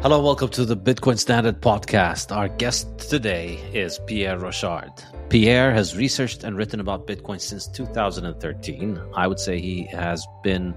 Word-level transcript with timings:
Hello, 0.00 0.22
welcome 0.22 0.48
to 0.50 0.64
the 0.64 0.76
Bitcoin 0.76 1.18
Standard 1.18 1.60
Podcast. 1.60 2.34
Our 2.34 2.48
guest 2.48 3.00
today 3.10 3.54
is 3.74 3.98
Pierre 4.06 4.38
Rochard. 4.38 4.92
Pierre 5.28 5.72
has 5.72 5.96
researched 5.96 6.44
and 6.44 6.56
written 6.56 6.78
about 6.78 7.08
Bitcoin 7.08 7.40
since 7.40 7.66
2013. 7.66 9.00
I 9.16 9.26
would 9.26 9.40
say 9.40 9.58
he 9.58 9.82
has 9.86 10.24
been 10.44 10.70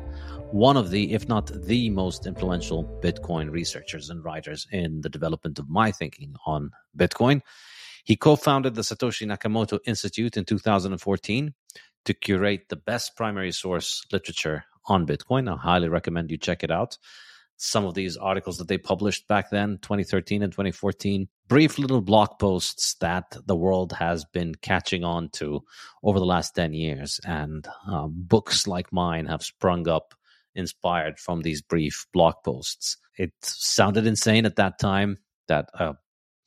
one 0.49 0.75
of 0.75 0.89
the, 0.89 1.13
if 1.13 1.29
not 1.29 1.51
the 1.53 1.91
most 1.91 2.25
influential 2.25 2.83
Bitcoin 3.03 3.51
researchers 3.51 4.09
and 4.09 4.25
writers 4.25 4.65
in 4.71 5.01
the 5.01 5.09
development 5.09 5.59
of 5.59 5.69
my 5.69 5.91
thinking 5.91 6.33
on 6.47 6.71
Bitcoin. 6.97 7.41
He 8.03 8.15
co 8.15 8.35
founded 8.35 8.73
the 8.73 8.81
Satoshi 8.81 9.27
Nakamoto 9.27 9.77
Institute 9.85 10.35
in 10.35 10.45
2014 10.45 11.53
to 12.05 12.13
curate 12.15 12.69
the 12.69 12.75
best 12.75 13.15
primary 13.15 13.51
source 13.51 14.03
literature 14.11 14.65
on 14.87 15.05
Bitcoin. 15.05 15.47
I 15.47 15.57
highly 15.57 15.89
recommend 15.89 16.31
you 16.31 16.37
check 16.39 16.63
it 16.63 16.71
out 16.71 16.97
some 17.63 17.85
of 17.85 17.93
these 17.93 18.17
articles 18.17 18.57
that 18.57 18.67
they 18.67 18.79
published 18.79 19.27
back 19.27 19.51
then, 19.51 19.77
2013 19.83 20.41
and 20.41 20.51
2014. 20.51 21.27
Brief 21.47 21.77
little 21.77 22.01
blog 22.01 22.39
posts 22.39 22.95
that 23.01 23.37
the 23.45 23.55
world 23.55 23.93
has 23.93 24.25
been 24.25 24.55
catching 24.55 25.03
on 25.03 25.29
to 25.29 25.63
over 26.01 26.17
the 26.17 26.25
last 26.25 26.55
10 26.55 26.73
years. 26.73 27.19
And 27.23 27.67
um, 27.87 28.15
books 28.15 28.65
like 28.65 28.91
mine 28.91 29.27
have 29.27 29.43
sprung 29.43 29.87
up 29.87 30.15
inspired 30.55 31.19
from 31.19 31.43
these 31.43 31.61
brief 31.61 32.07
blog 32.13 32.33
posts. 32.43 32.97
It 33.15 33.31
sounded 33.43 34.07
insane 34.07 34.47
at 34.47 34.55
that 34.55 34.79
time 34.79 35.19
that 35.47 35.69
a 35.75 35.93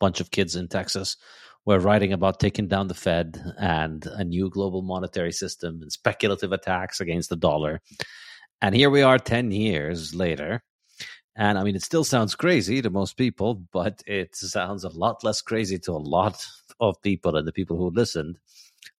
bunch 0.00 0.20
of 0.20 0.32
kids 0.32 0.56
in 0.56 0.66
Texas 0.66 1.16
were 1.64 1.78
writing 1.78 2.12
about 2.12 2.40
taking 2.40 2.66
down 2.66 2.88
the 2.88 2.94
Fed 2.94 3.40
and 3.56 4.04
a 4.06 4.24
new 4.24 4.50
global 4.50 4.82
monetary 4.82 5.32
system 5.32 5.78
and 5.80 5.92
speculative 5.92 6.50
attacks 6.50 7.00
against 7.00 7.30
the 7.30 7.36
dollar. 7.36 7.80
And 8.60 8.74
here 8.74 8.90
we 8.90 9.02
are 9.02 9.18
10 9.20 9.52
years 9.52 10.12
later 10.12 10.60
and 11.36 11.58
I 11.58 11.64
mean, 11.64 11.74
it 11.74 11.82
still 11.82 12.04
sounds 12.04 12.36
crazy 12.36 12.80
to 12.80 12.90
most 12.90 13.16
people, 13.16 13.54
but 13.72 14.02
it 14.06 14.36
sounds 14.36 14.84
a 14.84 14.88
lot 14.88 15.24
less 15.24 15.40
crazy 15.40 15.78
to 15.80 15.92
a 15.92 15.98
lot 15.98 16.46
of 16.78 17.00
people. 17.02 17.36
And 17.36 17.46
the 17.46 17.52
people 17.52 17.76
who 17.76 17.90
listened, 17.90 18.38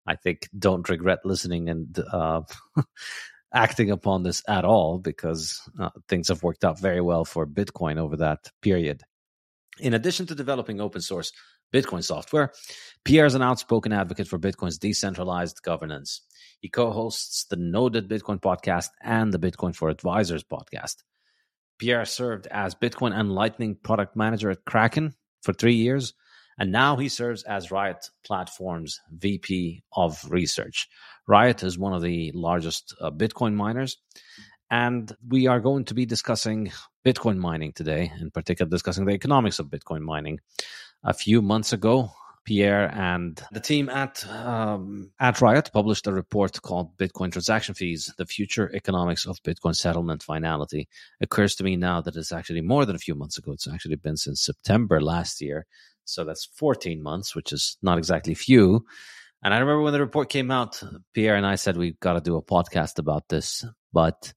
I 0.07 0.17
think, 0.17 0.49
don't 0.59 0.89
regret 0.89 1.21
listening 1.25 1.69
and 1.69 1.97
uh, 2.13 2.43
acting 3.55 3.91
upon 3.91 4.25
this 4.25 4.43
at 4.49 4.65
all 4.65 4.99
because 4.99 5.61
uh, 5.79 5.91
things 6.09 6.29
have 6.29 6.43
worked 6.43 6.65
out 6.65 6.81
very 6.81 7.01
well 7.01 7.25
for 7.25 7.47
Bitcoin 7.47 7.99
over 7.99 8.17
that 8.17 8.51
period. 8.63 9.03
In 9.79 9.95
addition 9.95 10.27
to 10.27 10.35
developing 10.35 10.81
open 10.81 11.01
source 11.01 11.33
Bitcoin 11.73 12.03
software, 12.03 12.53
Pierre 13.05 13.27
is 13.27 13.35
an 13.35 13.43
outspoken 13.43 13.93
advocate 13.93 14.29
for 14.29 14.39
Bitcoin's 14.39 14.79
decentralized 14.79 15.63
governance. 15.63 16.21
He 16.61 16.69
co 16.69 16.91
hosts 16.91 17.45
the 17.45 17.57
Noded 17.57 18.09
Bitcoin 18.09 18.41
podcast 18.41 18.89
and 19.03 19.33
the 19.33 19.39
Bitcoin 19.39 19.75
for 19.75 19.89
Advisors 19.89 20.45
podcast. 20.45 20.97
Pierre 21.79 22.05
served 22.05 22.47
as 22.49 22.75
Bitcoin 22.75 23.19
and 23.19 23.32
Lightning 23.32 23.76
product 23.82 24.17
manager 24.17 24.50
at 24.50 24.65
Kraken 24.65 25.15
for 25.43 25.53
three 25.53 25.75
years, 25.75 26.15
and 26.59 26.71
now 26.71 26.97
he 26.97 27.09
serves 27.09 27.43
as 27.44 27.71
Riot 27.71 28.09
Platform's 28.25 29.00
VP 29.11 29.82
of 29.93 30.25
Research. 30.31 30.88
Riot 31.26 31.62
is 31.62 31.79
one 31.79 31.93
of 31.93 32.03
the 32.03 32.31
largest 32.35 32.94
uh, 33.00 33.11
Bitcoin 33.11 33.55
miners, 33.55 33.97
and 34.71 35.12
we 35.29 35.47
are 35.47 35.61
going 35.61 35.85
to 35.87 35.94
be 35.94 36.06
discussing 36.06 36.73
Bitcoin 37.05 37.38
mining 37.38 37.73
today, 37.73 38.12
in 38.20 38.31
particular, 38.31 38.69
discussing 38.70 39.05
the 39.05 39.12
economics 39.12 39.59
of 39.59 39.67
Bitcoin 39.67 40.00
mining. 40.00 40.41
a 41.05 41.12
few 41.15 41.43
months 41.43 41.73
ago. 41.73 42.11
Pierre 42.44 42.91
and 42.94 43.43
the 43.52 43.61
team 43.61 43.88
at 43.88 44.26
um, 44.29 45.11
at 45.20 45.41
Riot 45.41 45.70
published 45.73 46.06
a 46.06 46.12
report 46.12 46.61
called 46.62 46.96
"Bitcoin 46.96 47.32
Transaction 47.32 47.75
Fees: 47.75 48.12
The 48.19 48.26
Future 48.26 48.70
Economics 48.75 49.26
of 49.26 49.43
Bitcoin 49.43 49.75
Settlement 49.75 50.23
Finality." 50.23 50.88
It 51.20 51.25
occurs 51.25 51.55
to 51.56 51.64
me 51.64 51.76
now 51.76 52.00
that 52.00 52.17
it's 52.17 52.32
actually 52.32 52.61
more 52.61 52.85
than 52.85 52.96
a 52.96 53.00
few 53.00 53.14
months 53.14 53.38
ago. 53.38 53.52
It's 53.52 53.69
actually 53.69 53.96
been 53.96 54.17
since 54.17 54.43
September 54.43 55.00
last 55.00 55.41
year, 55.41 55.67
so 56.05 56.25
that's 56.25 56.44
14 56.44 57.02
months, 57.02 57.35
which 57.35 57.52
is 57.52 57.76
not 57.82 57.99
exactly 57.99 58.35
few. 58.35 58.85
And 59.43 59.52
I 59.52 59.58
remember 59.58 59.82
when 59.82 59.93
the 59.93 60.00
report 60.00 60.31
came 60.31 60.50
out, 60.50 60.82
Pierre 61.12 61.37
and 61.37 61.46
I 61.46 61.56
said 61.56 61.76
we've 61.76 62.00
got 62.00 62.14
to 62.14 62.20
do 62.20 62.37
a 62.37 62.43
podcast 62.43 62.99
about 62.99 63.29
this, 63.29 63.64
but 63.93 64.32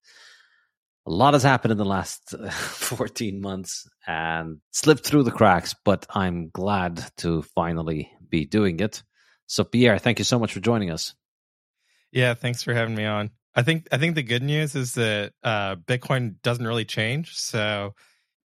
a 1.07 1.09
lot 1.09 1.33
has 1.33 1.43
happened 1.43 1.71
in 1.71 1.77
the 1.77 1.85
last 1.85 2.35
14 2.51 3.39
months 3.39 3.87
and 4.05 4.59
slipped 4.71 5.05
through 5.05 5.23
the 5.23 5.31
cracks, 5.31 5.73
but 5.85 6.05
I'm 6.09 6.49
glad 6.49 7.01
to 7.17 7.43
finally 7.43 8.11
be 8.29 8.45
doing 8.45 8.81
it. 8.81 9.03
So, 9.45 9.63
Pierre, 9.63 9.99
thank 9.99 10.19
you 10.19 10.25
so 10.25 10.37
much 10.37 10.51
for 10.51 10.59
joining 10.59 10.91
us. 10.91 11.15
Yeah, 12.11 12.33
thanks 12.33 12.61
for 12.61 12.73
having 12.73 12.93
me 12.93 13.05
on. 13.05 13.31
I 13.55 13.63
think 13.63 13.87
I 13.91 13.97
think 13.97 14.15
the 14.15 14.23
good 14.23 14.43
news 14.43 14.75
is 14.75 14.95
that 14.95 15.31
uh, 15.43 15.77
Bitcoin 15.77 16.35
doesn't 16.43 16.67
really 16.67 16.85
change, 16.85 17.35
so 17.35 17.95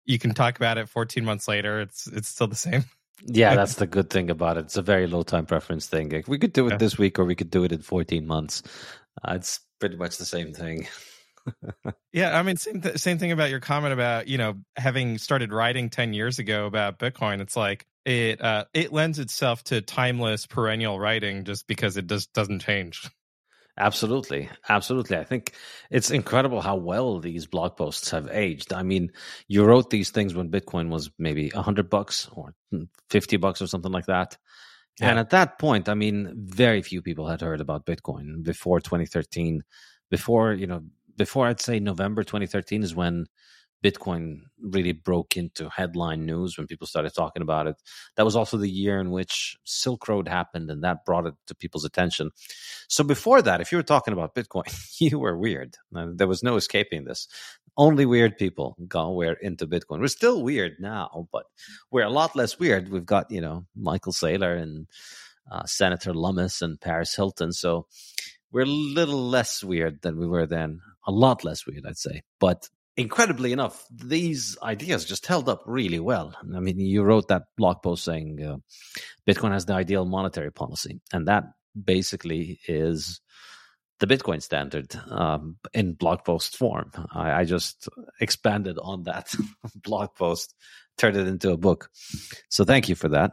you 0.05 0.19
can 0.19 0.33
talk 0.33 0.57
about 0.57 0.79
it 0.79 0.89
14 0.89 1.25
months 1.25 1.49
later. 1.49 1.81
It's 1.81 2.07
it's 2.07 2.29
still 2.29 2.47
the 2.47 2.55
same. 2.55 2.85
Yeah, 3.27 3.55
that's 3.57 3.75
the 3.75 3.87
good 3.87 4.09
thing 4.09 4.31
about 4.31 4.57
it. 4.57 4.67
It's 4.67 4.77
a 4.77 4.83
very 4.83 5.07
low 5.09 5.23
time 5.23 5.47
preference 5.47 5.87
thing. 5.87 6.23
We 6.29 6.39
could 6.39 6.53
do 6.53 6.69
it 6.69 6.71
yeah. 6.71 6.77
this 6.79 6.97
week, 6.97 7.19
or 7.19 7.25
we 7.25 7.35
could 7.35 7.51
do 7.51 7.65
it 7.65 7.73
in 7.73 7.83
14 7.83 8.27
months. 8.27 8.63
Uh, 9.23 9.35
it's 9.35 9.61
pretty 9.81 9.97
much 9.97 10.17
the 10.17 10.25
same 10.25 10.55
thing. 10.55 10.87
Yeah, 12.13 12.39
I 12.39 12.43
mean, 12.43 12.57
same 12.57 12.81
th- 12.81 12.99
same 12.99 13.19
thing 13.19 13.33
about 13.33 13.51
your 13.51 13.61
comment 13.61 13.93
about 13.93 14.29
you 14.29 14.39
know 14.39 14.55
having 14.77 15.19
started 15.19 15.53
writing 15.53 15.91
ten 15.91 16.13
years 16.13 16.39
ago 16.39 16.67
about 16.67 16.99
Bitcoin. 16.99 17.41
It's 17.41 17.57
like 17.57 17.87
it 18.05 18.41
uh, 18.41 18.65
it 18.75 18.93
lends 18.93 19.19
itself 19.19 19.65
to 19.65 19.81
timeless, 19.81 20.47
perennial 20.47 20.99
writing 20.99 21.45
just 21.45 21.67
because 21.67 21.97
it 21.97 22.07
just 22.07 22.33
doesn't 22.33 22.61
change. 22.61 23.09
Absolutely, 23.79 24.51
absolutely. 24.69 25.17
I 25.17 25.25
think 25.25 25.53
it's 25.91 26.11
incredible 26.11 26.61
how 26.61 26.77
well 26.77 27.21
these 27.21 27.47
blog 27.47 27.77
posts 27.77 28.11
have 28.11 28.29
aged. 28.31 28.73
I 28.73 28.83
mean, 28.83 29.13
you 29.49 29.65
wrote 29.65 29.89
these 29.89 30.11
things 30.11 30.35
when 30.35 30.51
Bitcoin 30.51 30.91
was 30.91 31.11
maybe 31.19 31.51
a 31.55 31.63
hundred 31.63 31.89
bucks 31.89 32.29
or 32.33 32.55
fifty 33.09 33.39
bucks 33.39 33.63
or 33.63 33.67
something 33.67 33.93
like 33.93 34.07
that. 34.07 34.37
Yeah. 35.01 35.11
And 35.11 35.19
at 35.19 35.31
that 35.31 35.59
point, 35.59 35.89
I 35.89 35.95
mean, 35.95 36.35
very 36.37 36.83
few 36.83 37.01
people 37.01 37.27
had 37.27 37.41
heard 37.41 37.63
about 37.63 37.87
Bitcoin 37.87 38.43
before 38.43 38.81
2013. 38.81 39.63
Before 40.11 40.53
you 40.53 40.67
know, 40.67 40.83
before 41.17 41.47
I'd 41.47 41.61
say 41.61 41.81
November 41.81 42.23
2013 42.23 42.83
is 42.83 42.95
when 42.95 43.27
Bitcoin 43.83 44.43
really 44.61 44.93
broke 44.93 45.37
into 45.37 45.69
headline 45.69 46.25
news 46.25 46.57
when 46.57 46.67
people 46.67 46.87
started 46.87 47.13
talking 47.13 47.43
about 47.43 47.67
it. 47.67 47.75
That 48.17 48.25
was 48.25 48.37
also 48.37 48.57
the 48.57 48.71
year 48.71 49.01
in 49.01 49.11
which 49.11 49.57
Silk 49.65 50.07
Road 50.09 50.29
happened, 50.29 50.71
and 50.71 50.85
that 50.85 51.05
brought 51.05 51.27
it 51.27 51.35
to 51.49 51.55
people's 51.55 51.85
attention. 51.85 52.31
So 52.89 53.03
before 53.03 53.43
that, 53.43 53.61
if 53.61 53.73
you 53.73 53.79
were 53.79 53.83
talking 53.83 54.13
about 54.13 54.35
Bitcoin, 54.35 54.73
you 55.01 55.19
were 55.19 55.37
weird. 55.37 55.77
There 55.91 56.29
was 56.29 56.43
no 56.43 56.57
escaping 56.57 57.05
this. 57.05 57.27
Only 57.77 58.07
weird 58.07 58.39
people 58.39 58.77
got 58.87 59.11
weird 59.11 59.39
into 59.41 59.67
Bitcoin. 59.67 60.01
We're 60.01 60.09
still 60.09 60.43
weird 60.43 60.77
now, 60.79 61.29
but 61.33 61.47
we're 61.91 62.05
a 62.05 62.11
lot 62.11 62.37
less 62.37 62.59
weird. 62.59 62.91
We've 62.91 63.07
got 63.07 63.31
you 63.31 63.41
know 63.41 63.65
Michael 63.75 64.13
Saylor 64.13 64.61
and 64.61 64.87
uh, 65.51 65.65
Senator 65.65 66.15
Lummis 66.15 66.63
and 66.63 66.81
Paris 66.81 67.17
Hilton. 67.17 67.53
So 67.53 67.87
we're 68.53 68.63
a 68.63 68.67
little 68.67 69.29
less 69.29 69.65
weird 69.65 70.03
than 70.03 70.19
we 70.19 70.27
were 70.27 70.47
then. 70.47 70.81
A 71.07 71.11
lot 71.11 71.45
less 71.45 71.67
weird, 71.67 71.85
I'd 71.87 71.99
say. 71.99 72.23
But 72.39 72.69
incredibly 72.97 73.53
enough, 73.53 73.85
these 73.91 74.57
ideas 74.63 75.05
just 75.05 75.27
held 75.27 75.49
up 75.49 75.63
really 75.67 75.99
well. 75.99 76.35
I 76.55 76.61
mean, 76.61 76.79
you 76.79 77.03
wrote 77.03 77.29
that 77.29 77.45
blog 77.57 77.83
post 77.83 78.05
saying 78.05 78.43
uh, 78.43 78.57
Bitcoin 79.27 79.53
has 79.53 79.65
the 79.65 79.75
ideal 79.75 80.05
monetary 80.05 80.53
policy, 80.53 81.01
and 81.13 81.27
that 81.29 81.45
basically 81.83 82.61
is 82.69 83.21
the 84.01 84.07
Bitcoin 84.07 84.43
standard 84.43 84.95
um, 85.11 85.57
in 85.73 85.95
blog 85.95 86.25
post 86.25 86.57
form. 86.57 86.91
I, 87.13 87.33
I 87.33 87.45
just 87.45 87.89
expanded 88.21 88.79
on 88.81 89.05
that 89.05 89.33
blog 89.77 90.15
post, 90.15 90.55
turned 90.99 91.17
it 91.17 91.27
into 91.27 91.53
a 91.53 91.57
book. 91.57 91.89
So 92.49 92.65
thank 92.65 92.89
you 92.89 92.95
for 92.95 93.09
that. 93.09 93.33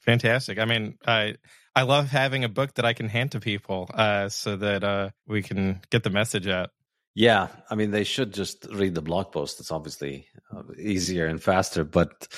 Fantastic. 0.00 0.58
I 0.58 0.64
mean, 0.64 0.96
I 1.06 1.34
I 1.74 1.82
love 1.82 2.08
having 2.08 2.44
a 2.44 2.48
book 2.48 2.74
that 2.74 2.84
I 2.84 2.92
can 2.92 3.08
hand 3.08 3.32
to 3.32 3.40
people 3.40 3.88
uh, 3.94 4.28
so 4.28 4.56
that 4.56 4.82
uh, 4.82 5.10
we 5.26 5.42
can 5.42 5.80
get 5.90 6.02
the 6.02 6.10
message 6.10 6.48
out. 6.48 6.70
Yeah, 7.14 7.48
I 7.68 7.74
mean, 7.74 7.90
they 7.90 8.04
should 8.04 8.32
just 8.32 8.66
read 8.72 8.94
the 8.94 9.02
blog 9.02 9.32
post. 9.32 9.60
It's 9.60 9.72
obviously 9.72 10.26
uh, 10.54 10.62
easier 10.78 11.26
and 11.26 11.42
faster, 11.42 11.84
but 11.84 12.28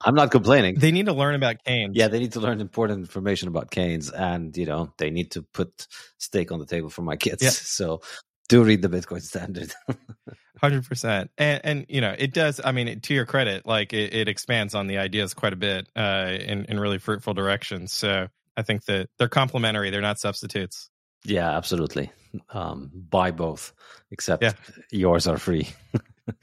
I'm 0.00 0.14
not 0.14 0.30
complaining. 0.30 0.76
They 0.78 0.92
need 0.92 1.06
to 1.06 1.12
learn 1.12 1.34
about 1.34 1.62
Keynes. 1.64 1.96
Yeah, 1.96 2.08
they 2.08 2.18
need 2.18 2.32
to 2.32 2.40
learn 2.40 2.60
important 2.60 3.00
information 3.00 3.48
about 3.48 3.70
Keynes, 3.70 4.10
and 4.10 4.56
you 4.56 4.66
know, 4.66 4.92
they 4.98 5.10
need 5.10 5.32
to 5.32 5.42
put 5.42 5.86
steak 6.18 6.52
on 6.52 6.58
the 6.58 6.66
table 6.66 6.90
for 6.90 7.02
my 7.02 7.16
kids. 7.16 7.42
Yeah. 7.42 7.50
So 7.80 8.00
do 8.48 8.64
read 8.64 8.82
the 8.82 8.88
Bitcoin 8.88 9.22
Standard. 9.22 9.72
Hundred 10.60 10.84
percent, 10.84 11.30
and 11.38 11.60
and 11.64 11.86
you 11.88 12.00
know 12.00 12.14
it 12.18 12.34
does. 12.34 12.60
I 12.62 12.72
mean, 12.72 13.00
to 13.00 13.14
your 13.14 13.24
credit, 13.24 13.64
like 13.64 13.94
it, 13.94 14.12
it 14.12 14.28
expands 14.28 14.74
on 14.74 14.88
the 14.88 14.98
ideas 14.98 15.32
quite 15.32 15.54
a 15.54 15.56
bit 15.56 15.88
uh, 15.96 16.36
in 16.38 16.66
in 16.66 16.78
really 16.78 16.98
fruitful 16.98 17.32
directions. 17.32 17.92
So 17.92 18.28
I 18.56 18.62
think 18.62 18.84
that 18.86 19.08
they're 19.18 19.28
complementary; 19.28 19.90
they're 19.90 20.00
not 20.00 20.18
substitutes. 20.18 20.90
Yeah, 21.24 21.50
absolutely. 21.50 22.10
Um, 22.50 22.90
buy 22.94 23.30
both, 23.30 23.72
except 24.10 24.42
yeah. 24.42 24.52
yours 24.90 25.26
are 25.26 25.38
free. 25.38 25.68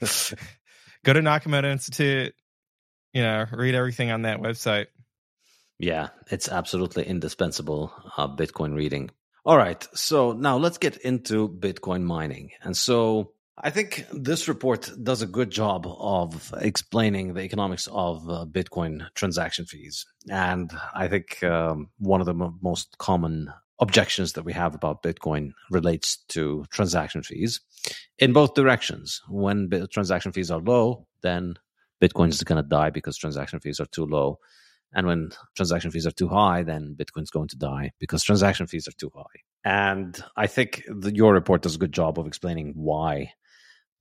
Go 1.04 1.12
to 1.12 1.20
Nakamoto 1.20 1.70
Institute. 1.70 2.34
You 3.12 3.22
know, 3.22 3.46
read 3.52 3.74
everything 3.74 4.10
on 4.10 4.22
that 4.22 4.40
website. 4.40 4.86
Yeah, 5.78 6.08
it's 6.30 6.48
absolutely 6.48 7.04
indispensable 7.04 7.92
uh, 8.16 8.28
Bitcoin 8.28 8.74
reading. 8.74 9.10
All 9.44 9.56
right, 9.56 9.86
so 9.94 10.32
now 10.32 10.58
let's 10.58 10.78
get 10.78 10.98
into 10.98 11.48
Bitcoin 11.48 12.02
mining. 12.02 12.50
And 12.62 12.76
so 12.76 13.32
I 13.60 13.70
think 13.70 14.06
this 14.12 14.46
report 14.46 14.90
does 15.02 15.20
a 15.20 15.26
good 15.26 15.50
job 15.50 15.84
of 15.86 16.54
explaining 16.60 17.34
the 17.34 17.42
economics 17.42 17.88
of 17.90 18.28
uh, 18.28 18.46
Bitcoin 18.48 19.06
transaction 19.14 19.64
fees. 19.64 20.06
And 20.30 20.70
I 20.94 21.08
think 21.08 21.42
um, 21.42 21.88
one 21.98 22.20
of 22.20 22.26
the 22.26 22.34
most 22.34 22.96
common 22.98 23.52
objections 23.80 24.34
that 24.34 24.44
we 24.44 24.52
have 24.52 24.74
about 24.74 25.02
Bitcoin 25.02 25.52
relates 25.70 26.18
to 26.28 26.66
transaction 26.70 27.22
fees 27.22 27.60
in 28.18 28.32
both 28.32 28.54
directions. 28.54 29.22
When 29.28 29.70
transaction 29.90 30.30
fees 30.30 30.52
are 30.52 30.60
low, 30.60 31.06
then 31.22 31.54
Bitcoin 32.00 32.28
is 32.28 32.42
going 32.44 32.62
to 32.62 32.68
die 32.68 32.90
because 32.90 33.16
transaction 33.16 33.58
fees 33.58 33.80
are 33.80 33.86
too 33.86 34.04
low. 34.04 34.38
And 34.92 35.06
when 35.06 35.30
transaction 35.56 35.90
fees 35.90 36.06
are 36.06 36.12
too 36.12 36.28
high, 36.28 36.62
then 36.62 36.96
Bitcoin's 36.96 37.30
going 37.30 37.48
to 37.48 37.56
die 37.56 37.92
because 37.98 38.22
transaction 38.22 38.68
fees 38.68 38.86
are 38.86 38.92
too 38.92 39.10
high. 39.14 39.42
And 39.64 40.18
I 40.36 40.46
think 40.46 40.84
the, 40.88 41.14
your 41.14 41.34
report 41.34 41.62
does 41.62 41.74
a 41.74 41.78
good 41.78 41.92
job 41.92 42.18
of 42.18 42.26
explaining 42.26 42.72
why 42.76 43.32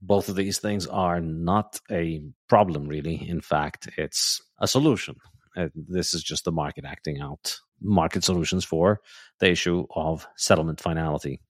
both 0.01 0.29
of 0.29 0.35
these 0.35 0.59
things 0.59 0.87
are 0.87 1.19
not 1.19 1.79
a 1.89 2.21
problem, 2.47 2.87
really. 2.87 3.27
In 3.27 3.41
fact, 3.41 3.89
it's 3.97 4.41
a 4.59 4.67
solution. 4.67 5.15
Uh, 5.55 5.69
this 5.75 6.13
is 6.13 6.23
just 6.23 6.45
the 6.45 6.51
market 6.51 6.85
acting 6.85 7.19
out 7.19 7.57
market 7.81 8.23
solutions 8.23 8.63
for 8.63 9.01
the 9.39 9.49
issue 9.49 9.85
of 9.95 10.27
settlement 10.35 10.79
finality. 10.79 11.41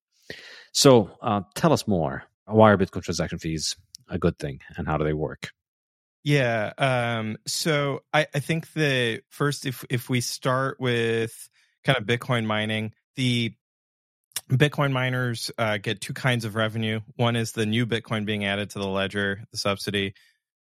So, 0.71 1.11
uh, 1.21 1.41
tell 1.55 1.73
us 1.73 1.87
more. 1.87 2.23
Why 2.45 2.71
are 2.71 2.77
Bitcoin 2.77 3.03
transaction 3.03 3.39
fees 3.39 3.75
a 4.09 4.17
good 4.17 4.39
thing, 4.39 4.59
and 4.77 4.87
how 4.87 4.97
do 4.97 5.03
they 5.03 5.13
work? 5.13 5.49
Yeah. 6.23 6.73
Um, 6.77 7.37
so 7.45 8.01
I, 8.13 8.27
I 8.33 8.39
think 8.39 8.71
that 8.73 9.21
first, 9.29 9.65
if 9.65 9.85
if 9.89 10.09
we 10.09 10.21
start 10.21 10.79
with 10.79 11.49
kind 11.83 11.97
of 11.97 12.05
Bitcoin 12.05 12.45
mining, 12.45 12.93
the 13.15 13.53
Bitcoin 14.49 14.91
miners 14.91 15.51
uh, 15.57 15.77
get 15.77 15.99
two 15.99 16.13
kinds 16.13 16.45
of 16.45 16.55
revenue. 16.55 17.01
One 17.15 17.35
is 17.35 17.51
the 17.51 17.65
new 17.65 17.85
Bitcoin 17.85 18.25
being 18.25 18.45
added 18.45 18.69
to 18.71 18.79
the 18.79 18.87
ledger, 18.87 19.41
the 19.51 19.57
subsidy 19.57 20.13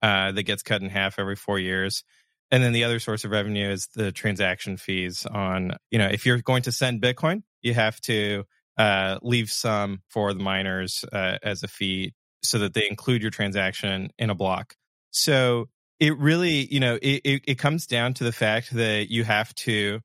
uh, 0.02 0.32
that 0.32 0.42
gets 0.44 0.62
cut 0.62 0.82
in 0.82 0.88
half 0.88 1.18
every 1.18 1.36
four 1.36 1.58
years. 1.58 2.02
And 2.50 2.62
then 2.62 2.72
the 2.72 2.84
other 2.84 3.00
source 3.00 3.24
of 3.24 3.32
revenue 3.32 3.68
is 3.68 3.88
the 3.94 4.12
transaction 4.12 4.76
fees 4.76 5.26
on, 5.26 5.72
you 5.90 5.98
know, 5.98 6.06
if 6.06 6.24
you're 6.24 6.40
going 6.40 6.62
to 6.62 6.72
send 6.72 7.02
Bitcoin, 7.02 7.42
you 7.60 7.74
have 7.74 8.00
to 8.02 8.44
uh, 8.78 9.18
leave 9.22 9.50
some 9.50 10.02
for 10.08 10.32
the 10.32 10.42
miners 10.42 11.04
uh, 11.12 11.38
as 11.42 11.62
a 11.62 11.68
fee 11.68 12.14
so 12.42 12.58
that 12.58 12.74
they 12.74 12.86
include 12.88 13.22
your 13.22 13.30
transaction 13.30 14.10
in 14.18 14.30
a 14.30 14.34
block. 14.34 14.74
So 15.10 15.68
it 15.98 16.16
really, 16.18 16.66
you 16.72 16.80
know, 16.80 16.96
it, 17.02 17.20
it, 17.24 17.42
it 17.46 17.58
comes 17.58 17.86
down 17.86 18.14
to 18.14 18.24
the 18.24 18.32
fact 18.32 18.72
that 18.74 19.10
you 19.10 19.24
have 19.24 19.54
to 19.56 20.00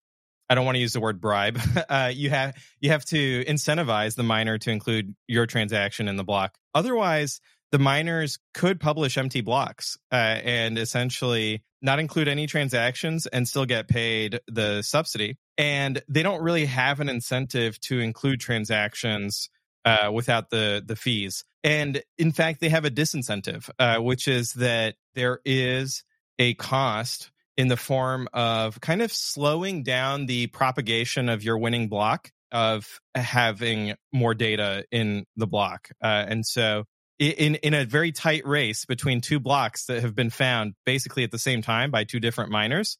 I 0.51 0.55
don't 0.55 0.65
want 0.65 0.75
to 0.75 0.81
use 0.81 0.91
the 0.91 0.99
word 0.99 1.21
bribe. 1.21 1.57
Uh, 1.89 2.11
you 2.13 2.29
have 2.29 2.55
you 2.79 2.89
have 2.91 3.03
to 3.05 3.43
incentivize 3.45 4.15
the 4.15 4.23
miner 4.23 4.57
to 4.57 4.71
include 4.71 5.13
your 5.27 5.45
transaction 5.45 6.07
in 6.07 6.15
the 6.15 6.23
block. 6.23 6.57
Otherwise, 6.73 7.41
the 7.71 7.79
miners 7.79 8.39
could 8.53 8.79
publish 8.79 9.17
empty 9.17 9.41
blocks 9.41 9.97
uh, 10.11 10.15
and 10.15 10.77
essentially 10.77 11.63
not 11.81 11.99
include 11.99 12.27
any 12.27 12.47
transactions 12.47 13.27
and 13.27 13.47
still 13.47 13.65
get 13.65 13.87
paid 13.87 14.39
the 14.47 14.81
subsidy. 14.83 15.37
And 15.57 16.01
they 16.07 16.23
don't 16.23 16.41
really 16.41 16.65
have 16.65 16.99
an 16.99 17.09
incentive 17.09 17.79
to 17.81 17.99
include 17.99 18.39
transactions 18.39 19.49
uh, 19.83 20.11
without 20.13 20.49
the 20.49 20.83
the 20.85 20.95
fees. 20.95 21.43
And 21.63 22.01
in 22.17 22.31
fact, 22.31 22.61
they 22.61 22.69
have 22.69 22.85
a 22.85 22.91
disincentive, 22.91 23.69
uh, 23.79 23.97
which 23.97 24.27
is 24.27 24.53
that 24.53 24.95
there 25.15 25.39
is 25.45 26.03
a 26.39 26.53
cost 26.55 27.31
in 27.61 27.67
the 27.67 27.77
form 27.77 28.27
of 28.33 28.81
kind 28.81 29.03
of 29.03 29.11
slowing 29.11 29.83
down 29.83 30.25
the 30.25 30.47
propagation 30.47 31.29
of 31.29 31.43
your 31.43 31.59
winning 31.59 31.89
block 31.89 32.31
of 32.51 32.99
having 33.13 33.93
more 34.11 34.33
data 34.33 34.83
in 34.91 35.25
the 35.35 35.45
block. 35.45 35.89
Uh, 36.03 36.25
and 36.27 36.43
so 36.43 36.85
in 37.19 37.53
in 37.53 37.75
a 37.75 37.85
very 37.85 38.11
tight 38.11 38.47
race 38.47 38.85
between 38.85 39.21
two 39.21 39.39
blocks 39.39 39.85
that 39.85 40.01
have 40.01 40.15
been 40.15 40.31
found 40.31 40.73
basically 40.87 41.23
at 41.23 41.29
the 41.29 41.37
same 41.37 41.61
time 41.61 41.91
by 41.91 42.03
two 42.03 42.19
different 42.19 42.49
miners, 42.49 42.97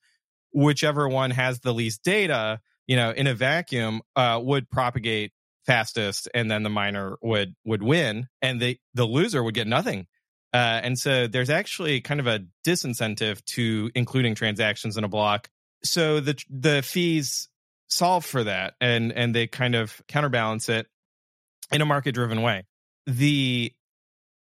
whichever 0.54 1.10
one 1.10 1.32
has 1.32 1.60
the 1.62 1.74
least 1.74 2.04
data, 2.04 2.60
you 2.86 2.96
know, 2.96 3.10
in 3.10 3.26
a 3.26 3.34
vacuum, 3.34 4.02
uh, 4.16 4.40
would 4.44 4.70
propagate 4.70 5.32
fastest, 5.66 6.30
and 6.36 6.52
then 6.52 6.62
the 6.62 6.70
miner 6.70 7.18
would 7.24 7.56
would 7.66 7.82
win, 7.82 8.28
and 8.44 8.62
the 8.62 8.78
the 8.94 9.06
loser 9.06 9.42
would 9.42 9.56
get 9.56 9.66
nothing. 9.66 10.06
Uh, 10.54 10.82
and 10.84 11.00
so 11.00 11.28
there's 11.28 11.50
actually 11.50 12.02
kind 12.02 12.20
of 12.20 12.28
a 12.28 12.42
disincentive 12.66 13.44
to 13.46 13.90
including 13.96 14.36
transactions 14.36 14.98
in 14.98 15.04
a 15.04 15.08
block. 15.08 15.50
So 15.84 16.20
the 16.20 16.42
the 16.50 16.82
fees 16.82 17.50
solve 17.88 18.26
for 18.26 18.44
that, 18.44 18.76
and 18.82 19.12
and 19.12 19.34
they 19.34 19.48
kind 19.48 19.76
of 19.76 20.02
counterbalance 20.08 20.70
it 20.70 20.88
in 21.72 21.82
a 21.82 21.86
market 21.86 22.14
driven 22.14 22.42
way. 22.42 22.66
The 23.08 23.74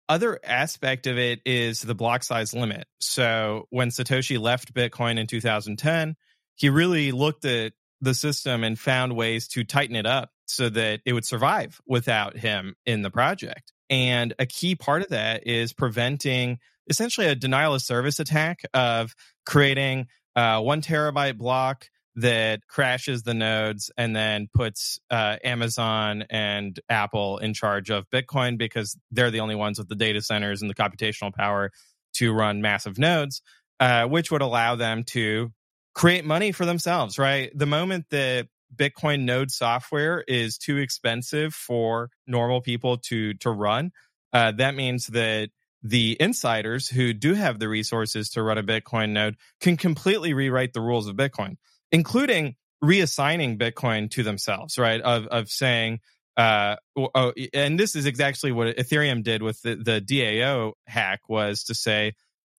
other 0.07 0.39
aspect 0.43 1.07
of 1.07 1.17
it 1.17 1.41
is 1.45 1.81
the 1.81 1.95
block 1.95 2.23
size 2.23 2.53
limit. 2.53 2.85
So 2.99 3.65
when 3.71 3.89
Satoshi 3.89 4.39
left 4.39 4.73
Bitcoin 4.73 5.17
in 5.17 5.27
2010, 5.27 6.15
he 6.55 6.69
really 6.69 7.11
looked 7.11 7.45
at 7.45 7.73
the 8.01 8.13
system 8.13 8.63
and 8.63 8.77
found 8.77 9.15
ways 9.15 9.47
to 9.49 9.63
tighten 9.63 9.95
it 9.95 10.05
up 10.05 10.29
so 10.45 10.69
that 10.69 11.01
it 11.05 11.13
would 11.13 11.25
survive 11.25 11.81
without 11.87 12.37
him 12.37 12.75
in 12.85 13.01
the 13.01 13.09
project. 13.09 13.73
And 13.89 14.33
a 14.39 14.45
key 14.45 14.75
part 14.75 15.01
of 15.01 15.09
that 15.09 15.47
is 15.47 15.73
preventing 15.73 16.59
essentially 16.89 17.27
a 17.27 17.35
denial 17.35 17.73
of 17.73 17.81
service 17.81 18.19
attack 18.19 18.63
of 18.73 19.15
creating 19.45 20.07
a 20.35 20.61
one 20.61 20.81
terabyte 20.81 21.37
block 21.37 21.87
that 22.17 22.65
crashes 22.67 23.23
the 23.23 23.33
nodes 23.33 23.91
and 23.97 24.15
then 24.15 24.47
puts 24.53 24.99
uh, 25.09 25.35
Amazon 25.43 26.23
and 26.29 26.79
Apple 26.89 27.39
in 27.39 27.53
charge 27.53 27.89
of 27.89 28.09
Bitcoin 28.09 28.57
because 28.57 28.97
they're 29.11 29.31
the 29.31 29.41
only 29.41 29.55
ones 29.55 29.77
with 29.77 29.89
the 29.89 29.95
data 29.95 30.21
centers 30.21 30.61
and 30.61 30.69
the 30.69 30.75
computational 30.75 31.33
power 31.33 31.71
to 32.13 32.31
run 32.31 32.61
massive 32.61 32.97
nodes, 32.97 33.41
uh, 33.81 34.05
which 34.05 34.31
would 34.31 34.41
allow 34.41 34.75
them 34.75 35.03
to 35.03 35.51
create 35.93 36.23
money 36.23 36.53
for 36.53 36.65
themselves, 36.65 37.19
right? 37.19 37.51
The 37.53 37.65
moment 37.65 38.05
that 38.11 38.47
Bitcoin 38.73 39.21
node 39.21 39.51
software 39.51 40.23
is 40.27 40.57
too 40.57 40.77
expensive 40.77 41.53
for 41.53 42.09
normal 42.27 42.61
people 42.61 42.97
to 42.97 43.33
to 43.35 43.49
run, 43.49 43.91
uh, 44.33 44.51
that 44.53 44.75
means 44.75 45.07
that 45.07 45.49
the 45.81 46.17
insiders 46.19 46.89
who 46.89 47.13
do 47.13 47.35
have 47.35 47.59
the 47.59 47.69
resources 47.69 48.29
to 48.31 48.41
run 48.41 48.57
a 48.57 48.63
Bitcoin 48.63 49.09
node 49.09 49.35
can 49.61 49.77
completely 49.77 50.33
rewrite 50.33 50.73
the 50.73 50.81
rules 50.81 51.07
of 51.07 51.15
Bitcoin 51.15 51.57
including 51.91 52.55
reassigning 52.83 53.57
Bitcoin 53.57 54.09
to 54.11 54.23
themselves, 54.23 54.77
right? 54.77 55.01
Of 55.01 55.27
of 55.27 55.49
saying, 55.49 55.99
uh, 56.37 56.75
oh, 56.97 57.33
and 57.53 57.79
this 57.79 57.95
is 57.95 58.05
exactly 58.05 58.51
what 58.51 58.75
Ethereum 58.75 59.23
did 59.23 59.41
with 59.41 59.61
the, 59.61 59.75
the 59.75 60.01
DAO 60.01 60.73
hack 60.85 61.21
was 61.29 61.63
to 61.65 61.75
say, 61.75 62.13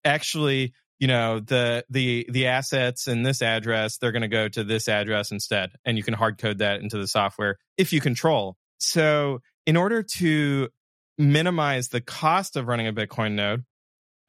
actually, 0.03 0.73
you 0.99 1.07
know, 1.07 1.39
the 1.39 1.85
the 1.89 2.25
the 2.29 2.47
assets 2.47 3.07
in 3.07 3.23
this 3.23 3.41
address, 3.41 3.97
they're 3.97 4.11
going 4.11 4.21
to 4.21 4.27
go 4.27 4.47
to 4.47 4.63
this 4.63 4.87
address 4.87 5.31
instead, 5.31 5.71
and 5.83 5.97
you 5.97 6.03
can 6.03 6.13
hard 6.13 6.37
code 6.37 6.59
that 6.59 6.81
into 6.81 6.97
the 6.97 7.07
software 7.07 7.57
if 7.77 7.91
you 7.93 8.01
control. 8.01 8.57
So, 8.79 9.41
in 9.65 9.77
order 9.77 10.03
to 10.03 10.69
minimize 11.17 11.89
the 11.89 12.01
cost 12.01 12.55
of 12.55 12.67
running 12.67 12.87
a 12.87 12.93
Bitcoin 12.93 13.33
node, 13.33 13.65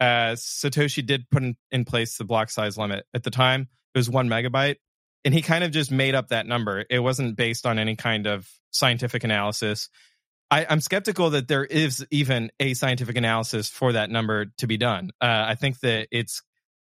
uh, 0.01 0.35
Satoshi 0.35 1.05
did 1.05 1.29
put 1.31 1.43
in, 1.43 1.57
in 1.71 1.85
place 1.85 2.17
the 2.17 2.25
block 2.25 2.51
size 2.51 2.77
limit. 2.77 3.05
At 3.15 3.23
the 3.23 3.31
time, 3.31 3.69
it 3.95 3.99
was 3.99 4.11
one 4.11 4.29
megabyte 4.29 4.77
and 5.27 5.35
he 5.35 5.43
kind 5.43 5.65
of 5.65 5.73
just 5.73 5.91
made 5.91 6.15
up 6.15 6.29
that 6.29 6.47
number. 6.47 6.85
It 6.89 7.01
wasn't 7.01 7.37
based 7.37 7.67
on 7.67 7.81
any 7.81 7.97
kind 7.97 8.29
of 8.29 8.49
scientific 8.71 9.25
analysis. 9.25 9.89
I, 10.53 10.63
am 10.63 10.81
skeptical 10.81 11.31
that 11.31 11.49
there 11.49 11.65
is 11.65 12.07
even 12.13 12.53
a 12.61 12.75
scientific 12.75 13.17
analysis 13.17 13.69
for 13.69 13.95
that 13.95 14.09
number 14.09 14.47
to 14.59 14.69
be 14.69 14.77
done. 14.77 15.11
Uh, 15.21 15.45
I 15.49 15.57
think 15.57 15.81
that 15.81 16.07
it's 16.13 16.43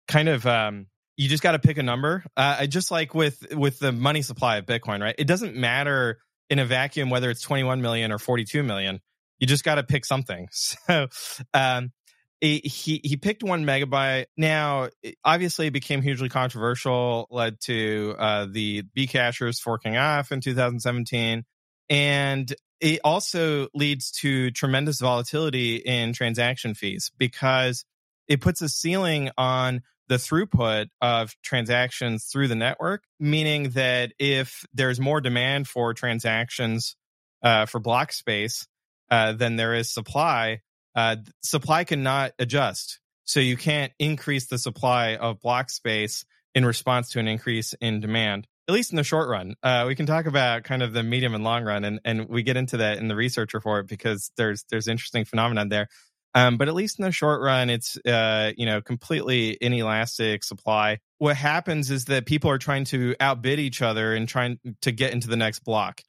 kind 0.08 0.28
of 0.28 0.46
um, 0.46 0.86
you 1.16 1.28
just 1.28 1.42
got 1.42 1.52
to 1.52 1.58
pick 1.58 1.78
a 1.78 1.82
number. 1.82 2.24
Uh, 2.36 2.66
just 2.66 2.90
like 2.90 3.14
with 3.14 3.54
with 3.54 3.78
the 3.78 3.92
money 3.92 4.22
supply 4.22 4.56
of 4.56 4.66
Bitcoin, 4.66 5.00
right? 5.00 5.14
It 5.18 5.26
doesn't 5.26 5.56
matter 5.56 6.18
in 6.48 6.58
a 6.58 6.64
vacuum 6.64 7.10
whether 7.10 7.30
it's 7.30 7.42
21 7.42 7.82
million 7.82 8.12
or 8.12 8.18
42 8.18 8.62
million. 8.62 9.00
You 9.38 9.46
just 9.46 9.64
got 9.64 9.76
to 9.76 9.82
pick 9.82 10.04
something. 10.04 10.48
So 10.88 11.08
um, 11.54 11.92
he 12.40 13.00
he 13.02 13.16
picked 13.16 13.42
one 13.42 13.64
megabyte. 13.64 14.26
Now, 14.36 14.88
obviously, 15.24 15.68
it 15.68 15.72
became 15.72 16.02
hugely 16.02 16.28
controversial, 16.28 17.26
led 17.30 17.60
to 17.62 18.14
uh, 18.18 18.46
the 18.50 18.82
Bcashers 18.96 19.60
forking 19.60 19.96
off 19.96 20.32
in 20.32 20.40
2017, 20.40 21.44
and 21.88 22.54
it 22.80 23.00
also 23.04 23.68
leads 23.74 24.10
to 24.10 24.50
tremendous 24.50 25.00
volatility 25.00 25.76
in 25.76 26.12
transaction 26.12 26.74
fees 26.74 27.10
because 27.16 27.86
it 28.28 28.42
puts 28.42 28.60
a 28.60 28.68
ceiling 28.68 29.30
on 29.38 29.80
the 30.08 30.16
throughput 30.16 30.88
of 31.00 31.34
transactions 31.42 32.26
through 32.26 32.48
the 32.48 32.54
network, 32.54 33.04
meaning 33.18 33.70
that 33.70 34.12
if 34.18 34.64
there's 34.72 35.00
more 35.00 35.20
demand 35.20 35.66
for 35.66 35.94
transactions 35.94 36.96
uh, 37.42 37.66
for 37.66 37.80
block 37.80 38.12
space 38.12 38.66
uh, 39.10 39.32
than 39.32 39.56
there 39.56 39.74
is 39.74 39.92
supply, 39.92 40.60
uh, 40.94 41.16
supply 41.42 41.84
cannot 41.84 42.32
adjust. 42.38 43.00
So 43.24 43.40
you 43.40 43.56
can't 43.56 43.92
increase 43.98 44.46
the 44.46 44.58
supply 44.58 45.16
of 45.16 45.40
block 45.40 45.70
space 45.70 46.24
in 46.54 46.64
response 46.64 47.10
to 47.10 47.18
an 47.18 47.28
increase 47.28 47.74
in 47.80 48.00
demand, 48.00 48.46
at 48.68 48.74
least 48.74 48.92
in 48.92 48.96
the 48.96 49.04
short 49.04 49.28
run. 49.28 49.56
Uh, 49.62 49.84
we 49.86 49.94
can 49.94 50.06
talk 50.06 50.26
about 50.26 50.64
kind 50.64 50.82
of 50.82 50.92
the 50.92 51.02
medium 51.02 51.34
and 51.34 51.44
long 51.44 51.64
run, 51.64 51.84
and, 51.84 52.00
and 52.04 52.28
we 52.28 52.42
get 52.42 52.56
into 52.56 52.78
that 52.78 52.98
in 52.98 53.08
the 53.08 53.16
research 53.16 53.52
report 53.52 53.88
because 53.88 54.30
there's 54.36 54.64
there's 54.70 54.88
interesting 54.88 55.24
phenomenon 55.24 55.68
there. 55.68 55.88
Um, 56.36 56.58
but 56.58 56.68
at 56.68 56.74
least 56.74 56.98
in 56.98 57.04
the 57.06 57.12
short 57.12 57.40
run, 57.40 57.70
it's 57.70 57.96
uh, 58.06 58.52
you 58.58 58.66
know 58.66 58.82
completely 58.82 59.56
inelastic 59.58 60.44
supply. 60.44 60.98
What 61.16 61.34
happens 61.34 61.90
is 61.90 62.04
that 62.04 62.26
people 62.26 62.50
are 62.50 62.58
trying 62.58 62.84
to 62.86 63.16
outbid 63.18 63.58
each 63.58 63.80
other 63.80 64.14
and 64.14 64.28
trying 64.28 64.60
to 64.82 64.92
get 64.92 65.14
into 65.14 65.28
the 65.28 65.36
next 65.36 65.60
block, 65.60 66.02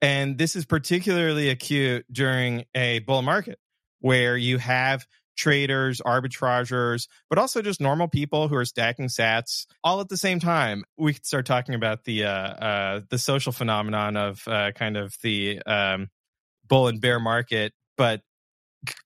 and 0.00 0.38
this 0.38 0.54
is 0.54 0.64
particularly 0.64 1.50
acute 1.50 2.06
during 2.10 2.64
a 2.72 3.00
bull 3.00 3.22
market 3.22 3.58
where 3.98 4.36
you 4.36 4.58
have 4.58 5.04
traders, 5.36 6.00
arbitragers, 6.00 7.08
but 7.28 7.40
also 7.40 7.60
just 7.60 7.80
normal 7.80 8.06
people 8.06 8.46
who 8.46 8.54
are 8.54 8.64
stacking 8.64 9.08
sats 9.08 9.66
all 9.82 10.00
at 10.00 10.08
the 10.08 10.16
same 10.16 10.38
time. 10.38 10.84
We 10.96 11.14
could 11.14 11.26
start 11.26 11.46
talking 11.46 11.74
about 11.74 12.04
the 12.04 12.26
uh, 12.26 12.30
uh, 12.30 13.00
the 13.10 13.18
social 13.18 13.50
phenomenon 13.50 14.16
of 14.16 14.46
uh, 14.46 14.70
kind 14.70 14.96
of 14.96 15.16
the 15.24 15.60
um, 15.62 16.10
bull 16.68 16.86
and 16.86 17.00
bear 17.00 17.18
market, 17.18 17.72
but 17.96 18.20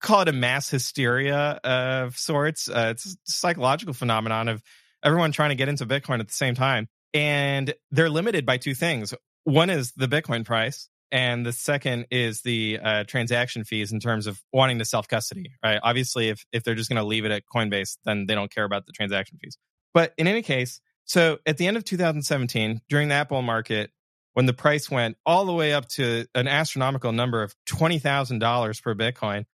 call 0.00 0.23
it 0.23 0.28
a 0.28 0.32
mass 0.32 0.70
hysteria 0.70 1.61
of 1.64 2.16
sorts. 2.18 2.68
Uh, 2.68 2.88
it's 2.92 3.06
a 3.06 3.16
psychological 3.25 3.94
phenomenon 3.94 4.49
of 4.49 4.62
everyone 5.02 5.32
trying 5.32 5.50
to 5.50 5.54
get 5.54 5.68
into 5.68 5.87
Bitcoin 5.87 6.20
at 6.20 6.28
the 6.28 6.35
same 6.35 6.54
time, 6.54 6.88
and 7.14 7.75
they're 7.90 8.11
limited 8.11 8.47
by 8.47 8.56
two 8.56 8.75
things. 8.75 9.14
One 9.44 9.70
is 9.70 9.92
the 9.92 10.08
Bitcoin 10.08 10.44
price, 10.44 10.88
and 11.11 11.44
the 11.44 11.52
second 11.52 12.06
is 12.11 12.42
the 12.42 12.78
uh, 12.82 13.04
transaction 13.04 13.64
fees 13.64 13.92
in 13.92 14.00
terms 14.00 14.26
of 14.26 14.40
wanting 14.52 14.78
to 14.78 14.85
self 14.85 15.08
custody. 15.08 15.52
Right? 15.64 15.80
Obviously, 15.82 16.28
if 16.28 16.44
if 16.52 16.64
they're 16.64 16.75
just 16.75 16.90
going 16.90 17.00
to 17.00 17.06
leave 17.06 17.25
it 17.25 17.30
at 17.30 17.44
Coinbase, 17.52 17.99
then 18.04 18.26
they 18.26 18.35
don't 18.35 18.52
care 18.52 18.64
about 18.64 18.87
the 18.87 18.92
transaction 18.92 19.38
fees. 19.42 19.56
But 19.94 20.12
in 20.18 20.26
any 20.26 20.42
case, 20.42 20.80
so 21.04 21.38
at 21.47 21.56
the 21.56 21.66
end 21.66 21.76
of 21.76 21.85
2017, 21.85 22.82
during 22.88 23.08
the 23.08 23.14
Apple 23.14 23.40
market, 23.40 23.90
when 24.35 24.47
the 24.47 24.52
price 24.52 24.90
went 24.90 25.16
all 25.25 25.47
the 25.47 25.52
way 25.52 25.73
up 25.73 25.88
to 25.88 26.26
an 26.35 26.47
astronomical 26.47 27.12
number 27.12 27.42
of 27.42 27.54
twenty 27.66 27.99
thousand 27.99 28.38
dollars 28.38 28.80
per 28.80 28.94
Bitcoin, 28.94 29.47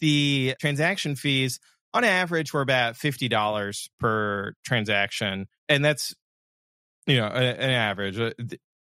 the 0.00 0.54
transaction 0.60 1.16
fees 1.16 1.60
on 1.92 2.04
average 2.04 2.52
were 2.52 2.60
about 2.60 2.96
fifty 2.96 3.28
dollars 3.28 3.90
per 3.98 4.54
transaction, 4.64 5.46
and 5.68 5.84
that's 5.84 6.14
you 7.06 7.16
know 7.16 7.26
an 7.26 7.70
average. 7.70 8.18
Uh, 8.18 8.32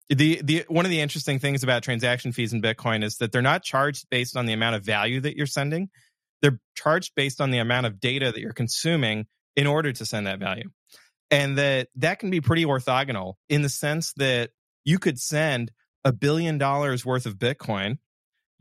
the 0.08 0.40
the 0.42 0.64
one 0.68 0.84
of 0.84 0.90
the 0.90 1.00
interesting 1.00 1.38
things 1.38 1.62
about 1.62 1.82
transaction 1.82 2.32
fees 2.32 2.52
in 2.52 2.62
Bitcoin 2.62 3.02
is 3.02 3.18
that 3.18 3.32
they're 3.32 3.42
not 3.42 3.62
charged 3.62 4.06
based 4.10 4.36
on 4.36 4.46
the 4.46 4.52
amount 4.52 4.76
of 4.76 4.84
value 4.84 5.20
that 5.20 5.36
you're 5.36 5.46
sending. 5.46 5.88
They're 6.42 6.60
charged 6.74 7.12
based 7.14 7.40
on 7.40 7.50
the 7.50 7.58
amount 7.58 7.86
of 7.86 8.00
data 8.00 8.30
that 8.30 8.40
you're 8.40 8.52
consuming 8.52 9.26
in 9.56 9.66
order 9.66 9.92
to 9.92 10.04
send 10.04 10.26
that 10.26 10.38
value. 10.38 10.70
And 11.30 11.58
that 11.58 11.88
that 11.96 12.18
can 12.18 12.30
be 12.30 12.40
pretty 12.40 12.64
orthogonal 12.64 13.34
in 13.48 13.62
the 13.62 13.68
sense 13.68 14.12
that 14.16 14.50
you 14.84 14.98
could 14.98 15.18
send 15.18 15.72
a 16.04 16.12
billion 16.12 16.58
dollars 16.58 17.04
worth 17.04 17.24
of 17.24 17.36
Bitcoin 17.36 17.98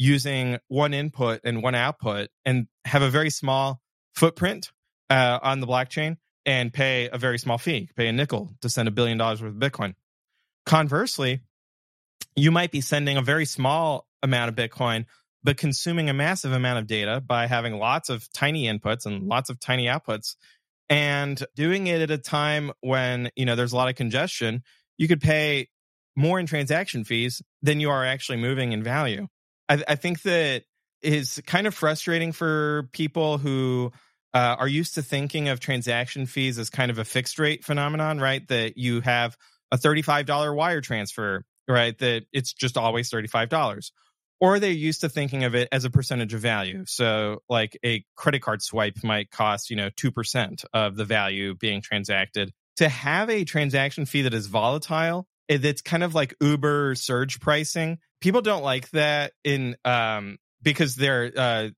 using 0.03 0.57
one 0.67 0.93
input 0.93 1.39
and 1.45 1.63
one 1.63 1.75
output 1.75 2.27
and 2.43 2.67
have 2.83 3.01
a 3.01 3.09
very 3.09 3.29
small 3.29 3.79
footprint 4.13 4.69
uh, 5.09 5.39
on 5.41 5.61
the 5.61 5.67
blockchain 5.67 6.17
and 6.45 6.73
pay 6.73 7.07
a 7.07 7.17
very 7.17 7.39
small 7.39 7.57
fee, 7.57 7.89
pay 7.95 8.07
a 8.07 8.11
nickel 8.11 8.51
to 8.61 8.67
send 8.67 8.89
a 8.89 8.91
billion 8.91 9.17
dollars 9.17 9.41
worth 9.41 9.53
of 9.53 9.59
Bitcoin. 9.59 9.93
Conversely, 10.65 11.39
you 12.35 12.51
might 12.51 12.69
be 12.69 12.81
sending 12.81 13.15
a 13.15 13.21
very 13.21 13.45
small 13.45 14.05
amount 14.21 14.49
of 14.49 14.55
Bitcoin, 14.55 15.05
but 15.41 15.55
consuming 15.55 16.09
a 16.09 16.13
massive 16.13 16.51
amount 16.51 16.79
of 16.79 16.87
data 16.87 17.21
by 17.25 17.47
having 17.47 17.77
lots 17.77 18.09
of 18.09 18.27
tiny 18.33 18.65
inputs 18.65 19.05
and 19.05 19.23
lots 19.23 19.49
of 19.49 19.57
tiny 19.57 19.85
outputs. 19.85 20.35
and 20.89 21.45
doing 21.55 21.87
it 21.87 22.01
at 22.01 22.11
a 22.11 22.17
time 22.17 22.73
when, 22.81 23.29
you 23.37 23.45
know, 23.45 23.55
there's 23.55 23.71
a 23.71 23.75
lot 23.77 23.87
of 23.87 23.95
congestion, 23.95 24.63
you 24.97 25.07
could 25.07 25.21
pay 25.21 25.69
more 26.15 26.39
in 26.39 26.45
transaction 26.45 27.05
fees 27.05 27.41
than 27.61 27.79
you 27.79 27.89
are 27.89 28.05
actually 28.05 28.37
moving 28.37 28.73
in 28.73 28.83
value. 28.83 29.27
I, 29.69 29.83
I 29.87 29.95
think 29.95 30.21
that 30.23 30.63
is 31.01 31.41
kind 31.45 31.67
of 31.67 31.73
frustrating 31.73 32.31
for 32.31 32.89
people 32.93 33.37
who 33.37 33.91
uh, 34.33 34.55
are 34.57 34.67
used 34.67 34.95
to 34.95 35.03
thinking 35.03 35.49
of 35.49 35.59
transaction 35.59 36.25
fees 36.25 36.57
as 36.57 36.69
kind 36.69 36.89
of 36.89 36.97
a 36.97 37.05
fixed 37.05 37.37
rate 37.37 37.63
phenomenon, 37.63 38.19
right? 38.19 38.47
That 38.47 38.77
you 38.77 39.01
have 39.01 39.37
a 39.71 39.77
$35 39.77 40.55
wire 40.55 40.81
transfer, 40.81 41.45
right? 41.67 41.97
That 41.99 42.25
it's 42.33 42.53
just 42.53 42.77
always 42.77 43.11
$35. 43.11 43.91
Or 44.39 44.59
they're 44.59 44.71
used 44.71 45.01
to 45.01 45.09
thinking 45.09 45.45
of 45.45 45.55
it 45.55 45.69
as 45.71 45.85
a 45.85 45.89
percentage 45.89 46.33
of 46.33 46.41
value. 46.41 46.83
So, 46.85 47.43
like 47.47 47.77
a 47.85 48.03
credit 48.17 48.41
card 48.41 48.61
swipe 48.61 49.01
might 49.03 49.31
cost, 49.31 49.69
you 49.69 49.77
know, 49.77 49.89
2% 49.91 50.65
of 50.73 50.97
the 50.97 51.05
value 51.05 51.55
being 51.55 51.81
transacted. 51.81 52.51
To 52.77 52.89
have 52.89 53.29
a 53.29 53.45
transaction 53.45 54.05
fee 54.05 54.23
that 54.23 54.33
is 54.33 54.47
volatile, 54.47 55.27
that's 55.49 55.81
kind 55.81 56.03
of 56.03 56.15
like 56.15 56.35
Uber 56.41 56.95
surge 56.95 57.39
pricing. 57.39 57.99
People 58.21 58.41
don't 58.41 58.63
like 58.63 58.89
that 58.91 59.33
in 59.43 59.75
um, 59.85 60.37
because 60.61 60.95
they're 60.95 61.31
uh, 61.35 61.69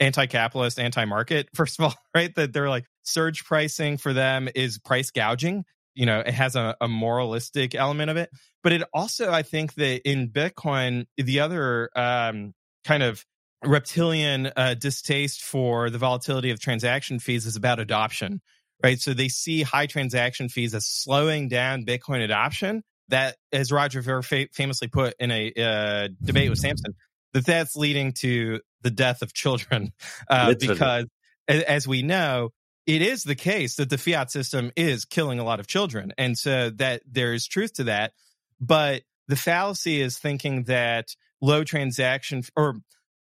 anti-capitalist, 0.00 0.78
anti-market. 0.78 1.48
First 1.54 1.78
of 1.78 1.86
all, 1.86 1.94
right? 2.14 2.34
That 2.34 2.52
they're 2.52 2.68
like 2.68 2.86
surge 3.02 3.44
pricing 3.44 3.96
for 3.96 4.12
them 4.12 4.48
is 4.54 4.78
price 4.78 5.10
gouging. 5.10 5.64
You 5.94 6.06
know, 6.06 6.20
it 6.20 6.34
has 6.34 6.56
a, 6.56 6.76
a 6.80 6.88
moralistic 6.88 7.76
element 7.76 8.10
of 8.10 8.16
it, 8.16 8.28
but 8.64 8.72
it 8.72 8.82
also, 8.92 9.30
I 9.30 9.42
think 9.42 9.74
that 9.74 10.00
in 10.08 10.28
Bitcoin, 10.28 11.06
the 11.16 11.38
other 11.38 11.88
um, 11.94 12.52
kind 12.84 13.04
of 13.04 13.24
reptilian 13.64 14.50
uh, 14.56 14.74
distaste 14.74 15.42
for 15.42 15.90
the 15.90 15.98
volatility 15.98 16.50
of 16.50 16.60
transaction 16.60 17.18
fees 17.18 17.46
is 17.46 17.56
about 17.56 17.78
adoption, 17.78 18.40
right? 18.82 19.00
So 19.00 19.14
they 19.14 19.28
see 19.28 19.62
high 19.62 19.86
transaction 19.86 20.48
fees 20.48 20.74
as 20.74 20.86
slowing 20.86 21.48
down 21.48 21.84
Bitcoin 21.84 22.24
adoption. 22.24 22.82
That, 23.08 23.36
as 23.52 23.70
Roger 23.70 24.00
Ver 24.00 24.22
famously 24.22 24.88
put 24.88 25.14
in 25.18 25.30
a 25.30 25.52
uh, 25.56 26.08
debate 26.22 26.48
with 26.48 26.58
Samson, 26.58 26.94
that 27.34 27.44
that's 27.44 27.76
leading 27.76 28.12
to 28.12 28.60
the 28.82 28.90
death 28.90 29.20
of 29.20 29.34
children 29.34 29.92
uh, 30.30 30.54
because 30.58 31.06
as 31.48 31.86
we 31.86 32.02
know 32.02 32.50
it 32.86 33.02
is 33.02 33.24
the 33.24 33.34
case 33.34 33.76
that 33.76 33.90
the 33.90 33.98
fiat 33.98 34.30
system 34.30 34.70
is 34.76 35.04
killing 35.04 35.38
a 35.38 35.44
lot 35.44 35.60
of 35.60 35.66
children 35.66 36.12
and 36.16 36.38
so 36.38 36.70
that 36.70 37.02
there 37.10 37.34
is 37.34 37.46
truth 37.46 37.74
to 37.74 37.84
that 37.84 38.12
but 38.60 39.02
the 39.28 39.36
fallacy 39.36 40.00
is 40.00 40.18
thinking 40.18 40.64
that 40.64 41.08
low 41.42 41.64
transaction 41.64 42.42
or 42.56 42.76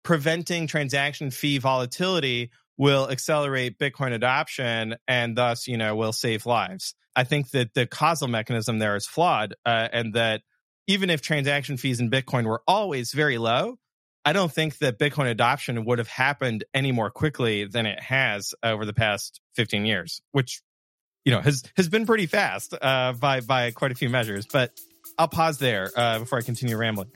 preventing 0.03 0.67
transaction 0.67 1.31
fee 1.31 1.59
volatility 1.59 2.51
will 2.77 3.09
accelerate 3.09 3.79
bitcoin 3.79 4.13
adoption 4.13 4.97
and 5.07 5.37
thus 5.37 5.69
you 5.69 5.77
know 5.77 5.95
will 5.95 6.13
save 6.13 6.45
lives 6.45 6.95
i 7.17 7.25
think 7.25 7.51
that 7.51 7.75
the 7.75 7.87
causal 7.87 8.29
mechanism 8.29 8.79
there 8.79 8.97
is 8.97 9.07
flawed 9.07 9.55
uh, 9.67 9.89
and 9.93 10.15
that 10.15 10.43
even 10.87 11.11
if 11.11 11.21
transaction 11.21 11.77
fees 11.77 12.01
in 12.01 12.11
bitcoin 12.11 12.45
were 12.45 12.63
always 12.67 13.13
very 13.13 13.39
low 13.39 13.79
I 14.25 14.33
don't 14.33 14.53
think 14.53 14.79
that 14.79 14.99
Bitcoin 14.99 15.31
adoption 15.31 15.85
would 15.85 15.99
have 15.99 16.09
happened 16.09 16.65
any 16.73 16.93
more 16.93 17.11
quickly 17.11 17.65
than 17.65 17.87
it 17.87 18.01
has 18.01 18.55
over 18.63 18.85
the 18.87 18.93
past 18.93 19.41
15 19.57 19.85
years, 19.85 20.21
which 20.31 20.63
you 21.25 21.33
know 21.33 21.41
has 21.41 21.65
has 21.77 21.89
been 21.89 22.07
pretty 22.07 22.27
fast 22.27 22.75
uh, 22.81 23.13
by 23.15 23.41
by 23.41 23.73
quite 23.73 23.91
a 23.91 23.95
few 23.95 24.09
measures. 24.09 24.47
But 24.47 24.79
I'll 25.19 25.29
pause 25.29 25.59
there 25.59 25.91
uh, 25.97 26.21
before 26.21 26.39
I 26.39 26.43
continue 26.43 26.77
rambling. 26.77 27.11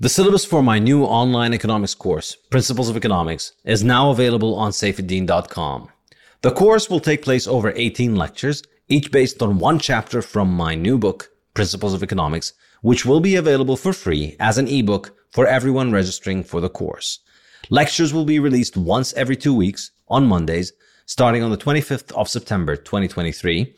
The 0.00 0.08
syllabus 0.08 0.44
for 0.44 0.62
my 0.62 0.78
new 0.78 1.02
online 1.02 1.52
economics 1.52 1.92
course, 1.92 2.36
Principles 2.50 2.88
of 2.88 2.96
Economics, 2.96 3.54
is 3.64 3.82
now 3.82 4.10
available 4.10 4.54
on 4.54 4.70
saifedean.com. 4.70 5.88
The 6.42 6.52
course 6.52 6.88
will 6.88 7.00
take 7.00 7.20
place 7.20 7.48
over 7.48 7.72
18 7.74 8.14
lectures, 8.14 8.62
each 8.88 9.10
based 9.10 9.42
on 9.42 9.58
one 9.58 9.80
chapter 9.80 10.22
from 10.22 10.52
my 10.52 10.76
new 10.76 10.98
book, 10.98 11.32
Principles 11.52 11.94
of 11.94 12.04
Economics, 12.04 12.52
which 12.80 13.04
will 13.04 13.18
be 13.18 13.34
available 13.34 13.76
for 13.76 13.92
free 13.92 14.36
as 14.38 14.56
an 14.56 14.68
ebook 14.68 15.16
for 15.32 15.48
everyone 15.48 15.90
registering 15.90 16.44
for 16.44 16.60
the 16.60 16.68
course. 16.70 17.18
Lectures 17.68 18.14
will 18.14 18.24
be 18.24 18.38
released 18.38 18.76
once 18.76 19.12
every 19.14 19.34
two 19.34 19.52
weeks 19.52 19.90
on 20.06 20.28
Mondays, 20.28 20.72
starting 21.06 21.42
on 21.42 21.50
the 21.50 21.56
25th 21.56 22.12
of 22.12 22.28
September 22.28 22.76
2023, 22.76 23.74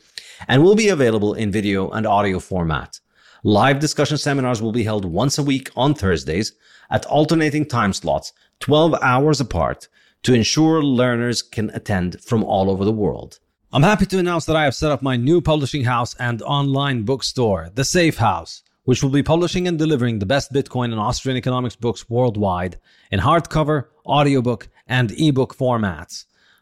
and 0.47 0.61
will 0.61 0.75
be 0.75 0.89
available 0.89 1.33
in 1.33 1.51
video 1.51 1.89
and 1.89 2.05
audio 2.05 2.39
format. 2.39 2.99
Live 3.43 3.79
discussion 3.79 4.19
seminars 4.19 4.61
will 4.61 4.71
be 4.71 4.83
held 4.83 5.03
once 5.03 5.39
a 5.39 5.43
week 5.43 5.71
on 5.75 5.95
Thursdays 5.95 6.53
at 6.91 7.07
alternating 7.07 7.65
time 7.65 7.91
slots, 7.91 8.33
12 8.59 8.93
hours 9.01 9.41
apart, 9.41 9.87
to 10.21 10.35
ensure 10.35 10.83
learners 10.83 11.41
can 11.41 11.71
attend 11.71 12.21
from 12.21 12.43
all 12.43 12.69
over 12.69 12.85
the 12.85 12.91
world. 12.91 13.39
I'm 13.73 13.81
happy 13.81 14.05
to 14.05 14.19
announce 14.19 14.45
that 14.45 14.55
I 14.55 14.65
have 14.65 14.75
set 14.75 14.91
up 14.91 15.01
my 15.01 15.15
new 15.15 15.41
publishing 15.41 15.85
house 15.85 16.13
and 16.19 16.43
online 16.43 17.01
bookstore, 17.01 17.71
The 17.73 17.83
Safe 17.83 18.17
House, 18.17 18.61
which 18.83 19.01
will 19.01 19.09
be 19.09 19.23
publishing 19.23 19.67
and 19.67 19.79
delivering 19.79 20.19
the 20.19 20.27
best 20.27 20.53
Bitcoin 20.53 20.91
and 20.91 20.99
Austrian 20.99 21.35
economics 21.35 21.75
books 21.75 22.07
worldwide 22.11 22.77
in 23.09 23.21
hardcover, 23.21 23.85
audiobook, 24.05 24.69
and 24.85 25.19
ebook 25.19 25.57
formats. 25.57 26.25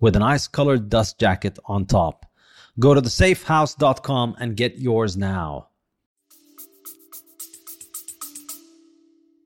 with 0.00 0.16
an 0.16 0.22
ice 0.22 0.48
colored 0.48 0.88
dust 0.88 1.18
jacket 1.18 1.58
on 1.66 1.86
top. 1.86 2.26
Go 2.78 2.94
to 2.94 3.02
thesafehouse.com 3.02 4.36
and 4.40 4.56
get 4.56 4.78
yours 4.78 5.16
now. 5.16 5.68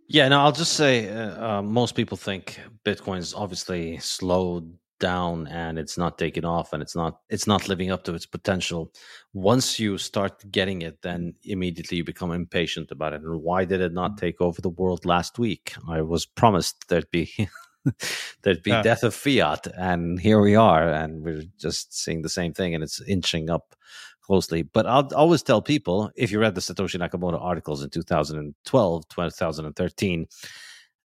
Yeah, 0.06 0.28
no, 0.28 0.40
I'll 0.40 0.52
just 0.52 0.74
say 0.74 1.08
uh, 1.08 1.58
uh, 1.58 1.62
most 1.62 1.96
people 1.96 2.16
think 2.16 2.60
Bitcoin's 2.84 3.34
obviously 3.34 3.98
slowed 3.98 4.72
down 5.00 5.46
and 5.48 5.78
it's 5.78 5.98
not 5.98 6.18
taking 6.18 6.44
off 6.44 6.72
and 6.72 6.80
it's 6.80 6.94
not 6.94 7.20
it's 7.28 7.46
not 7.46 7.68
living 7.68 7.90
up 7.90 8.04
to 8.04 8.14
its 8.14 8.26
potential 8.26 8.92
once 9.32 9.78
you 9.78 9.98
start 9.98 10.44
getting 10.50 10.82
it 10.82 11.02
then 11.02 11.34
immediately 11.42 11.98
you 11.98 12.04
become 12.04 12.30
impatient 12.30 12.90
about 12.90 13.12
it 13.12 13.20
and 13.22 13.42
why 13.42 13.64
did 13.64 13.80
it 13.80 13.92
not 13.92 14.16
take 14.16 14.40
over 14.40 14.60
the 14.62 14.70
world 14.70 15.04
last 15.04 15.38
week 15.38 15.74
i 15.88 16.00
was 16.00 16.24
promised 16.24 16.88
there'd 16.88 17.10
be 17.10 17.28
there'd 18.42 18.62
be 18.62 18.70
death 18.82 19.02
of 19.02 19.14
fiat 19.14 19.66
and 19.76 20.20
here 20.20 20.40
we 20.40 20.54
are 20.54 20.88
and 20.88 21.22
we're 21.22 21.42
just 21.58 21.96
seeing 21.96 22.22
the 22.22 22.28
same 22.28 22.52
thing 22.52 22.74
and 22.74 22.82
it's 22.82 23.00
inching 23.02 23.50
up 23.50 23.74
closely 24.22 24.62
but 24.62 24.86
i'll 24.86 25.08
always 25.14 25.42
tell 25.42 25.60
people 25.60 26.10
if 26.16 26.30
you 26.32 26.38
read 26.38 26.54
the 26.54 26.60
satoshi 26.60 26.98
nakamoto 26.98 27.40
articles 27.40 27.82
in 27.82 27.90
2012 27.90 29.08
2013 29.08 30.26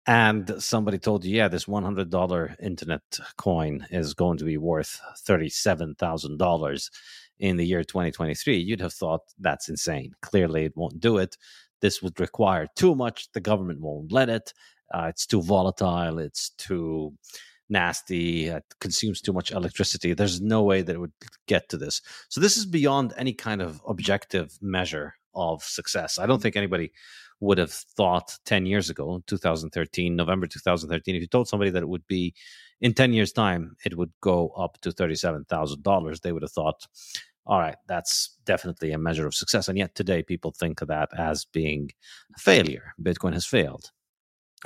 and 0.08 0.54
somebody 0.58 0.98
told 0.98 1.22
you, 1.22 1.36
yeah, 1.36 1.48
this 1.48 1.66
$100 1.66 2.56
internet 2.62 3.02
coin 3.36 3.86
is 3.90 4.14
going 4.14 4.38
to 4.38 4.44
be 4.44 4.56
worth 4.56 4.98
$37,000 5.28 6.90
in 7.40 7.56
the 7.58 7.66
year 7.66 7.84
2023, 7.84 8.56
you'd 8.56 8.80
have 8.80 8.94
thought 8.94 9.20
that's 9.38 9.68
insane. 9.68 10.12
Clearly, 10.22 10.64
it 10.64 10.76
won't 10.76 10.98
do 10.98 11.18
it. 11.18 11.36
This 11.82 12.02
would 12.02 12.18
require 12.18 12.66
too 12.74 12.94
much. 12.94 13.30
The 13.32 13.40
government 13.40 13.82
won't 13.82 14.10
let 14.10 14.30
it. 14.30 14.54
Uh, 14.92 15.06
it's 15.08 15.26
too 15.26 15.42
volatile. 15.42 16.18
It's 16.18 16.50
too 16.50 17.14
nasty. 17.68 18.46
It 18.46 18.64
consumes 18.80 19.20
too 19.20 19.32
much 19.32 19.52
electricity. 19.52 20.14
There's 20.14 20.40
no 20.40 20.62
way 20.62 20.82
that 20.82 20.94
it 20.94 20.98
would 20.98 21.12
get 21.46 21.68
to 21.70 21.76
this. 21.76 22.00
So, 22.28 22.40
this 22.40 22.56
is 22.56 22.66
beyond 22.66 23.12
any 23.16 23.32
kind 23.32 23.62
of 23.62 23.80
objective 23.86 24.58
measure 24.60 25.14
of 25.34 25.62
success. 25.62 26.18
I 26.18 26.26
don't 26.26 26.42
think 26.42 26.56
anybody 26.56 26.92
would 27.40 27.58
have 27.58 27.72
thought 27.72 28.36
10 28.46 28.66
years 28.66 28.90
ago, 28.90 29.22
2013, 29.26 30.16
November 30.16 30.46
2013, 30.46 31.14
if 31.14 31.20
you 31.20 31.28
told 31.28 31.48
somebody 31.48 31.70
that 31.70 31.82
it 31.82 31.88
would 31.88 32.06
be 32.06 32.34
in 32.80 32.94
10 32.94 33.12
years' 33.12 33.32
time, 33.32 33.76
it 33.84 33.96
would 33.96 34.10
go 34.20 34.48
up 34.50 34.78
to 34.80 34.90
$37,000, 34.90 36.20
they 36.20 36.32
would 36.32 36.42
have 36.42 36.52
thought, 36.52 36.86
all 37.46 37.60
right, 37.60 37.76
that's 37.86 38.36
definitely 38.44 38.92
a 38.92 38.98
measure 38.98 39.26
of 39.26 39.34
success. 39.34 39.68
And 39.68 39.78
yet 39.78 39.94
today, 39.94 40.22
people 40.22 40.50
think 40.50 40.82
of 40.82 40.88
that 40.88 41.08
as 41.16 41.44
being 41.44 41.90
a 42.36 42.38
failure. 42.38 42.94
Bitcoin 43.00 43.32
has 43.32 43.46
failed. 43.46 43.90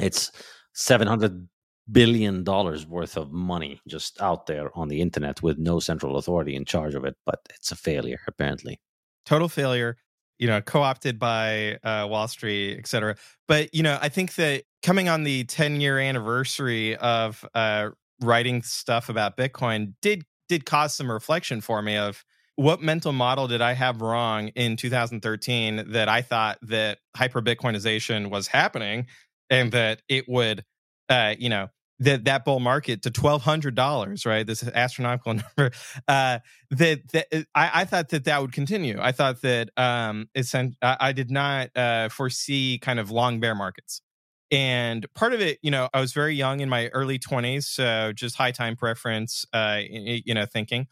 It's 0.01 0.33
700 0.75 1.49
billion 1.91 2.45
dollars 2.45 2.87
worth 2.87 3.17
of 3.17 3.33
money 3.33 3.81
just 3.89 4.21
out 4.23 4.47
there 4.47 4.71
on 4.77 4.89
the 4.89 5.01
internet 5.01 5.43
with 5.43 5.59
no 5.59 5.81
central 5.81 6.17
authority 6.17 6.55
in 6.55 6.65
charge 6.65 6.95
of 6.95 7.05
it 7.05 7.17
but 7.27 7.41
it's 7.51 7.73
a 7.73 7.77
failure 7.77 8.21
apparently 8.29 8.81
total 9.27 9.49
failure 9.49 9.97
you 10.43 10.49
know, 10.49 10.61
co-opted 10.61 11.21
by 11.21 11.79
uh, 11.85 12.05
Wall 12.11 12.27
Street, 12.27 12.77
et 12.77 12.89
cetera. 12.89 13.15
But 13.47 13.73
you 13.73 13.85
know, 13.85 13.97
I 14.03 14.09
think 14.09 14.35
that 14.35 14.65
coming 14.83 15.09
on 15.09 15.23
the 15.23 15.45
10 15.45 15.81
year 15.81 16.01
anniversary 16.01 16.97
of 16.97 17.47
uh, 17.55 17.91
writing 18.21 18.63
stuff 18.63 19.09
about 19.09 19.37
Bitcoin 19.37 19.95
did 20.03 20.25
did 20.49 20.67
cause 20.67 20.97
some 20.97 21.09
reflection 21.09 21.61
for 21.61 21.81
me 21.81 21.97
of 21.97 22.25
what 22.57 22.83
mental 22.83 23.13
model 23.13 23.47
did 23.47 23.61
I 23.61 23.75
have 23.75 24.03
wrong 24.03 24.49
in 24.49 24.77
2013 24.77 25.93
that 25.93 26.09
I 26.09 26.23
thought 26.23 26.59
that 26.63 26.99
hyper 27.17 27.41
Bitcoinization 27.41 28.29
was 28.29 28.49
happening 28.49 29.07
and 29.53 29.71
that 29.71 30.03
it 30.09 30.29
would, 30.29 30.65
uh, 31.09 31.35
you 31.39 31.49
know, 31.51 31.69
that 32.01 32.25
that 32.25 32.45
bull 32.45 32.59
market 32.59 33.03
to 33.03 33.11
twelve 33.11 33.43
hundred 33.43 33.77
dollars, 33.77 34.27
right? 34.27 34.45
This 34.45 34.65
astronomical 34.67 35.35
number. 35.57 35.71
Uh, 36.09 36.41
that 36.71 37.09
that 37.13 37.27
uh, 37.33 37.43
I, 37.55 37.83
I, 37.83 37.85
thought 37.85 38.09
that 38.09 38.25
that 38.25 38.41
would 38.41 38.53
continue. 38.53 38.99
I 39.01 39.13
thought 39.13 39.43
that 39.43 39.71
um, 39.77 40.29
it's 40.35 40.53
I, 40.55 40.73
I 40.83 41.13
did 41.13 41.31
not 41.31 41.69
uh, 41.77 42.09
foresee 42.09 42.79
kind 42.79 42.99
of 42.99 43.13
long 43.13 43.39
bear 43.39 43.55
markets. 43.55 44.03
And 44.51 45.07
part 45.15 45.33
of 45.33 45.41
it, 45.41 45.59
you 45.63 45.71
know, 45.71 45.89
I 45.95 46.01
was 46.01 46.13
very 46.13 46.35
young 46.35 46.61
in 46.61 46.69
my 46.69 46.89
early 46.89 47.19
20s, 47.19 47.65
so 47.65 48.13
just 48.13 48.37
high 48.37 48.51
time 48.51 48.77
preference, 48.77 49.47
uh, 49.53 49.81
you 49.89 50.35
know, 50.35 50.45
thinking. 50.45 50.89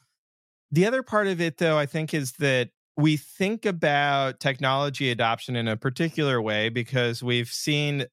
The 0.70 0.87
other 0.87 1.03
part 1.03 1.27
of 1.27 1.40
it, 1.40 1.59
though, 1.59 1.77
I 1.77 1.85
think 1.85 2.14
is 2.14 2.33
that 2.38 2.70
we 2.96 3.16
think 3.16 3.66
about 3.66 4.40
technology 4.40 5.11
adoption 5.11 5.57
in 5.57 5.68
a 5.68 5.77
particular 5.77 6.40
way 6.40 6.68
because 6.68 7.23
we've 7.23 7.49
seen 7.49 8.07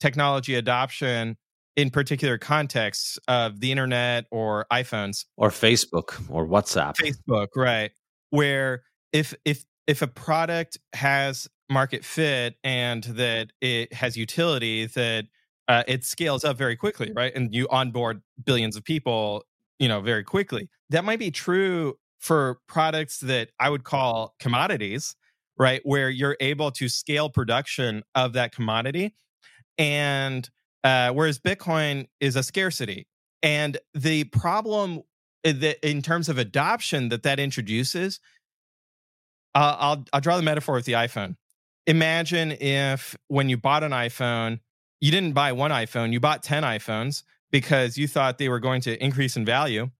technology 0.00 0.54
adoption 0.54 1.36
in 1.76 1.90
particular 1.90 2.38
contexts 2.38 3.18
of 3.28 3.60
the 3.60 3.70
internet 3.70 4.24
or 4.30 4.66
iPhones 4.72 5.26
or 5.36 5.50
Facebook 5.50 6.22
or 6.30 6.46
WhatsApp. 6.46 6.96
Facebook, 6.96 7.48
right. 7.54 7.90
Where 8.30 8.82
if 9.12 9.34
if 9.44 9.64
if 9.86 10.02
a 10.02 10.06
product 10.06 10.78
has 10.94 11.48
market 11.68 12.04
fit 12.04 12.56
and 12.64 13.04
that 13.04 13.52
it 13.60 13.92
has 13.92 14.16
utility 14.16 14.86
that 14.86 15.26
uh, 15.68 15.82
it 15.88 16.04
scales 16.04 16.44
up 16.44 16.56
very 16.56 16.76
quickly, 16.76 17.12
right? 17.14 17.34
And 17.34 17.52
you 17.54 17.66
onboard 17.68 18.22
billions 18.44 18.76
of 18.76 18.84
people, 18.84 19.44
you 19.78 19.88
know, 19.88 20.00
very 20.00 20.22
quickly. 20.22 20.68
That 20.90 21.04
might 21.04 21.18
be 21.18 21.30
true 21.30 21.94
for 22.20 22.58
products 22.68 23.18
that 23.20 23.50
I 23.58 23.68
would 23.68 23.84
call 23.84 24.34
commodities, 24.38 25.16
right? 25.58 25.80
Where 25.84 26.08
you're 26.08 26.36
able 26.40 26.70
to 26.72 26.88
scale 26.88 27.28
production 27.28 28.02
of 28.14 28.32
that 28.34 28.54
commodity 28.54 29.14
and 29.78 30.48
uh, 30.84 31.10
whereas 31.10 31.38
Bitcoin 31.38 32.06
is 32.20 32.36
a 32.36 32.42
scarcity. 32.42 33.06
And 33.42 33.78
the 33.94 34.24
problem 34.24 35.02
that 35.44 35.78
in 35.88 36.02
terms 36.02 36.28
of 36.28 36.38
adoption 36.38 37.08
that 37.10 37.22
that 37.24 37.38
introduces, 37.38 38.20
uh, 39.54 39.76
I'll 39.78 40.04
I'll 40.12 40.20
draw 40.20 40.36
the 40.36 40.42
metaphor 40.42 40.74
with 40.74 40.84
the 40.84 40.92
iPhone. 40.92 41.36
Imagine 41.86 42.52
if 42.52 43.16
when 43.28 43.48
you 43.48 43.56
bought 43.56 43.82
an 43.84 43.92
iPhone, 43.92 44.60
you 45.00 45.10
didn't 45.10 45.32
buy 45.32 45.52
one 45.52 45.70
iPhone, 45.70 46.12
you 46.12 46.20
bought 46.20 46.42
10 46.42 46.62
iPhones 46.62 47.22
because 47.50 47.96
you 47.96 48.08
thought 48.08 48.38
they 48.38 48.48
were 48.48 48.60
going 48.60 48.80
to 48.82 49.02
increase 49.02 49.36
in 49.36 49.44
value. 49.44 49.90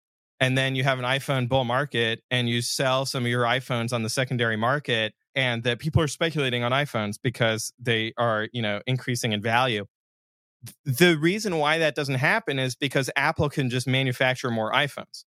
And 0.40 0.58
then 0.58 0.74
you 0.74 0.84
have 0.84 0.98
an 0.98 1.04
iPhone 1.04 1.48
bull 1.48 1.64
market 1.64 2.22
and 2.30 2.48
you 2.48 2.60
sell 2.60 3.06
some 3.06 3.24
of 3.24 3.30
your 3.30 3.44
iPhones 3.44 3.92
on 3.92 4.02
the 4.02 4.10
secondary 4.10 4.56
market 4.56 5.14
and 5.36 5.62
that 5.62 5.78
people 5.78 6.02
are 6.02 6.08
speculating 6.08 6.64
on 6.64 6.72
iPhones 6.72 7.16
because 7.22 7.72
they 7.78 8.12
are, 8.16 8.48
you 8.52 8.62
know, 8.62 8.80
increasing 8.86 9.32
in 9.32 9.40
value 9.40 9.86
the 10.84 11.16
reason 11.16 11.58
why 11.58 11.78
that 11.78 11.94
doesn't 11.94 12.16
happen 12.16 12.58
is 12.58 12.74
because 12.74 13.10
Apple 13.16 13.48
can 13.48 13.70
just 13.70 13.86
manufacture 13.86 14.50
more 14.50 14.72
iPhones. 14.72 15.24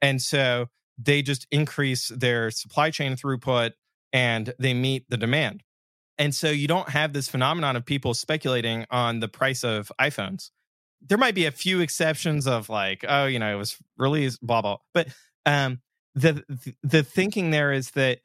And 0.00 0.20
so 0.20 0.66
they 0.98 1.22
just 1.22 1.46
increase 1.50 2.08
their 2.08 2.50
supply 2.50 2.90
chain 2.90 3.16
throughput 3.16 3.72
and 4.12 4.52
they 4.58 4.74
meet 4.74 5.06
the 5.08 5.16
demand. 5.16 5.62
And 6.18 6.34
so 6.34 6.50
you 6.50 6.68
don't 6.68 6.90
have 6.90 7.12
this 7.12 7.28
phenomenon 7.28 7.76
of 7.76 7.86
people 7.86 8.14
speculating 8.14 8.86
on 8.90 9.20
the 9.20 9.28
price 9.28 9.64
of 9.64 9.90
iPhones. 10.00 10.50
There 11.00 11.18
might 11.18 11.34
be 11.34 11.46
a 11.46 11.50
few 11.50 11.80
exceptions 11.80 12.46
of 12.46 12.68
like, 12.68 13.04
oh, 13.08 13.26
you 13.26 13.38
know, 13.38 13.52
it 13.52 13.58
was 13.58 13.76
released, 13.96 14.44
blah 14.44 14.62
blah. 14.62 14.76
But 14.94 15.08
um, 15.46 15.80
the 16.14 16.44
the 16.82 17.02
thinking 17.02 17.50
there 17.50 17.72
is 17.72 17.92
that 17.92 18.20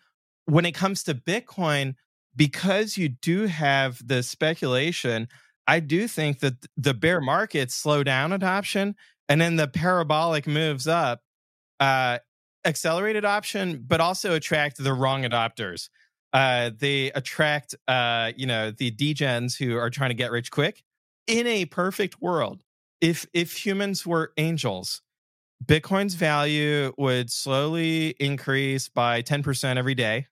when 0.47 0.65
it 0.65 0.73
comes 0.73 1.03
to 1.03 1.13
Bitcoin, 1.13 1.95
because 2.35 2.97
you 2.97 3.09
do 3.09 3.45
have 3.45 4.05
the 4.05 4.23
speculation, 4.23 5.27
I 5.67 5.79
do 5.81 6.07
think 6.07 6.39
that 6.39 6.65
the 6.77 6.93
bear 6.93 7.19
markets 7.19 7.75
slow 7.75 8.03
down 8.03 8.31
adoption 8.31 8.95
and 9.27 9.41
then 9.41 9.57
the 9.57 9.67
parabolic 9.67 10.47
moves 10.47 10.87
up, 10.87 11.21
uh, 11.79 12.19
accelerate 12.63 13.17
adoption, 13.17 13.83
but 13.85 13.99
also 13.99 14.33
attract 14.33 14.77
the 14.81 14.93
wrong 14.93 15.23
adopters. 15.23 15.89
Uh, 16.31 16.71
they 16.77 17.11
attract, 17.11 17.75
uh, 17.87 18.31
you 18.37 18.45
know, 18.45 18.71
the 18.71 18.91
degens 18.91 19.57
who 19.57 19.75
are 19.77 19.89
trying 19.89 20.09
to 20.09 20.15
get 20.15 20.31
rich 20.31 20.51
quick. 20.51 20.83
In 21.25 21.45
a 21.45 21.65
perfect 21.65 22.21
world, 22.21 22.63
if 23.01 23.25
if 23.33 23.65
humans 23.65 24.05
were 24.05 24.31
angels, 24.37 25.01
Bitcoin's 25.65 26.13
value 26.13 26.93
would 26.97 27.31
slowly 27.31 28.09
increase 28.19 28.87
by 28.89 29.21
10% 29.21 29.77
every 29.77 29.95
day, 29.95 30.27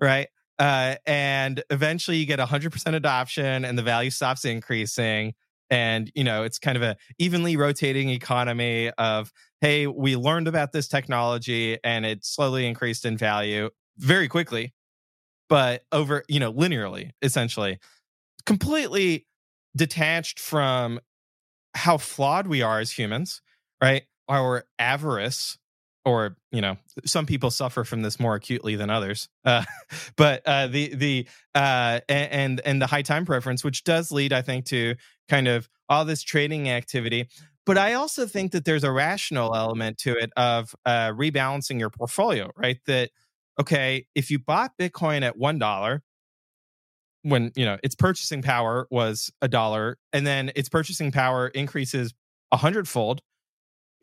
right? 0.00 0.28
Uh, 0.58 0.96
and 1.06 1.62
eventually 1.70 2.18
you 2.18 2.26
get 2.26 2.38
100% 2.38 2.94
adoption 2.94 3.64
and 3.64 3.78
the 3.78 3.82
value 3.82 4.10
stops 4.10 4.44
increasing 4.44 5.34
and 5.70 6.10
you 6.14 6.24
know 6.24 6.42
it's 6.42 6.58
kind 6.58 6.76
of 6.76 6.82
a 6.82 6.96
evenly 7.18 7.56
rotating 7.56 8.10
economy 8.10 8.90
of 8.98 9.32
hey 9.60 9.86
we 9.86 10.16
learned 10.16 10.48
about 10.48 10.72
this 10.72 10.88
technology 10.88 11.78
and 11.84 12.04
it 12.04 12.24
slowly 12.24 12.66
increased 12.66 13.04
in 13.04 13.16
value 13.16 13.70
very 13.96 14.28
quickly 14.28 14.74
but 15.48 15.82
over 15.92 16.24
you 16.28 16.40
know 16.40 16.52
linearly 16.52 17.12
essentially 17.22 17.78
completely 18.44 19.26
detached 19.76 20.40
from 20.40 20.98
how 21.74 21.96
flawed 21.96 22.46
we 22.46 22.62
are 22.62 22.80
as 22.80 22.90
humans 22.90 23.40
right 23.80 24.02
our 24.28 24.64
avarice 24.78 25.56
or 26.10 26.36
you 26.50 26.60
know 26.60 26.76
some 27.04 27.24
people 27.24 27.50
suffer 27.50 27.84
from 27.84 28.02
this 28.02 28.18
more 28.18 28.34
acutely 28.34 28.74
than 28.74 28.90
others 28.90 29.28
uh, 29.44 29.62
but 30.16 30.42
uh, 30.46 30.66
the 30.66 30.94
the 30.94 31.26
uh, 31.54 32.00
and 32.08 32.60
and 32.64 32.82
the 32.82 32.86
high 32.86 33.02
time 33.02 33.24
preference 33.24 33.62
which 33.62 33.84
does 33.84 34.10
lead 34.10 34.32
i 34.32 34.42
think 34.42 34.64
to 34.64 34.94
kind 35.28 35.46
of 35.46 35.68
all 35.88 36.04
this 36.04 36.22
trading 36.22 36.68
activity. 36.68 37.28
But 37.64 37.78
i 37.78 37.94
also 37.94 38.26
think 38.26 38.52
that 38.52 38.64
there's 38.64 38.84
a 38.84 38.90
rational 38.90 39.54
element 39.54 39.98
to 39.98 40.14
it 40.14 40.30
of 40.36 40.74
uh, 40.84 41.10
rebalancing 41.10 41.78
your 41.78 41.90
portfolio 41.90 42.50
right? 42.56 42.78
That 42.86 43.10
okay 43.60 44.06
if 44.14 44.30
you 44.30 44.38
bought 44.38 44.72
bitcoin 44.78 45.22
at 45.22 45.36
one 45.36 45.58
dollar 45.58 46.02
when 47.22 47.52
you 47.54 47.64
know 47.64 47.78
its 47.84 47.94
purchasing 47.94 48.42
power 48.42 48.86
was 48.90 49.30
a 49.42 49.48
dollar 49.48 49.98
and 50.12 50.26
then 50.26 50.50
its 50.56 50.68
purchasing 50.68 51.12
power 51.12 51.48
increases 51.48 52.14
a 52.50 52.56
hundredfold 52.56 53.20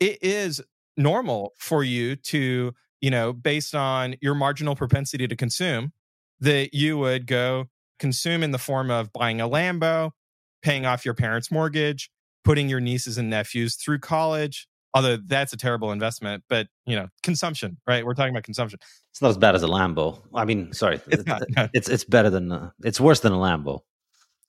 it 0.00 0.18
is 0.22 0.62
normal 0.98 1.54
for 1.56 1.82
you 1.84 2.16
to, 2.16 2.74
you 3.00 3.10
know, 3.10 3.32
based 3.32 3.74
on 3.74 4.16
your 4.20 4.34
marginal 4.34 4.76
propensity 4.76 5.26
to 5.28 5.36
consume, 5.36 5.92
that 6.40 6.74
you 6.74 6.98
would 6.98 7.26
go 7.26 7.66
consume 7.98 8.42
in 8.42 8.50
the 8.50 8.58
form 8.58 8.90
of 8.90 9.12
buying 9.12 9.40
a 9.40 9.48
Lambo, 9.48 10.10
paying 10.62 10.86
off 10.86 11.04
your 11.04 11.14
parents' 11.14 11.50
mortgage, 11.50 12.10
putting 12.44 12.68
your 12.68 12.80
nieces 12.80 13.18
and 13.18 13.30
nephews 13.30 13.76
through 13.76 14.00
college. 14.00 14.68
Although 14.94 15.18
that's 15.18 15.52
a 15.52 15.56
terrible 15.56 15.92
investment, 15.92 16.44
but 16.48 16.66
you 16.86 16.96
know, 16.96 17.08
consumption, 17.22 17.76
right? 17.86 18.04
We're 18.04 18.14
talking 18.14 18.32
about 18.32 18.44
consumption. 18.44 18.80
It's 19.10 19.20
not 19.20 19.28
as 19.28 19.38
bad 19.38 19.54
as 19.54 19.62
a 19.62 19.66
Lambo. 19.66 20.22
I 20.34 20.46
mean, 20.46 20.72
sorry, 20.72 21.00
it's 21.08 21.26
not, 21.26 21.42
no. 21.56 21.68
it's 21.74 21.90
it's 21.90 22.04
better 22.04 22.30
than 22.30 22.50
uh, 22.50 22.70
it's 22.82 22.98
worse 22.98 23.20
than 23.20 23.32
a 23.32 23.36
Lambo. 23.36 23.80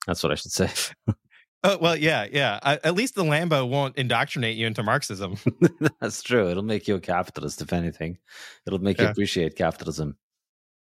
That's 0.06 0.22
what 0.22 0.32
I 0.32 0.36
should 0.36 0.50
say. 0.50 0.70
Oh, 1.62 1.76
well, 1.78 1.96
yeah, 1.96 2.26
yeah. 2.30 2.58
at 2.62 2.94
least 2.94 3.14
the 3.14 3.24
Lambo 3.24 3.68
won't 3.68 3.96
indoctrinate 3.96 4.56
you 4.56 4.66
into 4.66 4.82
Marxism. 4.82 5.36
That's 6.00 6.22
true. 6.22 6.48
It'll 6.48 6.62
make 6.62 6.88
you 6.88 6.94
a 6.94 7.00
capitalist, 7.00 7.60
if 7.60 7.72
anything. 7.72 8.18
It'll 8.66 8.78
make 8.78 8.98
yeah. 8.98 9.04
you 9.04 9.10
appreciate 9.10 9.56
capitalism. 9.56 10.16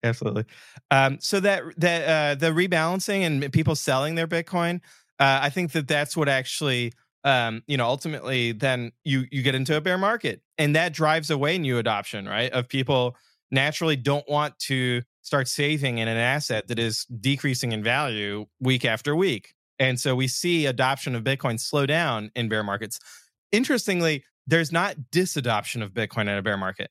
Absolutely. 0.02 0.44
Um, 0.90 1.18
so 1.20 1.40
that 1.40 1.62
that 1.79 2.09
uh, 2.09 2.35
the 2.35 2.52
rebalancing 2.52 3.20
and 3.20 3.52
people 3.52 3.74
selling 3.74 4.14
their 4.14 4.26
Bitcoin, 4.26 4.76
uh, 5.18 5.40
I 5.42 5.50
think 5.50 5.72
that 5.72 5.88
that's 5.88 6.16
what 6.16 6.29
actually, 6.29 6.92
um, 7.24 7.62
you 7.66 7.76
know, 7.76 7.87
ultimately 7.87 8.52
then 8.52 8.92
you 9.05 9.24
you 9.31 9.42
get 9.42 9.55
into 9.55 9.76
a 9.76 9.81
bear 9.81 9.98
market, 9.98 10.42
and 10.59 10.76
that 10.76 10.92
drives 10.92 11.31
away 11.31 11.59
new 11.59 11.79
adoption, 11.79 12.26
right? 12.26 12.52
Of 12.52 12.68
people 12.68 13.16
naturally 13.50 13.96
don't 13.96 14.29
want 14.29 14.59
to 14.59 15.02
start 15.22 15.48
saving 15.48 15.98
in 15.98 16.09
an 16.09 16.16
asset 16.16 16.68
that 16.68 16.79
is 16.79 17.05
decreasing 17.05 17.72
in 17.72 17.83
value 17.83 18.46
week 18.61 18.85
after 18.85 19.14
week 19.16 19.56
and 19.78 20.00
so 20.00 20.14
we 20.14 20.28
see 20.28 20.66
adoption 20.66 21.14
of 21.14 21.24
Bitcoin 21.24 21.60
slow 21.60 21.86
down 21.86 22.30
in 22.34 22.48
bear 22.48 22.62
markets. 22.62 22.98
Interestingly, 23.52 24.24
there's 24.46 24.72
not 24.72 25.10
disadoption 25.10 25.82
of 25.82 25.92
Bitcoin 25.92 26.22
in 26.22 26.38
a 26.38 26.42
bear 26.42 26.56
market. 26.56 26.90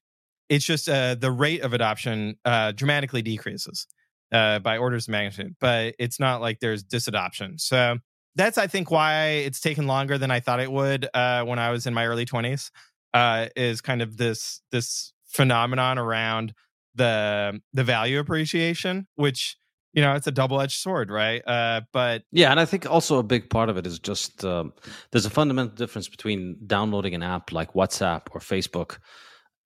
It's 0.49 0.65
just 0.65 0.87
uh, 0.87 1.15
the 1.15 1.31
rate 1.31 1.61
of 1.61 1.73
adoption 1.73 2.37
uh, 2.45 2.71
dramatically 2.73 3.21
decreases 3.21 3.87
uh, 4.31 4.59
by 4.59 4.77
orders 4.77 5.07
of 5.07 5.11
magnitude, 5.11 5.55
but 5.59 5.95
it's 5.97 6.19
not 6.19 6.41
like 6.41 6.59
there's 6.59 6.83
disadoption. 6.83 7.57
So 7.57 7.97
that's, 8.35 8.57
I 8.57 8.67
think, 8.67 8.91
why 8.91 9.27
it's 9.27 9.59
taken 9.59 9.87
longer 9.87 10.17
than 10.17 10.29
I 10.29 10.39
thought 10.39 10.59
it 10.59 10.71
would 10.71 11.07
uh, 11.13 11.43
when 11.43 11.57
I 11.57 11.71
was 11.71 11.87
in 11.87 11.93
my 11.93 12.05
early 12.05 12.25
20s. 12.25 12.69
Uh, 13.13 13.47
is 13.55 13.79
kind 13.79 14.01
of 14.01 14.17
this 14.17 14.61
this 14.71 15.13
phenomenon 15.25 15.97
around 15.97 16.53
the 16.95 17.61
the 17.71 17.83
value 17.85 18.19
appreciation, 18.19 19.07
which 19.15 19.55
you 19.95 20.01
know 20.01 20.13
it's 20.13 20.27
a 20.27 20.31
double-edged 20.31 20.77
sword 20.77 21.09
right? 21.09 21.41
Uh 21.47 21.81
but 21.91 22.23
yeah 22.31 22.51
and 22.51 22.59
i 22.59 22.65
think 22.65 22.89
also 22.89 23.17
a 23.17 23.23
big 23.23 23.49
part 23.49 23.69
of 23.69 23.77
it 23.77 23.87
is 23.87 23.97
just 23.97 24.45
um, 24.45 24.73
there's 25.11 25.25
a 25.25 25.31
fundamental 25.31 25.73
difference 25.73 26.07
between 26.07 26.57
downloading 26.67 27.15
an 27.15 27.23
app 27.23 27.51
like 27.51 27.73
whatsapp 27.73 28.21
or 28.31 28.39
facebook 28.39 28.97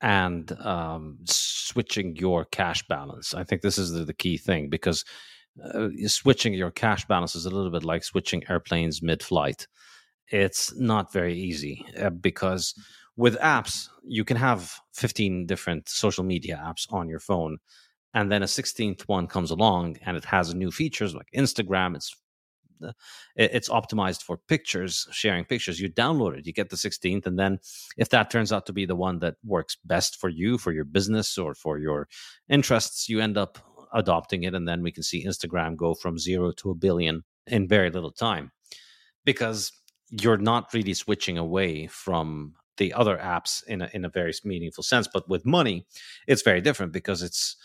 and 0.01 0.51
um, 0.61 1.17
switching 1.25 2.15
your 2.15 2.45
cash 2.45 2.87
balance. 2.87 3.33
I 3.33 3.43
think 3.43 3.61
this 3.61 3.77
is 3.77 3.91
the, 3.91 4.05
the 4.05 4.13
key 4.13 4.37
thing 4.37 4.69
because 4.69 5.03
uh, 5.73 5.89
switching 6.07 6.53
your 6.53 6.71
cash 6.71 7.05
balance 7.05 7.35
is 7.35 7.45
a 7.45 7.49
little 7.49 7.71
bit 7.71 7.83
like 7.83 8.03
switching 8.03 8.43
airplanes 8.49 9.01
mid-flight. 9.01 9.67
It's 10.31 10.73
not 10.75 11.11
very 11.11 11.37
easy 11.37 11.85
uh, 11.99 12.11
because 12.11 12.73
with 13.17 13.37
apps 13.39 13.89
you 14.05 14.23
can 14.23 14.37
have 14.37 14.73
15 14.93 15.45
different 15.45 15.89
social 15.89 16.23
media 16.23 16.61
apps 16.63 16.91
on 16.93 17.09
your 17.09 17.19
phone 17.19 17.57
and 18.13 18.31
then 18.31 18.41
a 18.41 18.47
16th 18.47 19.01
one 19.01 19.27
comes 19.27 19.51
along 19.51 19.97
and 20.05 20.17
it 20.17 20.25
has 20.25 20.53
new 20.53 20.71
features 20.71 21.13
like 21.15 21.29
instagram 21.35 21.95
it's 21.95 22.15
uh, 22.81 22.91
it's 23.35 23.69
optimized 23.69 24.23
for 24.23 24.37
pictures 24.37 25.07
sharing 25.11 25.43
pictures 25.43 25.79
you 25.79 25.89
download 25.89 26.37
it 26.37 26.45
you 26.45 26.53
get 26.53 26.69
the 26.69 26.75
16th 26.75 27.25
and 27.25 27.37
then 27.37 27.59
if 27.97 28.09
that 28.09 28.29
turns 28.29 28.53
out 28.53 28.65
to 28.65 28.73
be 28.73 28.85
the 28.85 28.95
one 28.95 29.19
that 29.19 29.35
works 29.43 29.77
best 29.83 30.15
for 30.15 30.29
you 30.29 30.57
for 30.57 30.71
your 30.71 30.85
business 30.85 31.37
or 31.37 31.53
for 31.53 31.77
your 31.77 32.07
interests 32.47 33.09
you 33.09 33.19
end 33.19 33.37
up 33.37 33.57
adopting 33.93 34.43
it 34.43 34.53
and 34.53 34.67
then 34.67 34.81
we 34.81 34.91
can 34.91 35.03
see 35.03 35.25
instagram 35.25 35.75
go 35.75 35.93
from 35.93 36.17
zero 36.17 36.51
to 36.51 36.69
a 36.69 36.75
billion 36.75 37.23
in 37.47 37.67
very 37.67 37.89
little 37.89 38.11
time 38.11 38.51
because 39.25 39.71
you're 40.09 40.37
not 40.37 40.73
really 40.73 40.93
switching 40.93 41.37
away 41.37 41.87
from 41.87 42.53
the 42.77 42.93
other 42.93 43.17
apps 43.17 43.61
in 43.67 43.81
a, 43.81 43.89
in 43.93 44.05
a 44.05 44.09
very 44.09 44.31
meaningful 44.45 44.83
sense 44.83 45.07
but 45.11 45.27
with 45.27 45.45
money 45.45 45.85
it's 46.27 46.43
very 46.43 46.61
different 46.61 46.93
because 46.93 47.21
it's 47.21 47.57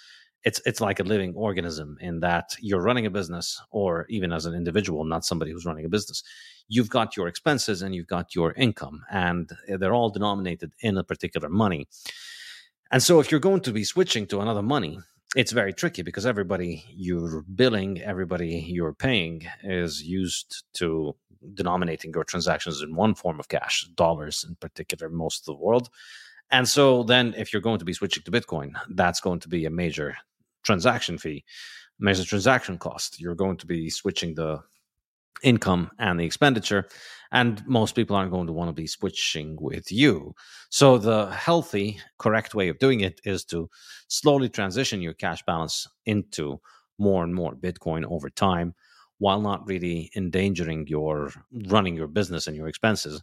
it's 0.45 0.61
it's 0.67 0.81
like 0.81 1.01
a 1.01 1.05
living 1.05 1.35
organism 1.35 1.97
in 2.01 2.21
that 2.21 2.55
you're 2.61 2.83
running 2.83 3.07
a 3.07 3.11
business 3.11 3.61
or 3.71 4.07
even 4.09 4.33
as 4.33 4.47
an 4.47 4.55
individual 4.55 5.05
not 5.05 5.25
somebody 5.25 5.51
who's 5.51 5.67
running 5.67 5.85
a 5.85 5.89
business. 5.89 6.23
You've 6.69 6.91
got 6.91 7.17
your 7.17 7.29
expenses 7.29 7.83
and 7.83 7.95
you've 7.95 8.07
got 8.07 8.35
your 8.35 8.53
income 8.53 9.03
and 9.11 9.51
they're 9.69 9.95
all 9.95 10.11
denominated 10.11 10.73
in 10.81 10.97
a 10.99 11.05
particular 11.05 11.49
money. 11.49 11.89
And 12.91 13.03
so 13.03 13.21
if 13.21 13.31
you're 13.31 13.41
going 13.41 13.61
to 13.63 13.73
be 13.73 13.85
switching 13.85 14.27
to 14.29 14.41
another 14.41 14.63
money 14.63 14.99
it's 15.37 15.53
very 15.53 15.73
tricky 15.73 16.03
because 16.03 16.27
everybody 16.27 16.85
you're 16.89 17.43
billing 17.55 18.01
everybody 18.03 18.65
you're 18.69 18.95
paying 18.95 19.43
is 19.65 20.03
used 20.03 20.63
to 20.75 21.17
denominating 21.55 22.13
your 22.15 22.25
transactions 22.25 22.83
in 22.83 22.95
one 22.95 23.15
form 23.15 23.41
of 23.41 23.49
cash 23.49 23.89
dollars 23.95 24.45
in 24.49 24.55
particular 24.57 25.09
most 25.11 25.41
of 25.41 25.47
the 25.47 25.63
world. 25.63 25.91
And 26.51 26.69
so 26.69 27.03
then 27.03 27.35
if 27.37 27.53
you're 27.53 27.63
going 27.63 27.79
to 27.81 27.85
be 27.85 27.95
switching 27.95 28.23
to 28.25 28.31
bitcoin 28.31 28.73
that's 28.91 29.21
going 29.21 29.41
to 29.41 29.49
be 29.49 29.65
a 29.65 29.71
major 29.71 30.17
transaction 30.65 31.19
fee, 31.19 31.45
measure 31.99 32.25
transaction 32.25 32.79
cost. 32.79 33.21
You're 33.21 33.35
going 33.35 33.57
to 33.59 33.67
be 33.67 33.91
switching 33.91 34.35
the 34.35 34.61
income 35.43 35.91
and 35.99 36.19
the 36.19 36.25
expenditure, 36.25 36.87
and 37.33 37.65
most 37.67 37.95
people 37.95 38.17
aren't 38.17 38.33
going 38.33 38.47
to 38.47 38.53
want 38.53 38.69
to 38.69 38.75
be 38.75 38.87
switching 38.87 39.57
with 39.61 39.93
you. 39.93 40.35
So, 40.71 40.99
the 40.99 41.31
healthy, 41.31 42.01
correct 42.19 42.55
way 42.55 42.69
of 42.69 42.79
doing 42.79 43.01
it 43.01 43.21
is 43.25 43.45
to 43.47 43.69
slowly 44.09 44.49
transition 44.49 45.03
your 45.03 45.15
cash 45.15 45.43
balance 45.47 45.87
into 46.07 46.61
more 46.99 47.25
and 47.25 47.35
more 47.35 47.55
Bitcoin 47.55 48.05
over 48.09 48.31
time 48.31 48.75
while 49.19 49.41
not 49.41 49.67
really 49.67 50.11
endangering 50.17 50.87
your 50.87 51.31
running 51.69 51.97
your 51.97 52.09
business 52.09 52.47
and 52.47 52.57
your 52.57 52.69
expenses 52.69 53.23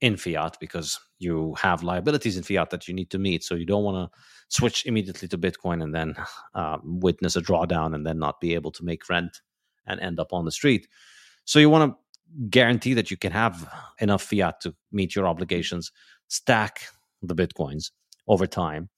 in 0.00 0.16
fiat 0.16 0.56
because 0.60 0.98
you 1.18 1.54
have 1.54 1.82
liabilities 1.82 2.36
in 2.36 2.42
fiat 2.42 2.70
that 2.70 2.88
you 2.88 2.94
need 2.94 3.10
to 3.10 3.18
meet. 3.18 3.44
So 3.44 3.54
you 3.54 3.66
don't 3.66 3.84
want 3.84 4.10
to 4.10 4.18
switch 4.48 4.86
immediately 4.86 5.28
to 5.28 5.38
Bitcoin 5.38 5.82
and 5.82 5.94
then 5.94 6.14
uh, 6.54 6.78
witness 6.82 7.36
a 7.36 7.40
drawdown 7.40 7.94
and 7.94 8.06
then 8.06 8.18
not 8.18 8.40
be 8.40 8.54
able 8.54 8.70
to 8.72 8.84
make 8.84 9.08
rent 9.08 9.40
and 9.86 10.00
end 10.00 10.18
up 10.20 10.32
on 10.32 10.44
the 10.44 10.52
street. 10.52 10.88
So 11.44 11.58
you 11.58 11.68
want 11.68 11.92
to 11.92 12.48
guarantee 12.48 12.94
that 12.94 13.10
you 13.10 13.16
can 13.16 13.32
have 13.32 13.68
enough 13.98 14.22
fiat 14.22 14.60
to 14.60 14.74
meet 14.92 15.14
your 15.14 15.26
obligations, 15.26 15.90
stack 16.28 16.82
the 17.22 17.34
Bitcoins 17.34 17.90
over 18.28 18.46
time. 18.46 18.88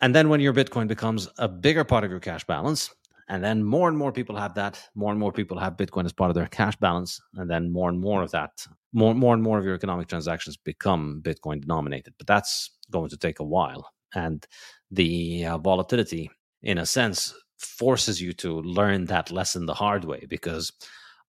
And 0.00 0.14
then 0.14 0.28
when 0.28 0.40
your 0.40 0.52
Bitcoin 0.52 0.86
becomes 0.86 1.28
a 1.38 1.48
bigger 1.48 1.84
part 1.84 2.04
of 2.04 2.10
your 2.10 2.20
cash 2.20 2.44
balance, 2.44 2.94
and 3.28 3.42
then 3.42 3.64
more 3.64 3.88
and 3.88 3.96
more 3.96 4.12
people 4.12 4.36
have 4.36 4.54
that. 4.54 4.80
More 4.94 5.10
and 5.10 5.20
more 5.20 5.32
people 5.32 5.58
have 5.58 5.76
Bitcoin 5.76 6.04
as 6.04 6.12
part 6.12 6.30
of 6.30 6.34
their 6.34 6.46
cash 6.46 6.76
balance. 6.76 7.20
And 7.34 7.50
then 7.50 7.72
more 7.72 7.88
and 7.88 7.98
more 7.98 8.22
of 8.22 8.30
that, 8.32 8.66
more, 8.92 9.14
more 9.14 9.34
and 9.34 9.42
more 9.42 9.58
of 9.58 9.64
your 9.64 9.74
economic 9.74 10.08
transactions 10.08 10.56
become 10.56 11.22
Bitcoin 11.22 11.60
denominated. 11.60 12.14
But 12.18 12.26
that's 12.26 12.70
going 12.90 13.10
to 13.10 13.16
take 13.16 13.40
a 13.40 13.44
while. 13.44 13.90
And 14.14 14.46
the 14.90 15.46
uh, 15.46 15.58
volatility, 15.58 16.30
in 16.62 16.78
a 16.78 16.86
sense, 16.86 17.34
forces 17.58 18.20
you 18.20 18.32
to 18.34 18.60
learn 18.60 19.06
that 19.06 19.30
lesson 19.30 19.66
the 19.66 19.74
hard 19.74 20.04
way 20.04 20.26
because 20.28 20.72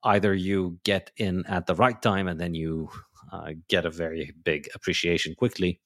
either 0.03 0.33
you 0.33 0.79
get 0.83 1.11
in 1.17 1.45
at 1.47 1.65
the 1.65 1.75
right 1.75 2.01
time 2.01 2.27
and 2.27 2.39
then 2.39 2.53
you 2.53 2.89
uh, 3.31 3.51
get 3.69 3.85
a 3.85 3.89
very 3.89 4.33
big 4.43 4.67
appreciation 4.75 5.33
quickly, 5.35 5.81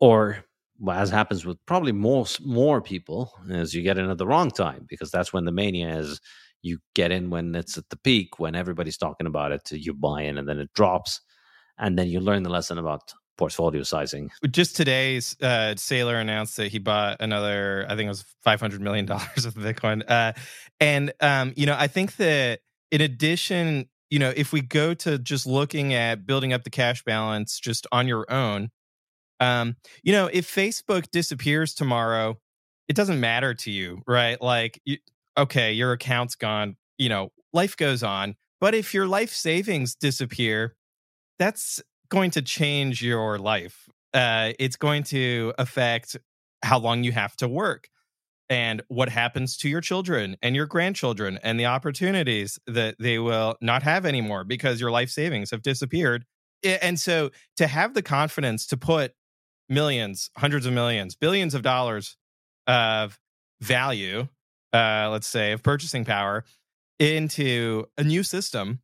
or 0.00 0.44
as 0.90 1.10
happens 1.10 1.44
with 1.44 1.58
probably 1.66 1.92
most 1.92 2.44
more 2.44 2.80
people, 2.80 3.32
is 3.48 3.74
you 3.74 3.82
get 3.82 3.98
in 3.98 4.10
at 4.10 4.18
the 4.18 4.26
wrong 4.26 4.50
time 4.50 4.86
because 4.88 5.10
that's 5.10 5.32
when 5.32 5.44
the 5.44 5.52
mania 5.52 5.98
is. 5.98 6.20
You 6.62 6.78
get 6.94 7.12
in 7.12 7.28
when 7.28 7.54
it's 7.54 7.76
at 7.76 7.90
the 7.90 7.96
peak, 7.98 8.38
when 8.38 8.54
everybody's 8.54 8.96
talking 8.96 9.26
about 9.26 9.52
it, 9.52 9.70
you 9.70 9.92
buy 9.92 10.22
in, 10.22 10.38
and 10.38 10.48
then 10.48 10.58
it 10.58 10.72
drops, 10.72 11.20
and 11.78 11.98
then 11.98 12.08
you 12.08 12.20
learn 12.20 12.42
the 12.42 12.48
lesson 12.48 12.78
about 12.78 13.12
portfolio 13.36 13.82
sizing. 13.82 14.30
Just 14.50 14.76
today, 14.76 15.18
uh, 15.18 15.74
Saylor 15.76 16.20
announced 16.20 16.56
that 16.56 16.68
he 16.68 16.78
bought 16.78 17.18
another, 17.20 17.84
I 17.88 17.96
think 17.96 18.06
it 18.06 18.08
was 18.08 18.24
five 18.42 18.60
hundred 18.60 18.80
million 18.80 19.06
dollars 19.12 19.44
of 19.44 19.54
Bitcoin, 19.54 20.02
uh, 20.08 20.32
and 20.80 21.12
um, 21.20 21.52
you 21.56 21.66
know, 21.66 21.76
I 21.78 21.86
think 21.86 22.16
that 22.16 22.60
in 22.90 23.00
addition, 23.00 23.88
you 24.10 24.18
know, 24.18 24.32
if 24.34 24.52
we 24.52 24.60
go 24.60 24.94
to 24.94 25.18
just 25.18 25.46
looking 25.46 25.94
at 25.94 26.26
building 26.26 26.52
up 26.52 26.64
the 26.64 26.70
cash 26.70 27.02
balance 27.04 27.58
just 27.58 27.86
on 27.92 28.06
your 28.06 28.30
own, 28.32 28.70
um, 29.44 29.76
you 30.02 30.12
know, 30.12 30.30
if 30.32 30.52
Facebook 30.52 31.10
disappears 31.10 31.74
tomorrow, 31.74 32.38
it 32.88 32.96
doesn't 32.96 33.20
matter 33.20 33.52
to 33.54 33.70
you, 33.70 34.02
right? 34.06 34.40
Like, 34.40 34.80
you, 34.84 34.98
okay, 35.36 35.72
your 35.72 35.92
account's 35.92 36.34
gone, 36.34 36.76
you 36.98 37.08
know, 37.08 37.30
life 37.52 37.76
goes 37.76 38.02
on. 38.02 38.36
But 38.60 38.74
if 38.74 38.94
your 38.94 39.06
life 39.06 39.30
savings 39.30 39.94
disappear, 39.94 40.76
that's 41.38 41.82
going 42.08 42.30
to 42.32 42.42
change 42.42 43.02
your 43.02 43.38
life. 43.38 43.88
Uh, 44.14 44.52
it's 44.58 44.76
going 44.76 45.02
to 45.02 45.52
affect 45.58 46.16
how 46.62 46.78
long 46.78 47.04
you 47.04 47.12
have 47.12 47.36
to 47.36 47.48
work 47.48 47.88
and 48.48 48.82
what 48.88 49.08
happens 49.08 49.56
to 49.58 49.68
your 49.68 49.80
children 49.80 50.36
and 50.40 50.54
your 50.54 50.66
grandchildren 50.66 51.38
and 51.42 51.58
the 51.58 51.66
opportunities 51.66 52.58
that 52.66 52.94
they 52.98 53.18
will 53.18 53.56
not 53.60 53.82
have 53.82 54.06
anymore 54.06 54.44
because 54.44 54.80
your 54.80 54.90
life 54.90 55.10
savings 55.10 55.50
have 55.50 55.62
disappeared. 55.62 56.24
And 56.62 56.98
so 56.98 57.30
to 57.56 57.66
have 57.66 57.92
the 57.92 58.02
confidence 58.02 58.66
to 58.68 58.76
put 58.76 59.12
millions, 59.68 60.30
hundreds 60.36 60.66
of 60.66 60.72
millions, 60.72 61.14
billions 61.14 61.54
of 61.54 61.62
dollars 61.62 62.16
of 62.66 63.18
value, 63.60 64.28
uh, 64.72 65.08
let's 65.10 65.26
say, 65.26 65.52
of 65.52 65.62
purchasing 65.62 66.04
power 66.04 66.44
into 66.98 67.86
a 67.98 68.04
new 68.04 68.22
system, 68.22 68.80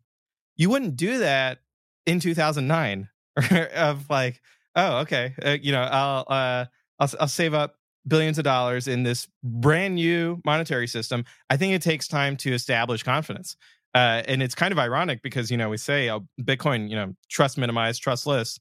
you 0.56 0.70
wouldn't 0.70 0.96
do 0.96 1.18
that 1.18 1.58
in 2.06 2.20
2009 2.20 3.08
of 3.74 4.10
like, 4.10 4.40
oh, 4.76 4.98
okay, 4.98 5.34
uh, 5.44 5.56
you 5.60 5.72
know, 5.72 5.82
I'll, 5.82 6.24
uh, 6.28 6.64
I'll, 6.98 7.10
I'll 7.20 7.28
save 7.28 7.54
up 7.54 7.76
billions 8.06 8.38
of 8.38 8.44
dollars 8.44 8.88
in 8.88 9.02
this 9.02 9.28
brand 9.42 9.94
new 9.94 10.40
monetary 10.44 10.86
system. 10.86 11.24
I 11.48 11.56
think 11.56 11.74
it 11.74 11.82
takes 11.82 12.08
time 12.08 12.36
to 12.38 12.52
establish 12.52 13.02
confidence. 13.02 13.56
Uh, 13.94 14.22
and 14.26 14.42
it's 14.42 14.54
kind 14.54 14.72
of 14.72 14.78
ironic 14.78 15.20
because, 15.22 15.50
you 15.50 15.56
know, 15.56 15.68
we 15.68 15.76
say 15.76 16.10
oh, 16.10 16.26
Bitcoin, 16.40 16.88
you 16.88 16.96
know, 16.96 17.14
trust 17.28 17.58
minimized, 17.58 18.02
trustless 18.02 18.58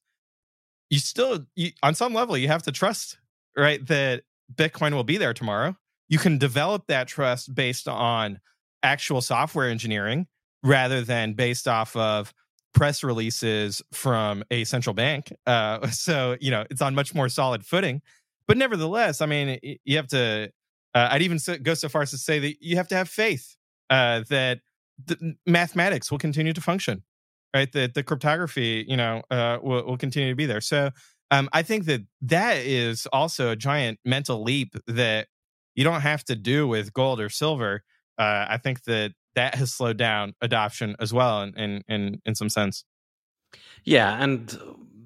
you 0.89 0.99
still 0.99 1.45
you, 1.55 1.71
on 1.83 1.95
some 1.95 2.13
level 2.13 2.37
you 2.37 2.47
have 2.47 2.63
to 2.63 2.71
trust 2.71 3.17
right 3.55 3.85
that 3.87 4.23
bitcoin 4.53 4.93
will 4.93 5.03
be 5.03 5.17
there 5.17 5.33
tomorrow. 5.33 5.75
You 6.07 6.17
can 6.17 6.37
develop 6.37 6.87
that 6.87 7.07
trust 7.07 7.53
based 7.53 7.87
on 7.87 8.39
actual 8.81 9.21
software 9.21 9.69
engineering 9.69 10.27
rather 10.63 11.01
than 11.01 11.33
based 11.33 11.67
off 11.67 11.95
of 11.95 12.33
press 12.73 13.03
releases 13.03 13.81
from 13.91 14.43
a 14.51 14.63
central 14.63 14.93
bank 14.93 15.33
uh, 15.47 15.87
so 15.91 16.37
you 16.39 16.51
know 16.51 16.65
it's 16.69 16.81
on 16.81 16.95
much 16.95 17.13
more 17.13 17.29
solid 17.29 17.65
footing. 17.65 18.01
But 18.47 18.57
nevertheless 18.57 19.21
i 19.21 19.27
mean 19.27 19.59
you 19.61 19.97
have 19.97 20.07
to 20.07 20.51
uh, 20.95 21.09
i'd 21.11 21.21
even 21.21 21.37
go 21.61 21.75
so 21.75 21.87
far 21.87 22.01
as 22.01 22.09
to 22.11 22.17
say 22.17 22.39
that 22.39 22.55
you 22.61 22.77
have 22.77 22.87
to 22.87 22.95
have 22.95 23.07
faith 23.07 23.55
uh, 23.91 24.23
that 24.29 24.61
the 25.05 25.35
mathematics 25.45 26.09
will 26.09 26.17
continue 26.17 26.53
to 26.53 26.61
function 26.61 27.03
right? 27.53 27.71
The 27.71 27.91
the 27.93 28.03
cryptography, 28.03 28.85
you 28.87 28.97
know, 28.97 29.21
uh, 29.29 29.57
will, 29.61 29.85
will 29.85 29.97
continue 29.97 30.29
to 30.29 30.35
be 30.35 30.45
there. 30.45 30.61
So 30.61 30.91
um, 31.31 31.49
I 31.53 31.63
think 31.63 31.85
that 31.85 32.01
that 32.21 32.57
is 32.57 33.07
also 33.11 33.51
a 33.51 33.55
giant 33.55 33.99
mental 34.05 34.43
leap 34.43 34.75
that 34.87 35.27
you 35.75 35.83
don't 35.83 36.01
have 36.01 36.23
to 36.25 36.35
do 36.35 36.67
with 36.67 36.93
gold 36.93 37.19
or 37.19 37.29
silver. 37.29 37.83
Uh, 38.17 38.45
I 38.49 38.57
think 38.57 38.83
that 38.83 39.13
that 39.35 39.55
has 39.55 39.73
slowed 39.73 39.97
down 39.97 40.33
adoption 40.41 40.95
as 40.99 41.13
well, 41.13 41.43
in 41.43 41.53
in 41.55 41.83
in, 41.87 42.21
in 42.25 42.35
some 42.35 42.49
sense. 42.49 42.83
Yeah, 43.83 44.21
and 44.21 44.57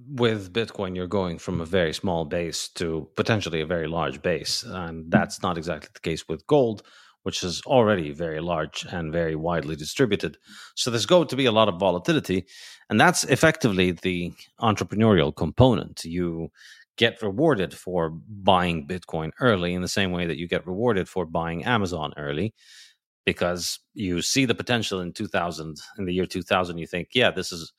with 0.08 0.54
Bitcoin, 0.54 0.96
you're 0.96 1.08
going 1.08 1.40
from 1.40 1.62
a 1.62 1.66
very 1.66 1.94
small 1.94 2.26
base 2.26 2.68
to 2.70 3.08
potentially 3.16 3.62
a 3.62 3.66
very 3.66 3.88
large 3.88 4.22
base, 4.22 4.64
and 4.64 5.12
that's 5.12 5.42
not 5.42 5.58
exactly 5.58 5.90
the 5.94 6.00
case 6.00 6.28
with 6.28 6.46
gold, 6.48 6.84
which 7.24 7.44
is 7.44 7.62
already 7.66 8.12
very 8.12 8.40
large 8.40 8.86
and 8.92 9.12
very 9.12 9.36
widely 9.36 9.76
distributed. 9.76 10.38
So 10.76 10.92
there's 10.92 11.06
going 11.06 11.28
to 11.28 11.36
be 11.36 11.46
a 11.46 11.52
lot 11.52 11.70
of 11.70 11.80
volatility. 11.80 12.46
And 12.90 13.00
that's 13.00 13.24
effectively 13.26 13.92
the 13.92 14.34
entrepreneurial 14.62 15.36
component. 15.36 16.04
You 16.06 16.50
get 16.98 17.22
rewarded 17.22 17.74
for 17.74 18.10
buying 18.10 18.88
Bitcoin 18.88 19.32
early 19.40 19.74
in 19.74 19.82
the 19.82 19.88
same 19.88 20.12
way 20.12 20.28
that 20.28 20.38
you 20.38 20.48
get 20.48 20.68
rewarded 20.68 21.10
for 21.10 21.26
buying 21.26 21.66
Amazon 21.66 22.14
early 22.18 22.54
because 23.26 23.80
you 23.94 24.22
see 24.22 24.46
the 24.46 24.56
potential 24.56 25.00
in 25.00 25.14
2000 25.14 25.78
in 25.98 26.06
the 26.06 26.14
year 26.14 26.26
2000 26.26 26.78
you 26.78 26.86
think 26.86 27.10
yeah 27.14 27.32
this 27.32 27.52
is 27.52 27.72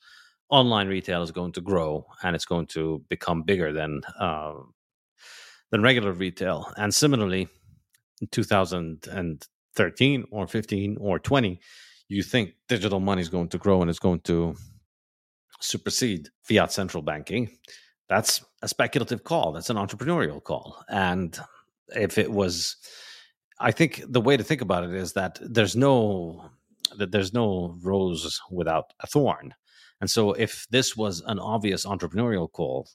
online 0.49 0.87
retail 0.87 1.21
is 1.21 1.31
going 1.31 1.51
to 1.51 1.61
grow 1.61 2.05
and 2.23 2.35
it's 2.35 2.45
going 2.45 2.65
to 2.65 3.03
become 3.09 3.43
bigger 3.43 3.71
than 3.71 4.01
uh, 4.19 4.53
than 5.71 5.81
regular 5.81 6.11
retail 6.11 6.71
and 6.77 6.93
similarly 6.93 7.47
2013 8.31 10.25
or 10.31 10.47
15 10.47 10.97
or 10.99 11.19
20 11.19 11.59
you 12.07 12.21
think 12.21 12.53
digital 12.69 12.99
money 12.99 13.21
is 13.21 13.29
going 13.29 13.49
to 13.49 13.57
grow 13.57 13.81
and 13.81 13.89
it's 13.89 13.99
going 13.99 14.19
to 14.21 14.55
supersede 15.59 16.29
fiat 16.43 16.71
central 16.71 17.01
banking? 17.01 17.49
That's 18.07 18.45
a 18.61 18.67
speculative 18.67 19.23
call. 19.23 19.51
That's 19.51 19.71
an 19.71 19.77
entrepreneurial 19.77 20.43
call. 20.43 20.83
And 20.89 21.37
if 21.95 22.17
it 22.17 22.31
was 22.31 22.77
i 23.59 23.71
think 23.71 24.03
the 24.07 24.19
way 24.19 24.35
to 24.35 24.43
think 24.43 24.61
about 24.61 24.83
it 24.83 24.93
is 24.93 25.13
that 25.13 25.37
there's 25.41 25.75
no 25.75 26.49
that 26.97 27.11
there's 27.11 27.33
no 27.33 27.77
rose 27.83 28.41
without 28.51 28.93
a 29.01 29.07
thorn. 29.07 29.53
And 30.01 30.09
so 30.09 30.33
if 30.33 30.65
this 30.69 30.95
was 30.95 31.21
an 31.25 31.39
obvious 31.39 31.85
entrepreneurial 31.85 32.51
call 32.51 32.89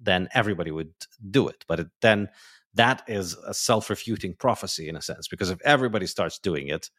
then 0.00 0.28
everybody 0.34 0.70
would 0.70 0.92
do 1.30 1.48
it. 1.48 1.64
But 1.66 1.80
it, 1.80 1.88
then 2.02 2.28
that 2.76 3.02
is 3.08 3.34
a 3.46 3.54
self-refuting 3.54 4.34
prophecy 4.34 4.88
in 4.88 4.96
a 4.96 5.02
sense 5.02 5.28
because 5.28 5.50
if 5.50 5.60
everybody 5.62 6.06
starts 6.06 6.38
doing 6.38 6.68
it 6.68 6.90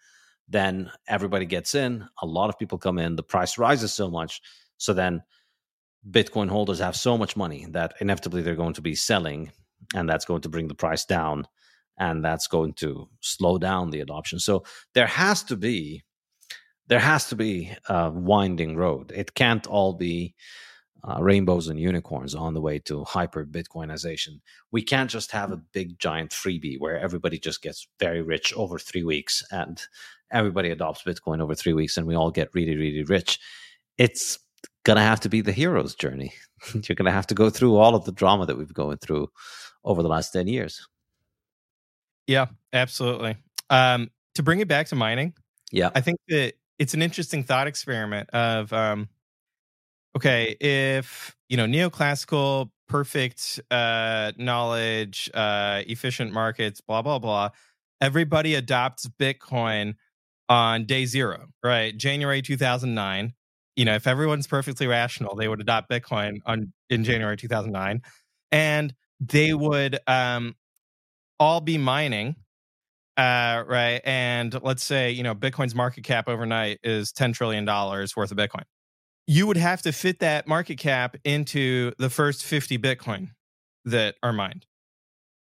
then 0.50 0.92
everybody 1.08 1.46
gets 1.46 1.76
in 1.76 2.06
a 2.22 2.26
lot 2.26 2.50
of 2.50 2.60
people 2.60 2.78
come 2.78 3.00
in 3.00 3.16
the 3.16 3.24
price 3.24 3.58
rises 3.58 3.94
so 3.94 4.10
much 4.10 4.42
so 4.78 4.94
then 4.94 5.22
Bitcoin 6.10 6.50
holders 6.50 6.80
have 6.80 6.96
so 6.96 7.18
much 7.18 7.36
money 7.36 7.66
that 7.72 7.96
inevitably 8.00 8.42
they're 8.42 8.56
going 8.56 8.74
to 8.74 8.82
be 8.82 8.96
selling, 8.96 9.52
and 9.96 10.08
that's 10.10 10.26
going 10.26 10.42
to 10.42 10.50
bring 10.50 10.68
the 10.68 10.76
price 10.76 11.06
down, 11.06 11.48
and 11.98 12.24
that's 12.24 12.48
going 12.48 12.74
to 12.74 13.10
slow 13.22 13.58
down 13.58 13.90
the 13.90 14.00
adoption. 14.00 14.40
So 14.40 14.64
there 14.94 15.08
has 15.08 15.44
to 15.44 15.56
be 15.58 16.04
there 16.88 17.00
has 17.00 17.28
to 17.28 17.36
be 17.36 17.76
a 17.90 18.10
winding 18.10 18.78
road. 18.78 19.12
It 19.14 19.34
can't 19.34 19.68
all 19.68 19.94
be 19.94 20.36
uh, 21.04 21.22
rainbows 21.22 21.68
and 21.68 21.80
unicorns 21.80 22.36
on 22.36 22.54
the 22.54 22.62
way 22.62 22.80
to 22.80 23.04
hyper 23.04 23.46
Bitcoinization. 23.46 24.40
We 24.72 24.82
can't 24.82 25.10
just 25.10 25.32
have 25.32 25.52
a 25.52 25.58
big 25.58 26.00
giant 26.00 26.32
freebie 26.32 26.80
where 26.80 27.00
everybody 27.00 27.40
just 27.40 27.62
gets 27.62 27.88
very 28.00 28.22
rich 28.22 28.54
over 28.56 28.80
three 28.80 29.04
weeks 29.04 29.44
and 29.52 29.82
everybody 30.32 30.70
adopts 30.72 31.04
Bitcoin 31.04 31.42
over 31.42 31.56
three 31.56 31.74
weeks 31.74 31.98
and 31.98 32.08
we 32.08 32.16
all 32.16 32.32
get 32.32 32.54
really, 32.54 32.76
really 32.76 33.04
rich. 33.04 33.40
It's 33.98 34.40
going 34.84 34.98
to 34.98 35.04
have 35.04 35.20
to 35.22 35.30
be 35.30 35.42
the 35.42 35.52
hero's 35.52 35.96
journey. 35.96 36.34
You're 36.74 36.96
going 36.96 37.06
to 37.06 37.12
have 37.12 37.28
to 37.28 37.36
go 37.36 37.50
through 37.50 37.76
all 37.78 37.96
of 37.96 38.06
the 38.06 38.12
drama 38.12 38.46
that 38.46 38.58
we've 38.58 38.74
going 38.74 38.98
through 38.98 39.30
over 39.84 40.02
the 40.02 40.10
last 40.10 40.32
10 40.32 40.48
years. 40.48 40.88
Yeah, 42.26 42.48
absolutely. 42.74 43.38
Um, 43.70 44.12
to 44.36 44.44
bring 44.44 44.60
it 44.60 44.68
back 44.68 44.88
to 44.88 44.96
mining, 44.96 45.34
yeah, 45.72 45.90
I 45.96 46.02
think 46.02 46.20
that 46.28 46.54
it's 46.80 46.94
an 46.94 47.02
interesting 47.02 47.44
thought 47.44 47.68
experiment 47.68 48.30
of, 48.32 48.72
um, 48.72 49.10
okay, 50.18 50.56
if, 50.60 51.36
you 51.50 51.58
know, 51.58 51.66
neoclassical, 51.66 52.70
perfect 52.88 53.60
uh, 53.72 54.32
knowledge, 54.38 55.30
uh, 55.34 55.84
efficient 55.88 56.34
markets, 56.34 56.82
blah, 56.82 57.02
blah, 57.02 57.20
blah, 57.20 57.50
everybody 58.02 58.56
adopts 58.56 59.08
Bitcoin 59.20 59.96
on 60.50 60.86
day 60.86 61.06
zero, 61.06 61.48
right? 61.64 61.96
January 61.98 62.42
2009 62.42 63.34
you 63.76 63.86
know, 63.86 63.94
if 63.94 64.08
everyone's 64.08 64.48
perfectly 64.48 64.88
rational, 64.88 65.36
they 65.36 65.48
would 65.48 65.62
adopt 65.62 65.88
Bitcoin 65.90 66.40
on 66.48 66.74
in 66.90 67.04
January 67.04 67.38
2009, 67.38 68.02
and 68.52 68.94
they 69.20 69.54
would 69.54 70.00
um, 70.08 70.56
all 71.40 71.62
be 71.62 71.78
mining, 71.78 72.36
uh, 73.18 73.64
right? 73.68 74.02
And 74.06 74.60
let's 74.64 74.84
say 74.84 75.12
you 75.12 75.24
know 75.24 75.36
Bitcoin's 75.36 75.76
market 75.76 76.04
cap 76.04 76.28
overnight 76.28 76.80
is 76.84 77.12
10 77.12 77.34
trillion 77.34 77.66
dollars 77.66 78.16
worth 78.16 78.32
of 78.32 78.38
Bitcoin. 78.38 78.64
You 79.28 79.46
would 79.48 79.58
have 79.58 79.82
to 79.82 79.92
fit 79.92 80.20
that 80.20 80.48
market 80.48 80.78
cap 80.78 81.18
into 81.24 81.92
the 81.98 82.10
first 82.10 82.44
50 82.44 82.78
Bitcoin 82.78 83.32
that 83.86 84.16
are 84.24 84.34
mined, 84.34 84.66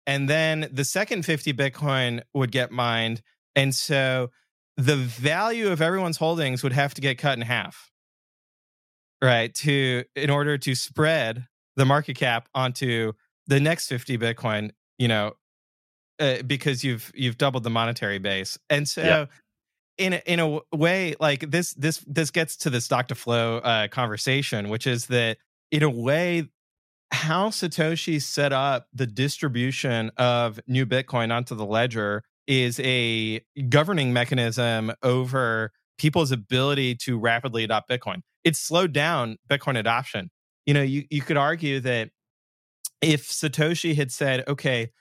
and 0.07 0.29
then 0.29 0.69
the 0.71 0.85
second 0.85 1.25
50 1.25 1.53
Bitcoin 1.53 2.21
would 2.33 2.51
get 2.51 2.71
mined, 2.71 3.21
and 3.55 3.75
so 3.75 4.31
the 4.77 4.95
value 4.95 5.69
of 5.69 5.81
everyone's 5.81 6.17
holdings 6.17 6.63
would 6.63 6.73
have 6.73 6.93
to 6.95 7.01
get 7.01 7.17
cut 7.17 7.37
in 7.37 7.41
half. 7.41 7.91
Right? 9.21 9.53
To 9.55 10.03
in 10.15 10.29
order 10.29 10.57
to 10.57 10.75
spread 10.75 11.47
the 11.75 11.85
market 11.85 12.17
cap 12.17 12.49
onto 12.53 13.13
the 13.47 13.59
next 13.59 13.87
50 13.87 14.17
bitcoin 14.17 14.71
you 14.97 15.07
know 15.07 15.33
uh, 16.19 16.41
because 16.43 16.83
you've 16.83 17.11
you've 17.15 17.37
doubled 17.37 17.63
the 17.63 17.69
monetary 17.69 18.19
base. 18.19 18.57
And 18.69 18.87
so 18.87 19.01
yeah. 19.01 19.25
In 19.99 20.13
a, 20.13 20.21
in 20.25 20.39
a 20.39 20.59
way 20.75 21.13
like 21.19 21.51
this 21.51 21.73
this 21.75 22.03
this 22.07 22.31
gets 22.31 22.57
to 22.57 22.71
this 22.71 22.85
stock-to-flow 22.85 23.57
uh, 23.57 23.87
conversation 23.89 24.69
which 24.69 24.87
is 24.87 25.05
that 25.07 25.37
in 25.71 25.83
a 25.83 25.89
way 25.89 26.49
how 27.11 27.49
satoshi 27.49 28.19
set 28.19 28.51
up 28.51 28.87
the 28.91 29.05
distribution 29.05 30.09
of 30.17 30.59
new 30.65 30.87
bitcoin 30.87 31.31
onto 31.31 31.53
the 31.53 31.63
ledger 31.63 32.23
is 32.47 32.79
a 32.79 33.39
governing 33.69 34.11
mechanism 34.13 34.91
over 35.03 35.71
people's 35.99 36.31
ability 36.31 36.95
to 36.95 37.19
rapidly 37.19 37.63
adopt 37.63 37.87
bitcoin 37.87 38.21
it 38.43 38.55
slowed 38.55 38.93
down 38.93 39.37
Bitcoin 39.49 39.77
adoption. 39.77 40.29
You 40.65 40.73
know, 40.73 40.81
you, 40.81 41.05
you 41.09 41.21
could 41.21 41.37
argue 41.37 41.79
that 41.81 42.09
if 43.01 43.29
Satoshi 43.29 43.95
had 43.95 44.11
said, 44.11 44.43
okay, 44.47 44.91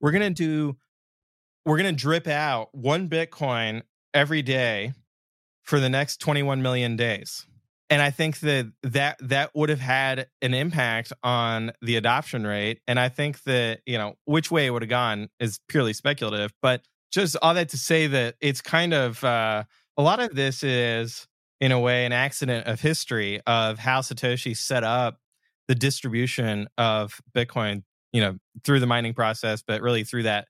we're 0.00 0.12
going 0.12 0.34
to 0.34 0.44
do, 0.44 0.76
we're 1.64 1.78
going 1.78 1.94
to 1.94 2.00
drip 2.00 2.26
out 2.26 2.68
one 2.72 3.08
Bitcoin 3.08 3.82
every 4.18 4.42
day 4.42 4.92
for 5.62 5.78
the 5.78 5.88
next 5.88 6.16
21 6.16 6.60
million 6.60 6.96
days. 6.96 7.46
And 7.88 8.02
I 8.02 8.10
think 8.10 8.40
that 8.40 8.70
that 8.82 9.16
that 9.20 9.50
would 9.54 9.68
have 9.68 9.80
had 9.80 10.26
an 10.42 10.54
impact 10.54 11.12
on 11.22 11.70
the 11.80 11.94
adoption 11.94 12.44
rate. 12.44 12.80
And 12.88 12.98
I 12.98 13.10
think 13.10 13.44
that, 13.44 13.78
you 13.86 13.96
know, 13.96 14.14
which 14.24 14.50
way 14.50 14.66
it 14.66 14.70
would 14.70 14.82
have 14.82 14.90
gone 14.90 15.28
is 15.38 15.60
purely 15.68 15.92
speculative. 15.92 16.52
But 16.60 16.82
just 17.12 17.36
all 17.40 17.54
that 17.54 17.68
to 17.70 17.78
say 17.78 18.08
that 18.08 18.34
it's 18.40 18.60
kind 18.60 18.92
of 18.92 19.22
uh, 19.22 19.62
a 19.96 20.02
lot 20.02 20.18
of 20.18 20.34
this 20.34 20.64
is 20.64 21.28
in 21.60 21.70
a 21.70 21.78
way, 21.78 22.04
an 22.04 22.12
accident 22.12 22.66
of 22.66 22.80
history 22.80 23.40
of 23.46 23.78
how 23.78 24.00
Satoshi 24.00 24.56
set 24.56 24.82
up 24.82 25.18
the 25.68 25.74
distribution 25.76 26.66
of 26.76 27.20
Bitcoin, 27.34 27.84
you 28.12 28.20
know, 28.20 28.36
through 28.64 28.80
the 28.80 28.86
mining 28.86 29.14
process, 29.14 29.62
but 29.66 29.80
really 29.80 30.02
through 30.02 30.24
that 30.24 30.48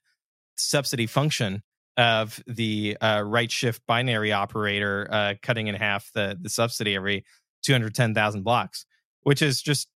subsidy 0.56 1.06
function 1.06 1.62
of 1.98 2.40
the 2.46 2.96
uh, 3.00 3.22
right 3.26 3.50
shift 3.50 3.82
binary 3.86 4.32
operator 4.32 5.08
uh, 5.10 5.34
cutting 5.42 5.66
in 5.66 5.74
half 5.74 6.10
the, 6.14 6.38
the 6.40 6.48
subsidy 6.48 6.94
every 6.94 7.24
210,000 7.64 8.42
blocks, 8.42 8.86
which 9.22 9.42
is 9.42 9.60
just 9.60 9.88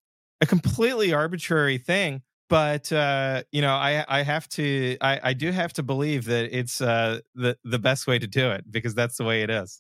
a 0.41 0.45
completely 0.45 1.13
arbitrary 1.13 1.77
thing. 1.77 2.23
But 2.49 2.91
uh, 2.91 3.43
you 3.53 3.61
know, 3.61 3.73
I 3.73 4.03
I 4.09 4.23
have 4.23 4.49
to 4.49 4.97
I, 4.99 5.21
I 5.23 5.33
do 5.33 5.51
have 5.51 5.71
to 5.73 5.83
believe 5.83 6.25
that 6.25 6.49
it's 6.51 6.81
uh, 6.81 7.19
the 7.33 7.57
the 7.63 7.79
best 7.79 8.07
way 8.07 8.19
to 8.19 8.27
do 8.27 8.51
it 8.51 8.69
because 8.69 8.93
that's 8.93 9.15
the 9.15 9.23
way 9.23 9.43
it 9.43 9.49
is. 9.49 9.79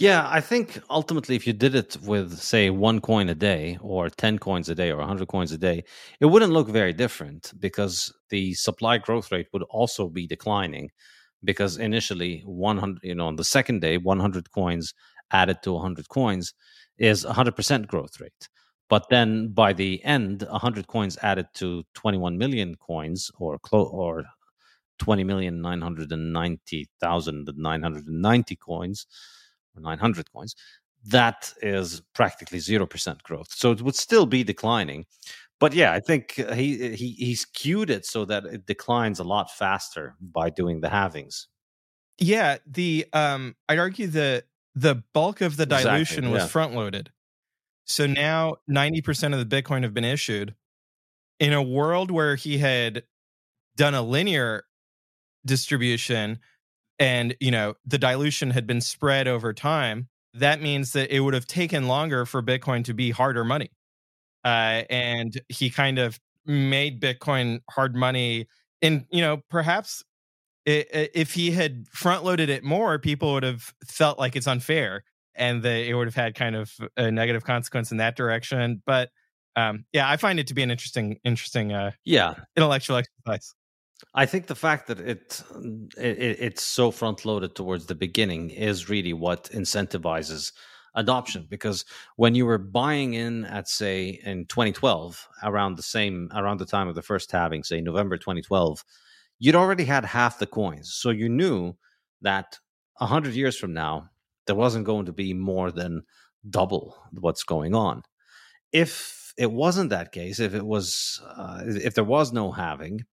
Yeah, 0.00 0.26
I 0.30 0.40
think 0.40 0.80
ultimately, 0.88 1.36
if 1.36 1.46
you 1.46 1.52
did 1.52 1.74
it 1.74 1.96
with, 2.02 2.38
say, 2.38 2.70
one 2.70 3.00
coin 3.00 3.28
a 3.28 3.34
day, 3.34 3.78
or 3.82 4.08
10 4.08 4.38
coins 4.38 4.68
a 4.70 4.74
day, 4.74 4.90
or 4.90 4.96
100 4.98 5.28
coins 5.28 5.52
a 5.52 5.58
day, 5.58 5.84
it 6.20 6.26
wouldn't 6.26 6.52
look 6.52 6.68
very 6.68 6.92
different 6.94 7.52
because 7.60 8.12
the 8.30 8.54
supply 8.54 8.96
growth 8.98 9.30
rate 9.30 9.48
would 9.52 9.62
also 9.64 10.08
be 10.08 10.26
declining. 10.26 10.90
Because 11.44 11.76
initially, 11.78 12.40
100, 12.46 13.00
you 13.02 13.14
know, 13.14 13.26
on 13.26 13.36
the 13.36 13.44
second 13.44 13.80
day, 13.80 13.98
100 13.98 14.50
coins 14.52 14.94
added 15.32 15.58
to 15.64 15.72
100 15.74 16.08
coins 16.08 16.54
is 16.98 17.24
100% 17.26 17.86
growth 17.86 18.20
rate. 18.20 18.48
But 18.88 19.06
then 19.10 19.48
by 19.52 19.72
the 19.74 20.02
end, 20.04 20.42
100 20.48 20.86
coins 20.86 21.18
added 21.22 21.46
to 21.56 21.84
21 21.94 22.38
million 22.38 22.74
coins, 22.76 23.30
or 23.38 23.58
clo- 23.58 23.84
or 23.90 24.24
20 24.98 25.24
million 25.24 25.60
990,990 25.62 28.56
coins 28.56 29.06
or 29.76 29.82
900 29.82 30.32
coins, 30.32 30.54
that 31.06 31.52
is 31.62 32.02
practically 32.14 32.58
0% 32.58 33.22
growth. 33.22 33.48
So 33.50 33.70
it 33.72 33.82
would 33.82 33.96
still 33.96 34.26
be 34.26 34.44
declining. 34.44 35.06
But 35.58 35.74
yeah, 35.74 35.92
I 35.92 36.00
think 36.00 36.32
he 36.32 36.96
he 36.96 37.12
he's 37.18 37.42
skewed 37.42 37.90
it 37.90 38.06
so 38.06 38.24
that 38.24 38.46
it 38.46 38.64
declines 38.64 39.18
a 39.18 39.24
lot 39.24 39.50
faster 39.50 40.16
by 40.20 40.48
doing 40.48 40.80
the 40.80 40.88
halvings. 40.88 41.46
Yeah, 42.18 42.56
the 42.66 43.06
um 43.12 43.56
I'd 43.68 43.78
argue 43.78 44.06
the 44.06 44.44
the 44.74 45.02
bulk 45.12 45.42
of 45.42 45.56
the 45.56 45.66
dilution 45.66 46.24
exactly, 46.24 46.28
yeah. 46.28 46.34
was 46.42 46.50
front 46.50 46.74
loaded. 46.74 47.10
So 47.84 48.06
now 48.06 48.56
90% 48.70 49.34
of 49.34 49.48
the 49.48 49.62
Bitcoin 49.62 49.82
have 49.82 49.92
been 49.92 50.04
issued. 50.04 50.54
In 51.40 51.52
a 51.52 51.62
world 51.62 52.10
where 52.10 52.36
he 52.36 52.58
had 52.58 53.02
done 53.76 53.94
a 53.94 54.02
linear 54.02 54.64
distribution, 55.44 56.38
and 57.00 57.34
you 57.40 57.50
know 57.50 57.74
the 57.84 57.98
dilution 57.98 58.50
had 58.50 58.66
been 58.66 58.80
spread 58.80 59.26
over 59.26 59.52
time, 59.52 60.08
that 60.34 60.62
means 60.62 60.92
that 60.92 61.12
it 61.12 61.20
would 61.20 61.34
have 61.34 61.46
taken 61.46 61.88
longer 61.88 62.24
for 62.26 62.42
Bitcoin 62.42 62.84
to 62.84 62.94
be 62.94 63.10
harder 63.10 63.42
money. 63.42 63.70
Uh, 64.44 64.84
and 64.88 65.40
he 65.48 65.70
kind 65.70 65.98
of 65.98 66.20
made 66.46 67.00
Bitcoin 67.00 67.60
hard 67.70 67.96
money. 67.96 68.46
And 68.82 69.06
you 69.10 69.22
know, 69.22 69.42
perhaps 69.50 70.04
it, 70.66 71.10
if 71.14 71.34
he 71.34 71.50
had 71.50 71.86
front 71.88 72.24
loaded 72.24 72.50
it 72.50 72.62
more, 72.62 72.98
people 72.98 73.32
would 73.32 73.42
have 73.42 73.72
felt 73.86 74.18
like 74.18 74.36
it's 74.36 74.46
unfair, 74.46 75.02
and 75.34 75.62
that 75.62 75.88
it 75.88 75.94
would 75.94 76.06
have 76.06 76.14
had 76.14 76.34
kind 76.34 76.54
of 76.54 76.72
a 76.96 77.10
negative 77.10 77.44
consequence 77.44 77.90
in 77.90 77.96
that 77.96 78.16
direction. 78.16 78.82
But 78.86 79.10
um, 79.56 79.84
yeah, 79.92 80.08
I 80.08 80.16
find 80.16 80.38
it 80.38 80.46
to 80.48 80.54
be 80.54 80.62
an 80.62 80.70
interesting, 80.70 81.18
interesting, 81.24 81.72
uh, 81.72 81.92
yeah, 82.04 82.34
intellectual 82.56 82.96
exercise. 82.98 83.54
I 84.14 84.26
think 84.26 84.46
the 84.46 84.54
fact 84.54 84.86
that 84.88 85.00
it, 85.00 85.42
it 85.96 86.36
it's 86.40 86.62
so 86.62 86.90
front 86.90 87.24
loaded 87.24 87.54
towards 87.54 87.86
the 87.86 87.94
beginning 87.94 88.50
is 88.50 88.88
really 88.88 89.12
what 89.12 89.50
incentivizes 89.50 90.52
adoption. 90.94 91.46
Because 91.48 91.84
when 92.16 92.34
you 92.34 92.46
were 92.46 92.58
buying 92.58 93.14
in 93.14 93.44
at 93.44 93.68
say 93.68 94.20
in 94.24 94.46
2012 94.46 95.28
around 95.42 95.76
the 95.76 95.82
same 95.82 96.30
around 96.34 96.58
the 96.58 96.66
time 96.66 96.88
of 96.88 96.94
the 96.94 97.02
first 97.02 97.30
halving 97.30 97.62
say 97.62 97.80
November 97.80 98.16
2012 98.16 98.84
you'd 99.38 99.54
already 99.54 99.84
had 99.84 100.04
half 100.04 100.38
the 100.38 100.46
coins. 100.46 100.92
So 100.92 101.10
you 101.10 101.28
knew 101.28 101.76
that 102.20 102.58
100 102.98 103.34
years 103.34 103.56
from 103.56 103.72
now 103.72 104.10
there 104.46 104.56
wasn't 104.56 104.84
going 104.84 105.06
to 105.06 105.12
be 105.12 105.32
more 105.32 105.70
than 105.70 106.02
double 106.48 106.96
what's 107.12 107.44
going 107.44 107.74
on. 107.74 108.02
If 108.72 109.32
it 109.38 109.52
wasn't 109.52 109.90
that 109.90 110.12
case 110.12 110.40
if 110.40 110.54
it 110.54 110.66
was 110.66 111.22
uh, 111.36 111.62
if 111.64 111.94
there 111.94 112.04
was 112.04 112.32
no 112.32 112.50
halving 112.50 113.04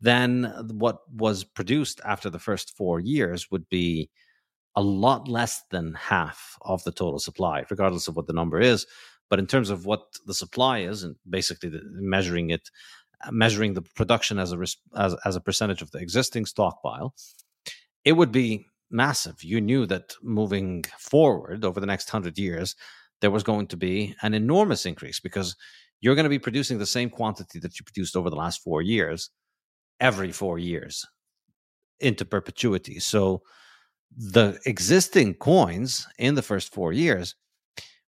then 0.00 0.52
what 0.72 1.00
was 1.10 1.44
produced 1.44 2.00
after 2.04 2.28
the 2.28 2.38
first 2.38 2.76
four 2.76 3.00
years 3.00 3.50
would 3.50 3.68
be 3.68 4.10
a 4.74 4.82
lot 4.82 5.26
less 5.26 5.62
than 5.70 5.94
half 5.94 6.56
of 6.62 6.84
the 6.84 6.92
total 6.92 7.18
supply, 7.18 7.64
regardless 7.70 8.08
of 8.08 8.16
what 8.16 8.26
the 8.26 8.32
number 8.34 8.60
is. 8.60 8.86
But 9.30 9.38
in 9.38 9.46
terms 9.46 9.70
of 9.70 9.86
what 9.86 10.02
the 10.26 10.34
supply 10.34 10.80
is, 10.80 11.02
and 11.02 11.16
basically 11.28 11.70
the, 11.70 11.80
measuring 11.84 12.50
it, 12.50 12.70
uh, 13.26 13.32
measuring 13.32 13.72
the 13.72 13.82
production 13.82 14.38
as 14.38 14.52
a 14.52 14.58
as, 14.96 15.16
as 15.24 15.34
a 15.34 15.40
percentage 15.40 15.82
of 15.82 15.90
the 15.90 15.98
existing 15.98 16.44
stockpile, 16.44 17.14
it 18.04 18.12
would 18.12 18.30
be 18.30 18.66
massive. 18.90 19.42
You 19.42 19.60
knew 19.60 19.86
that 19.86 20.14
moving 20.22 20.84
forward 20.98 21.64
over 21.64 21.80
the 21.80 21.86
next 21.86 22.10
hundred 22.10 22.38
years, 22.38 22.76
there 23.20 23.30
was 23.30 23.42
going 23.42 23.66
to 23.68 23.76
be 23.76 24.14
an 24.22 24.34
enormous 24.34 24.84
increase 24.86 25.18
because 25.18 25.56
you're 26.00 26.14
going 26.14 26.24
to 26.24 26.30
be 26.30 26.38
producing 26.38 26.78
the 26.78 26.86
same 26.86 27.08
quantity 27.08 27.58
that 27.60 27.80
you 27.80 27.84
produced 27.84 28.14
over 28.14 28.28
the 28.28 28.36
last 28.36 28.62
four 28.62 28.82
years 28.82 29.30
every 30.00 30.32
four 30.32 30.58
years 30.58 31.06
into 32.00 32.24
perpetuity. 32.24 32.98
So 32.98 33.42
the 34.16 34.58
existing 34.66 35.34
coins 35.34 36.06
in 36.18 36.34
the 36.34 36.42
first 36.42 36.72
four 36.72 36.92
years 36.92 37.34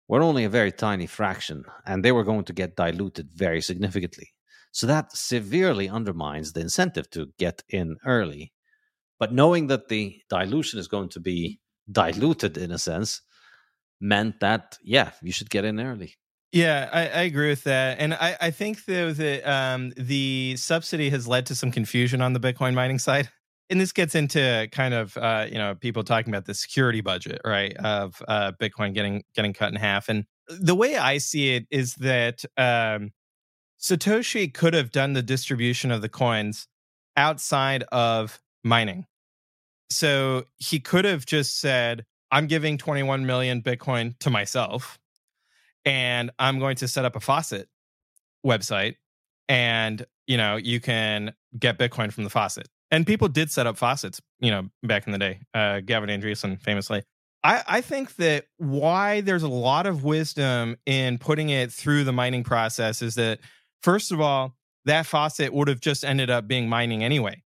were 0.08 0.22
only 0.22 0.46
a 0.46 0.50
very 0.50 0.72
tiny 0.72 1.06
fraction, 1.06 1.64
and 1.86 2.04
they 2.04 2.12
were 2.12 2.24
going 2.24 2.46
to 2.46 2.54
get 2.54 2.76
diluted 2.76 3.30
very 3.34 3.62
significantly. 3.62 4.30
So 4.72 4.88
that 4.88 5.12
severely 5.12 5.90
undermines 5.90 6.54
the 6.54 6.62
incentive 6.62 7.10
to 7.12 7.28
get 7.38 7.64
in 7.70 7.98
early. 8.06 8.54
But 9.20 9.34
knowing 9.34 9.68
that 9.68 9.88
the 9.88 10.22
dilution 10.30 10.80
is 10.80 10.88
going 10.88 11.10
to 11.10 11.20
be 11.20 11.60
diluted 11.92 12.58
in 12.58 12.72
a 12.72 12.78
sense 12.78 13.22
meant 14.00 14.40
that, 14.40 14.78
yeah, 14.84 15.12
you 15.22 15.32
should 15.32 15.50
get 15.50 15.66
in 15.66 15.80
early. 15.80 16.16
Yeah, 16.54 16.90
I, 16.94 17.02
I, 17.02 17.22
agree 17.24 17.50
with 17.50 17.66
that, 17.66 18.00
and 18.00 18.14
I, 18.14 18.38
I 18.40 18.52
think 18.52 18.86
though 18.86 19.12
that 19.12 19.52
um, 19.52 19.92
the 19.98 20.56
subsidy 20.56 21.10
has 21.10 21.28
led 21.28 21.46
to 21.48 21.56
some 21.56 21.72
confusion 21.72 22.22
on 22.22 22.32
the 22.32 22.40
Bitcoin 22.40 22.74
mining 22.74 23.00
side, 23.00 23.30
and 23.70 23.82
this 23.82 23.92
gets 23.92 24.16
into 24.16 24.70
kind 24.72 24.94
of 24.94 25.18
uh, 25.18 25.46
you 25.52 25.58
know 25.58 25.76
people 25.76 26.06
talking 26.06 26.34
about 26.34 26.46
the 26.46 26.54
security 26.54 27.02
budget, 27.02 27.42
right, 27.44 27.76
of 27.78 28.24
uh, 28.30 28.54
Bitcoin 28.62 28.94
getting 28.94 29.24
getting 29.36 29.52
cut 29.52 29.74
in 29.74 29.76
half, 29.76 30.08
and 30.08 30.24
the 30.48 30.74
way 30.74 30.96
I 30.96 31.18
see 31.18 31.56
it 31.56 31.68
is 31.70 31.96
that 31.96 32.46
um, 32.56 33.12
Satoshi 33.78 34.54
could 34.54 34.74
have 34.74 34.92
done 34.92 35.14
the 35.14 35.22
distribution 35.22 35.92
of 35.92 36.02
the 36.02 36.10
coins 36.10 36.68
outside 37.18 37.84
of 37.92 38.40
mining, 38.64 39.06
so 39.90 40.46
he 40.60 40.80
could 40.80 41.04
have 41.04 41.26
just 41.26 41.60
said, 41.60 42.06
"I'm 42.32 42.48
giving 42.48 42.78
21 42.78 43.26
million 43.26 43.62
Bitcoin 43.62 44.18
to 44.20 44.30
myself." 44.30 44.98
And 45.88 46.32
I'm 46.38 46.60
going 46.60 46.76
to 46.78 46.88
set 46.88 47.06
up 47.06 47.16
a 47.16 47.20
faucet 47.22 47.70
website 48.46 48.96
and 49.48 50.06
you 50.28 50.38
know 50.38 50.58
you 50.58 50.80
can 50.82 51.34
get 51.58 51.80
bitcoin 51.80 52.12
from 52.12 52.26
the 52.26 52.30
faucet. 52.30 52.68
And 52.92 53.06
people 53.06 53.28
did 53.28 53.52
set 53.52 53.66
up 53.66 53.78
faucets 53.78 54.22
you 54.40 54.52
know 54.52 54.70
back 54.84 55.08
in 55.08 55.14
the 55.14 55.18
day 55.18 55.40
uh, 55.54 55.80
gavin 55.80 56.10
andresen 56.10 56.62
famously. 56.62 57.04
I, 57.44 57.64
I 57.68 57.82
think 57.82 58.16
that 58.16 58.46
why 58.58 59.22
there's 59.22 59.44
a 59.44 59.48
lot 59.48 59.86
of 59.86 60.04
wisdom 60.04 60.76
in 60.86 61.18
putting 61.18 61.50
it 61.50 61.72
through 61.72 62.04
the 62.04 62.12
mining 62.12 62.44
process 62.44 63.02
is 63.02 63.16
that 63.16 63.40
first 63.82 64.12
of 64.12 64.20
all 64.20 64.56
that 64.86 65.06
faucet 65.06 65.54
would 65.54 65.68
have 65.68 65.80
just 65.80 66.04
ended 66.04 66.30
up 66.30 66.48
being 66.48 66.68
mining 66.68 67.04
anyway 67.04 67.42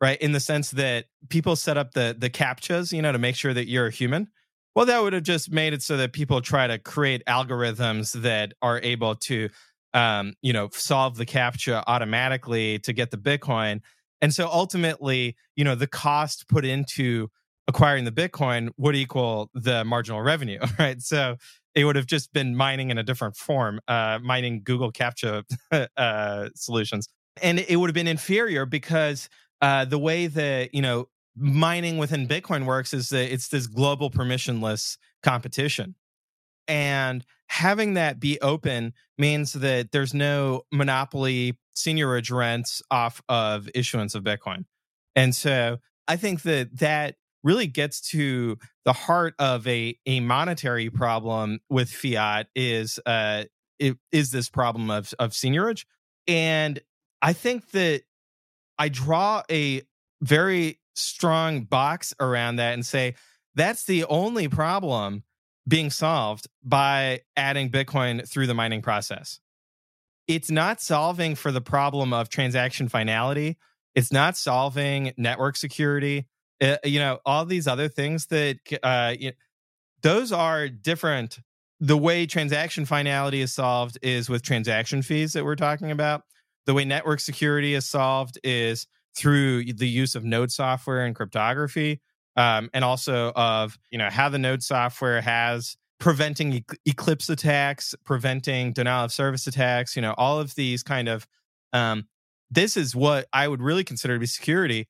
right? 0.00 0.20
In 0.20 0.32
the 0.32 0.40
sense 0.40 0.72
that 0.72 1.06
people 1.30 1.56
set 1.56 1.78
up 1.78 1.92
the 1.92 2.16
the 2.18 2.28
captchas 2.28 2.92
you 2.92 3.00
know 3.00 3.12
to 3.12 3.18
make 3.18 3.36
sure 3.36 3.54
that 3.54 3.68
you're 3.68 3.86
a 3.86 3.92
human 3.92 4.28
well, 4.74 4.86
that 4.86 5.02
would 5.02 5.12
have 5.12 5.22
just 5.22 5.52
made 5.52 5.72
it 5.72 5.82
so 5.82 5.96
that 5.96 6.12
people 6.12 6.40
try 6.40 6.66
to 6.66 6.78
create 6.78 7.22
algorithms 7.26 8.12
that 8.22 8.52
are 8.60 8.80
able 8.80 9.14
to, 9.14 9.48
um, 9.92 10.34
you 10.42 10.52
know, 10.52 10.68
solve 10.72 11.16
the 11.16 11.26
captcha 11.26 11.82
automatically 11.86 12.80
to 12.80 12.92
get 12.92 13.10
the 13.10 13.16
Bitcoin. 13.16 13.80
And 14.20 14.34
so 14.34 14.48
ultimately, 14.48 15.36
you 15.54 15.64
know, 15.64 15.74
the 15.74 15.86
cost 15.86 16.48
put 16.48 16.64
into 16.64 17.28
acquiring 17.68 18.04
the 18.04 18.12
Bitcoin 18.12 18.70
would 18.76 18.96
equal 18.96 19.50
the 19.54 19.84
marginal 19.84 20.20
revenue, 20.20 20.60
right? 20.78 21.00
So 21.00 21.36
it 21.74 21.84
would 21.84 21.96
have 21.96 22.06
just 22.06 22.32
been 22.32 22.56
mining 22.56 22.90
in 22.90 22.98
a 22.98 23.02
different 23.02 23.36
form, 23.36 23.80
uh, 23.88 24.18
mining 24.22 24.62
Google 24.64 24.92
CAPTCHA 24.92 25.44
uh, 25.96 26.48
solutions. 26.54 27.08
And 27.42 27.58
it 27.58 27.76
would 27.76 27.88
have 27.88 27.94
been 27.94 28.08
inferior 28.08 28.64
because 28.64 29.28
uh, 29.60 29.84
the 29.84 29.98
way 29.98 30.26
that, 30.26 30.74
you 30.74 30.82
know, 30.82 31.08
mining 31.36 31.98
within 31.98 32.28
Bitcoin 32.28 32.64
works 32.64 32.94
is 32.94 33.08
that 33.10 33.32
it's 33.32 33.48
this 33.48 33.66
global 33.66 34.10
permissionless 34.10 34.96
competition. 35.22 35.94
And 36.68 37.24
having 37.48 37.94
that 37.94 38.20
be 38.20 38.40
open 38.40 38.94
means 39.18 39.52
that 39.52 39.92
there's 39.92 40.14
no 40.14 40.62
monopoly 40.72 41.58
seigniorage 41.76 42.32
rents 42.32 42.82
off 42.90 43.20
of 43.28 43.68
issuance 43.74 44.14
of 44.14 44.24
Bitcoin. 44.24 44.64
And 45.16 45.34
so 45.34 45.78
I 46.08 46.16
think 46.16 46.42
that 46.42 46.78
that 46.78 47.16
really 47.42 47.66
gets 47.66 48.00
to 48.00 48.56
the 48.84 48.92
heart 48.92 49.34
of 49.38 49.66
a, 49.66 49.96
a 50.06 50.20
monetary 50.20 50.88
problem 50.88 51.60
with 51.68 51.90
fiat 51.90 52.46
is 52.54 52.98
uh 53.06 53.44
it, 53.78 53.96
is 54.12 54.30
this 54.30 54.48
problem 54.48 54.90
of 54.90 55.12
of 55.18 55.32
seigniorage. 55.32 55.84
And 56.26 56.80
I 57.20 57.32
think 57.32 57.70
that 57.72 58.02
I 58.78 58.88
draw 58.88 59.42
a 59.50 59.82
very 60.22 60.78
strong 60.94 61.64
box 61.64 62.14
around 62.20 62.56
that 62.56 62.74
and 62.74 62.84
say 62.84 63.14
that's 63.54 63.84
the 63.84 64.04
only 64.04 64.48
problem 64.48 65.22
being 65.66 65.90
solved 65.90 66.48
by 66.62 67.20
adding 67.36 67.70
Bitcoin 67.70 68.28
through 68.28 68.46
the 68.46 68.54
mining 68.54 68.82
process. 68.82 69.40
It's 70.26 70.50
not 70.50 70.80
solving 70.80 71.34
for 71.34 71.52
the 71.52 71.60
problem 71.60 72.12
of 72.12 72.28
transaction 72.28 72.88
finality. 72.88 73.58
It's 73.94 74.12
not 74.12 74.36
solving 74.36 75.12
network 75.16 75.56
security. 75.56 76.26
Uh, 76.60 76.76
you 76.84 76.98
know, 76.98 77.18
all 77.24 77.44
these 77.44 77.66
other 77.66 77.88
things 77.88 78.26
that 78.26 78.58
uh, 78.82 79.14
you 79.18 79.28
know, 79.28 79.36
those 80.02 80.32
are 80.32 80.68
different. 80.68 81.38
The 81.80 81.96
way 81.96 82.26
transaction 82.26 82.86
finality 82.86 83.40
is 83.40 83.52
solved 83.52 83.98
is 84.02 84.28
with 84.28 84.42
transaction 84.42 85.02
fees 85.02 85.32
that 85.32 85.44
we're 85.44 85.56
talking 85.56 85.90
about. 85.90 86.22
The 86.66 86.74
way 86.74 86.84
network 86.84 87.20
security 87.20 87.74
is 87.74 87.86
solved 87.86 88.38
is 88.42 88.86
through 89.16 89.64
the 89.64 89.88
use 89.88 90.14
of 90.14 90.24
node 90.24 90.50
software 90.50 91.04
and 91.04 91.14
cryptography, 91.14 92.00
um, 92.36 92.70
and 92.74 92.84
also 92.84 93.32
of 93.36 93.78
you 93.90 93.98
know 93.98 94.10
how 94.10 94.28
the 94.28 94.38
node 94.38 94.62
software 94.62 95.20
has 95.20 95.76
preventing 95.98 96.52
e- 96.52 96.64
eclipse 96.86 97.28
attacks, 97.28 97.94
preventing 98.04 98.72
denial 98.72 99.04
of 99.04 99.12
service 99.12 99.46
attacks. 99.46 99.96
You 99.96 100.02
know 100.02 100.14
all 100.18 100.40
of 100.40 100.54
these 100.54 100.82
kind 100.82 101.08
of 101.08 101.26
um, 101.72 102.06
this 102.50 102.76
is 102.76 102.94
what 102.94 103.26
I 103.32 103.48
would 103.48 103.62
really 103.62 103.84
consider 103.84 104.14
to 104.14 104.20
be 104.20 104.26
security. 104.26 104.88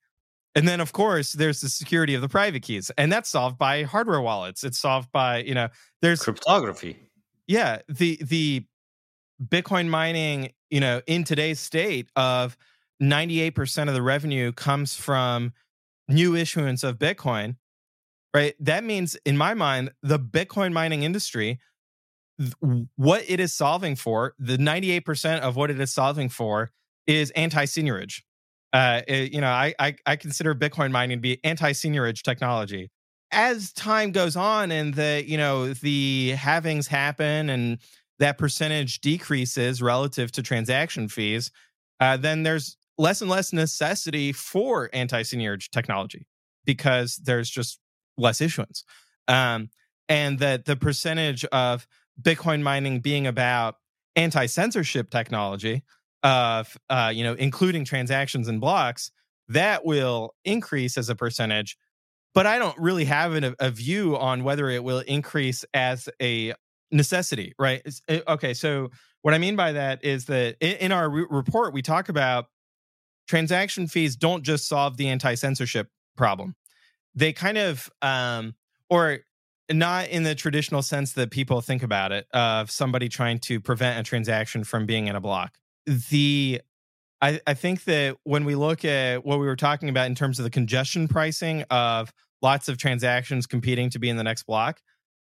And 0.56 0.68
then, 0.68 0.80
of 0.80 0.92
course, 0.92 1.32
there's 1.32 1.60
the 1.60 1.68
security 1.68 2.14
of 2.14 2.22
the 2.22 2.28
private 2.28 2.62
keys, 2.62 2.90
and 2.96 3.10
that's 3.10 3.28
solved 3.28 3.58
by 3.58 3.82
hardware 3.82 4.20
wallets. 4.20 4.62
It's 4.62 4.78
solved 4.78 5.10
by 5.10 5.38
you 5.38 5.54
know 5.54 5.68
there's 6.00 6.22
cryptography. 6.22 6.96
Yeah, 7.46 7.78
the 7.88 8.18
the 8.22 8.64
Bitcoin 9.42 9.88
mining, 9.88 10.52
you 10.70 10.80
know, 10.80 11.02
in 11.06 11.24
today's 11.24 11.58
state 11.58 12.08
of 12.14 12.56
98% 13.02 13.88
of 13.88 13.94
the 13.94 14.02
revenue 14.02 14.52
comes 14.52 14.94
from 14.94 15.52
new 16.08 16.34
issuance 16.34 16.84
of 16.84 16.98
Bitcoin, 16.98 17.56
right? 18.34 18.54
That 18.60 18.84
means, 18.84 19.16
in 19.24 19.36
my 19.36 19.54
mind, 19.54 19.92
the 20.02 20.18
Bitcoin 20.18 20.72
mining 20.72 21.02
industry, 21.02 21.58
what 22.96 23.24
it 23.28 23.40
is 23.40 23.54
solving 23.54 23.96
for, 23.96 24.34
the 24.38 24.56
98% 24.56 25.40
of 25.40 25.56
what 25.56 25.70
it 25.70 25.80
is 25.80 25.92
solving 25.92 26.28
for 26.28 26.70
is 27.06 27.30
anti 27.30 27.64
seigniorage. 27.64 28.22
Uh, 28.74 29.02
it, 29.06 29.32
you 29.32 29.40
know, 29.40 29.50
I, 29.50 29.72
I 29.78 29.94
I 30.04 30.16
consider 30.16 30.52
Bitcoin 30.52 30.90
mining 30.90 31.18
to 31.18 31.22
be 31.22 31.38
anti-seigniorage 31.44 32.22
technology. 32.22 32.90
As 33.30 33.72
time 33.72 34.10
goes 34.10 34.34
on 34.34 34.72
and 34.72 34.92
the 34.94 35.22
you 35.24 35.38
know 35.38 35.72
the 35.72 36.34
halvings 36.36 36.88
happen 36.88 37.50
and 37.50 37.78
that 38.18 38.36
percentage 38.36 39.00
decreases 39.00 39.80
relative 39.80 40.32
to 40.32 40.42
transaction 40.42 41.08
fees, 41.08 41.52
uh, 42.00 42.16
then 42.16 42.42
there's 42.42 42.76
less 42.98 43.20
and 43.20 43.30
less 43.30 43.52
necessity 43.52 44.32
for 44.32 44.90
anti-seigniorage 44.92 45.70
technology 45.70 46.26
because 46.64 47.16
there's 47.16 47.50
just 47.50 47.78
less 48.16 48.40
issuance. 48.40 48.84
Um, 49.28 49.70
and 50.08 50.38
that 50.38 50.66
the 50.66 50.76
percentage 50.76 51.44
of 51.46 51.86
Bitcoin 52.20 52.62
mining 52.62 53.00
being 53.00 53.26
about 53.26 53.76
anti-censorship 54.16 55.10
technology 55.10 55.82
of 56.22 56.76
uh, 56.88 57.12
you 57.14 57.22
know 57.22 57.34
including 57.34 57.84
transactions 57.84 58.48
and 58.48 58.60
blocks 58.60 59.10
that 59.48 59.84
will 59.84 60.34
increase 60.44 60.96
as 60.96 61.10
a 61.10 61.14
percentage 61.14 61.76
but 62.32 62.46
i 62.46 62.58
don't 62.58 62.78
really 62.78 63.04
have 63.04 63.34
an, 63.34 63.54
a 63.58 63.70
view 63.70 64.16
on 64.16 64.42
whether 64.42 64.70
it 64.70 64.82
will 64.82 65.00
increase 65.00 65.64
as 65.74 66.08
a 66.22 66.54
necessity 66.90 67.52
right 67.58 67.82
eh, 68.08 68.20
okay 68.26 68.54
so 68.54 68.90
what 69.22 69.34
i 69.34 69.38
mean 69.38 69.54
by 69.54 69.72
that 69.72 70.02
is 70.02 70.24
that 70.26 70.56
in, 70.60 70.92
our 70.92 71.10
re- 71.10 71.26
report 71.28 71.74
we 71.74 71.82
talk 71.82 72.08
about 72.08 72.46
transaction 73.26 73.86
fees 73.86 74.16
don't 74.16 74.42
just 74.42 74.68
solve 74.68 74.96
the 74.96 75.08
anti-censorship 75.08 75.88
problem. 76.16 76.54
They 77.14 77.32
kind 77.32 77.58
of 77.58 77.90
um 78.02 78.54
or 78.90 79.20
not 79.72 80.08
in 80.08 80.24
the 80.24 80.34
traditional 80.34 80.82
sense 80.82 81.12
that 81.14 81.30
people 81.30 81.60
think 81.60 81.82
about 81.82 82.12
it 82.12 82.26
of 82.34 82.70
somebody 82.70 83.08
trying 83.08 83.38
to 83.38 83.60
prevent 83.60 83.98
a 83.98 84.02
transaction 84.02 84.62
from 84.62 84.84
being 84.84 85.06
in 85.06 85.16
a 85.16 85.20
block. 85.20 85.56
The 85.86 86.60
I, 87.22 87.40
I 87.46 87.54
think 87.54 87.84
that 87.84 88.16
when 88.24 88.44
we 88.44 88.54
look 88.54 88.84
at 88.84 89.24
what 89.24 89.38
we 89.38 89.46
were 89.46 89.56
talking 89.56 89.88
about 89.88 90.06
in 90.06 90.14
terms 90.14 90.38
of 90.38 90.44
the 90.44 90.50
congestion 90.50 91.08
pricing 91.08 91.62
of 91.70 92.12
lots 92.42 92.68
of 92.68 92.76
transactions 92.76 93.46
competing 93.46 93.88
to 93.90 93.98
be 93.98 94.10
in 94.10 94.16
the 94.16 94.24
next 94.24 94.42
block 94.42 94.80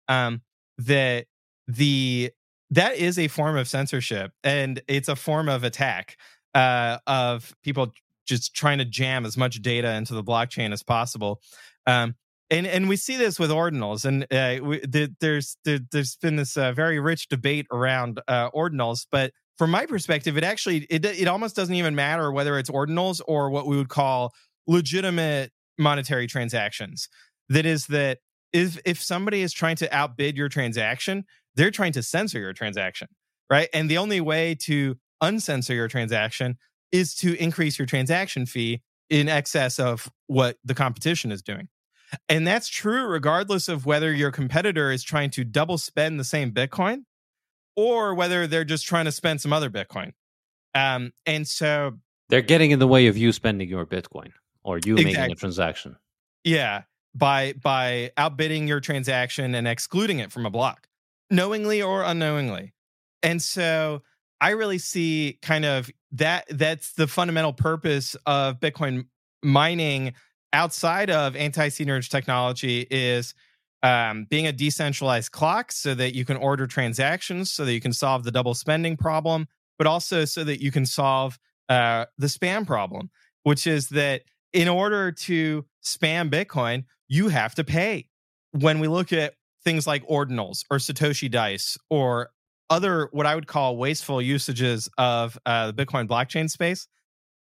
um 0.10 0.41
that 0.78 1.26
the 1.68 2.32
that 2.72 2.95
is 2.97 3.18
a 3.18 3.28
form 3.28 3.56
of 3.56 3.68
censorship 3.68 4.32
and 4.43 4.82
it's 4.88 5.08
a 5.08 5.16
form 5.16 5.47
of 5.47 5.64
attack 5.64 6.18
uh 6.54 6.97
of 7.08 7.54
people 7.64 7.91
just 8.26 8.54
trying 8.54 8.78
to 8.78 8.86
jam 8.86 9.26
as 9.26 9.36
much 9.38 9.62
data 9.62 9.93
into 9.93 10.14
the 10.14 10.24
blockchain 10.24 10.72
as 10.72 10.84
possible. 10.84 11.41
Um 11.88 12.16
and 12.49 12.68
and 12.68 12.88
we 12.88 12.95
see 12.95 13.18
this 13.18 13.39
with 13.39 13.49
ordinals 13.49 14.06
and 14.06 14.24
uh, 14.32 14.64
we, 14.64 14.80
the, 14.80 15.14
there's 15.20 15.58
there, 15.66 15.80
has 15.93 16.16
been 16.18 16.36
this 16.36 16.56
uh, 16.58 16.72
very 16.74 16.99
rich 16.99 17.28
debate 17.28 17.66
around 17.72 18.22
uh, 18.28 18.49
ordinals 18.51 19.08
but 19.12 19.32
from 19.58 19.72
my 19.72 19.86
perspective 19.86 20.38
it 20.38 20.43
actually 20.43 20.86
it, 20.89 21.06
it 21.06 21.28
almost 21.28 21.56
doesn't 21.56 21.76
even 21.76 21.95
matter 21.95 22.32
whether 22.32 22.58
it's 22.58 22.70
ordinals 22.70 23.22
or 23.28 23.49
what 23.49 23.66
we 23.66 23.78
would 23.78 23.89
call 23.89 24.34
legitimate 24.68 25.51
monetary 25.78 26.28
transactions. 26.28 27.10
That 27.49 27.66
is 27.66 27.88
that 27.88 28.20
if 28.51 28.80
if 28.86 29.01
somebody 29.01 29.41
is 29.41 29.51
trying 29.51 29.78
to 29.78 29.95
outbid 29.95 30.38
your 30.38 30.49
transaction 30.49 31.26
they're 31.56 31.72
trying 31.72 31.91
to 31.93 32.04
censor 32.04 32.39
your 32.39 32.54
transaction 32.54 33.08
right? 33.49 33.70
And 33.74 33.89
the 33.89 33.97
only 33.99 34.22
way 34.22 34.56
to 34.62 34.95
uncensor 35.24 35.74
your 35.74 35.88
transaction 35.88 36.58
is 36.92 37.16
to 37.16 37.34
increase 37.42 37.80
your 37.80 37.86
transaction 37.88 38.46
fee 38.46 38.82
in 39.10 39.28
excess 39.30 39.80
of 39.80 40.12
what 40.28 40.58
the 40.64 40.76
competition 40.76 41.32
is 41.32 41.42
doing 41.42 41.68
and 42.30 42.46
that's 42.46 42.68
true 42.68 43.06
regardless 43.06 43.68
of 43.68 43.86
whether 43.86 44.14
your 44.14 44.32
competitor 44.32 44.92
is 44.92 45.04
trying 45.04 45.30
to 45.32 45.44
double 45.44 45.78
spend 45.78 46.20
the 46.20 46.24
same 46.24 46.52
Bitcoin 46.52 47.04
or 47.76 48.14
whether 48.14 48.48
they're 48.48 48.66
just 48.66 48.86
trying 48.86 49.06
to 49.06 49.12
spend 49.12 49.42
some 49.42 49.54
other 49.54 49.70
Bitcoin. 49.70 50.12
Um, 50.76 51.14
and 51.26 51.48
so 51.48 51.94
they're 52.30 52.42
getting 52.42 52.72
in 52.72 52.80
the 52.80 52.88
way 52.88 53.08
of 53.08 53.18
you 53.18 53.32
spending 53.32 53.70
your 53.70 53.86
Bitcoin 53.86 54.32
or 54.64 54.80
you 54.84 54.96
exactly. 54.96 55.14
making 55.14 55.32
a 55.32 55.36
transaction. 55.36 55.96
Yeah, 56.44 56.84
by 57.16 57.54
by 57.54 58.12
outbidding 58.18 58.68
your 58.68 58.80
transaction 58.80 59.56
and 59.56 59.68
excluding 59.68 60.20
it 60.20 60.32
from 60.32 60.46
a 60.46 60.50
block, 60.50 60.88
knowingly 61.30 61.82
or 61.82 62.04
unknowingly. 62.04 62.74
And 63.22 63.42
so 63.42 64.02
I 64.44 64.50
really 64.50 64.78
see 64.78 65.39
kind 65.41 65.64
of 65.64 65.89
that 66.12 66.44
that's 66.50 66.91
the 66.96 67.08
fundamental 67.08 67.54
purpose 67.54 68.18
of 68.26 68.60
Bitcoin 68.60 69.06
mining 69.41 70.16
outside 70.52 71.10
of 71.10 71.38
anti-seigniorage 71.38 72.10
technology 72.10 72.86
is 72.91 73.34
um, 73.84 74.28
being 74.30 74.46
a 74.46 74.52
decentralized 74.52 75.32
clock 75.32 75.72
so 75.72 75.96
that 75.96 76.14
you 76.14 76.26
can 76.26 76.36
order 76.36 76.68
transactions 76.68 77.54
so 77.54 77.64
that 77.64 77.72
you 77.72 77.80
can 77.80 77.94
solve 77.94 78.26
the 78.26 78.32
double 78.32 78.54
spending 78.54 78.98
problem 78.98 79.48
but 79.78 79.88
also 79.88 80.26
so 80.26 80.44
that 80.44 80.62
you 80.62 80.72
can 80.72 80.86
solve 80.86 81.39
uh, 81.70 82.06
the 82.18 82.28
spam 82.28 82.68
problem 82.68 83.10
which 83.44 83.66
is 83.66 83.88
that 83.89 84.24
in 84.52 84.68
order 84.68 85.12
to 85.12 85.66
spam 85.84 86.30
bitcoin 86.30 86.84
you 87.08 87.30
have 87.30 87.56
to 87.56 87.64
pay. 87.64 88.08
When 88.52 88.80
we 88.80 88.88
look 88.89 89.14
at 89.14 89.36
things 89.64 89.88
like 89.88 90.06
ordinals 90.08 90.66
or 90.70 90.78
satoshi 90.78 91.32
dice 91.32 91.78
or 91.89 92.30
other 92.74 93.10
what 93.12 93.26
i 93.26 93.36
would 93.36 93.48
call 93.48 93.78
wasteful 93.78 94.22
usages 94.22 94.90
of 94.98 95.38
uh, 95.46 95.72
the 95.72 95.86
bitcoin 95.86 96.08
blockchain 96.08 96.50
space 96.50 96.88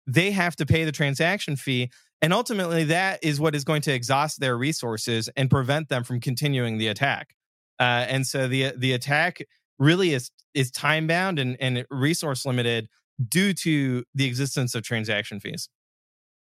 they 0.06 0.30
have 0.30 0.56
to 0.56 0.66
pay 0.66 0.84
the 0.84 0.92
transaction 0.92 1.56
fee 1.56 1.90
and 2.22 2.32
ultimately, 2.32 2.84
that 2.84 3.20
is 3.22 3.40
what 3.40 3.54
is 3.54 3.64
going 3.64 3.82
to 3.82 3.92
exhaust 3.92 4.40
their 4.40 4.56
resources 4.56 5.28
and 5.36 5.50
prevent 5.50 5.88
them 5.88 6.04
from 6.04 6.20
continuing 6.20 6.76
the 6.76 6.88
attack. 6.88 7.34
Uh, 7.78 8.04
and 8.08 8.26
so 8.26 8.46
the 8.46 8.72
the 8.76 8.92
attack 8.92 9.40
really 9.78 10.12
is 10.12 10.30
is 10.52 10.70
time 10.70 11.06
bound 11.06 11.38
and, 11.38 11.56
and 11.60 11.86
resource 11.90 12.44
limited 12.44 12.88
due 13.26 13.54
to 13.54 14.04
the 14.14 14.26
existence 14.26 14.74
of 14.74 14.82
transaction 14.82 15.40
fees. 15.40 15.68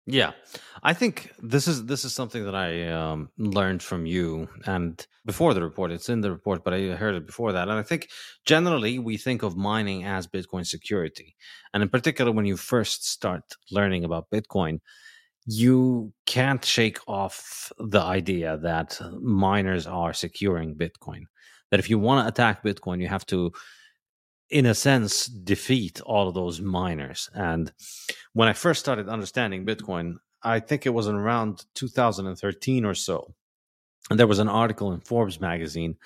Yeah, 0.09 0.32
I 0.84 0.94
think 0.94 1.32
this 1.42 1.66
is 1.66 1.86
this 1.86 2.04
is 2.04 2.14
something 2.14 2.44
that 2.44 2.54
I 2.54 2.88
um, 2.90 3.28
learned 3.38 3.82
from 3.82 4.07
you 4.07 4.48
and 4.64 5.04
before 5.24 5.52
the 5.52 5.62
report. 5.62 5.90
It's 5.90 6.09
in 6.09 6.20
the 6.20 6.30
report, 6.30 6.62
but 6.62 6.72
I 6.74 6.90
heard 6.90 7.16
it 7.16 7.26
before 7.26 7.50
that. 7.52 7.68
And 7.68 7.76
I 7.76 7.82
think 7.82 8.09
generally 8.44 9.00
we 9.00 9.16
think 9.16 9.42
of 9.42 9.57
mining 9.57 10.04
as 10.04 10.28
Bitcoin 10.28 10.64
security, 10.64 11.34
and 11.74 11.82
in 11.82 11.88
particular 11.88 12.30
when 12.30 12.46
you 12.46 12.57
first 12.57 13.09
start 13.09 13.42
learning 13.72 14.04
about 14.04 14.30
Bitcoin, 14.30 14.78
you 15.46 16.12
can't 16.24 16.64
shake 16.64 16.98
off 17.09 17.72
the 17.78 18.00
idea 18.00 18.59
that 18.59 19.00
miners 19.20 19.88
are 19.88 20.12
securing 20.12 20.76
Bitcoin. 20.76 21.22
That 21.70 21.80
if 21.80 21.90
you 21.90 21.98
want 21.98 22.24
to 22.24 22.28
attack 22.28 22.62
Bitcoin, 22.62 23.00
you 23.00 23.09
have 23.09 23.26
to, 23.26 23.52
in 24.51 24.66
a 24.66 24.74
sense, 24.74 25.26
defeat 25.26 26.01
all 26.03 26.28
of 26.28 26.34
those 26.34 26.61
miners. 26.61 27.28
And 27.34 27.72
when 28.32 28.49
I 28.49 28.53
first 28.53 28.80
started 28.80 29.09
understanding 29.09 29.66
Bitcoin, 29.66 30.16
I 30.42 30.61
think 30.61 30.86
it 30.86 30.90
was 30.90 31.09
around 31.09 31.64
2013 31.74 32.84
or 32.84 32.94
so. 32.94 33.34
And 34.11 34.18
there 34.18 34.26
was 34.26 34.38
an 34.38 34.49
article 34.49 34.92
in 34.92 35.01
Forbes 35.01 35.40
magazine 35.40 35.97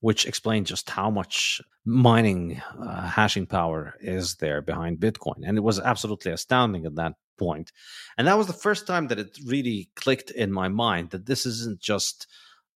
which 0.00 0.26
explained 0.26 0.66
just 0.66 0.90
how 0.90 1.10
much 1.10 1.60
mining 1.84 2.60
uh, 2.78 3.08
hashing 3.08 3.46
power 3.46 3.94
is 4.00 4.36
there 4.36 4.60
behind 4.60 4.98
Bitcoin. 4.98 5.40
And 5.42 5.56
it 5.56 5.62
was 5.62 5.80
absolutely 5.80 6.32
astounding 6.32 6.84
at 6.84 6.96
that 6.96 7.14
point. 7.38 7.72
And 8.18 8.26
that 8.26 8.38
was 8.38 8.46
the 8.46 8.52
first 8.52 8.86
time 8.86 9.08
that 9.08 9.18
it 9.18 9.38
really 9.44 9.90
clicked 9.96 10.30
in 10.30 10.52
my 10.52 10.68
mind 10.68 11.10
that 11.10 11.26
this 11.26 11.46
isn't 11.46 11.80
just 11.80 12.26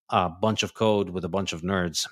a 0.09 0.29
bunch 0.29 0.63
of 0.63 0.73
code 0.73 1.09
with 1.09 1.23
a 1.23 1.29
bunch 1.29 1.53
of 1.53 1.61
nerds 1.61 2.07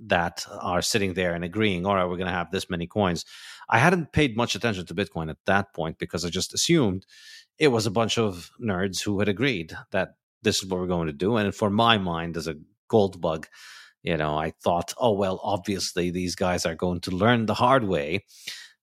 that 0.00 0.46
are 0.60 0.82
sitting 0.82 1.14
there 1.14 1.34
and 1.34 1.44
agreeing, 1.44 1.86
all 1.86 1.94
right, 1.94 2.04
we're 2.04 2.16
going 2.16 2.26
to 2.26 2.32
have 2.32 2.50
this 2.50 2.70
many 2.70 2.86
coins. 2.86 3.24
I 3.68 3.78
hadn't 3.78 4.12
paid 4.12 4.36
much 4.36 4.54
attention 4.54 4.86
to 4.86 4.94
Bitcoin 4.94 5.30
at 5.30 5.44
that 5.46 5.74
point 5.74 5.98
because 5.98 6.24
I 6.24 6.28
just 6.28 6.54
assumed 6.54 7.06
it 7.58 7.68
was 7.68 7.86
a 7.86 7.90
bunch 7.90 8.18
of 8.18 8.50
nerds 8.60 9.02
who 9.02 9.18
had 9.18 9.28
agreed 9.28 9.76
that 9.90 10.16
this 10.42 10.62
is 10.62 10.66
what 10.68 10.80
we're 10.80 10.86
going 10.86 11.08
to 11.08 11.12
do. 11.12 11.36
And 11.36 11.54
for 11.54 11.70
my 11.70 11.98
mind, 11.98 12.36
as 12.36 12.46
a 12.46 12.56
gold 12.88 13.20
bug, 13.20 13.46
you 14.02 14.16
know, 14.16 14.38
I 14.38 14.52
thought, 14.62 14.94
oh, 14.98 15.12
well, 15.12 15.40
obviously 15.42 16.10
these 16.10 16.36
guys 16.36 16.64
are 16.64 16.76
going 16.76 17.00
to 17.00 17.10
learn 17.10 17.46
the 17.46 17.54
hard 17.54 17.84
way 17.84 18.24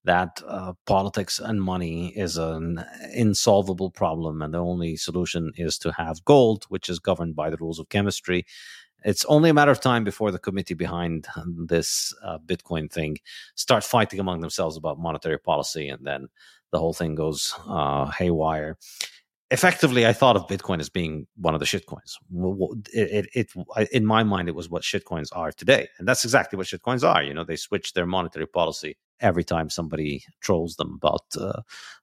that 0.06 0.42
uh, 0.46 0.74
politics 0.86 1.40
and 1.40 1.62
money 1.62 2.10
is 2.10 2.36
an 2.38 2.84
insolvable 3.14 3.90
problem, 3.90 4.42
and 4.42 4.54
the 4.54 4.58
only 4.58 4.98
solution 4.98 5.54
is 5.56 5.78
to 5.78 5.94
have 5.94 6.26
gold, 6.26 6.66
which 6.68 6.90
is 6.90 7.00
governed 7.00 7.36
by 7.36 7.50
the 7.50 7.58
rules 7.58 7.80
of 7.80 7.88
chemistry. 7.88 8.46
It's 9.04 9.26
only 9.26 9.50
a 9.50 9.54
matter 9.54 9.72
of 9.72 9.82
time 9.82 10.04
before 10.04 10.32
the 10.32 10.40
committee 10.40 10.74
behind 10.74 11.28
this 11.68 12.14
uh, 12.24 12.38
Bitcoin 12.46 12.92
thing 12.92 13.18
start 13.56 13.84
fighting 13.84 14.20
among 14.20 14.42
themselves 14.42 14.78
about 14.78 15.00
monetary 15.00 15.40
policy, 15.40 15.90
and 15.90 16.06
then 16.06 16.28
the 16.74 16.80
whole 16.80 16.94
thing 16.94 17.16
goes 17.16 17.54
uh, 17.68 18.08
haywire. 18.08 18.78
Effectively 19.52 20.08
i 20.08 20.14
thought 20.14 20.36
of 20.36 20.48
bitcoin 20.48 20.80
as 20.80 20.90
being 20.90 21.28
one 21.36 21.54
of 21.54 21.60
the 21.60 21.66
shitcoins 21.66 22.16
it, 22.92 23.30
it, 23.36 23.50
it, 23.78 23.90
in 23.92 24.04
my 24.04 24.24
mind 24.24 24.50
it 24.50 24.56
was 24.56 24.68
what 24.68 24.82
shitcoins 24.82 25.28
are 25.32 25.52
today 25.52 25.88
and 26.00 26.08
that's 26.08 26.24
exactly 26.24 26.58
what 26.58 26.66
shitcoins 26.66 27.08
are 27.08 27.22
you 27.22 27.36
know? 27.36 27.44
They 27.44 27.56
switch 27.56 27.94
their 27.94 28.08
monetary 28.08 28.48
policy 28.48 28.98
every 29.20 29.44
time 29.44 29.70
somebody 29.70 30.24
trolls 30.42 30.76
them 30.78 30.94
about 30.96 31.22
uh, 31.40 31.62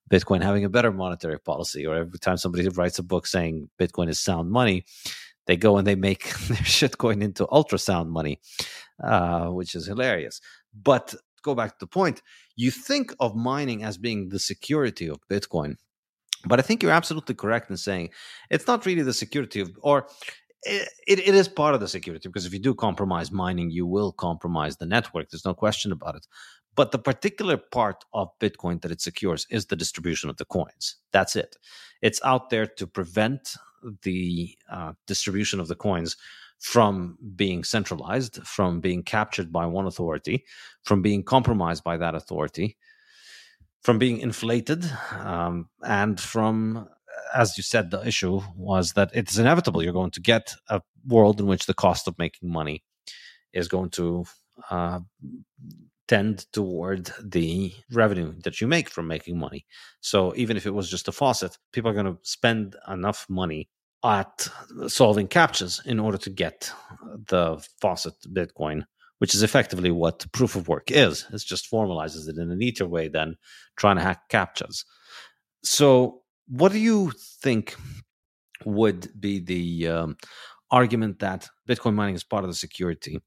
bitcoin 0.09 0.43
having 0.43 0.65
a 0.65 0.69
better 0.69 0.93
monetary 0.93 1.41
policy 1.41 1.85
or 1.85 1.97
every 1.97 2.21
time 2.21 2.37
somebody 2.37 2.69
writes 2.69 3.01
a 3.01 3.03
book 3.03 3.27
saying 3.27 3.69
bitcoin 3.81 4.09
is 4.09 4.21
sound 4.21 4.53
money 4.53 4.85
they 5.51 5.59
go 5.59 5.79
and 5.79 5.87
they 5.89 5.97
make 5.97 6.25
their 6.49 6.67
shitcoin 6.79 7.23
into 7.23 7.47
ultrasound 7.49 8.09
money 8.09 8.41
uh, 9.05 9.49
which 9.49 9.75
is 9.77 9.87
hilarious 9.87 10.41
but 10.75 11.15
go 11.45 11.55
back 11.55 11.73
to 11.73 11.81
the 11.87 11.89
point 12.01 12.23
you 12.57 12.71
think 12.71 13.15
of 13.21 13.37
mining 13.37 13.85
as 13.85 13.99
being 13.99 14.31
the 14.31 14.41
security 14.41 15.09
of 15.09 15.19
bitcoin 15.33 15.75
But 16.47 16.59
I 16.59 16.63
think 16.63 16.83
you're 16.83 16.93
absolutely 16.93 17.35
correct 17.35 17.71
in 17.71 17.77
saying 17.77 18.11
it's 18.51 18.67
not 18.67 18.87
really 18.87 19.03
the 19.03 19.15
security 19.15 19.61
of, 19.61 19.71
or 19.83 20.09
it, 21.09 21.21
it 21.21 21.35
is 21.35 21.49
part 21.49 21.75
of 21.75 21.81
the 21.81 21.89
security 21.89 22.29
because 22.29 22.47
if 22.47 22.53
you 22.53 22.61
do 22.61 22.75
compromise 22.75 23.33
mining, 23.33 23.71
you 23.71 23.87
will 23.87 24.13
compromise 24.13 24.77
the 24.79 24.87
network. 24.87 25.31
There's 25.31 25.47
no 25.47 25.55
question 25.55 25.93
about 25.93 26.17
it. 26.17 26.27
But 26.77 26.93
the 26.93 26.99
particular 26.99 27.59
part 27.59 28.05
of 28.15 28.31
Bitcoin 28.41 28.83
that 28.83 28.93
it 28.93 29.01
secures 29.01 29.47
is 29.51 29.67
the 29.67 29.77
distribution 29.77 30.31
of 30.31 30.39
the 30.39 30.47
coins. 30.47 30.97
That's 31.13 31.37
it. 31.37 31.57
It's 32.03 32.21
out 32.25 32.51
there 32.51 32.67
to 32.67 32.87
prevent 32.87 33.57
the 34.03 34.57
uh, 34.71 34.93
distribution 35.07 35.61
of 35.61 35.69
the 35.69 35.75
coins 35.75 36.17
from 36.59 37.17
being 37.37 37.65
centralized, 37.65 38.43
from 38.47 38.81
being 38.81 39.03
captured 39.03 39.51
by 39.51 39.67
one 39.67 39.87
authority, 39.87 40.45
from 40.85 41.03
being 41.03 41.23
compromised 41.23 41.83
by 41.83 41.97
that 41.97 42.15
authority, 42.15 42.77
from 43.83 43.99
being 43.99 44.19
inflated, 44.21 44.85
um, 45.19 45.69
and 45.83 46.21
from, 46.21 46.87
as 47.35 47.57
you 47.57 47.63
said, 47.63 47.91
the 47.91 48.07
issue 48.07 48.41
was 48.55 48.93
that 48.93 49.11
it's 49.15 49.39
inevitable. 49.39 49.83
You're 49.83 49.95
going 49.95 50.11
to 50.13 50.21
get 50.21 50.55
a 50.69 50.83
world 51.07 51.41
in 51.41 51.47
which 51.47 51.65
the 51.65 51.75
cost 51.75 52.07
of 52.07 52.19
making 52.19 52.51
money 52.51 52.85
is 53.55 53.69
going 53.69 53.91
to 53.91 54.27
uh, 54.69 55.01
tend 56.11 56.45
toward 56.53 57.13
the 57.23 57.73
revenue 57.93 58.35
that 58.43 58.61
you 58.61 58.67
make 58.67 58.91
from 58.91 59.07
making 59.07 59.39
money. 59.39 59.65
So 60.01 60.35
even 60.35 60.57
if 60.57 60.67
it 60.67 60.75
was 60.75 60.91
just 60.91 61.07
a 61.07 61.13
faucet, 61.13 61.57
people 61.73 61.89
are 61.89 61.95
going 61.95 62.13
to 62.13 62.19
spend 62.23 62.75
enough 62.89 63.27
money 63.29 63.69
at 64.05 64.49
solving 64.89 65.29
captchas 65.29 65.87
in 65.87 66.01
order 66.01 66.19
to 66.19 66.29
get 66.29 66.73
the 67.29 67.65
faucet 67.81 68.15
Bitcoin, 68.27 68.87
which 69.19 69.37
is 69.37 69.45
effectively 69.45 69.93
what 69.93 70.27
proof 70.33 70.57
of 70.57 70.67
work 70.67 70.91
is. 70.91 71.27
It 71.33 71.43
just 71.47 71.71
formalizes 71.71 72.29
it 72.29 72.39
in 72.39 72.51
a 72.51 72.57
neater 72.57 72.89
way 72.89 73.07
than 73.07 73.37
trying 73.77 73.95
to 73.95 74.03
hack 74.03 74.29
captchas. 74.29 74.85
So, 75.63 76.23
what 76.49 76.73
do 76.73 76.81
you 76.81 77.13
think 77.41 77.77
would 78.65 79.09
be 79.21 79.39
the 79.39 79.87
um, 79.87 80.17
argument 80.73 81.21
that 81.21 81.49
Bitcoin 81.69 81.95
mining 81.95 82.17
is 82.17 82.25
part 82.25 82.43
of 82.43 82.51
the 82.51 82.55
security? 82.57 83.21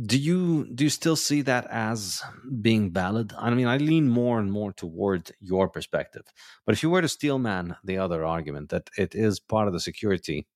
Do 0.00 0.18
you 0.18 0.66
do 0.74 0.84
you 0.84 0.90
still 0.90 1.16
see 1.16 1.42
that 1.42 1.66
as 1.70 2.22
being 2.62 2.90
valid? 2.90 3.34
I 3.36 3.50
mean 3.50 3.66
i 3.66 3.76
lean 3.76 4.08
more 4.08 4.38
and 4.38 4.50
more 4.50 4.72
toward 4.72 5.30
your 5.40 5.68
perspective 5.68 6.24
but 6.64 6.72
if 6.72 6.82
you 6.82 6.90
were 6.90 7.02
to 7.02 7.08
steel 7.08 7.38
man 7.38 7.76
the 7.84 7.98
other 7.98 8.24
argument 8.24 8.70
that 8.70 8.88
it 8.96 9.14
is 9.14 9.38
part 9.38 9.66
of 9.66 9.74
the 9.74 9.80
security 9.80 10.46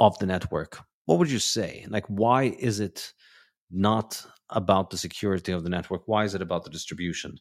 of 0.00 0.18
the 0.18 0.26
network 0.26 0.80
what 1.04 1.18
would 1.18 1.30
you 1.30 1.38
say? 1.38 1.86
Like 1.88 2.04
why 2.06 2.42
is 2.58 2.80
it 2.80 3.14
not 3.70 4.26
about 4.50 4.90
the 4.90 4.98
security 4.98 5.52
of 5.52 5.62
the 5.62 5.70
network? 5.70 6.02
Why 6.06 6.24
is 6.24 6.34
it 6.34 6.42
about 6.42 6.64
the 6.64 6.70
distribution? 6.70 7.38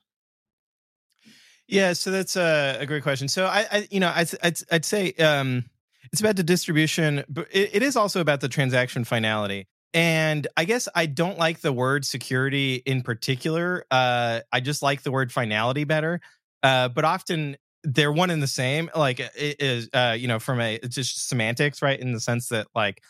Yeah 1.67 1.93
so 1.93 2.11
that's 2.11 2.35
a, 2.35 2.77
a 2.79 2.85
great 2.85 3.03
question. 3.03 3.27
So 3.29 3.45
i, 3.45 3.65
I 3.71 3.87
you 3.91 4.01
know 4.01 4.09
I, 4.09 4.25
I'd, 4.43 4.57
I'd 4.71 4.85
say 4.85 5.13
um 5.13 5.65
it's 6.11 6.21
about 6.21 6.35
the 6.35 6.43
distribution 6.43 7.23
but 7.29 7.47
it, 7.51 7.75
it 7.75 7.83
is 7.83 7.95
also 7.95 8.19
about 8.19 8.41
the 8.41 8.49
transaction 8.49 9.03
finality 9.05 9.67
and 9.93 10.47
I 10.57 10.65
guess 10.65 10.87
I 10.93 11.05
don't 11.05 11.37
like 11.37 11.61
the 11.61 11.73
word 11.73 12.05
security 12.05 12.75
in 12.75 13.01
particular. 13.01 13.85
Uh, 13.89 14.41
I 14.51 14.59
just 14.59 14.81
like 14.81 15.03
the 15.03 15.11
word 15.11 15.31
finality 15.31 15.83
better. 15.83 16.21
Uh, 16.63 16.89
but 16.89 17.05
often 17.05 17.57
they're 17.83 18.11
one 18.11 18.29
and 18.29 18.43
the 18.43 18.47
same. 18.47 18.89
Like 18.95 19.19
it 19.19 19.61
is, 19.61 19.89
uh, 19.93 20.15
you 20.17 20.27
know, 20.27 20.39
from 20.39 20.59
a 20.59 20.75
it's 20.75 20.95
just 20.95 21.27
semantics, 21.27 21.81
right? 21.81 21.99
In 21.99 22.13
the 22.13 22.19
sense 22.19 22.49
that 22.49 22.67
like 22.75 23.01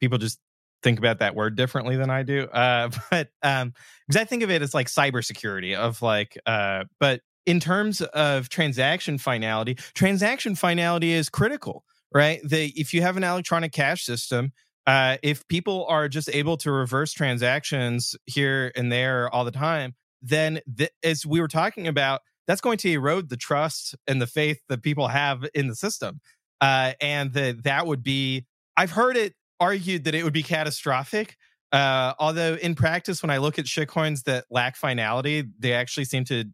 people 0.00 0.18
just 0.18 0.38
think 0.82 0.98
about 0.98 1.18
that 1.20 1.34
word 1.34 1.56
differently 1.56 1.96
than 1.96 2.10
I 2.10 2.22
do. 2.22 2.44
Uh, 2.44 2.90
but 3.10 3.28
um, 3.42 3.74
because 4.08 4.20
I 4.20 4.24
think 4.24 4.42
of 4.42 4.50
it 4.50 4.62
as 4.62 4.74
like 4.74 4.88
cybersecurity 4.88 5.76
of 5.76 6.02
like, 6.02 6.38
uh, 6.46 6.84
but 6.98 7.20
in 7.44 7.60
terms 7.60 8.00
of 8.00 8.48
transaction 8.48 9.18
finality, 9.18 9.74
transaction 9.94 10.54
finality 10.54 11.12
is 11.12 11.28
critical, 11.28 11.84
right? 12.14 12.40
The 12.44 12.72
if 12.76 12.94
you 12.94 13.02
have 13.02 13.16
an 13.16 13.24
electronic 13.24 13.72
cash 13.72 14.04
system 14.04 14.52
uh, 14.86 15.16
if 15.22 15.46
people 15.48 15.86
are 15.88 16.08
just 16.08 16.28
able 16.32 16.56
to 16.58 16.72
reverse 16.72 17.12
transactions 17.12 18.16
here 18.26 18.72
and 18.74 18.90
there 18.90 19.28
all 19.32 19.44
the 19.44 19.52
time, 19.52 19.94
then 20.20 20.60
th- 20.76 20.90
as 21.02 21.24
we 21.24 21.40
were 21.40 21.48
talking 21.48 21.86
about, 21.86 22.20
that's 22.46 22.60
going 22.60 22.78
to 22.78 22.90
erode 22.90 23.28
the 23.28 23.36
trust 23.36 23.94
and 24.06 24.20
the 24.20 24.26
faith 24.26 24.60
that 24.68 24.82
people 24.82 25.08
have 25.08 25.44
in 25.54 25.68
the 25.68 25.76
system. 25.76 26.20
Uh, 26.60 26.92
and 27.00 27.32
that 27.32 27.64
that 27.64 27.86
would 27.86 28.02
be, 28.02 28.46
I've 28.76 28.92
heard 28.92 29.16
it 29.16 29.34
argued 29.60 30.04
that 30.04 30.14
it 30.14 30.24
would 30.24 30.32
be 30.32 30.42
catastrophic. 30.42 31.36
Uh, 31.70 32.12
although 32.18 32.54
in 32.54 32.74
practice, 32.74 33.22
when 33.22 33.30
I 33.30 33.38
look 33.38 33.58
at 33.58 33.64
shitcoins 33.64 34.24
that 34.24 34.44
lack 34.50 34.76
finality, 34.76 35.44
they 35.58 35.72
actually 35.72 36.04
seem 36.04 36.24
to 36.24 36.44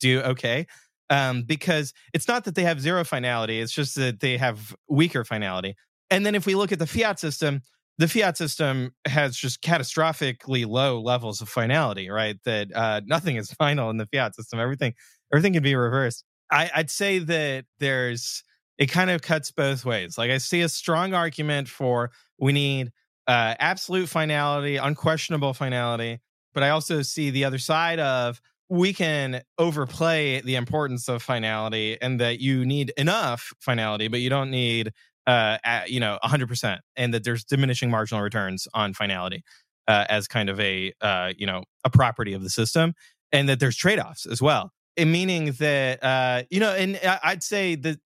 do 0.00 0.20
okay. 0.20 0.66
Um, 1.08 1.42
because 1.42 1.92
it's 2.14 2.28
not 2.28 2.44
that 2.44 2.54
they 2.54 2.62
have 2.62 2.80
zero 2.80 3.02
finality, 3.04 3.60
it's 3.60 3.72
just 3.72 3.96
that 3.96 4.20
they 4.20 4.36
have 4.36 4.76
weaker 4.88 5.24
finality. 5.24 5.74
And 6.10 6.26
then 6.26 6.34
if 6.34 6.46
we 6.46 6.54
look 6.54 6.72
at 6.72 6.78
the 6.78 6.86
fiat 6.86 7.18
system, 7.18 7.62
the 7.98 8.08
fiat 8.08 8.36
system 8.36 8.92
has 9.06 9.36
just 9.36 9.62
catastrophically 9.62 10.66
low 10.66 11.00
levels 11.00 11.40
of 11.40 11.48
finality, 11.48 12.08
right? 12.08 12.36
That 12.44 12.74
uh, 12.74 13.00
nothing 13.04 13.36
is 13.36 13.52
final 13.58 13.90
in 13.90 13.98
the 13.98 14.06
fiat 14.06 14.34
system. 14.34 14.58
Everything, 14.58 14.94
everything 15.32 15.52
can 15.52 15.62
be 15.62 15.74
reversed. 15.74 16.24
I, 16.50 16.70
I'd 16.74 16.90
say 16.90 17.18
that 17.18 17.66
there's 17.78 18.42
it 18.78 18.86
kind 18.86 19.10
of 19.10 19.20
cuts 19.20 19.50
both 19.50 19.84
ways. 19.84 20.16
Like 20.16 20.30
I 20.30 20.38
see 20.38 20.62
a 20.62 20.68
strong 20.68 21.12
argument 21.12 21.68
for 21.68 22.10
we 22.38 22.52
need 22.52 22.90
uh, 23.26 23.54
absolute 23.58 24.08
finality, 24.08 24.76
unquestionable 24.76 25.52
finality, 25.52 26.20
but 26.54 26.62
I 26.62 26.70
also 26.70 27.02
see 27.02 27.28
the 27.28 27.44
other 27.44 27.58
side 27.58 28.00
of 28.00 28.40
we 28.70 28.92
can 28.92 29.42
overplay 29.58 30.40
the 30.40 30.54
importance 30.56 31.08
of 31.08 31.22
finality 31.22 31.98
and 32.00 32.20
that 32.20 32.40
you 32.40 32.64
need 32.64 32.92
enough 32.96 33.52
finality, 33.58 34.08
but 34.08 34.20
you 34.20 34.30
don't 34.30 34.50
need 34.50 34.92
uh, 35.26 35.58
at, 35.64 35.90
you 35.90 36.00
know, 36.00 36.18
100%, 36.24 36.78
and 36.96 37.14
that 37.14 37.24
there's 37.24 37.44
diminishing 37.44 37.90
marginal 37.90 38.22
returns 38.22 38.66
on 38.74 38.94
finality 38.94 39.42
uh, 39.88 40.04
as 40.08 40.26
kind 40.26 40.48
of 40.48 40.58
a, 40.60 40.92
uh, 41.00 41.32
you 41.36 41.46
know, 41.46 41.64
a 41.84 41.90
property 41.90 42.32
of 42.32 42.42
the 42.42 42.50
system, 42.50 42.94
and 43.32 43.48
that 43.48 43.60
there's 43.60 43.76
trade 43.76 43.98
offs 43.98 44.26
as 44.26 44.40
well. 44.42 44.72
And 44.96 45.12
meaning 45.12 45.52
that, 45.52 46.02
uh, 46.02 46.42
you 46.50 46.60
know, 46.60 46.74
and 46.74 46.98
I'd 47.22 47.42
say 47.42 47.74
the 47.74 47.98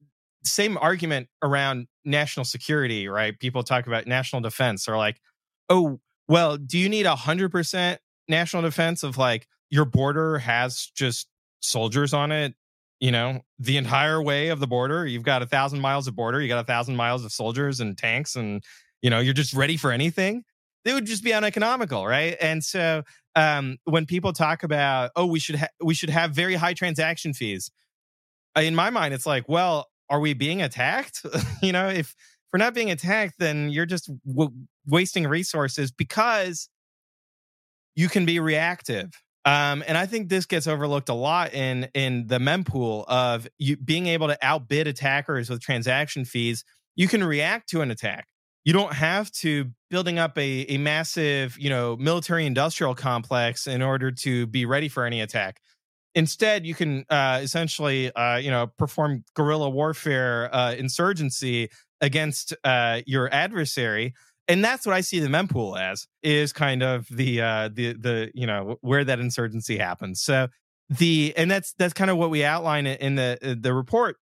same 0.43 0.77
argument 0.77 1.27
around 1.41 1.87
national 2.05 2.43
security, 2.43 3.07
right? 3.07 3.37
People 3.39 3.63
talk 3.63 3.87
about 3.87 4.05
national 4.05 4.41
defense 4.41 4.87
or 4.87 4.97
like, 4.97 5.19
oh, 5.69 5.99
well, 6.27 6.57
do 6.57 6.77
you 6.77 6.89
need 6.89 7.05
100% 7.05 7.97
national 8.27 8.61
defense 8.61 9.03
of 9.03 9.17
like 9.17 9.47
your 9.69 9.85
border 9.85 10.39
has 10.39 10.91
just 10.95 11.27
soldiers 11.61 12.13
on 12.13 12.31
it 12.31 12.53
you 13.03 13.11
know, 13.11 13.41
the 13.59 13.75
entire 13.75 14.23
way 14.23 14.47
of 14.47 14.61
the 14.61 14.65
border. 14.65 15.05
You've 15.05 15.23
got 15.23 15.41
a 15.41 15.45
thousand 15.45 15.81
miles 15.81 16.07
of 16.07 16.15
border, 16.15 16.41
you 16.41 16.47
got 16.47 16.61
a 16.61 16.63
thousand 16.63 16.95
miles 16.95 17.25
of 17.25 17.33
soldiers 17.33 17.81
and 17.81 17.97
tanks, 17.97 18.37
and 18.37 18.63
you 19.01 19.09
know, 19.09 19.19
you're 19.19 19.33
just 19.33 19.53
ready 19.53 19.75
for 19.75 19.91
anything. 19.91 20.45
It 20.85 20.93
would 20.93 21.05
just 21.05 21.21
be 21.21 21.33
uneconomical, 21.33 22.07
right? 22.07 22.37
And 22.39 22.63
so 22.63 23.03
um, 23.35 23.75
when 23.83 24.05
people 24.05 24.31
talk 24.31 24.63
about, 24.63 25.11
oh, 25.17 25.25
we 25.25 25.39
should 25.39 25.57
ha- 25.57 25.67
we 25.83 25.93
should 25.93 26.11
have 26.11 26.31
very 26.31 26.55
high 26.55 26.73
transaction 26.73 27.33
fees, 27.33 27.69
uh, 28.55 28.61
in 28.61 28.73
my 28.73 28.89
mind, 28.89 29.13
it's 29.13 29.25
like, 29.25 29.49
well, 29.49 29.89
are 30.09 30.21
we 30.21 30.33
being 30.33 30.61
attacked? 30.61 31.25
you 31.61 31.73
know, 31.73 31.89
if, 31.89 32.15
we're 32.53 32.59
not 32.59 32.73
being 32.73 32.89
attacked, 32.89 33.33
then 33.37 33.69
you're 33.69 33.85
just 33.85 34.09
w- 34.25 34.53
wasting 34.87 35.27
resources 35.27 35.91
because 35.91 36.69
you 37.95 38.07
can 38.07 38.25
be 38.25 38.39
reactive 38.39 39.11
um, 39.45 39.83
and 39.87 39.97
I 39.97 40.05
think 40.05 40.29
this 40.29 40.45
gets 40.45 40.67
overlooked 40.67 41.09
a 41.09 41.13
lot 41.13 41.53
in 41.53 41.89
in 41.93 42.27
the 42.27 42.39
mempool 42.39 43.05
of 43.07 43.47
you 43.57 43.75
being 43.75 44.07
able 44.07 44.27
to 44.27 44.37
outbid 44.41 44.87
attackers 44.87 45.49
with 45.49 45.61
transaction 45.61 46.23
fees. 46.23 46.63
You 46.95 47.07
can 47.07 47.23
react 47.23 47.69
to 47.69 47.81
an 47.81 47.91
attack. 47.91 48.27
You 48.63 48.71
don't 48.71 48.93
have 48.93 49.29
to 49.31 49.71
building 49.89 50.17
up 50.17 50.37
a, 50.37 50.65
a 50.69 50.77
massive, 50.77 51.57
you 51.59 51.69
know, 51.69 51.97
military 51.97 52.45
industrial 52.45 52.95
complex 52.95 53.67
in 53.67 53.81
order 53.81 54.11
to 54.11 54.47
be 54.47 54.65
ready 54.65 54.87
for 54.87 55.05
any 55.05 55.19
attack. 55.19 55.59
Instead, 56.15 56.65
you 56.65 56.73
can 56.73 57.03
uh, 57.09 57.39
essentially, 57.41 58.13
uh, 58.15 58.37
you 58.37 58.51
know, 58.51 58.67
perform 58.77 59.25
guerrilla 59.33 59.69
warfare, 59.69 60.53
uh, 60.55 60.73
insurgency 60.73 61.69
against 61.99 62.53
uh, 62.63 63.01
your 63.05 63.33
adversary 63.33 64.13
and 64.47 64.63
that's 64.63 64.85
what 64.85 64.95
I 64.95 65.01
see 65.01 65.19
the 65.19 65.27
mempool 65.27 65.79
as 65.79 66.07
is 66.21 66.53
kind 66.53 66.83
of 66.83 67.07
the 67.09 67.41
uh 67.41 67.69
the 67.71 67.93
the 67.93 68.31
you 68.33 68.47
know 68.47 68.77
where 68.81 69.03
that 69.03 69.19
insurgency 69.19 69.77
happens. 69.77 70.21
So 70.21 70.47
the 70.89 71.33
and 71.37 71.49
that's 71.49 71.73
that's 71.77 71.93
kind 71.93 72.11
of 72.11 72.17
what 72.17 72.29
we 72.29 72.43
outline 72.43 72.87
in 72.87 73.15
the 73.15 73.37
uh, 73.41 73.55
the 73.59 73.73
report. 73.73 74.17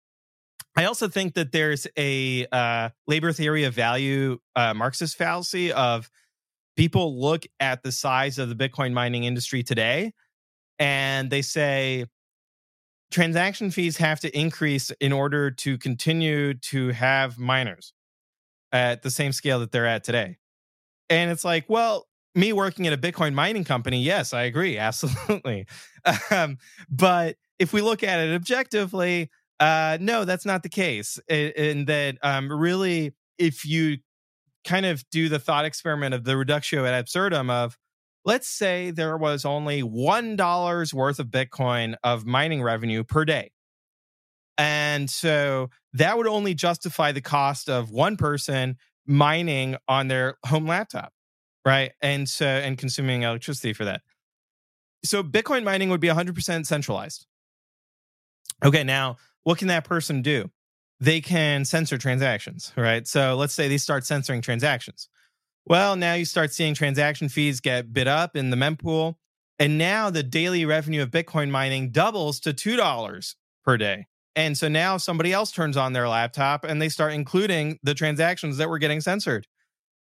I 0.75 0.85
also 0.85 1.07
think 1.07 1.33
that 1.33 1.51
there's 1.51 1.87
a 1.97 2.45
uh, 2.51 2.89
labor 3.07 3.31
theory 3.31 3.63
of 3.63 3.73
value 3.73 4.37
uh, 4.55 4.75
Marxist 4.75 5.17
fallacy 5.17 5.71
of 5.71 6.09
people 6.75 7.19
look 7.19 7.45
at 7.59 7.81
the 7.81 7.91
size 7.91 8.37
of 8.37 8.49
the 8.49 8.55
Bitcoin 8.55 8.93
mining 8.93 9.23
industry 9.23 9.63
today 9.63 10.13
and 10.79 11.29
they 11.29 11.41
say 11.41 12.05
transaction 13.11 13.71
fees 13.71 13.97
have 13.97 14.19
to 14.19 14.37
increase 14.37 14.91
in 14.99 15.11
order 15.11 15.49
to 15.49 15.77
continue 15.77 16.53
to 16.53 16.89
have 16.89 17.39
miners 17.39 17.93
at 18.71 19.01
the 19.01 19.11
same 19.11 19.31
scale 19.31 19.59
that 19.59 19.71
they're 19.71 19.87
at 19.87 20.03
today. 20.03 20.37
And 21.09 21.31
it's 21.31 21.45
like, 21.45 21.65
well, 21.69 22.07
me 22.35 22.53
working 22.53 22.85
at 22.87 22.93
a 22.93 22.97
Bitcoin 22.97 23.33
mining 23.33 23.63
company, 23.63 24.01
yes, 24.01 24.33
I 24.33 24.43
agree, 24.43 24.77
absolutely. 24.89 25.65
um, 26.31 26.57
but 26.89 27.37
if 27.59 27.73
we 27.73 27.81
look 27.81 28.03
at 28.03 28.19
it 28.19 28.33
objectively, 28.35 29.29
Uh, 29.59 29.97
no, 29.99 30.23
that's 30.23 30.45
not 30.45 30.61
the 30.61 30.69
case. 30.69 31.17
And 31.27 31.87
that, 31.87 32.17
um, 32.21 32.51
really, 32.51 33.15
if 33.39 33.65
you 33.65 33.97
kind 34.63 34.85
of 34.85 35.03
do 35.09 35.29
the 35.29 35.39
thought 35.39 35.65
experiment 35.65 36.13
of 36.13 36.25
the 36.25 36.37
reductio 36.37 36.85
ad 36.85 36.93
absurdum 36.93 37.49
of, 37.49 37.75
let's 38.23 38.47
say 38.47 38.91
there 38.91 39.17
was 39.17 39.45
only 39.45 39.81
one 39.81 40.35
dollar's 40.35 40.93
worth 40.93 41.17
of 41.17 41.27
Bitcoin 41.29 41.95
of 42.03 42.23
mining 42.23 42.61
revenue 42.61 43.03
per 43.03 43.25
day, 43.25 43.49
and 44.57 45.09
so 45.09 45.69
that 45.93 46.17
would 46.17 46.27
only 46.27 46.53
justify 46.53 47.11
the 47.11 47.21
cost 47.21 47.69
of 47.69 47.91
one 47.91 48.17
person 48.17 48.77
mining 49.05 49.77
on 49.87 50.07
their 50.07 50.37
home 50.45 50.65
laptop, 50.65 51.13
right? 51.65 51.91
And 52.01 52.27
so 52.27 52.45
and 52.45 52.77
consuming 52.77 53.23
electricity 53.23 53.73
for 53.73 53.85
that. 53.85 54.01
So 55.05 55.23
Bitcoin 55.23 55.63
mining 55.63 55.89
would 55.89 56.01
be 56.01 56.07
100% 56.07 56.65
centralized. 56.65 57.25
Okay, 58.65 58.83
now 58.83 59.17
what 59.43 59.59
can 59.59 59.67
that 59.67 59.85
person 59.85 60.21
do? 60.21 60.49
They 60.99 61.21
can 61.21 61.63
censor 61.63 61.97
transactions, 61.97 62.73
right? 62.75 63.07
So 63.07 63.35
let's 63.35 63.53
say 63.53 63.67
they 63.67 63.77
start 63.77 64.05
censoring 64.05 64.41
transactions. 64.41 65.09
Well, 65.65 65.95
now 65.95 66.15
you 66.15 66.25
start 66.25 66.53
seeing 66.53 66.73
transaction 66.73 67.29
fees 67.29 67.59
get 67.59 67.93
bid 67.93 68.07
up 68.07 68.35
in 68.35 68.49
the 68.49 68.57
mempool. 68.57 69.15
And 69.59 69.77
now 69.77 70.09
the 70.09 70.23
daily 70.23 70.65
revenue 70.65 71.01
of 71.01 71.11
Bitcoin 71.11 71.49
mining 71.49 71.91
doubles 71.91 72.39
to 72.41 72.53
$2 72.53 73.35
per 73.63 73.77
day. 73.77 74.07
And 74.37 74.55
so 74.55 74.67
now 74.67 74.97
somebody 74.97 75.33
else 75.33 75.51
turns 75.51 75.75
on 75.75 75.93
their 75.93 76.07
laptop 76.07 76.63
and 76.63 76.79
they 76.79 76.89
start 76.89 77.11
including 77.11 77.79
the 77.81 77.95
transactions 77.95 78.57
that 78.57 78.69
were 78.69 78.77
getting 78.77 79.01
censored, 79.01 79.47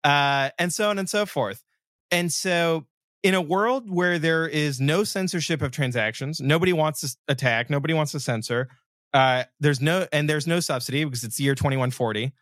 uh, 0.03 0.49
and 0.57 0.73
so 0.73 0.89
on 0.89 0.97
and 0.97 1.07
so 1.07 1.27
forth. 1.27 1.63
And 2.09 2.33
so, 2.33 2.87
in 3.21 3.35
a 3.35 3.41
world 3.41 3.89
where 3.89 4.19
there 4.19 4.47
is 4.47 4.81
no 4.81 5.03
censorship 5.03 5.61
of 5.61 5.71
transactions, 5.71 6.41
nobody 6.41 6.73
wants 6.73 7.01
to 7.01 7.15
attack, 7.27 7.69
nobody 7.69 7.93
wants 7.93 8.11
to 8.13 8.19
censor, 8.19 8.67
uh, 9.13 9.43
there's 9.59 9.79
no 9.79 10.07
and 10.11 10.27
there's 10.27 10.47
no 10.47 10.59
subsidy 10.59 11.05
because 11.05 11.23
it's 11.23 11.37
the 11.37 11.43
year 11.43 11.55
2140. 11.55 12.33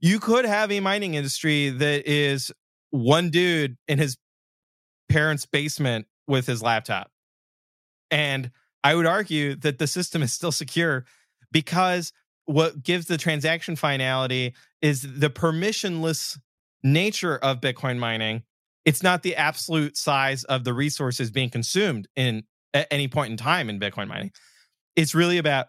You 0.00 0.20
could 0.20 0.44
have 0.44 0.70
a 0.70 0.78
mining 0.80 1.14
industry 1.14 1.70
that 1.70 2.08
is 2.08 2.52
one 2.90 3.30
dude 3.30 3.76
in 3.88 3.98
his 3.98 4.16
parents' 5.08 5.46
basement 5.46 6.06
with 6.28 6.46
his 6.46 6.62
laptop. 6.62 7.10
And 8.10 8.52
I 8.84 8.94
would 8.94 9.06
argue 9.06 9.56
that 9.56 9.78
the 9.78 9.86
system 9.86 10.22
is 10.22 10.32
still 10.32 10.52
secure 10.52 11.04
because 11.52 12.12
what 12.46 12.82
gives 12.82 13.06
the 13.06 13.16
transaction 13.16 13.76
finality 13.76 14.54
is 14.82 15.02
the 15.02 15.30
permissionless 15.30 16.38
nature 16.82 17.36
of 17.36 17.60
Bitcoin 17.60 17.98
mining. 17.98 18.42
It's 18.84 19.02
not 19.02 19.22
the 19.22 19.36
absolute 19.36 19.96
size 19.96 20.44
of 20.44 20.64
the 20.64 20.74
resources 20.74 21.30
being 21.30 21.48
consumed 21.50 22.06
in 22.16 22.44
at 22.74 22.86
any 22.90 23.08
point 23.08 23.30
in 23.30 23.36
time 23.36 23.70
in 23.70 23.80
Bitcoin 23.80 24.08
mining. 24.08 24.32
It's 24.94 25.14
really 25.14 25.38
about 25.38 25.66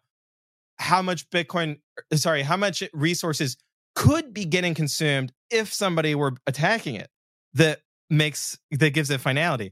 how 0.77 1.01
much 1.01 1.29
Bitcoin, 1.29 1.79
uh, 2.11 2.17
sorry, 2.17 2.41
how 2.41 2.57
much 2.57 2.83
resources 2.93 3.55
could 3.95 4.33
be 4.33 4.43
getting 4.43 4.73
consumed 4.73 5.31
if 5.49 5.71
somebody 5.71 6.13
were 6.15 6.33
attacking 6.45 6.95
it 6.95 7.09
that 7.53 7.79
makes, 8.09 8.59
that 8.71 8.89
gives 8.89 9.09
it 9.09 9.21
finality, 9.21 9.71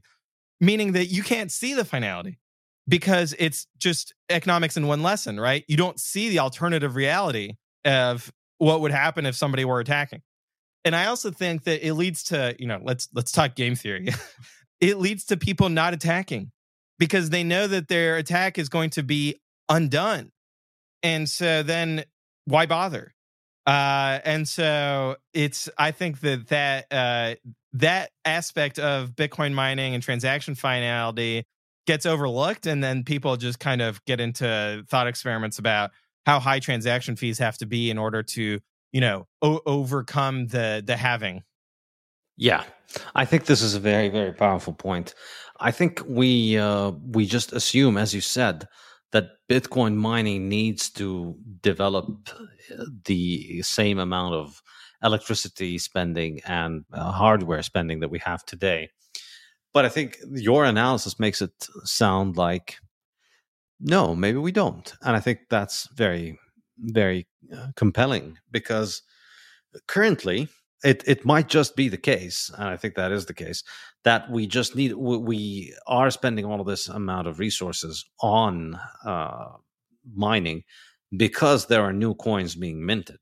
meaning 0.60 0.92
that 0.92 1.06
you 1.06 1.22
can't 1.22 1.52
see 1.52 1.74
the 1.74 1.84
finality 1.84 2.38
because 2.88 3.34
it's 3.38 3.66
just 3.78 4.14
economics 4.28 4.76
in 4.76 4.86
one 4.86 5.02
lesson, 5.02 5.40
right? 5.40 5.64
You 5.68 5.76
don't 5.76 5.98
see 5.98 6.28
the 6.28 6.40
alternative 6.40 6.96
reality 6.96 7.54
of 7.84 8.32
what 8.58 8.80
would 8.80 8.92
happen 8.92 9.26
if 9.26 9.34
somebody 9.34 9.64
were 9.64 9.80
attacking. 9.80 10.22
And 10.84 10.94
I 10.94 11.06
also 11.06 11.30
think 11.30 11.64
that 11.64 11.86
it 11.86 11.94
leads 11.94 12.24
to, 12.24 12.54
you 12.58 12.66
know, 12.66 12.78
let's 12.82 13.08
let's 13.14 13.32
talk 13.32 13.54
game 13.54 13.74
theory. 13.74 14.08
it 14.80 14.98
leads 14.98 15.24
to 15.26 15.36
people 15.36 15.70
not 15.70 15.94
attacking 15.94 16.50
because 16.98 17.30
they 17.30 17.42
know 17.42 17.66
that 17.66 17.88
their 17.88 18.16
attack 18.16 18.58
is 18.58 18.68
going 18.68 18.90
to 18.90 19.02
be 19.02 19.40
undone 19.68 20.30
and 21.04 21.28
so 21.28 21.62
then 21.62 22.04
why 22.46 22.66
bother? 22.66 23.14
Uh, 23.66 24.18
and 24.24 24.48
so 24.48 25.16
it's 25.32 25.68
I 25.78 25.92
think 25.92 26.20
that 26.20 26.48
that 26.48 26.86
uh, 26.90 27.34
that 27.74 28.10
aspect 28.24 28.78
of 28.78 29.10
Bitcoin 29.10 29.52
mining 29.52 29.94
and 29.94 30.02
transaction 30.02 30.54
finality 30.54 31.44
gets 31.86 32.06
overlooked, 32.06 32.66
and 32.66 32.82
then 32.82 33.04
people 33.04 33.36
just 33.36 33.58
kind 33.60 33.82
of 33.82 34.04
get 34.04 34.20
into 34.20 34.84
thought 34.88 35.06
experiments 35.06 35.58
about 35.58 35.90
how 36.26 36.40
high 36.40 36.60
transaction 36.60 37.16
fees 37.16 37.38
have 37.38 37.58
to 37.58 37.66
be 37.66 37.90
in 37.90 37.98
order 37.98 38.22
to 38.22 38.60
you 38.92 39.00
know 39.00 39.26
o- 39.42 39.62
overcome 39.66 40.48
the 40.48 40.82
the 40.84 40.96
halving. 40.96 41.42
Yeah, 42.36 42.64
I 43.14 43.24
think 43.24 43.44
this 43.44 43.62
is 43.62 43.74
a 43.74 43.80
very 43.80 44.08
very 44.08 44.32
powerful 44.32 44.72
point. 44.72 45.14
I 45.60 45.70
think 45.70 46.02
we 46.06 46.58
uh, 46.58 46.92
we 47.12 47.26
just 47.26 47.52
assume, 47.52 47.96
as 47.96 48.14
you 48.14 48.20
said, 48.20 48.66
that 49.12 49.30
Bitcoin 49.48 49.94
mining 49.94 50.48
needs 50.48 50.90
to 50.90 51.36
develop 51.62 52.28
uh, 52.76 52.84
the 53.04 53.62
same 53.62 53.98
amount 53.98 54.34
of 54.34 54.62
electricity 55.02 55.78
spending 55.78 56.40
and 56.46 56.84
uh, 56.92 57.12
hardware 57.12 57.62
spending 57.62 58.00
that 58.00 58.10
we 58.10 58.18
have 58.20 58.44
today. 58.44 58.90
But 59.74 59.84
I 59.84 59.90
think 59.90 60.18
your 60.30 60.64
analysis 60.64 61.20
makes 61.20 61.42
it 61.42 61.68
sound 61.84 62.36
like 62.38 62.78
no, 63.80 64.14
maybe 64.14 64.38
we 64.38 64.52
don't. 64.52 64.94
And 65.02 65.14
I 65.16 65.20
think 65.20 65.40
that's 65.50 65.88
very, 65.94 66.38
very 66.78 67.26
uh, 67.54 67.68
compelling 67.76 68.38
because 68.50 69.02
currently 69.86 70.48
it, 70.84 71.02
it 71.06 71.24
might 71.24 71.48
just 71.48 71.76
be 71.76 71.88
the 71.88 71.98
case, 71.98 72.50
and 72.56 72.68
I 72.68 72.76
think 72.76 72.94
that 72.94 73.12
is 73.12 73.26
the 73.26 73.34
case, 73.34 73.62
that 74.04 74.30
we 74.30 74.46
just 74.46 74.76
need 74.76 74.94
we 74.94 75.74
are 75.86 76.10
spending 76.10 76.44
all 76.44 76.60
of 76.60 76.66
this 76.66 76.88
amount 76.88 77.26
of 77.26 77.38
resources 77.38 78.04
on 78.20 78.78
uh, 79.04 79.48
mining 80.14 80.62
because 81.16 81.66
there 81.66 81.82
are 81.82 81.92
new 81.92 82.14
coins 82.14 82.54
being 82.54 82.84
minted. 82.84 83.20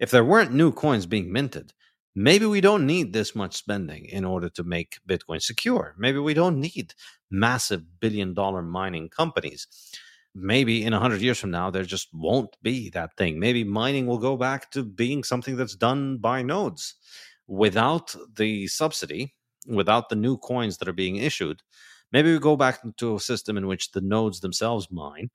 If 0.00 0.10
there 0.10 0.24
weren't 0.24 0.52
new 0.52 0.72
coins 0.72 1.06
being 1.06 1.32
minted, 1.32 1.72
maybe 2.14 2.46
we 2.46 2.60
don't 2.60 2.86
need 2.86 3.12
this 3.12 3.34
much 3.34 3.56
spending 3.56 4.06
in 4.06 4.24
order 4.24 4.48
to 4.50 4.64
make 4.64 4.98
Bitcoin 5.08 5.42
secure. 5.42 5.94
Maybe 5.98 6.18
we 6.18 6.34
don't 6.34 6.60
need 6.60 6.94
massive 7.30 8.00
billion 8.00 8.34
dollar 8.34 8.62
mining 8.62 9.08
companies. 9.08 9.66
Maybe 10.34 10.84
in 10.84 10.92
100 10.92 11.20
years 11.20 11.38
from 11.38 11.52
now, 11.52 11.70
there 11.70 11.84
just 11.84 12.08
won't 12.12 12.56
be 12.62 12.90
that 12.90 13.16
thing. 13.16 13.38
Maybe 13.38 13.62
mining 13.62 14.06
will 14.06 14.18
go 14.18 14.36
back 14.36 14.70
to 14.72 14.82
being 14.82 15.22
something 15.22 15.56
that's 15.56 15.76
done 15.76 16.18
by 16.18 16.42
nodes 16.42 16.96
without 17.46 18.16
the 18.34 18.66
subsidy 18.66 19.34
without 19.66 20.08
the 20.08 20.16
new 20.16 20.36
coins 20.36 20.78
that 20.78 20.88
are 20.88 20.92
being 20.92 21.16
issued, 21.16 21.62
maybe 22.12 22.32
we 22.32 22.38
go 22.38 22.56
back 22.56 22.80
to 22.96 23.16
a 23.16 23.20
system 23.20 23.56
in 23.56 23.66
which 23.66 23.92
the 23.92 24.00
nodes 24.00 24.40
themselves 24.40 24.90
mine, 24.90 25.30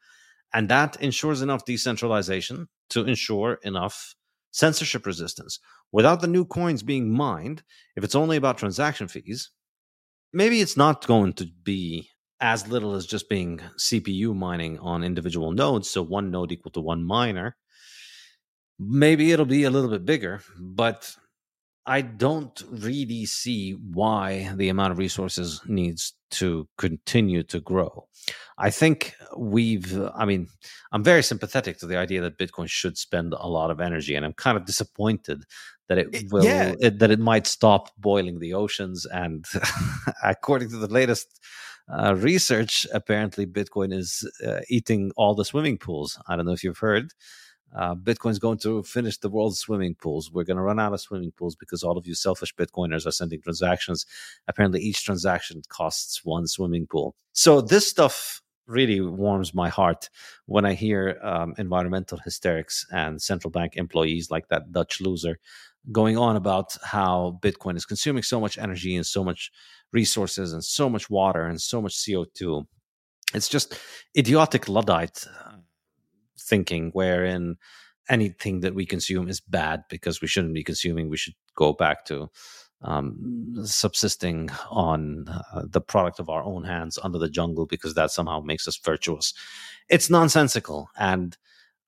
and 0.53 0.69
that 0.69 1.01
ensures 1.01 1.41
enough 1.41 1.65
decentralization 1.65 2.67
to 2.89 3.05
ensure 3.05 3.59
enough 3.63 4.15
censorship 4.51 5.05
resistance. 5.05 5.59
Without 5.91 6.21
the 6.21 6.27
new 6.27 6.45
coins 6.45 6.83
being 6.83 7.11
mined, 7.11 7.63
if 7.95 8.03
it's 8.03 8.15
only 8.15 8.37
about 8.37 8.57
transaction 8.57 9.07
fees, 9.07 9.51
maybe 10.33 10.61
it's 10.61 10.77
not 10.77 11.07
going 11.07 11.33
to 11.33 11.47
be 11.63 12.09
as 12.41 12.67
little 12.67 12.93
as 12.93 13.05
just 13.05 13.29
being 13.29 13.59
CPU 13.77 14.35
mining 14.35 14.79
on 14.79 15.03
individual 15.03 15.51
nodes, 15.51 15.89
so 15.89 16.01
one 16.01 16.31
node 16.31 16.51
equal 16.51 16.71
to 16.71 16.81
one 16.81 17.03
miner. 17.03 17.57
Maybe 18.79 19.31
it'll 19.31 19.45
be 19.45 19.65
a 19.65 19.69
little 19.69 19.89
bit 19.89 20.05
bigger, 20.05 20.41
but 20.57 21.13
I 21.89 22.01
don't 22.01 22.61
really 22.69 23.25
see 23.25 23.71
why 23.71 24.53
the 24.55 24.69
amount 24.69 24.91
of 24.91 24.99
resources 24.99 25.59
needs 25.65 26.13
to 26.31 26.69
continue 26.77 27.41
to 27.43 27.59
grow. 27.59 28.07
I 28.59 28.69
think 28.69 29.15
we've, 29.35 29.99
I 30.15 30.25
mean, 30.25 30.49
I'm 30.91 31.03
very 31.03 31.23
sympathetic 31.23 31.79
to 31.79 31.87
the 31.87 31.97
idea 31.97 32.21
that 32.21 32.37
Bitcoin 32.37 32.69
should 32.69 32.95
spend 32.95 33.33
a 33.33 33.47
lot 33.47 33.71
of 33.71 33.81
energy, 33.81 34.13
and 34.13 34.23
I'm 34.23 34.33
kind 34.33 34.55
of 34.55 34.65
disappointed 34.65 35.45
that 35.87 35.97
it 35.97 36.31
will, 36.31 36.45
yeah. 36.45 36.75
it, 36.79 36.99
that 36.99 37.09
it 37.09 37.19
might 37.19 37.47
stop 37.47 37.89
boiling 37.97 38.37
the 38.37 38.53
oceans. 38.53 39.07
And 39.07 39.45
according 40.23 40.69
to 40.69 40.77
the 40.77 40.93
latest 40.93 41.39
uh, 41.91 42.13
research, 42.15 42.85
apparently 42.93 43.47
Bitcoin 43.47 43.91
is 43.91 44.29
uh, 44.45 44.59
eating 44.69 45.11
all 45.17 45.33
the 45.33 45.43
swimming 45.43 45.79
pools. 45.79 46.21
I 46.27 46.35
don't 46.35 46.45
know 46.45 46.51
if 46.51 46.63
you've 46.63 46.77
heard 46.77 47.13
uh, 47.75 47.95
Bitcoin's 47.95 48.39
going 48.39 48.57
to 48.59 48.83
finish 48.83 49.17
the 49.17 49.29
world's 49.29 49.59
swimming 49.59 49.95
pools. 49.95 50.31
We're 50.31 50.43
going 50.43 50.57
to 50.57 50.63
run 50.63 50.79
out 50.79 50.93
of 50.93 51.01
swimming 51.01 51.31
pools 51.31 51.55
because 51.55 51.83
all 51.83 51.97
of 51.97 52.07
you 52.07 52.15
selfish 52.15 52.55
Bitcoiners 52.55 53.05
are 53.05 53.11
sending 53.11 53.41
transactions. 53.41 54.05
Apparently, 54.47 54.81
each 54.81 55.03
transaction 55.03 55.61
costs 55.69 56.25
one 56.25 56.47
swimming 56.47 56.87
pool. 56.87 57.15
So 57.33 57.61
this 57.61 57.87
stuff 57.87 58.41
really 58.65 59.01
warms 59.01 59.53
my 59.53 59.67
heart 59.69 60.09
when 60.45 60.65
I 60.65 60.73
hear 60.73 61.19
um, 61.23 61.55
environmental 61.57 62.19
hysterics 62.19 62.85
and 62.91 63.21
central 63.21 63.51
bank 63.51 63.75
employees 63.75 64.29
like 64.29 64.47
that 64.49 64.71
Dutch 64.71 65.01
loser 65.01 65.39
going 65.91 66.17
on 66.17 66.35
about 66.35 66.77
how 66.83 67.39
Bitcoin 67.41 67.75
is 67.75 67.85
consuming 67.85 68.23
so 68.23 68.39
much 68.39 68.57
energy 68.57 68.95
and 68.95 69.05
so 69.05 69.23
much 69.23 69.51
resources 69.91 70.53
and 70.53 70.63
so 70.63 70.89
much 70.89 71.09
water 71.09 71.45
and 71.45 71.59
so 71.59 71.81
much 71.81 71.95
CO2. 71.95 72.65
It's 73.33 73.49
just 73.49 73.79
idiotic 74.17 74.67
Luddite 74.67 75.25
thinking 76.39 76.91
wherein 76.93 77.57
anything 78.09 78.61
that 78.61 78.75
we 78.75 78.85
consume 78.85 79.29
is 79.29 79.39
bad 79.39 79.83
because 79.89 80.21
we 80.21 80.27
shouldn't 80.27 80.53
be 80.53 80.63
consuming. 80.63 81.09
We 81.09 81.17
should 81.17 81.35
go 81.55 81.73
back 81.73 82.05
to 82.05 82.29
um, 82.81 83.53
subsisting 83.65 84.49
on 84.69 85.25
uh, 85.27 85.63
the 85.67 85.81
product 85.81 86.19
of 86.19 86.29
our 86.29 86.43
own 86.43 86.63
hands 86.63 86.97
under 87.03 87.19
the 87.19 87.29
jungle 87.29 87.65
because 87.65 87.93
that 87.93 88.11
somehow 88.11 88.39
makes 88.39 88.67
us 88.67 88.77
virtuous. 88.77 89.33
It's 89.89 90.09
nonsensical. 90.09 90.89
And 90.97 91.37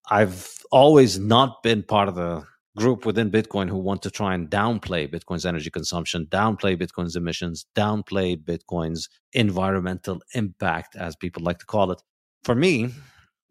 I've 0.10 0.60
always 0.72 1.18
not 1.18 1.64
been 1.64 1.84
part 1.84 2.10
of 2.10 2.16
the 2.16 2.44
group 2.78 3.06
within 3.06 3.32
Bitcoin 3.32 3.70
who 3.70 3.78
want 3.78 4.02
to 4.04 4.12
try 4.12 4.34
and 4.34 4.50
downplay 4.50 5.08
Bitcoin's 5.08 5.46
energy 5.46 5.70
consumption, 5.70 6.26
downplay 6.28 6.78
Bitcoin's 6.78 7.16
emissions, 7.16 7.66
downplay 7.76 8.38
Bitcoin's 8.38 9.10
environmental 9.34 10.22
impact, 10.34 10.96
as 10.96 11.16
people 11.16 11.44
like 11.44 11.60
to 11.60 11.66
call 11.66 11.92
it. 11.92 12.02
For 12.44 12.56
me, 12.56 12.92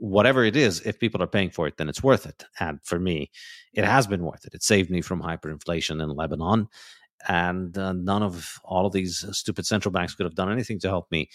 whatever 0.01 0.45
it 0.45 0.57
is, 0.57 0.81
if 0.81 0.99
people 0.99 1.23
are 1.23 1.27
paying 1.27 1.51
for 1.51 1.67
it, 1.67 1.77
then 1.77 1.89
it's 1.89 2.03
worth 2.03 2.27
it. 2.27 2.45
And 2.59 2.81
for 2.83 2.99
me, 2.99 3.31
it 3.75 3.85
has 3.85 4.07
been 4.07 4.25
worth 4.25 4.47
it. 4.47 4.55
It 4.55 4.63
saved 4.63 4.91
me 4.91 5.03
from 5.03 5.23
hyperinflation 5.23 6.03
in 6.03 6.09
Lebanon. 6.09 6.69
And 7.29 7.77
uh, 7.77 7.93
none 7.93 8.23
of 8.23 8.59
all 8.65 8.87
of 8.87 8.95
these 8.95 9.27
stupid 9.33 9.67
central 9.67 9.93
banks 9.93 10.15
could 10.15 10.25
have 10.25 10.35
done 10.35 10.51
anything 10.51 10.79
to 10.81 10.89
help 10.89 11.11
me 11.11 11.29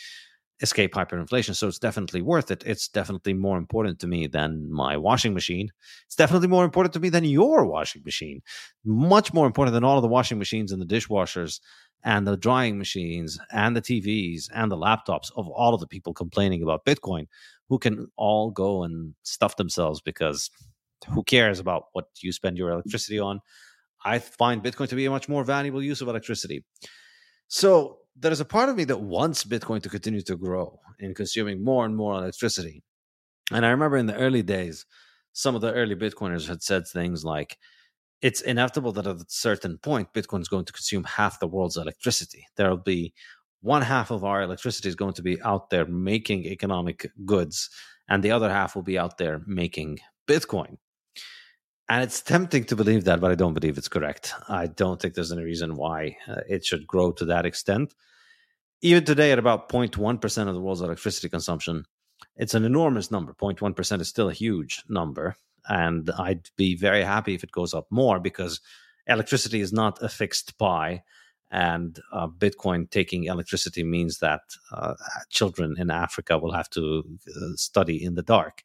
escape 0.62 0.94
hyperinflation. 0.94 1.56
So 1.56 1.68
it's 1.68 1.80
definitely 1.80 2.22
worth 2.22 2.50
it. 2.50 2.64
It's 2.66 2.88
definitely 2.88 3.34
more 3.34 3.58
important 3.58 4.00
to 4.00 4.08
me 4.08 4.28
than 4.28 4.72
my 4.72 4.96
washing 4.96 5.34
machine. 5.34 5.72
It's 6.06 6.16
definitely 6.16 6.48
more 6.48 6.64
important 6.64 6.94
to 6.94 7.00
me 7.00 7.10
than 7.10 7.26
your 7.26 7.66
washing 7.66 8.04
machine. 8.06 8.42
Much 8.86 9.34
more 9.34 9.48
important 9.48 9.74
than 9.74 9.84
all 9.84 9.98
of 9.98 10.02
the 10.02 10.08
washing 10.08 10.40
machines 10.40 10.72
and 10.72 10.82
the 10.82 10.86
dishwashers 10.86 11.60
and 12.04 12.26
the 12.28 12.38
drying 12.38 12.78
machines 12.78 13.40
and 13.52 13.76
the 13.76 13.82
TVs 13.82 14.50
and 14.54 14.72
the 14.72 14.78
laptops 14.78 15.32
of 15.36 15.48
all 15.50 15.74
of 15.74 15.82
the 15.82 15.88
people 15.88 16.14
complaining 16.14 16.62
about 16.64 16.86
Bitcoin 16.86 17.28
who 17.68 17.80
can 17.80 18.08
all 18.16 18.52
go 18.52 18.84
and 18.84 19.16
stuff 19.24 19.58
themselves 19.58 20.02
because 20.02 20.52
who 21.14 21.24
cares 21.24 21.60
about 21.60 21.86
what 21.94 22.06
you 22.22 22.32
spend 22.32 22.58
your 22.58 22.70
electricity 22.70 23.20
on? 23.20 23.42
I 24.06 24.20
find 24.20 24.64
Bitcoin 24.64 24.88
to 24.90 24.96
be 24.96 25.06
a 25.06 25.10
much 25.10 25.28
more 25.28 25.44
valuable 25.44 25.82
use 25.82 26.00
of 26.00 26.08
electricity. 26.08 26.64
So 27.48 27.98
there 28.16 28.32
is 28.32 28.40
a 28.40 28.46
part 28.46 28.70
of 28.70 28.78
me 28.78 28.86
that 28.86 29.02
wants 29.02 29.44
Bitcoin 29.44 29.82
to 29.84 29.90
continue 29.90 30.22
to 30.22 30.38
grow 30.38 30.80
in 31.00 31.14
consuming 31.14 31.64
more 31.64 31.86
and 31.86 31.96
more 31.96 32.16
electricity. 32.16 32.82
And 33.52 33.66
I 33.66 33.70
remember 33.70 33.98
in 33.98 34.06
the 34.06 34.16
early 34.16 34.42
days, 34.42 34.86
some 35.34 35.56
of 35.56 35.62
the 35.62 35.74
early 35.74 35.96
Bitcoiners 35.96 36.48
had 36.48 36.64
said 36.64 36.88
things 36.88 37.26
like, 37.26 37.58
it's 38.22 38.42
inevitable 38.42 38.94
that 38.94 39.06
at 39.06 39.18
a 39.18 39.26
certain 39.28 39.78
point, 39.78 40.14
Bitcoin 40.14 40.42
is 40.42 40.48
going 40.48 40.66
to 40.66 40.74
consume 40.74 41.04
half 41.04 41.40
the 41.40 41.48
world's 41.48 41.78
electricity. 41.78 42.46
There'll 42.56 42.78
be 42.78 43.14
one 43.62 43.82
half 43.82 44.12
of 44.12 44.24
our 44.24 44.42
electricity 44.42 44.88
is 44.88 44.96
going 44.96 45.14
to 45.14 45.22
be 45.22 45.42
out 45.42 45.70
there 45.70 45.86
making 45.86 46.46
economic 46.46 47.12
goods, 47.26 47.70
and 48.08 48.24
the 48.24 48.32
other 48.32 48.50
half 48.50 48.76
will 48.76 48.84
be 48.84 48.98
out 48.98 49.18
there 49.18 49.42
making 49.46 50.00
Bitcoin. 50.28 50.78
And 51.88 52.04
it's 52.04 52.22
tempting 52.22 52.64
to 52.66 52.76
believe 52.76 53.04
that, 53.04 53.22
but 53.22 53.32
I 53.32 53.36
don't 53.36 53.54
believe 53.54 53.78
it's 53.78 53.88
correct. 53.88 54.34
I 54.50 54.68
don't 54.68 55.00
think 55.00 55.14
there's 55.14 55.32
any 55.32 55.44
reason 55.44 55.76
why 55.76 56.18
uh, 56.28 56.42
it 56.50 56.66
should 56.66 56.88
grow 56.88 57.12
to 57.14 57.26
that 57.26 57.46
extent. 57.46 57.94
Even 58.82 59.06
today, 59.06 59.32
at 59.32 59.40
about 59.40 59.70
0.1% 59.70 60.48
of 60.48 60.54
the 60.54 60.62
world's 60.62 60.82
electricity 60.82 61.30
consumption, 61.30 61.86
it's 62.36 62.56
an 62.56 62.66
enormous 62.66 63.12
number. 63.12 63.34
0.1% 63.34 64.02
is 64.02 64.08
still 64.08 64.30
a 64.30 64.34
huge 64.34 64.84
number. 64.90 65.36
And 65.68 66.10
I'd 66.18 66.50
be 66.56 66.76
very 66.76 67.04
happy 67.04 67.36
if 67.36 67.44
it 67.44 67.52
goes 67.52 67.74
up 67.74 67.88
more 67.92 68.20
because 68.20 68.62
electricity 69.08 69.62
is 69.62 69.72
not 69.72 70.02
a 70.02 70.10
fixed 70.10 70.58
pie. 70.58 71.04
And 71.52 72.00
uh, 72.12 72.28
Bitcoin 72.28 72.90
taking 72.90 73.26
electricity 73.26 73.84
means 73.84 74.20
that 74.20 74.42
uh, 74.72 74.96
children 75.30 75.76
in 75.78 75.92
Africa 75.92 76.38
will 76.40 76.52
have 76.52 76.70
to 76.72 77.04
uh, 77.28 77.56
study 77.56 78.04
in 78.04 78.16
the 78.16 78.24
dark 78.24 78.64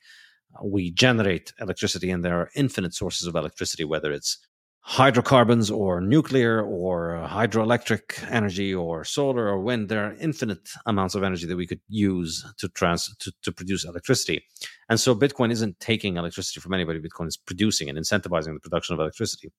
we 0.63 0.91
generate 0.91 1.53
electricity 1.61 2.11
and 2.11 2.25
there 2.25 2.39
are 2.39 2.51
infinite 2.55 2.95
sources 2.95 3.27
of 3.27 3.35
electricity 3.35 3.85
whether 3.85 4.13
it's 4.13 4.39
hydrocarbons 4.83 5.71
or 5.71 6.01
nuclear 6.01 6.63
or 6.63 7.25
hydroelectric 7.29 8.29
energy 8.31 8.75
or 8.75 9.05
solar 9.05 9.47
or 9.47 9.61
wind 9.61 9.89
there 9.89 10.05
are 10.05 10.17
infinite 10.21 10.71
amounts 10.87 11.15
of 11.15 11.23
energy 11.23 11.47
that 11.47 11.57
we 11.57 11.67
could 11.67 11.81
use 11.89 12.45
to 12.59 12.69
trans 12.71 13.15
to, 13.19 13.33
to 13.43 13.53
produce 13.53 13.85
electricity. 13.85 14.43
And 14.89 14.99
so 14.99 15.15
bitcoin 15.15 15.53
isn't 15.53 15.79
taking 15.81 16.17
electricity 16.17 16.61
from 16.61 16.73
anybody. 16.73 16.99
Bitcoin 16.99 17.29
is 17.29 17.37
producing 17.37 17.89
and 17.89 17.99
incentivizing 17.99 18.55
the 18.55 18.61
production 18.61 18.95
of 18.95 19.01
electricity. 19.01 19.53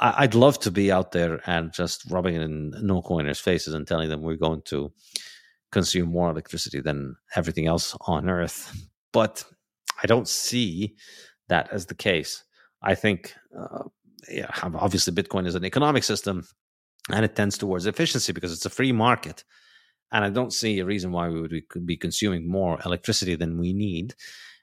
I, 0.00 0.22
would 0.22 0.34
love 0.34 0.58
to 0.60 0.70
be 0.70 0.92
out 0.92 1.12
there 1.12 1.40
and 1.46 1.72
just 1.72 2.04
rubbing 2.10 2.34
it 2.34 2.42
in 2.42 2.72
no 2.82 3.00
coiners 3.00 3.40
faces 3.40 3.74
and 3.74 3.86
telling 3.86 4.08
them 4.08 4.22
we're 4.22 4.36
going 4.36 4.62
to 4.66 4.92
consume 5.72 6.08
more 6.08 6.30
electricity 6.30 6.80
than 6.80 7.16
everything 7.34 7.66
else 7.66 7.96
on 8.02 8.28
earth. 8.28 8.72
But 9.12 9.44
I 10.02 10.06
don't 10.06 10.28
see 10.28 10.96
that 11.48 11.68
as 11.72 11.86
the 11.86 11.94
case. 11.94 12.44
I 12.82 12.94
think, 12.94 13.34
uh, 13.58 13.84
yeah, 14.28 14.50
obviously, 14.62 15.12
Bitcoin 15.12 15.46
is 15.46 15.54
an 15.54 15.64
economic 15.64 16.04
system 16.04 16.46
and 17.10 17.24
it 17.24 17.34
tends 17.34 17.58
towards 17.58 17.86
efficiency 17.86 18.32
because 18.32 18.52
it's 18.52 18.66
a 18.66 18.70
free 18.70 18.92
market. 18.92 19.44
And 20.12 20.24
I 20.24 20.30
don't 20.30 20.52
see 20.52 20.78
a 20.78 20.84
reason 20.84 21.12
why 21.12 21.28
we 21.28 21.40
would 21.40 21.62
be 21.84 21.96
consuming 21.96 22.50
more 22.50 22.78
electricity 22.84 23.34
than 23.34 23.58
we 23.58 23.72
need. 23.72 24.14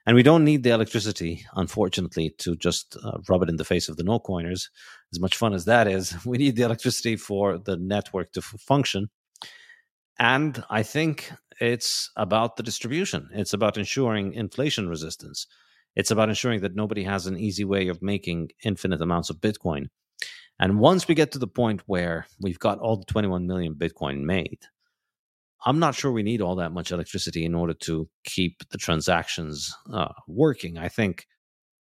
And 0.07 0.15
we 0.15 0.23
don't 0.23 0.43
need 0.43 0.63
the 0.63 0.69
electricity, 0.69 1.45
unfortunately, 1.55 2.35
to 2.39 2.55
just 2.55 2.95
uh, 3.03 3.17
rub 3.27 3.41
it 3.43 3.49
in 3.49 3.57
the 3.57 3.65
face 3.65 3.89
of 3.89 3.97
the 3.97 4.03
no 4.03 4.19
coiners. 4.19 4.69
As 5.11 5.19
much 5.19 5.35
fun 5.35 5.53
as 5.53 5.65
that 5.65 5.87
is, 5.87 6.15
we 6.25 6.37
need 6.37 6.55
the 6.55 6.63
electricity 6.63 7.15
for 7.15 7.57
the 7.57 7.75
network 7.77 8.31
to 8.33 8.39
f- 8.39 8.59
function. 8.59 9.09
And 10.19 10.63
I 10.69 10.83
think 10.83 11.31
it's 11.59 12.11
about 12.15 12.57
the 12.57 12.63
distribution. 12.63 13.29
It's 13.33 13.53
about 13.53 13.77
ensuring 13.77 14.33
inflation 14.33 14.89
resistance. 14.89 15.47
It's 15.95 16.11
about 16.11 16.29
ensuring 16.29 16.61
that 16.61 16.75
nobody 16.75 17.03
has 17.03 17.25
an 17.25 17.37
easy 17.37 17.63
way 17.63 17.87
of 17.87 18.01
making 18.01 18.49
infinite 18.63 19.01
amounts 19.01 19.29
of 19.29 19.37
Bitcoin. 19.37 19.87
And 20.59 20.79
once 20.79 21.07
we 21.07 21.15
get 21.15 21.31
to 21.31 21.39
the 21.39 21.47
point 21.47 21.81
where 21.85 22.27
we've 22.41 22.59
got 22.59 22.79
all 22.79 22.97
the 22.97 23.05
21 23.05 23.47
million 23.47 23.75
Bitcoin 23.75 24.21
made, 24.21 24.59
I'm 25.65 25.79
not 25.79 25.95
sure 25.95 26.11
we 26.11 26.23
need 26.23 26.41
all 26.41 26.55
that 26.57 26.73
much 26.73 26.91
electricity 26.91 27.43
in 27.43 27.55
order 27.55 27.73
to 27.73 28.07
keep 28.23 28.67
the 28.69 28.77
transactions 28.77 29.75
uh, 29.91 30.13
working. 30.27 30.77
I 30.77 30.89
think, 30.89 31.25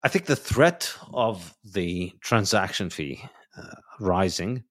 I 0.02 0.08
think 0.08 0.26
the 0.26 0.36
threat 0.36 0.94
of 1.12 1.54
the 1.64 2.12
transaction 2.20 2.90
fee 2.90 3.22
uh, 3.56 3.74
rising 4.00 4.64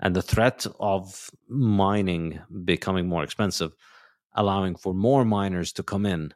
and 0.00 0.14
the 0.14 0.22
threat 0.22 0.66
of 0.78 1.30
mining 1.48 2.40
becoming 2.64 3.08
more 3.08 3.24
expensive 3.24 3.72
allowing 4.38 4.76
for 4.76 4.94
more 4.94 5.24
miners 5.24 5.72
to 5.72 5.82
come 5.82 6.06
in 6.06 6.32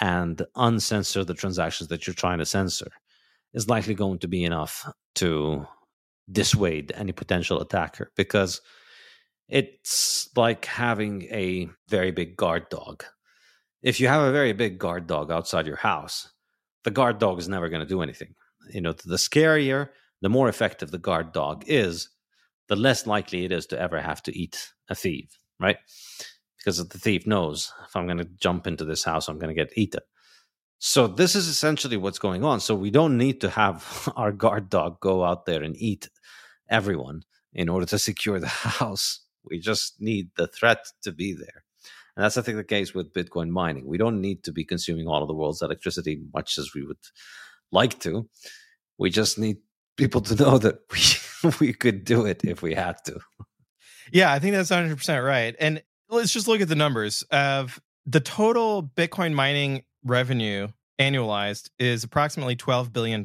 and 0.00 0.42
uncensor 0.56 1.24
the 1.26 1.34
transactions 1.34 1.88
that 1.88 2.06
you're 2.06 2.14
trying 2.14 2.38
to 2.38 2.46
censor 2.46 2.90
is 3.52 3.68
likely 3.68 3.94
going 3.94 4.18
to 4.20 4.28
be 4.28 4.44
enough 4.44 4.88
to 5.16 5.66
dissuade 6.30 6.92
any 6.94 7.10
potential 7.12 7.60
attacker 7.60 8.10
because 8.16 8.60
it's 9.48 10.30
like 10.36 10.64
having 10.64 11.22
a 11.24 11.68
very 11.88 12.12
big 12.12 12.36
guard 12.36 12.68
dog. 12.70 13.04
If 13.82 13.98
you 14.00 14.06
have 14.06 14.22
a 14.22 14.32
very 14.32 14.52
big 14.52 14.78
guard 14.78 15.08
dog 15.08 15.32
outside 15.32 15.66
your 15.66 15.76
house, 15.76 16.30
the 16.84 16.92
guard 16.92 17.18
dog 17.18 17.40
is 17.40 17.48
never 17.48 17.68
going 17.68 17.82
to 17.82 17.94
do 17.94 18.02
anything. 18.02 18.34
You 18.72 18.80
know, 18.80 18.92
the 18.92 19.16
scarier, 19.16 19.88
the 20.22 20.28
more 20.28 20.48
effective 20.48 20.92
the 20.92 20.98
guard 20.98 21.32
dog 21.32 21.64
is, 21.66 22.08
the 22.68 22.76
less 22.76 23.04
likely 23.04 23.44
it 23.44 23.50
is 23.50 23.66
to 23.66 23.80
ever 23.80 24.00
have 24.00 24.22
to 24.22 24.38
eat 24.38 24.72
a 24.88 24.94
thief, 24.94 25.36
right? 25.58 25.78
Because 26.62 26.86
the 26.86 26.98
thief 26.98 27.26
knows 27.26 27.72
if 27.86 27.96
I'm 27.96 28.06
going 28.06 28.18
to 28.18 28.28
jump 28.38 28.66
into 28.66 28.84
this 28.84 29.02
house, 29.02 29.28
I'm 29.28 29.38
going 29.38 29.54
to 29.54 29.60
get 29.60 29.76
eaten. 29.76 30.00
So 30.78 31.06
this 31.06 31.34
is 31.34 31.48
essentially 31.48 31.96
what's 31.96 32.18
going 32.18 32.44
on. 32.44 32.60
So 32.60 32.74
we 32.74 32.90
don't 32.90 33.16
need 33.16 33.40
to 33.42 33.50
have 33.50 34.08
our 34.16 34.32
guard 34.32 34.68
dog 34.68 35.00
go 35.00 35.24
out 35.24 35.46
there 35.46 35.62
and 35.62 35.76
eat 35.76 36.08
everyone 36.68 37.22
in 37.52 37.68
order 37.68 37.86
to 37.86 37.98
secure 38.10 38.40
the 38.40 38.48
house. 38.48 39.20
We 39.44 39.58
just 39.58 40.00
need 40.00 40.30
the 40.36 40.46
threat 40.46 40.86
to 41.02 41.12
be 41.12 41.32
there. 41.34 41.64
And 42.16 42.24
that's, 42.24 42.36
I 42.36 42.42
think, 42.42 42.58
the 42.58 42.64
case 42.64 42.94
with 42.94 43.12
Bitcoin 43.12 43.48
mining. 43.48 43.86
We 43.86 43.96
don't 43.96 44.20
need 44.20 44.44
to 44.44 44.52
be 44.52 44.64
consuming 44.64 45.08
all 45.08 45.22
of 45.22 45.28
the 45.28 45.34
world's 45.34 45.62
electricity, 45.62 46.20
much 46.34 46.58
as 46.58 46.74
we 46.74 46.84
would 46.84 46.98
like 47.70 47.98
to. 48.00 48.28
We 48.98 49.10
just 49.10 49.38
need 49.38 49.58
people 49.96 50.20
to 50.22 50.34
know 50.42 50.58
that 50.58 50.80
we, 50.92 51.66
we 51.66 51.72
could 51.72 52.04
do 52.04 52.26
it 52.26 52.44
if 52.44 52.62
we 52.62 52.74
had 52.74 52.96
to. 53.06 53.18
Yeah, 54.12 54.32
I 54.32 54.38
think 54.38 54.54
that's 54.54 54.70
100% 54.70 55.24
right. 55.24 55.56
And 55.58 55.82
let's 56.12 56.32
just 56.32 56.46
look 56.46 56.60
at 56.60 56.68
the 56.68 56.76
numbers 56.76 57.24
of 57.30 57.80
the 58.06 58.20
total 58.20 58.82
Bitcoin 58.82 59.32
mining 59.32 59.82
revenue 60.04 60.68
annualized 61.00 61.70
is 61.78 62.04
approximately 62.04 62.54
$12 62.54 62.92
billion. 62.92 63.22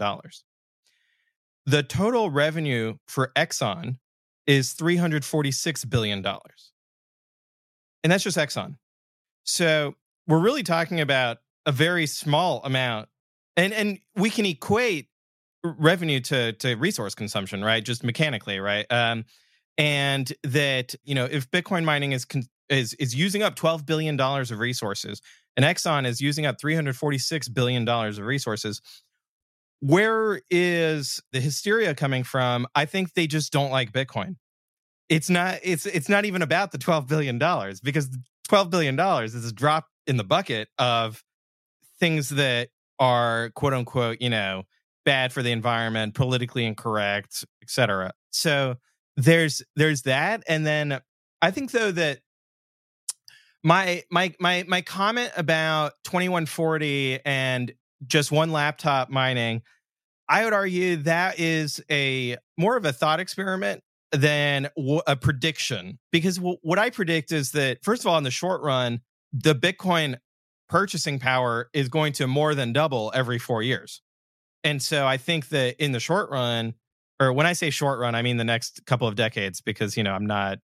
The 1.65 1.83
total 1.83 2.29
revenue 2.29 2.95
for 3.07 3.31
Exxon 3.35 3.97
is 4.45 4.73
$346 4.73 5.89
billion. 5.89 6.25
And 8.03 8.11
that's 8.11 8.23
just 8.23 8.37
Exxon. 8.37 8.77
So 9.43 9.95
we're 10.27 10.39
really 10.39 10.63
talking 10.63 11.01
about 11.01 11.37
a 11.65 11.73
very 11.73 12.07
small 12.07 12.61
amount. 12.63 13.09
And 13.57 13.73
and 13.73 13.99
we 14.15 14.29
can 14.29 14.45
equate 14.45 15.07
revenue 15.63 16.19
to 16.21 16.53
to 16.53 16.75
resource 16.75 17.15
consumption, 17.15 17.63
right? 17.63 17.83
Just 17.83 18.03
mechanically, 18.03 18.59
right? 18.59 18.85
Um, 18.89 19.25
and 19.77 20.31
that 20.43 20.95
you 21.03 21.15
know 21.15 21.25
if 21.25 21.49
Bitcoin 21.49 21.83
mining 21.83 22.11
is 22.11 22.23
con- 22.23 22.43
is 22.69 22.93
is 22.95 23.15
using 23.15 23.43
up 23.43 23.55
12 23.55 23.85
billion 23.85 24.17
dollars 24.17 24.51
of 24.51 24.59
resources 24.59 25.21
and 25.57 25.65
Exxon 25.65 26.05
is 26.05 26.21
using 26.21 26.45
up 26.45 26.61
346 26.61 27.49
billion 27.49 27.83
dollars 27.83 28.19
of 28.19 28.25
resources. 28.25 28.79
Where 29.79 30.41
is 30.49 31.19
the 31.31 31.39
hysteria 31.39 31.95
coming 31.95 32.23
from? 32.23 32.67
I 32.75 32.85
think 32.85 33.13
they 33.13 33.27
just 33.27 33.51
don't 33.51 33.71
like 33.71 33.91
bitcoin. 33.91 34.35
It's 35.09 35.29
not 35.29 35.59
it's 35.63 35.85
it's 35.85 36.09
not 36.09 36.25
even 36.25 36.41
about 36.41 36.71
the 36.71 36.77
12 36.77 37.07
billion 37.07 37.39
dollars 37.39 37.81
because 37.81 38.09
12 38.47 38.69
billion 38.69 38.95
dollars 38.95 39.35
is 39.35 39.45
a 39.45 39.53
drop 39.53 39.87
in 40.05 40.17
the 40.17 40.23
bucket 40.23 40.69
of 40.77 41.23
things 41.99 42.29
that 42.29 42.69
are 42.99 43.51
quote 43.55 43.73
unquote, 43.73 44.21
you 44.21 44.29
know, 44.29 44.63
bad 45.05 45.33
for 45.33 45.41
the 45.41 45.51
environment, 45.51 46.13
politically 46.13 46.65
incorrect, 46.65 47.45
etc. 47.63 48.11
So 48.29 48.75
there's 49.15 49.63
there's 49.75 50.03
that, 50.03 50.43
and 50.47 50.65
then 50.65 50.99
I 51.41 51.51
think 51.51 51.71
though 51.71 51.91
that 51.91 52.19
my 53.67 54.01
my 54.09 54.33
my 54.39 54.63
my 54.65 54.81
comment 54.81 55.29
about 55.35 55.91
2140 56.05 57.19
and 57.25 57.73
just 58.05 58.31
one 58.31 58.53
laptop 58.53 59.09
mining 59.09 59.61
i 60.29 60.45
would 60.45 60.53
argue 60.53 60.95
that 60.95 61.37
is 61.37 61.83
a 61.91 62.37
more 62.57 62.77
of 62.77 62.85
a 62.85 62.93
thought 62.93 63.19
experiment 63.19 63.83
than 64.13 64.69
a 65.05 65.17
prediction. 65.17 65.99
Because 66.13 66.37
what 66.37 66.79
i 66.79 66.89
predict 66.89 67.33
is 67.33 67.51
that 67.51 67.83
first 67.83 68.03
of 68.03 68.07
all 68.07 68.17
in 68.17 68.23
the 68.23 68.31
short 68.31 68.61
run 68.61 69.01
the 69.33 69.53
bitcoin 69.53 70.15
purchasing 70.69 71.19
power 71.19 71.69
is 71.73 71.89
going 71.89 72.13
to 72.13 72.25
more 72.25 72.55
than 72.55 72.71
double 72.71 73.11
every 73.13 73.37
4 73.37 73.63
years. 73.63 74.01
And 74.63 74.81
so 74.81 75.05
i 75.05 75.17
think 75.17 75.49
that 75.49 75.75
in 75.83 75.91
the 75.91 75.99
short 75.99 76.29
run 76.29 76.73
or 77.19 77.33
when 77.33 77.45
i 77.45 77.51
say 77.51 77.69
short 77.69 77.99
run 77.99 78.15
i 78.15 78.21
mean 78.21 78.37
the 78.37 78.45
next 78.45 78.85
couple 78.85 79.09
of 79.09 79.15
decades 79.15 79.59
because 79.59 79.97
you 79.97 80.03
know 80.03 80.13
i'm 80.13 80.25
not 80.25 80.59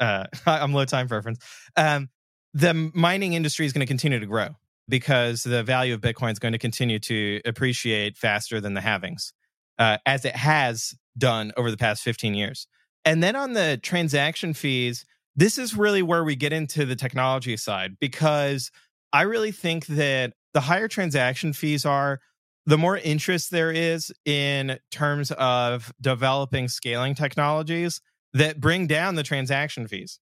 uh 0.00 0.24
i'm 0.46 0.72
low 0.72 0.86
time 0.86 1.06
preference. 1.06 1.38
Um 1.76 2.08
the 2.56 2.90
mining 2.94 3.34
industry 3.34 3.66
is 3.66 3.74
going 3.74 3.86
to 3.86 3.86
continue 3.86 4.18
to 4.18 4.24
grow 4.24 4.48
because 4.88 5.42
the 5.42 5.62
value 5.62 5.92
of 5.92 6.00
Bitcoin 6.00 6.32
is 6.32 6.38
going 6.38 6.52
to 6.52 6.58
continue 6.58 6.98
to 6.98 7.42
appreciate 7.44 8.16
faster 8.16 8.62
than 8.62 8.72
the 8.72 8.80
halvings, 8.80 9.32
uh, 9.78 9.98
as 10.06 10.24
it 10.24 10.34
has 10.34 10.94
done 11.18 11.52
over 11.58 11.70
the 11.70 11.76
past 11.76 12.02
15 12.02 12.32
years. 12.32 12.66
And 13.04 13.22
then 13.22 13.36
on 13.36 13.52
the 13.52 13.78
transaction 13.82 14.54
fees, 14.54 15.04
this 15.34 15.58
is 15.58 15.76
really 15.76 16.00
where 16.00 16.24
we 16.24 16.34
get 16.34 16.54
into 16.54 16.86
the 16.86 16.96
technology 16.96 17.58
side 17.58 17.98
because 18.00 18.70
I 19.12 19.22
really 19.22 19.52
think 19.52 19.86
that 19.88 20.32
the 20.54 20.62
higher 20.62 20.88
transaction 20.88 21.52
fees 21.52 21.84
are, 21.84 22.20
the 22.64 22.78
more 22.78 22.96
interest 22.96 23.50
there 23.50 23.70
is 23.70 24.10
in 24.24 24.78
terms 24.90 25.30
of 25.32 25.92
developing 26.00 26.68
scaling 26.68 27.14
technologies 27.14 28.00
that 28.32 28.62
bring 28.62 28.86
down 28.86 29.14
the 29.14 29.22
transaction 29.22 29.86
fees. 29.86 30.18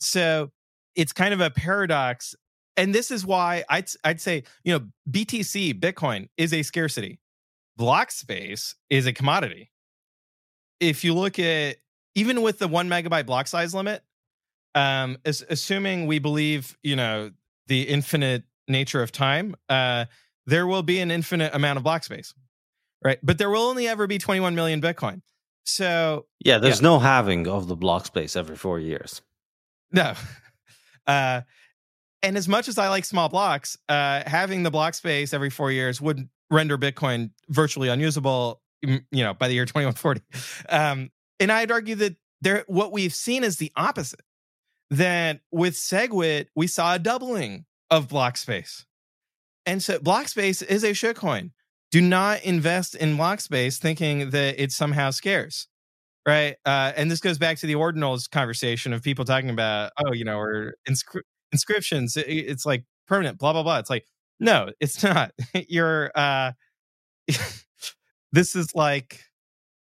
So 0.00 0.50
it's 0.94 1.12
kind 1.12 1.32
of 1.34 1.40
a 1.40 1.50
paradox 1.50 2.34
and 2.76 2.94
this 2.94 3.10
is 3.10 3.24
why 3.24 3.64
I'd 3.68 3.88
I'd 4.04 4.20
say 4.20 4.44
you 4.64 4.72
know 4.72 4.86
BTC 5.10 5.78
Bitcoin 5.78 6.28
is 6.36 6.52
a 6.52 6.62
scarcity, 6.62 7.20
block 7.76 8.10
space 8.10 8.74
is 8.90 9.06
a 9.06 9.12
commodity. 9.12 9.70
If 10.80 11.04
you 11.04 11.14
look 11.14 11.38
at 11.38 11.76
even 12.14 12.42
with 12.42 12.58
the 12.58 12.68
one 12.68 12.88
megabyte 12.88 13.26
block 13.26 13.46
size 13.46 13.74
limit, 13.74 14.02
um, 14.74 15.18
as, 15.24 15.44
assuming 15.48 16.06
we 16.06 16.18
believe 16.18 16.76
you 16.82 16.96
know 16.96 17.30
the 17.66 17.82
infinite 17.82 18.44
nature 18.68 19.02
of 19.02 19.12
time, 19.12 19.54
uh, 19.68 20.06
there 20.46 20.66
will 20.66 20.82
be 20.82 21.00
an 21.00 21.10
infinite 21.10 21.54
amount 21.54 21.76
of 21.76 21.82
block 21.82 22.04
space, 22.04 22.34
right? 23.04 23.18
But 23.22 23.38
there 23.38 23.50
will 23.50 23.62
only 23.62 23.86
ever 23.86 24.06
be 24.06 24.18
21 24.18 24.54
million 24.54 24.80
Bitcoin. 24.80 25.22
So 25.64 26.26
yeah, 26.40 26.58
there's 26.58 26.80
yeah. 26.80 26.88
no 26.88 26.98
halving 26.98 27.46
of 27.46 27.68
the 27.68 27.76
block 27.76 28.06
space 28.06 28.34
every 28.34 28.56
four 28.56 28.80
years. 28.80 29.22
No, 29.92 30.14
uh, 31.06 31.42
and 32.22 32.36
as 32.36 32.48
much 32.48 32.68
as 32.68 32.78
I 32.78 32.88
like 32.88 33.04
small 33.04 33.28
blocks, 33.28 33.76
uh, 33.88 34.22
halving 34.26 34.62
the 34.62 34.70
block 34.70 34.94
space 34.94 35.34
every 35.34 35.50
four 35.50 35.72
years 35.72 36.00
would 36.00 36.28
render 36.50 36.78
Bitcoin 36.78 37.30
virtually 37.48 37.88
unusable. 37.88 38.60
You 38.84 39.00
know, 39.12 39.32
by 39.34 39.46
the 39.46 39.54
year 39.54 39.64
2140. 39.66 40.22
Um, 40.68 41.10
and 41.38 41.52
I'd 41.52 41.70
argue 41.70 41.94
that 41.96 42.16
there, 42.40 42.64
what 42.66 42.92
we've 42.92 43.14
seen 43.14 43.44
is 43.44 43.58
the 43.58 43.70
opposite. 43.76 44.22
That 44.90 45.40
with 45.50 45.74
SegWit, 45.74 46.46
we 46.54 46.66
saw 46.66 46.94
a 46.94 46.98
doubling 46.98 47.64
of 47.90 48.08
block 48.08 48.36
space. 48.36 48.84
And 49.64 49.82
so 49.82 49.98
block 50.00 50.28
space 50.28 50.60
is 50.60 50.82
a 50.82 50.90
shitcoin. 50.90 51.52
Do 51.90 52.00
not 52.00 52.42
invest 52.42 52.94
in 52.94 53.16
block 53.16 53.40
space 53.40 53.78
thinking 53.78 54.30
that 54.30 54.60
it's 54.60 54.74
somehow 54.74 55.10
scarce 55.10 55.68
right? 56.26 56.56
Uh, 56.64 56.92
and 56.96 57.10
this 57.10 57.20
goes 57.20 57.38
back 57.38 57.58
to 57.58 57.66
the 57.66 57.74
ordinals 57.74 58.30
conversation 58.30 58.92
of 58.92 59.02
people 59.02 59.24
talking 59.24 59.50
about, 59.50 59.92
oh, 60.04 60.12
you 60.12 60.24
know, 60.24 60.38
or 60.38 60.74
inscri- 60.88 61.22
inscriptions. 61.52 62.16
It, 62.16 62.26
it's 62.28 62.66
like 62.66 62.84
permanent, 63.08 63.38
blah 63.38 63.52
blah 63.52 63.62
blah. 63.62 63.78
It's 63.78 63.90
like, 63.90 64.06
no, 64.40 64.70
it's 64.80 65.02
not. 65.02 65.32
You're. 65.68 66.10
uh 66.14 66.52
This 68.32 68.56
is 68.56 68.74
like, 68.74 69.20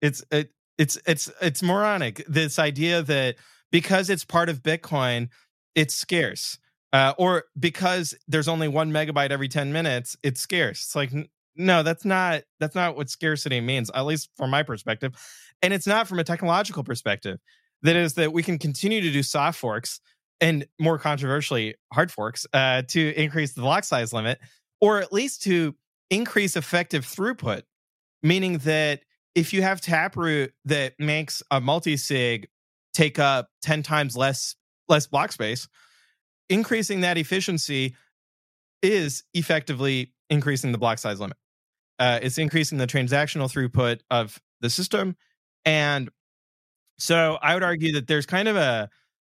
it's 0.01 0.23
it, 0.31 0.51
it's 0.77 0.97
it's 1.07 1.31
it's 1.41 1.63
moronic. 1.63 2.23
This 2.27 2.59
idea 2.59 3.01
that 3.03 3.35
because 3.71 4.09
it's 4.09 4.25
part 4.25 4.49
of 4.49 4.63
Bitcoin, 4.63 5.29
it's 5.75 5.95
scarce. 5.95 6.57
Uh, 6.93 7.13
or 7.17 7.43
because 7.59 8.15
there's 8.27 8.47
only 8.47 8.67
one 8.69 8.91
megabyte 8.91 9.31
every 9.31 9.49
10 9.49 9.73
minutes, 9.73 10.15
it's 10.23 10.39
scarce. 10.41 10.79
It's 10.85 10.95
like, 10.95 11.11
no, 11.55 11.83
that's 11.83 12.05
not 12.05 12.43
that's 12.59 12.75
not 12.75 12.95
what 12.95 13.09
scarcity 13.09 13.61
means, 13.61 13.89
at 13.93 14.05
least 14.05 14.29
from 14.35 14.49
my 14.49 14.63
perspective. 14.63 15.13
And 15.61 15.73
it's 15.73 15.87
not 15.87 16.07
from 16.07 16.19
a 16.19 16.23
technological 16.23 16.83
perspective. 16.83 17.39
That 17.81 17.95
is 17.95 18.15
that 18.15 18.33
we 18.33 18.43
can 18.43 18.57
continue 18.57 19.01
to 19.01 19.11
do 19.11 19.23
soft 19.23 19.59
forks 19.59 19.99
and 20.41 20.65
more 20.79 20.97
controversially, 20.97 21.75
hard 21.93 22.11
forks 22.11 22.45
uh, 22.53 22.81
to 22.89 23.13
increase 23.15 23.53
the 23.53 23.61
block 23.61 23.83
size 23.83 24.11
limit, 24.11 24.39
or 24.81 24.99
at 24.99 25.13
least 25.13 25.43
to 25.43 25.75
increase 26.09 26.55
effective 26.55 27.05
throughput, 27.05 27.61
meaning 28.21 28.57
that 28.59 29.01
if 29.33 29.53
you 29.53 29.61
have 29.61 29.81
Taproot 29.81 30.53
that 30.65 30.93
makes 30.99 31.43
a 31.51 31.61
multi-sig 31.61 32.47
take 32.93 33.19
up 33.19 33.49
10 33.61 33.83
times 33.83 34.15
less 34.15 34.55
less 34.87 35.07
block 35.07 35.31
space, 35.31 35.67
increasing 36.49 37.01
that 37.01 37.17
efficiency 37.17 37.95
is 38.81 39.23
effectively 39.33 40.13
increasing 40.29 40.71
the 40.71 40.77
block 40.77 40.99
size 40.99 41.19
limit. 41.19 41.37
Uh, 41.97 42.19
it's 42.21 42.37
increasing 42.37 42.77
the 42.77 42.87
transactional 42.87 43.51
throughput 43.51 44.01
of 44.09 44.41
the 44.61 44.69
system 44.69 45.15
and 45.65 46.09
so 46.97 47.37
I 47.41 47.53
would 47.53 47.63
argue 47.63 47.93
that 47.93 48.07
there's 48.07 48.25
kind 48.25 48.47
of 48.47 48.55
a, 48.55 48.89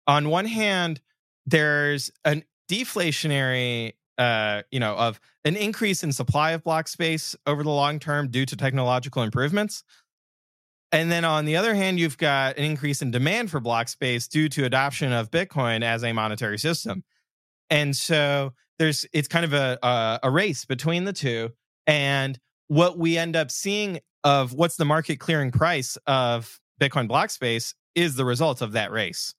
on 0.07 0.29
one 0.29 0.45
hand, 0.45 1.01
there's 1.45 2.11
an 2.25 2.43
deflationary, 2.69 3.93
uh, 4.17 4.63
you 4.71 4.79
know, 4.79 4.95
of 4.95 5.19
an 5.43 5.55
increase 5.55 6.03
in 6.03 6.11
supply 6.11 6.51
of 6.51 6.63
block 6.63 6.87
space 6.87 7.35
over 7.45 7.63
the 7.63 7.69
long 7.69 7.99
term 7.99 8.29
due 8.29 8.45
to 8.45 8.55
technological 8.55 9.21
improvements. 9.21 9.83
And 10.93 11.11
then 11.11 11.23
on 11.23 11.45
the 11.45 11.55
other 11.55 11.73
hand, 11.73 11.99
you've 11.99 12.17
got 12.17 12.57
an 12.57 12.63
increase 12.63 13.01
in 13.01 13.11
demand 13.11 13.51
for 13.51 13.59
block 13.59 13.87
space 13.87 14.27
due 14.27 14.49
to 14.49 14.65
adoption 14.65 15.13
of 15.13 15.31
Bitcoin 15.31 15.83
as 15.83 16.03
a 16.03 16.11
monetary 16.11 16.57
system. 16.57 17.03
And 17.69 17.95
so 17.95 18.53
there's 18.77 19.05
it's 19.13 19.27
kind 19.27 19.45
of 19.45 19.53
a, 19.53 19.79
a, 19.81 20.19
a 20.23 20.31
race 20.31 20.65
between 20.65 21.05
the 21.05 21.13
two. 21.13 21.51
And 21.87 22.39
what 22.71 22.97
we 22.97 23.17
end 23.17 23.35
up 23.35 23.51
seeing 23.51 23.99
of 24.23 24.53
what's 24.53 24.77
the 24.77 24.85
market 24.85 25.19
clearing 25.19 25.51
price 25.51 25.97
of 26.07 26.57
Bitcoin 26.79 27.05
block 27.05 27.29
space 27.29 27.75
is 27.95 28.15
the 28.15 28.23
result 28.23 28.61
of 28.61 28.71
that 28.71 28.93
race. 28.93 29.35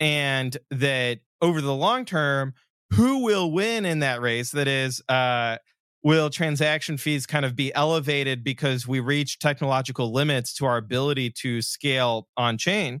And 0.00 0.54
that 0.70 1.20
over 1.40 1.62
the 1.62 1.74
long 1.74 2.04
term, 2.04 2.52
who 2.92 3.24
will 3.24 3.50
win 3.50 3.86
in 3.86 4.00
that 4.00 4.20
race? 4.20 4.50
That 4.50 4.68
is, 4.68 5.02
uh, 5.08 5.56
will 6.02 6.28
transaction 6.28 6.98
fees 6.98 7.24
kind 7.24 7.46
of 7.46 7.56
be 7.56 7.72
elevated 7.74 8.44
because 8.44 8.86
we 8.86 9.00
reach 9.00 9.38
technological 9.38 10.12
limits 10.12 10.52
to 10.56 10.66
our 10.66 10.76
ability 10.76 11.30
to 11.38 11.62
scale 11.62 12.28
on 12.36 12.58
chain? 12.58 13.00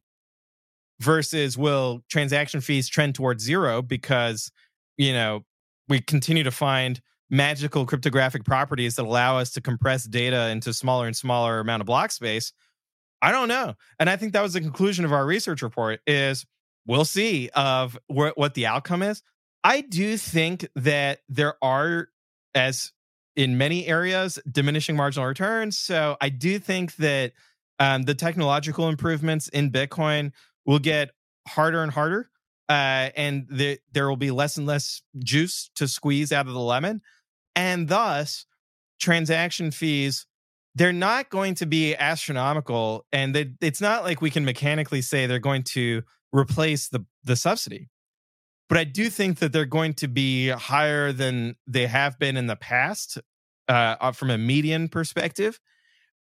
Versus 0.98 1.58
will 1.58 2.00
transaction 2.10 2.62
fees 2.62 2.88
trend 2.88 3.14
towards 3.14 3.44
zero 3.44 3.82
because, 3.82 4.50
you 4.96 5.12
know, 5.12 5.42
we 5.90 6.00
continue 6.00 6.42
to 6.42 6.50
find 6.50 7.02
magical 7.32 7.86
cryptographic 7.86 8.44
properties 8.44 8.96
that 8.96 9.06
allow 9.06 9.38
us 9.38 9.52
to 9.52 9.60
compress 9.62 10.04
data 10.04 10.50
into 10.50 10.72
smaller 10.74 11.06
and 11.06 11.16
smaller 11.16 11.60
amount 11.60 11.80
of 11.80 11.86
block 11.86 12.12
space 12.12 12.52
i 13.22 13.32
don't 13.32 13.48
know. 13.48 13.74
And 13.98 14.10
i 14.10 14.16
think 14.16 14.34
that 14.34 14.42
was 14.42 14.52
the 14.52 14.60
conclusion 14.60 15.04
of 15.04 15.12
our 15.12 15.24
research 15.24 15.62
report 15.62 16.00
is 16.06 16.44
we'll 16.86 17.06
see 17.06 17.48
of 17.54 17.98
wh- 18.06 18.36
what 18.36 18.54
the 18.54 18.66
outcome 18.66 19.02
is. 19.02 19.22
I 19.64 19.80
do 19.80 20.16
think 20.18 20.68
that 20.76 21.20
there 21.28 21.54
are 21.62 22.08
as 22.54 22.92
in 23.34 23.56
many 23.56 23.86
areas 23.86 24.38
diminishing 24.50 24.94
marginal 24.94 25.26
returns. 25.26 25.78
So 25.78 26.18
i 26.20 26.28
do 26.28 26.58
think 26.58 26.96
that 26.96 27.32
um, 27.78 28.02
the 28.02 28.14
technological 28.14 28.90
improvements 28.90 29.48
in 29.48 29.70
bitcoin 29.70 30.32
will 30.66 30.80
get 30.80 31.12
harder 31.48 31.82
and 31.82 31.90
harder 31.90 32.28
uh, 32.68 33.10
and 33.16 33.46
the, 33.50 33.78
there 33.92 34.08
will 34.08 34.16
be 34.16 34.30
less 34.30 34.56
and 34.56 34.66
less 34.66 35.02
juice 35.18 35.70
to 35.74 35.88
squeeze 35.88 36.32
out 36.32 36.46
of 36.46 36.52
the 36.52 36.60
lemon 36.60 37.02
and 37.54 37.88
thus 37.88 38.46
transaction 39.00 39.70
fees 39.70 40.26
they're 40.74 40.92
not 40.92 41.28
going 41.28 41.54
to 41.54 41.66
be 41.66 41.94
astronomical 41.94 43.04
and 43.12 43.34
they, 43.34 43.52
it's 43.60 43.80
not 43.80 44.04
like 44.04 44.22
we 44.22 44.30
can 44.30 44.44
mechanically 44.44 45.02
say 45.02 45.26
they're 45.26 45.38
going 45.38 45.62
to 45.62 46.02
replace 46.32 46.88
the 46.88 47.04
the 47.24 47.36
subsidy. 47.36 47.88
But 48.68 48.78
i 48.78 48.84
do 48.84 49.10
think 49.10 49.38
that 49.40 49.52
they're 49.52 49.66
going 49.66 49.94
to 49.94 50.08
be 50.08 50.48
higher 50.48 51.12
than 51.12 51.56
they 51.66 51.86
have 51.86 52.18
been 52.18 52.36
in 52.36 52.46
the 52.46 52.56
past 52.56 53.18
uh, 53.68 53.96
uh 54.00 54.12
from 54.12 54.30
a 54.30 54.38
median 54.38 54.88
perspective 54.88 55.60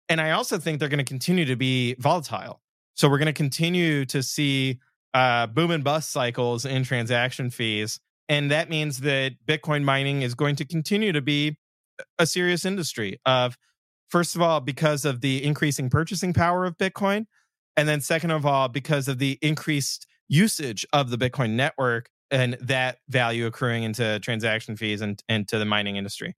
and 0.08 0.20
i 0.20 0.32
also 0.32 0.58
think 0.58 0.80
they're 0.80 0.88
going 0.88 0.98
to 0.98 1.04
continue 1.04 1.44
to 1.44 1.56
be 1.56 1.94
volatile. 1.98 2.60
So 2.94 3.08
we're 3.08 3.18
going 3.18 3.26
to 3.26 3.32
continue 3.32 4.04
to 4.06 4.22
see 4.22 4.80
uh, 5.14 5.46
boom 5.46 5.70
and 5.70 5.82
bust 5.82 6.10
cycles 6.10 6.64
in 6.64 6.84
transaction 6.84 7.50
fees 7.50 7.98
and 8.30 8.50
that 8.52 8.70
means 8.70 9.00
that 9.00 9.32
Bitcoin 9.44 9.82
mining 9.82 10.22
is 10.22 10.34
going 10.34 10.54
to 10.56 10.64
continue 10.64 11.10
to 11.12 11.20
be 11.20 11.58
a 12.18 12.26
serious 12.26 12.64
industry 12.64 13.20
of 13.26 13.58
first 14.08 14.36
of 14.36 14.40
all 14.40 14.60
because 14.60 15.04
of 15.04 15.20
the 15.20 15.44
increasing 15.44 15.90
purchasing 15.90 16.32
power 16.32 16.64
of 16.64 16.78
Bitcoin, 16.78 17.26
and 17.76 17.88
then 17.88 18.00
second 18.00 18.30
of 18.30 18.46
all 18.46 18.68
because 18.68 19.08
of 19.08 19.18
the 19.18 19.36
increased 19.42 20.06
usage 20.28 20.86
of 20.92 21.10
the 21.10 21.18
Bitcoin 21.18 21.50
network 21.50 22.08
and 22.30 22.56
that 22.60 22.98
value 23.08 23.46
accruing 23.46 23.82
into 23.82 24.20
transaction 24.20 24.76
fees 24.76 25.00
and 25.00 25.20
into 25.28 25.58
the 25.58 25.64
mining 25.64 25.96
industry. 25.96 26.36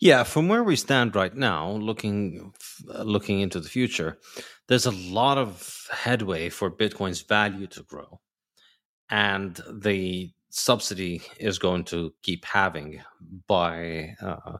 Yeah, 0.00 0.24
from 0.24 0.48
where 0.48 0.64
we 0.64 0.74
stand 0.74 1.14
right 1.14 1.34
now, 1.34 1.70
looking 1.70 2.52
uh, 2.92 3.04
looking 3.04 3.38
into 3.38 3.60
the 3.60 3.68
future, 3.68 4.18
there's 4.66 4.86
a 4.86 4.90
lot 4.90 5.38
of 5.38 5.86
headway 5.92 6.48
for 6.48 6.72
Bitcoin's 6.72 7.22
value 7.22 7.68
to 7.68 7.84
grow, 7.84 8.18
and 9.08 9.60
the 9.72 10.32
subsidy 10.50 11.22
is 11.38 11.58
going 11.58 11.84
to 11.84 12.12
keep 12.22 12.44
halving 12.44 13.00
by 13.46 14.14
uh, 14.20 14.58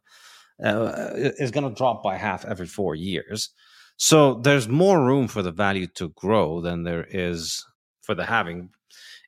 uh, 0.62 1.10
is 1.14 1.50
going 1.50 1.68
to 1.68 1.74
drop 1.74 2.02
by 2.02 2.16
half 2.16 2.44
every 2.44 2.66
four 2.66 2.94
years. 2.94 3.50
So 3.96 4.34
there's 4.34 4.68
more 4.68 5.04
room 5.04 5.28
for 5.28 5.42
the 5.42 5.52
value 5.52 5.86
to 5.94 6.10
grow 6.10 6.60
than 6.60 6.84
there 6.84 7.06
is 7.10 7.64
for 8.02 8.14
the 8.14 8.24
halving. 8.24 8.70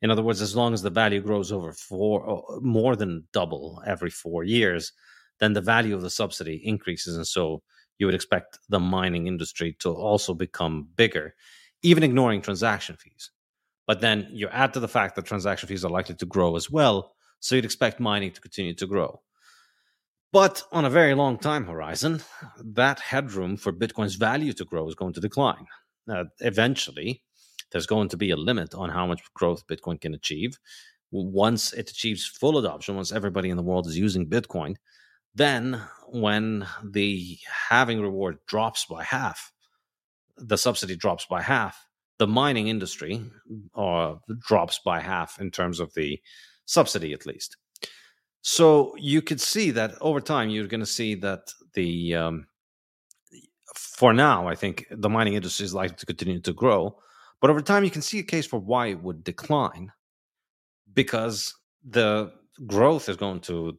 In 0.01 0.11
other 0.11 0.23
words, 0.23 0.41
as 0.41 0.57
long 0.57 0.73
as 0.73 0.83
the 0.83 0.91
value 0.91 1.21
grows 1.21 1.53
over 1.53 1.73
four, 1.73 2.45
more 2.61 2.97
than 2.97 3.25
double 3.33 3.83
every 3.87 4.11
four 4.11 4.45
years, 4.45 4.93
then 5.41 5.53
the 5.53 5.61
value 5.61 5.95
of 5.95 6.03
the 6.03 6.11
subsidy 6.11 6.61
increases. 6.65 7.17
And 7.17 7.27
so 7.27 7.63
you 7.99 8.07
would 8.07 8.15
expect 8.15 8.59
the 8.69 8.81
mining 8.81 9.27
industry 9.27 9.77
to 9.81 9.91
also 9.91 10.35
become 10.35 10.89
bigger, 10.97 11.35
even 11.83 12.03
ignoring 12.03 12.43
transaction 12.43 12.97
fees. 12.97 13.31
But 13.87 14.01
then 14.01 14.29
you 14.31 14.49
add 14.49 14.73
to 14.75 14.81
the 14.81 14.89
fact 14.89 15.17
that 15.17 15.25
transaction 15.25 15.69
fees 15.69 15.85
are 15.85 15.91
likely 15.91 16.15
to 16.17 16.27
grow 16.27 16.57
as 16.57 16.71
well. 16.71 17.15
So 17.41 17.57
you'd 17.57 17.65
expect 17.65 17.99
mining 17.99 18.31
to 18.31 18.41
continue 18.41 18.75
to 18.75 18.87
grow. 18.87 19.21
But 20.33 20.63
on 20.73 20.85
a 20.85 20.91
very 20.91 21.15
long 21.15 21.39
time 21.39 21.67
horizon, 21.67 22.23
that 22.59 23.01
headroom 23.01 23.57
for 23.57 23.73
Bitcoin's 23.73 24.15
value 24.15 24.53
to 24.55 24.65
grow 24.65 24.89
is 24.89 24.95
going 24.95 25.13
to 25.15 25.21
decline. 25.21 25.67
Eventually, 26.41 27.23
there's 27.71 27.87
going 27.87 28.09
to 28.11 28.17
be 28.17 28.31
a 28.31 28.37
limit 28.37 28.75
on 28.75 28.89
how 28.91 29.07
much 29.07 29.23
growth 29.35 29.67
Bitcoin 29.67 30.01
can 30.01 30.15
achieve. 30.15 30.59
Once 31.11 31.73
it 31.75 31.91
achieves 31.91 32.27
full 32.27 32.57
adoption, 32.59 32.97
once 32.97 33.13
everybody 33.13 33.51
in 33.51 33.57
the 33.57 33.63
world 33.63 33.87
is 33.87 33.99
using 33.99 34.27
Bitcoin, 34.29 34.77
then, 35.35 35.81
when 36.09 36.67
the 36.85 37.39
halving 37.69 38.01
reward 38.01 38.39
drops 38.47 38.85
by 38.85 39.03
half, 39.03 39.53
the 40.37 40.59
subsidy 40.59 40.97
drops 40.97 41.27
by 41.27 41.41
half, 41.41 41.87
the 42.23 42.27
mining 42.29 42.69
industry 42.69 43.21
uh, 43.75 44.15
drops 44.39 44.79
by 44.85 45.01
half 45.01 45.41
in 45.41 45.51
terms 45.51 45.81
of 45.81 45.93
the 45.95 46.21
subsidy, 46.67 47.13
at 47.13 47.27
least. 47.27 47.57
So 48.43 48.95
you 48.97 49.23
could 49.23 49.41
see 49.41 49.73
that 49.73 49.95
over 50.01 50.21
time, 50.21 50.49
you're 50.49 50.69
going 50.69 50.87
to 50.87 50.87
see 50.87 51.17
that 51.17 51.51
the 51.75 52.15
um, 52.15 52.47
for 53.75 54.13
now, 54.13 54.47
I 54.47 54.55
think 54.55 54.87
the 54.89 55.09
mining 55.09 55.35
industry 55.35 55.67
is 55.67 55.75
likely 55.75 55.97
to 55.97 56.07
continue 56.07 56.39
to 56.43 56.53
grow, 56.53 56.97
but 57.41 57.51
over 57.51 57.61
time, 57.61 57.83
you 57.83 57.91
can 57.91 58.03
see 58.03 58.21
a 58.21 58.23
case 58.35 58.47
for 58.47 58.61
why 58.61 58.87
it 58.87 59.03
would 59.03 59.25
decline 59.25 59.91
because 60.95 61.53
the 61.85 62.31
growth 62.69 63.09
is 63.09 63.17
going 63.17 63.41
to 63.41 63.77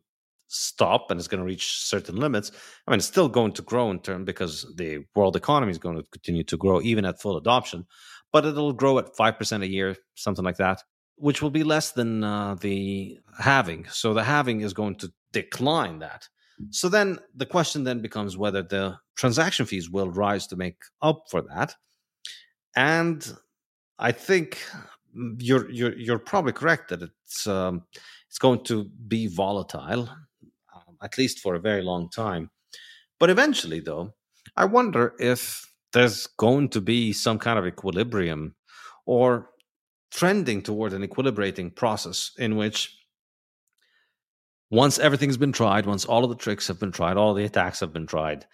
stop 0.49 1.11
and 1.11 1.17
it's 1.19 1.29
going 1.29 1.39
to 1.39 1.45
reach 1.45 1.79
certain 1.79 2.17
limits. 2.17 2.51
I 2.85 2.91
mean, 2.91 2.97
it's 2.97 3.07
still 3.07 3.29
going 3.29 3.53
to 3.53 3.61
grow 3.61 3.89
in 3.89 3.99
term 3.99 4.25
because 4.25 4.67
the 4.75 5.05
world 5.15 5.37
economy 5.37 5.71
is 5.71 5.77
going 5.77 5.95
to 5.95 6.03
continue 6.11 6.43
to 6.43 6.57
grow 6.57 6.81
even 6.81 7.05
at 7.05 7.21
full 7.21 7.37
adoption, 7.37 7.85
but 8.33 8.45
it'll 8.45 8.73
grow 8.73 8.97
at 8.99 9.15
5% 9.15 9.61
a 9.61 9.67
year, 9.67 9.95
something 10.15 10.43
like 10.43 10.57
that, 10.57 10.83
which 11.15 11.41
will 11.41 11.51
be 11.51 11.63
less 11.63 11.91
than 11.91 12.23
uh, 12.23 12.55
the 12.55 13.19
halving. 13.39 13.87
So 13.89 14.13
the 14.13 14.23
halving 14.23 14.61
is 14.61 14.73
going 14.73 14.95
to 14.95 15.13
decline 15.31 15.99
that. 15.99 16.27
So 16.71 16.89
then 16.89 17.19
the 17.35 17.45
question 17.45 17.83
then 17.83 18.01
becomes 18.01 18.35
whether 18.35 18.63
the 18.63 18.97
transaction 19.15 19.65
fees 19.65 19.89
will 19.89 20.09
rise 20.09 20.47
to 20.47 20.55
make 20.55 20.77
up 21.01 21.25
for 21.29 21.41
that. 21.43 21.75
And 22.75 23.37
I 23.99 24.11
think 24.11 24.61
you're 25.37 25.69
you're 25.69 25.95
you're 25.95 26.19
probably 26.19 26.53
correct 26.53 26.89
that 26.89 27.03
it's 27.03 27.47
um, 27.47 27.83
it's 28.27 28.39
going 28.39 28.63
to 28.65 28.85
be 29.07 29.27
volatile 29.27 30.09
at 31.03 31.17
least 31.17 31.39
for 31.39 31.53
a 31.53 31.59
very 31.59 31.83
long 31.83 32.09
time. 32.09 32.49
But 33.19 33.29
eventually, 33.29 33.79
though, 33.79 34.13
I 34.55 34.65
wonder 34.65 35.13
if 35.19 35.72
there's 35.93 36.27
going 36.27 36.69
to 36.69 36.81
be 36.81 37.13
some 37.13 37.39
kind 37.39 37.57
of 37.57 37.65
equilibrium 37.65 38.55
or 39.05 39.49
trending 40.11 40.61
toward 40.61 40.93
an 40.93 41.07
equilibrating 41.07 41.75
process 41.75 42.31
in 42.37 42.55
which 42.55 42.97
once 44.69 44.97
everything's 44.97 45.37
been 45.37 45.51
tried, 45.51 45.85
once 45.85 46.05
all 46.05 46.23
of 46.23 46.29
the 46.29 46.35
tricks 46.35 46.67
have 46.67 46.79
been 46.79 46.91
tried, 46.91 47.15
all 47.15 47.33
the 47.33 47.43
attacks 47.43 47.79
have 47.79 47.93
been 47.93 48.07
tried, 48.07 48.45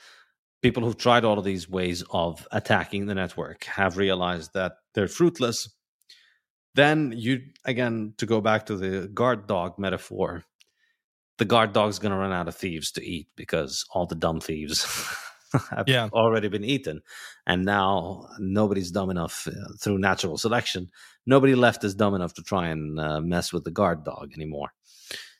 people 0.61 0.83
who've 0.83 0.97
tried 0.97 1.23
all 1.23 1.37
of 1.37 1.45
these 1.45 1.69
ways 1.69 2.03
of 2.11 2.45
attacking 2.51 3.05
the 3.05 3.15
network 3.15 3.63
have 3.63 3.97
realized 3.97 4.53
that 4.53 4.73
they're 4.93 5.07
fruitless. 5.07 5.69
Then 6.75 7.13
you, 7.15 7.41
again, 7.63 8.13
to 8.17 8.25
go 8.25 8.41
back 8.41 8.65
to 8.65 8.75
the 8.75 9.07
guard 9.07 9.47
dog 9.47 9.79
metaphor, 9.79 10.43
the 11.37 11.45
guard 11.45 11.71
dog's 11.71 11.99
going 11.99 12.11
to 12.11 12.17
run 12.17 12.33
out 12.33 12.49
of 12.49 12.55
thieves 12.55 12.91
to 12.91 13.05
eat 13.05 13.27
because 13.37 13.85
all 13.93 14.05
the 14.05 14.15
dumb 14.15 14.41
thieves 14.41 14.85
have 15.69 15.87
yeah. 15.87 16.09
already 16.13 16.47
been 16.47 16.63
eaten. 16.63 17.01
And 17.45 17.65
now 17.65 18.27
nobody's 18.39 18.91
dumb 18.91 19.09
enough 19.09 19.47
uh, 19.47 19.73
through 19.79 19.99
natural 19.99 20.37
selection. 20.37 20.89
Nobody 21.25 21.55
left 21.55 21.83
is 21.83 21.95
dumb 21.95 22.15
enough 22.15 22.33
to 22.35 22.43
try 22.43 22.69
and 22.69 22.99
uh, 22.99 23.21
mess 23.21 23.53
with 23.53 23.63
the 23.63 23.71
guard 23.71 24.03
dog 24.03 24.31
anymore. 24.35 24.69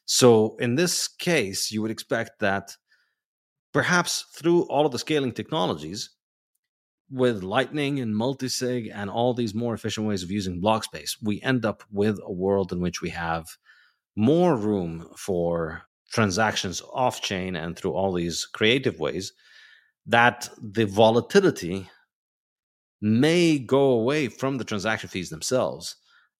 So 0.05 0.55
in 0.57 0.75
this 0.75 1.07
case, 1.07 1.71
you 1.71 1.81
would 1.81 1.91
expect 1.91 2.39
that 2.39 2.75
perhaps 3.73 4.25
through 4.33 4.63
all 4.63 4.85
of 4.85 4.91
the 4.91 4.99
scaling 4.99 5.31
technologies, 5.31 6.09
with 7.11 7.43
Lightning 7.43 7.99
and 7.99 8.13
multisig 8.13 8.91
and 8.93 9.09
all 9.09 9.33
these 9.33 9.55
more 9.55 9.73
efficient 9.73 10.07
ways 10.07 10.23
of 10.23 10.31
using 10.31 10.59
block 10.59 10.83
space, 10.83 11.17
we 11.21 11.41
end 11.41 11.65
up 11.65 11.83
with 11.91 12.19
a 12.23 12.31
world 12.31 12.71
in 12.71 12.79
which 12.79 13.01
we 13.01 13.09
have 13.09 13.47
more 14.15 14.55
room 14.55 15.07
for 15.15 15.83
transactions 16.11 16.81
off 16.93 17.21
chain 17.21 17.55
and 17.55 17.75
through 17.75 17.93
all 17.93 18.13
these 18.13 18.45
creative 18.45 18.99
ways, 18.99 19.33
that 20.05 20.49
the 20.61 20.85
volatility 20.85 21.89
may 23.01 23.59
go 23.59 23.91
away 23.91 24.27
from 24.27 24.57
the 24.57 24.63
transaction 24.63 25.09
fees 25.09 25.29
themselves 25.29 25.95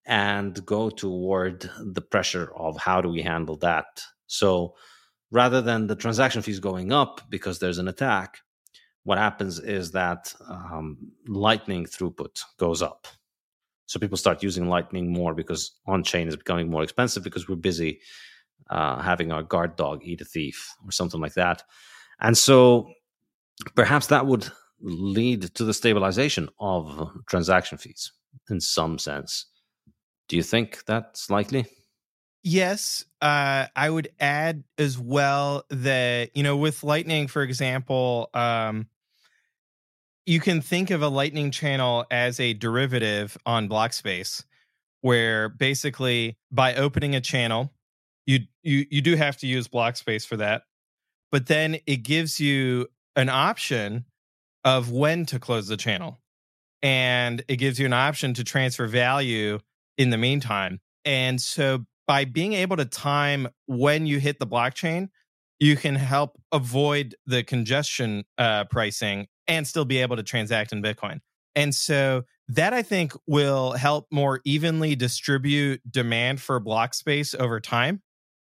and 0.06 0.66
go 0.66 0.90
toward 0.90 1.70
the 1.80 2.02
pressure 2.02 2.52
of 2.56 2.78
how 2.78 3.00
do 3.02 3.10
we 3.10 3.22
handle 3.22 3.56
that. 3.58 4.04
So 4.28 4.76
rather 5.32 5.62
than 5.62 5.88
the 5.88 5.96
transaction 5.96 6.42
fees 6.42 6.60
going 6.60 6.92
up 6.92 7.22
because 7.30 7.60
there's 7.60 7.78
an 7.78 7.88
attack, 7.88 8.40
what 9.04 9.18
happens 9.18 9.60
is 9.60 9.92
that 9.92 10.34
um, 10.48 10.98
Lightning 11.28 11.86
throughput 11.86 12.42
goes 12.58 12.82
up. 12.82 13.08
So 13.86 14.00
people 14.00 14.18
start 14.18 14.44
using 14.44 14.68
Lightning 14.68 15.12
more 15.12 15.34
because 15.34 15.80
on 15.88 16.04
chain 16.04 16.28
is 16.28 16.36
becoming 16.36 16.70
more 16.70 16.84
expensive 16.84 17.24
because 17.24 17.48
we're 17.48 17.56
busy 17.56 18.02
uh, 18.70 19.02
having 19.02 19.32
our 19.32 19.44
guard 19.44 19.76
dog 19.76 20.02
eat 20.04 20.22
a 20.22 20.26
thief 20.26 20.74
or 20.86 20.92
something 20.92 21.22
like 21.22 21.34
that. 21.34 21.64
And 22.20 22.38
so 22.38 22.92
perhaps 23.76 24.08
that 24.08 24.26
would 24.26 24.50
lead 24.82 25.54
to 25.56 25.64
the 25.64 25.74
stabilization 25.74 26.50
of 26.60 27.12
transaction 27.28 27.78
fees 27.78 28.12
in 28.50 28.60
some 28.62 28.98
sense. 28.98 29.46
Do 30.28 30.36
you 30.36 30.44
think 30.44 30.86
that's 30.86 31.30
likely? 31.30 31.66
Yes, 32.44 33.04
uh, 33.22 33.66
I 33.76 33.90
would 33.90 34.10
add 34.20 34.64
as 34.78 34.98
well 34.98 35.66
that 35.70 36.30
you 36.36 36.44
know 36.44 36.56
with 36.56 36.84
Lightning, 36.84 37.28
for 37.28 37.42
example, 37.42 38.30
um, 38.34 38.88
you 40.26 40.40
can 40.40 40.62
think 40.62 40.90
of 40.92 41.02
a 41.02 41.10
Lightning 41.10 41.52
channel 41.52 42.06
as 42.10 42.40
a 42.40 42.54
derivative 42.54 43.38
on 43.46 43.68
Blockspace, 43.68 44.46
where 45.02 45.50
basically 45.50 46.38
by 46.50 46.76
opening 46.76 47.16
a 47.16 47.22
channel, 47.22 47.74
you 48.26 48.40
you 48.64 48.86
you 48.90 49.02
do 49.02 49.16
have 49.16 49.36
to 49.38 49.48
use 49.48 49.68
block 49.68 49.98
space 49.98 50.24
for 50.24 50.38
that 50.38 50.62
but 51.32 51.48
then 51.48 51.78
it 51.86 51.98
gives 51.98 52.40
you 52.40 52.88
an 53.16 53.30
option 53.30 54.06
of 54.64 54.92
when 54.92 55.26
to 55.26 55.40
close 55.40 55.68
the 55.68 55.78
channel 55.78 56.20
and 56.82 57.44
it 57.48 57.58
gives 57.58 57.80
you 57.80 57.86
an 57.86 57.94
option 57.94 58.34
to 58.34 58.44
transfer 58.44 58.88
value 58.88 59.60
in 59.98 60.10
the 60.10 60.18
meantime 60.18 60.80
and 61.06 61.42
so 61.42 61.86
by 62.08 62.26
being 62.26 62.54
able 62.54 62.78
to 62.78 62.86
time 62.86 63.48
when 63.68 64.06
you 64.06 64.20
hit 64.20 64.40
the 64.40 64.48
blockchain 64.48 65.10
you 65.60 65.76
can 65.76 65.96
help 65.96 66.40
avoid 66.52 67.16
the 67.26 67.44
congestion 67.44 68.24
uh, 68.38 68.64
pricing 68.66 69.28
and 69.48 69.68
still 69.68 69.86
be 69.86 69.98
able 69.98 70.16
to 70.16 70.24
transact 70.24 70.72
in 70.72 70.82
bitcoin 70.82 71.20
and 71.56 71.74
so 71.74 72.24
that 72.50 72.74
I 72.74 72.82
think 72.82 73.14
will 73.28 73.74
help 73.74 74.08
more 74.12 74.42
evenly 74.44 74.96
distribute 74.96 75.82
demand 75.90 76.42
for 76.42 76.60
block 76.60 76.94
space 76.94 77.36
over 77.36 77.60
time. 77.60 78.02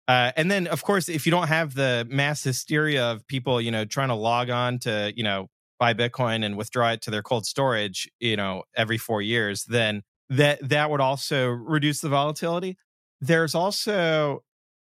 Uh, 0.07 0.31
and 0.35 0.51
then, 0.51 0.67
of 0.67 0.83
course, 0.83 1.07
if 1.07 1.25
you 1.25 1.31
don't 1.31 1.47
have 1.47 1.73
the 1.73 2.05
mass 2.09 2.43
hysteria 2.43 3.11
of 3.11 3.25
people, 3.27 3.61
you 3.61 3.71
know, 3.71 3.85
trying 3.85 4.09
to 4.09 4.15
log 4.15 4.49
on 4.49 4.79
to, 4.79 5.13
you 5.15 5.23
know, 5.23 5.47
buy 5.79 5.93
Bitcoin 5.93 6.45
and 6.45 6.57
withdraw 6.57 6.91
it 6.91 7.01
to 7.01 7.11
their 7.11 7.23
cold 7.23 7.45
storage, 7.45 8.09
you 8.19 8.35
know, 8.35 8.63
every 8.75 8.97
four 8.97 9.21
years, 9.21 9.63
then 9.65 10.03
that 10.29 10.67
that 10.69 10.89
would 10.89 11.01
also 11.01 11.47
reduce 11.47 12.01
the 12.01 12.09
volatility. 12.09 12.77
There's 13.19 13.55
also, 13.55 14.43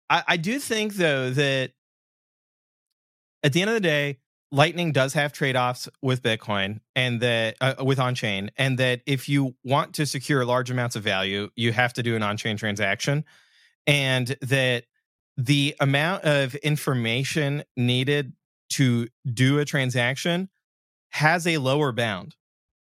I, 0.09 0.23
I 0.27 0.37
do 0.37 0.59
think 0.59 0.95
though 0.95 1.29
that 1.29 1.71
at 3.43 3.53
the 3.53 3.61
end 3.61 3.69
of 3.69 3.75
the 3.75 3.81
day, 3.81 4.19
Lightning 4.51 4.91
does 4.91 5.13
have 5.13 5.33
trade 5.33 5.55
offs 5.55 5.89
with 6.01 6.21
Bitcoin 6.21 6.79
and 6.95 7.19
that 7.21 7.57
uh, 7.59 7.75
with 7.83 7.99
on 7.99 8.15
chain, 8.15 8.51
and 8.57 8.77
that 8.77 9.01
if 9.05 9.27
you 9.27 9.55
want 9.63 9.95
to 9.95 10.05
secure 10.05 10.45
large 10.45 10.71
amounts 10.71 10.95
of 10.95 11.03
value, 11.03 11.49
you 11.55 11.73
have 11.73 11.93
to 11.93 12.03
do 12.03 12.15
an 12.15 12.23
on 12.23 12.37
chain 12.37 12.55
transaction, 12.55 13.25
and 13.85 14.37
that 14.41 14.85
the 15.37 15.75
amount 15.79 16.23
of 16.23 16.55
information 16.55 17.63
needed 17.75 18.33
to 18.71 19.07
do 19.31 19.59
a 19.59 19.65
transaction 19.65 20.49
has 21.11 21.45
a 21.45 21.57
lower 21.57 21.91
bound. 21.91 22.35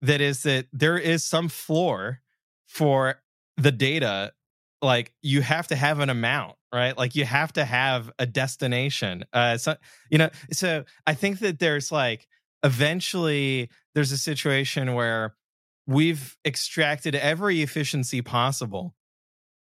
That 0.02 0.20
is, 0.20 0.44
that 0.44 0.66
there 0.72 0.98
is 0.98 1.24
some 1.24 1.48
floor 1.48 2.20
for 2.66 3.20
the 3.56 3.72
data. 3.72 4.32
Like 4.80 5.12
you 5.22 5.42
have 5.42 5.66
to 5.68 5.76
have 5.76 5.98
an 5.98 6.10
amount 6.10 6.58
right? 6.72 6.96
Like 6.96 7.14
you 7.14 7.24
have 7.24 7.52
to 7.54 7.64
have 7.64 8.10
a 8.18 8.26
destination. 8.26 9.24
Uh, 9.32 9.56
so 9.58 9.76
you 10.10 10.18
know, 10.18 10.30
so 10.52 10.84
I 11.06 11.14
think 11.14 11.40
that 11.40 11.58
there's 11.58 11.90
like 11.90 12.28
eventually 12.62 13.70
there's 13.94 14.12
a 14.12 14.18
situation 14.18 14.94
where 14.94 15.34
we've 15.86 16.36
extracted 16.44 17.14
every 17.14 17.62
efficiency 17.62 18.22
possible, 18.22 18.94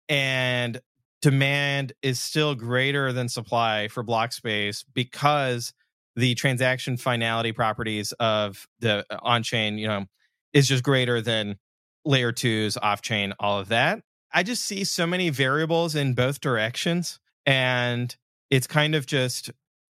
and 0.10 0.80
demand 1.24 1.94
is 2.02 2.22
still 2.22 2.54
greater 2.54 3.14
than 3.14 3.30
supply 3.30 3.88
for 3.88 4.04
block 4.04 4.34
space 4.34 4.84
because 4.94 5.74
the 6.18 6.36
transaction 6.36 6.98
finality 6.98 7.54
properties 7.54 8.12
of 8.20 8.68
the 8.82 9.06
uh, 9.10 9.18
on 9.22 9.42
chain, 9.42 9.78
you 9.78 9.88
know, 9.88 10.06
is 10.52 10.68
just 10.68 10.84
greater 10.84 11.22
than 11.22 11.58
layer 12.04 12.34
twos, 12.34 12.76
off 12.76 13.02
chain, 13.02 13.34
all 13.40 13.58
of 13.58 13.70
that. 13.70 14.04
I 14.34 14.44
just 14.44 14.66
see 14.66 14.84
so 14.84 15.08
many 15.08 15.30
variables 15.30 15.96
in 15.96 16.14
both 16.14 16.42
directions, 16.42 17.22
and 17.46 18.14
it's 18.52 18.68
kind 18.68 18.94
of 18.94 19.06
just 19.06 19.50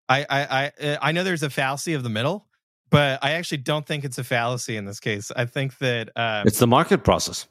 I 0.08 0.26
I 0.28 0.42
I 0.64 0.72
eh, 0.78 0.96
I 1.00 1.12
know 1.12 1.22
there's 1.22 1.44
a 1.44 1.50
fallacy 1.50 1.94
of 1.94 2.02
the 2.02 2.10
middle, 2.10 2.48
but 2.90 3.22
I 3.22 3.32
actually 3.32 3.58
don't 3.58 3.86
think 3.86 4.04
it's 4.04 4.18
a 4.18 4.24
fallacy 4.24 4.76
in 4.76 4.84
this 4.84 4.98
case. 4.98 5.30
I 5.36 5.44
think 5.44 5.78
that 5.78 6.10
um, 6.16 6.48
it's 6.48 6.58
the 6.58 6.66
market 6.66 7.04
process. 7.04 7.46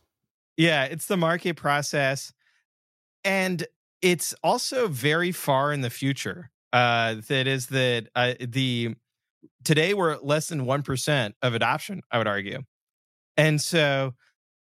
Yeah, 0.58 0.84
it's 0.84 1.06
the 1.06 1.16
market 1.16 1.56
process, 1.56 2.34
and 3.24 3.66
it's 4.02 4.34
also 4.44 4.88
very 4.88 5.32
far 5.32 5.74
in 5.74 5.82
the 5.82 5.90
future. 5.90 6.52
Uh, 6.72 7.16
that 7.28 7.48
is 7.48 7.68
that 7.68 8.08
uh, 8.16 8.34
the 8.40 8.96
today 9.64 9.94
we're 9.94 10.12
at 10.12 10.26
less 10.26 10.48
than 10.48 10.66
one 10.66 10.84
percent 10.84 11.36
of 11.42 11.54
adoption. 11.54 12.02
I 12.12 12.18
would 12.18 12.28
argue, 12.28 12.62
and 13.38 13.60
so 13.60 14.14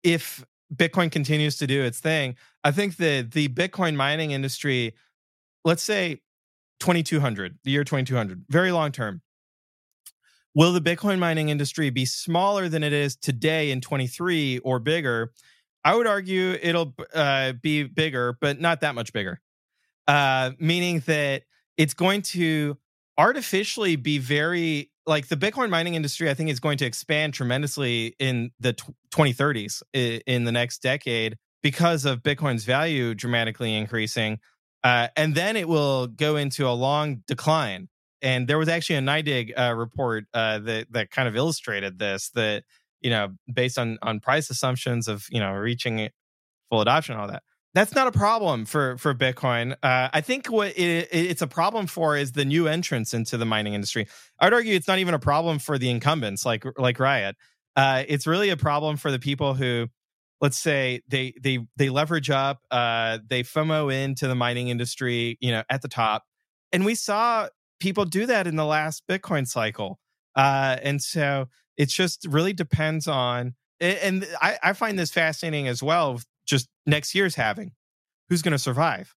if 0.03 0.45
Bitcoin 0.75 1.11
continues 1.11 1.57
to 1.59 1.67
do 1.67 1.83
its 1.83 2.01
thing, 2.01 2.37
I 2.65 2.71
think 2.71 2.97
that 2.97 3.33
the 3.33 3.49
Bitcoin 3.49 3.97
mining 3.97 4.31
industry, 4.33 4.95
let's 5.65 5.83
say 5.83 6.21
2200, 6.81 7.59
the 7.65 7.71
year 7.71 7.85
2200, 7.85 8.45
very 8.49 8.73
long 8.73 8.93
term, 8.93 9.23
will 10.55 10.73
the 10.73 10.81
Bitcoin 10.81 11.19
mining 11.19 11.49
industry 11.49 11.91
be 11.91 12.05
smaller 12.05 12.69
than 12.69 12.83
it 12.83 12.93
is 12.93 13.17
today 13.17 13.71
in 13.71 13.81
23 13.81 14.59
or 14.61 14.79
bigger? 14.79 15.33
I 15.87 15.95
would 15.95 16.09
argue 16.09 16.59
it'll 16.61 16.97
uh, 17.15 17.53
be 17.53 17.85
bigger, 17.85 18.37
but 18.41 18.61
not 18.61 18.81
that 18.81 18.97
much 18.97 19.13
bigger. 19.13 19.41
Uh, 20.09 20.51
meaning 20.59 21.01
that 21.07 21.45
it's 21.77 21.95
going 21.95 22.23
to 22.23 22.77
artificially 23.17 23.95
be 23.95 24.19
very 24.19 24.91
like 25.07 25.29
the 25.29 25.37
Bitcoin 25.37 25.71
mining 25.71 25.95
industry, 25.95 26.29
I 26.29 26.35
think 26.35 26.51
is 26.51 26.59
going 26.59 26.79
to 26.79 26.87
expand 26.87 27.35
tremendously 27.35 28.17
in 28.19 28.51
the 28.59 28.73
t- 28.73 28.83
2030s 29.15 29.81
in 29.95 30.43
the 30.43 30.51
next 30.51 30.83
decade 30.83 31.39
because 31.63 32.05
of 32.05 32.21
Bitcoin's 32.21 32.65
value 32.65 33.15
dramatically 33.15 33.73
increasing. 33.73 34.41
Uh, 34.83 35.07
and 35.15 35.37
then 35.37 35.55
it 35.55 35.69
will 35.69 36.09
go 36.09 36.35
into 36.35 36.67
a 36.67 36.75
long 36.75 37.23
decline. 37.29 37.89
And 38.23 38.49
there 38.49 38.59
was 38.59 38.69
actually 38.69 38.97
a 38.97 39.03
NYDIG 39.03 39.53
uh, 39.57 39.75
report 39.77 40.25
uh, 40.35 40.59
that 40.59 40.91
that 40.91 41.11
kind 41.13 41.29
of 41.29 41.37
illustrated 41.37 42.01
this. 42.01 42.31
That 42.31 42.65
you 43.07 43.11
know, 43.11 43.29
based 43.53 43.79
on 43.79 43.99
on 44.03 44.19
price 44.19 44.51
assumptions 44.51 45.07
of 45.07 45.27
you 45.31 45.39
know 45.39 45.53
reaching 45.53 46.09
full 46.69 46.81
adoption, 46.81 47.13
and 47.13 47.23
all 47.23 47.29
that 47.29 47.45
that's 47.73 47.95
not 47.95 48.09
a 48.09 48.13
problem 48.13 48.65
for 48.65 48.97
for 48.97 49.15
Bitcoin. 49.15 49.75
Uh, 49.83 50.09
I 50.13 50.23
think 50.23 50.47
what 50.47 50.77
it, 50.77 51.09
it's 51.13 51.43
a 51.43 51.47
problem 51.47 51.87
for 51.87 52.17
is 52.17 52.33
the 52.33 52.45
new 52.45 52.67
entrance 52.67 53.15
into 53.15 53.37
the 53.37 53.45
mining 53.45 53.75
industry. 53.75 54.09
I'd 54.41 54.53
argue 54.53 54.75
it's 54.75 54.89
not 54.89 54.99
even 54.99 55.15
a 55.15 55.21
problem 55.21 55.61
for 55.61 55.79
the 55.79 55.89
incumbents 55.89 56.45
like 56.45 56.65
like 56.77 56.99
Riot. 56.99 57.37
Uh, 57.77 58.03
it's 58.09 58.27
really 58.27 58.51
a 58.51 58.57
problem 58.57 58.97
for 58.97 59.13
the 59.13 59.21
people 59.21 59.55
who, 59.55 59.87
let's 60.41 60.59
say, 60.59 61.03
they 61.07 61.35
they 61.41 61.61
they 61.77 61.91
leverage 61.91 62.31
up, 62.31 62.59
uh, 62.73 63.19
they 63.29 63.45
FOMO 63.45 63.95
into 63.95 64.27
the 64.27 64.35
mining 64.35 64.67
industry, 64.67 65.39
you 65.41 65.53
know, 65.53 65.63
at 65.71 65.83
the 65.83 65.89
top, 65.89 66.25
and 66.73 66.85
we 66.85 66.97
saw 66.97 67.47
people 67.79 68.05
do 68.05 68.27
that 68.27 68.49
in 68.49 68.57
the 68.57 68.65
last 68.65 69.05
Bitcoin 69.09 69.47
cycle. 69.47 70.01
Uh, 70.35 70.77
and 70.83 71.03
so 71.03 71.47
it 71.77 71.89
just 71.89 72.27
really 72.29 72.53
depends 72.53 73.07
on 73.07 73.55
and 73.81 74.27
I, 74.41 74.59
I, 74.63 74.73
find 74.73 74.99
this 74.99 75.11
fascinating 75.11 75.69
as 75.69 75.83
well 75.83 76.19
just 76.47 76.67
next 76.87 77.15
year's 77.15 77.35
halving, 77.35 77.73
Who's 78.29 78.43
going 78.43 78.53
to 78.53 78.59
survive? 78.59 79.15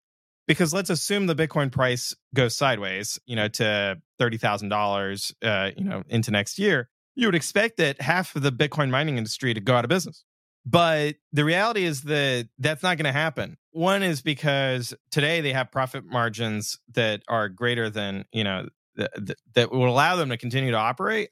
Because 0.46 0.74
let's 0.74 0.90
assume 0.90 1.26
the 1.26 1.34
Bitcoin 1.34 1.70
price 1.70 2.14
goes 2.34 2.56
sideways, 2.56 3.18
you 3.26 3.36
know, 3.36 3.48
to 3.48 4.00
thirty 4.18 4.36
thousand 4.36 4.72
uh, 4.72 4.76
dollars, 4.76 5.32
you 5.42 5.84
know, 5.84 6.02
into 6.08 6.30
next 6.30 6.58
year. 6.58 6.88
You 7.14 7.26
would 7.26 7.34
expect 7.34 7.78
that 7.78 8.00
half 8.00 8.34
of 8.36 8.42
the 8.42 8.52
Bitcoin 8.52 8.90
mining 8.90 9.18
industry 9.18 9.54
to 9.54 9.60
go 9.60 9.74
out 9.74 9.84
of 9.84 9.88
business. 9.88 10.24
But 10.64 11.16
the 11.32 11.44
reality 11.44 11.84
is 11.84 12.02
that 12.02 12.48
that's 12.58 12.82
not 12.82 12.96
going 12.98 13.06
to 13.06 13.12
happen. 13.12 13.56
One 13.72 14.02
is 14.02 14.20
because 14.20 14.92
today 15.10 15.40
they 15.40 15.52
have 15.52 15.70
profit 15.70 16.04
margins 16.04 16.78
that 16.94 17.22
are 17.28 17.48
greater 17.48 17.88
than, 17.88 18.24
you 18.32 18.44
know, 18.44 18.68
th- 18.96 19.08
th- 19.14 19.38
that 19.54 19.72
will 19.72 19.88
allow 19.88 20.16
them 20.16 20.28
to 20.28 20.36
continue 20.36 20.72
to 20.72 20.76
operate. 20.76 21.30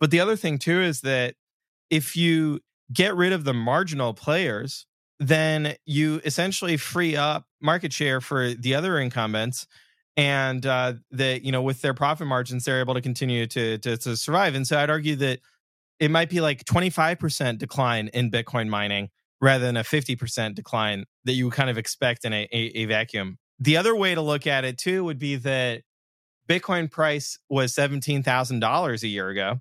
But 0.00 0.10
the 0.10 0.20
other 0.20 0.36
thing 0.36 0.58
too 0.58 0.80
is 0.80 1.00
that 1.02 1.34
if 1.90 2.16
you 2.16 2.60
get 2.92 3.14
rid 3.16 3.32
of 3.32 3.44
the 3.44 3.54
marginal 3.54 4.14
players, 4.14 4.86
then 5.18 5.74
you 5.86 6.20
essentially 6.24 6.76
free 6.76 7.16
up 7.16 7.46
market 7.60 7.92
share 7.92 8.20
for 8.20 8.52
the 8.52 8.74
other 8.74 8.98
incumbents 8.98 9.66
and 10.18 10.64
uh 10.64 10.94
that 11.10 11.42
you 11.42 11.52
know 11.52 11.62
with 11.62 11.82
their 11.82 11.94
profit 11.94 12.26
margins 12.26 12.64
they're 12.64 12.80
able 12.80 12.94
to 12.94 13.00
continue 13.00 13.46
to, 13.46 13.78
to 13.78 13.96
to 13.96 14.16
survive. 14.16 14.54
And 14.54 14.66
so 14.66 14.78
i'd 14.78 14.90
argue 14.90 15.16
that 15.16 15.40
it 15.98 16.10
might 16.10 16.28
be 16.28 16.42
like 16.42 16.64
25% 16.64 17.58
decline 17.58 18.08
in 18.08 18.30
bitcoin 18.30 18.68
mining 18.68 19.08
rather 19.40 19.64
than 19.64 19.76
a 19.76 19.82
50% 19.82 20.54
decline 20.54 21.04
that 21.24 21.32
you 21.32 21.50
kind 21.50 21.70
of 21.70 21.78
expect 21.78 22.24
in 22.24 22.32
a, 22.32 22.48
a, 22.52 22.56
a 22.56 22.84
vacuum. 22.86 23.38
The 23.58 23.76
other 23.76 23.94
way 23.94 24.14
to 24.14 24.20
look 24.20 24.46
at 24.46 24.64
it 24.64 24.78
too 24.78 25.04
would 25.04 25.18
be 25.18 25.36
that 25.36 25.82
bitcoin 26.48 26.90
price 26.90 27.38
was 27.48 27.74
$17000 27.74 29.02
a 29.02 29.08
year 29.08 29.28
ago 29.28 29.60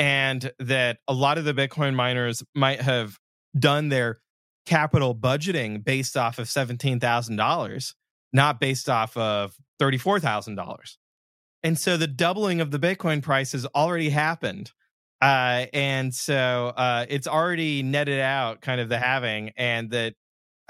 and 0.00 0.50
that 0.58 0.98
a 1.06 1.12
lot 1.12 1.36
of 1.36 1.44
the 1.44 1.52
bitcoin 1.52 1.94
miners 1.94 2.42
might 2.54 2.80
have 2.80 3.18
done 3.56 3.90
their 3.90 4.18
capital 4.64 5.14
budgeting 5.14 5.84
based 5.84 6.16
off 6.16 6.38
of 6.38 6.46
$17,000, 6.46 7.94
not 8.32 8.60
based 8.60 8.88
off 8.88 9.16
of 9.16 9.54
$34,000. 9.80 10.96
And 11.62 11.78
so 11.78 11.98
the 11.98 12.06
doubling 12.06 12.62
of 12.62 12.70
the 12.70 12.78
Bitcoin 12.78 13.22
price 13.22 13.52
has 13.52 13.66
already 13.66 14.08
happened. 14.08 14.72
Uh, 15.20 15.66
and 15.74 16.14
so 16.14 16.72
uh, 16.74 17.04
it's 17.10 17.26
already 17.26 17.82
netted 17.82 18.20
out 18.20 18.62
kind 18.62 18.80
of 18.80 18.88
the 18.88 18.98
halving, 18.98 19.52
and 19.54 19.90
that 19.90 20.14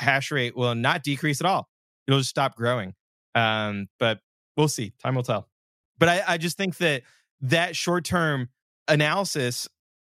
hash 0.01 0.33
rate 0.33 0.57
will 0.57 0.75
not 0.75 1.05
decrease 1.05 1.41
at 1.41 1.47
all. 1.47 1.69
It'll 2.09 2.19
just 2.19 2.31
stop 2.31 2.57
growing. 2.57 2.95
Um, 3.37 3.87
but 4.01 4.19
we'll 4.57 4.67
see. 4.67 4.93
Time 5.01 5.15
will 5.15 5.23
tell. 5.23 5.49
But 5.99 6.09
I, 6.09 6.23
I 6.27 6.39
just 6.39 6.57
think 6.57 6.79
that 6.79 7.03
that 7.43 7.77
short 7.77 8.05
term 8.05 8.49
analysis 8.91 9.69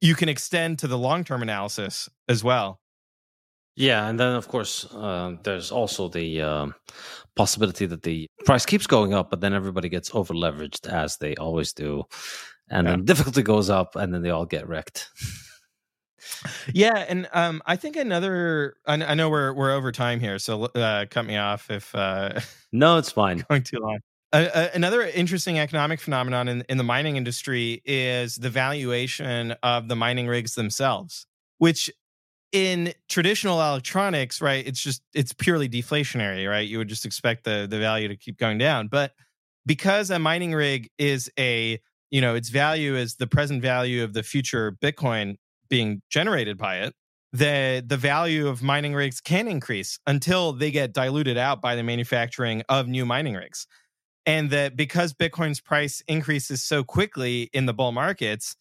you 0.02 0.16
can 0.16 0.30
extend 0.30 0.80
to 0.80 0.88
the 0.88 0.98
long 0.98 1.24
term 1.24 1.42
analysis 1.42 2.10
as 2.28 2.44
well. 2.44 2.80
Yeah, 3.76 4.08
and 4.10 4.20
then 4.20 4.36
of 4.36 4.48
course 4.48 4.86
uh, 4.94 5.36
there's 5.44 5.72
also 5.72 6.10
the 6.10 6.42
um, 6.42 6.76
possibility 7.36 7.86
that 7.86 8.04
the 8.04 8.28
price 8.46 8.66
keeps 8.66 8.86
going 8.86 9.14
up, 9.14 9.30
but 9.30 9.40
then 9.40 9.54
everybody 9.54 9.88
gets 9.88 10.14
over 10.14 10.34
leveraged 10.34 10.88
as 10.88 11.18
they 11.18 11.36
always 11.36 11.72
do, 11.72 12.04
and 12.70 12.86
yeah. 12.86 12.92
then 12.92 13.06
difficulty 13.12 13.44
goes 13.44 13.70
up, 13.70 13.96
and 13.96 14.14
then 14.14 14.24
they 14.24 14.30
all 14.30 14.46
get 14.46 14.68
wrecked. 14.68 15.10
yeah, 16.74 17.06
and 17.08 17.30
um, 17.34 17.62
I 17.66 17.76
think 17.76 17.96
another. 17.96 18.76
I, 18.86 18.96
I, 18.96 19.14
know 19.14 19.30
we're 19.30 19.54
we're 19.54 19.72
over 19.72 19.92
time 19.92 20.20
here, 20.20 20.38
so 20.38 20.66
uh, 20.66 21.06
cut 21.10 21.26
me 21.26 21.38
off 21.38 21.72
if. 21.72 21.94
Uh, 21.96 22.40
no, 22.72 22.98
it's 22.98 23.12
fine. 23.12 23.46
Going 23.50 23.64
too 23.64 23.80
long. 23.80 24.00
Another 24.34 25.02
interesting 25.02 25.60
economic 25.60 26.00
phenomenon 26.00 26.48
in, 26.48 26.64
in 26.70 26.78
the 26.78 26.86
mining 26.86 27.18
industry 27.18 27.82
is 27.84 28.38
the 28.38 28.50
valuation 28.50 29.52
of 29.62 29.90
the 29.90 29.96
mining 29.96 30.28
rigs 30.28 30.56
themselves, 30.56 31.26
which 31.58 31.92
in 32.52 32.94
traditional 33.10 33.62
electronics, 33.62 34.42
right, 34.42 34.66
it's 34.66 34.82
just 34.82 35.02
it's 35.14 35.34
purely 35.34 35.70
deflationary, 35.70 36.50
right? 36.50 36.68
You 36.68 36.78
would 36.78 36.88
just 36.88 37.06
expect 37.06 37.44
the 37.44 37.68
the 37.70 37.80
value 37.80 38.08
to 38.08 38.16
keep 38.16 38.38
going 38.38 38.58
down. 38.58 38.88
But 38.88 39.14
because 39.66 40.10
a 40.10 40.20
mining 40.20 40.54
rig 40.54 40.90
is 40.98 41.30
a, 41.38 41.80
you 42.10 42.22
know, 42.22 42.36
its 42.36 42.50
value 42.50 42.96
is 42.96 43.16
the 43.16 43.28
present 43.28 43.62
value 43.62 44.04
of 44.04 44.14
the 44.14 44.24
future 44.24 44.78
Bitcoin 44.82 45.36
being 45.70 46.02
generated 46.10 46.58
by 46.58 46.78
it, 46.80 46.94
the 47.34 47.84
the 47.86 47.98
value 47.98 48.48
of 48.48 48.62
mining 48.62 48.94
rigs 48.94 49.22
can 49.22 49.48
increase 49.48 50.00
until 50.08 50.52
they 50.54 50.72
get 50.72 50.94
diluted 50.94 51.38
out 51.38 51.62
by 51.62 51.76
the 51.76 51.84
manufacturing 51.84 52.64
of 52.68 52.88
new 52.88 53.06
mining 53.06 53.36
rigs. 53.36 53.68
And 54.26 54.50
that 54.52 54.76
because 54.76 55.14
Bitcoin's 55.14 55.60
price 55.60 56.04
increases 56.08 56.64
so 56.64 56.84
quickly 56.84 57.50
in 57.54 57.66
the 57.66 57.74
bull 57.74 57.92
markets, 57.92 58.56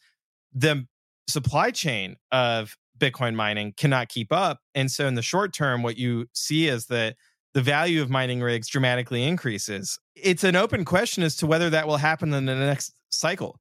the 0.52 0.86
supply 1.28 1.70
chain 1.70 2.16
of 2.32 2.76
Bitcoin 2.98 3.34
mining 3.34 3.72
cannot 3.76 4.08
keep 4.08 4.32
up. 4.32 4.60
And 4.74 4.90
so 4.90 5.06
in 5.06 5.14
the 5.14 5.22
short 5.22 5.52
term, 5.52 5.82
what 5.82 5.96
you 5.96 6.26
see 6.32 6.68
is 6.68 6.86
that 6.86 7.16
the 7.54 7.62
value 7.62 8.02
of 8.02 8.10
mining 8.10 8.40
rigs 8.40 8.68
dramatically 8.68 9.24
increases. 9.24 9.98
It's 10.14 10.44
an 10.44 10.56
open 10.56 10.84
question 10.84 11.22
as 11.22 11.36
to 11.36 11.46
whether 11.46 11.70
that 11.70 11.86
will 11.86 11.96
happen 11.96 12.32
in 12.32 12.46
the 12.46 12.54
next 12.54 12.92
cycle 13.10 13.60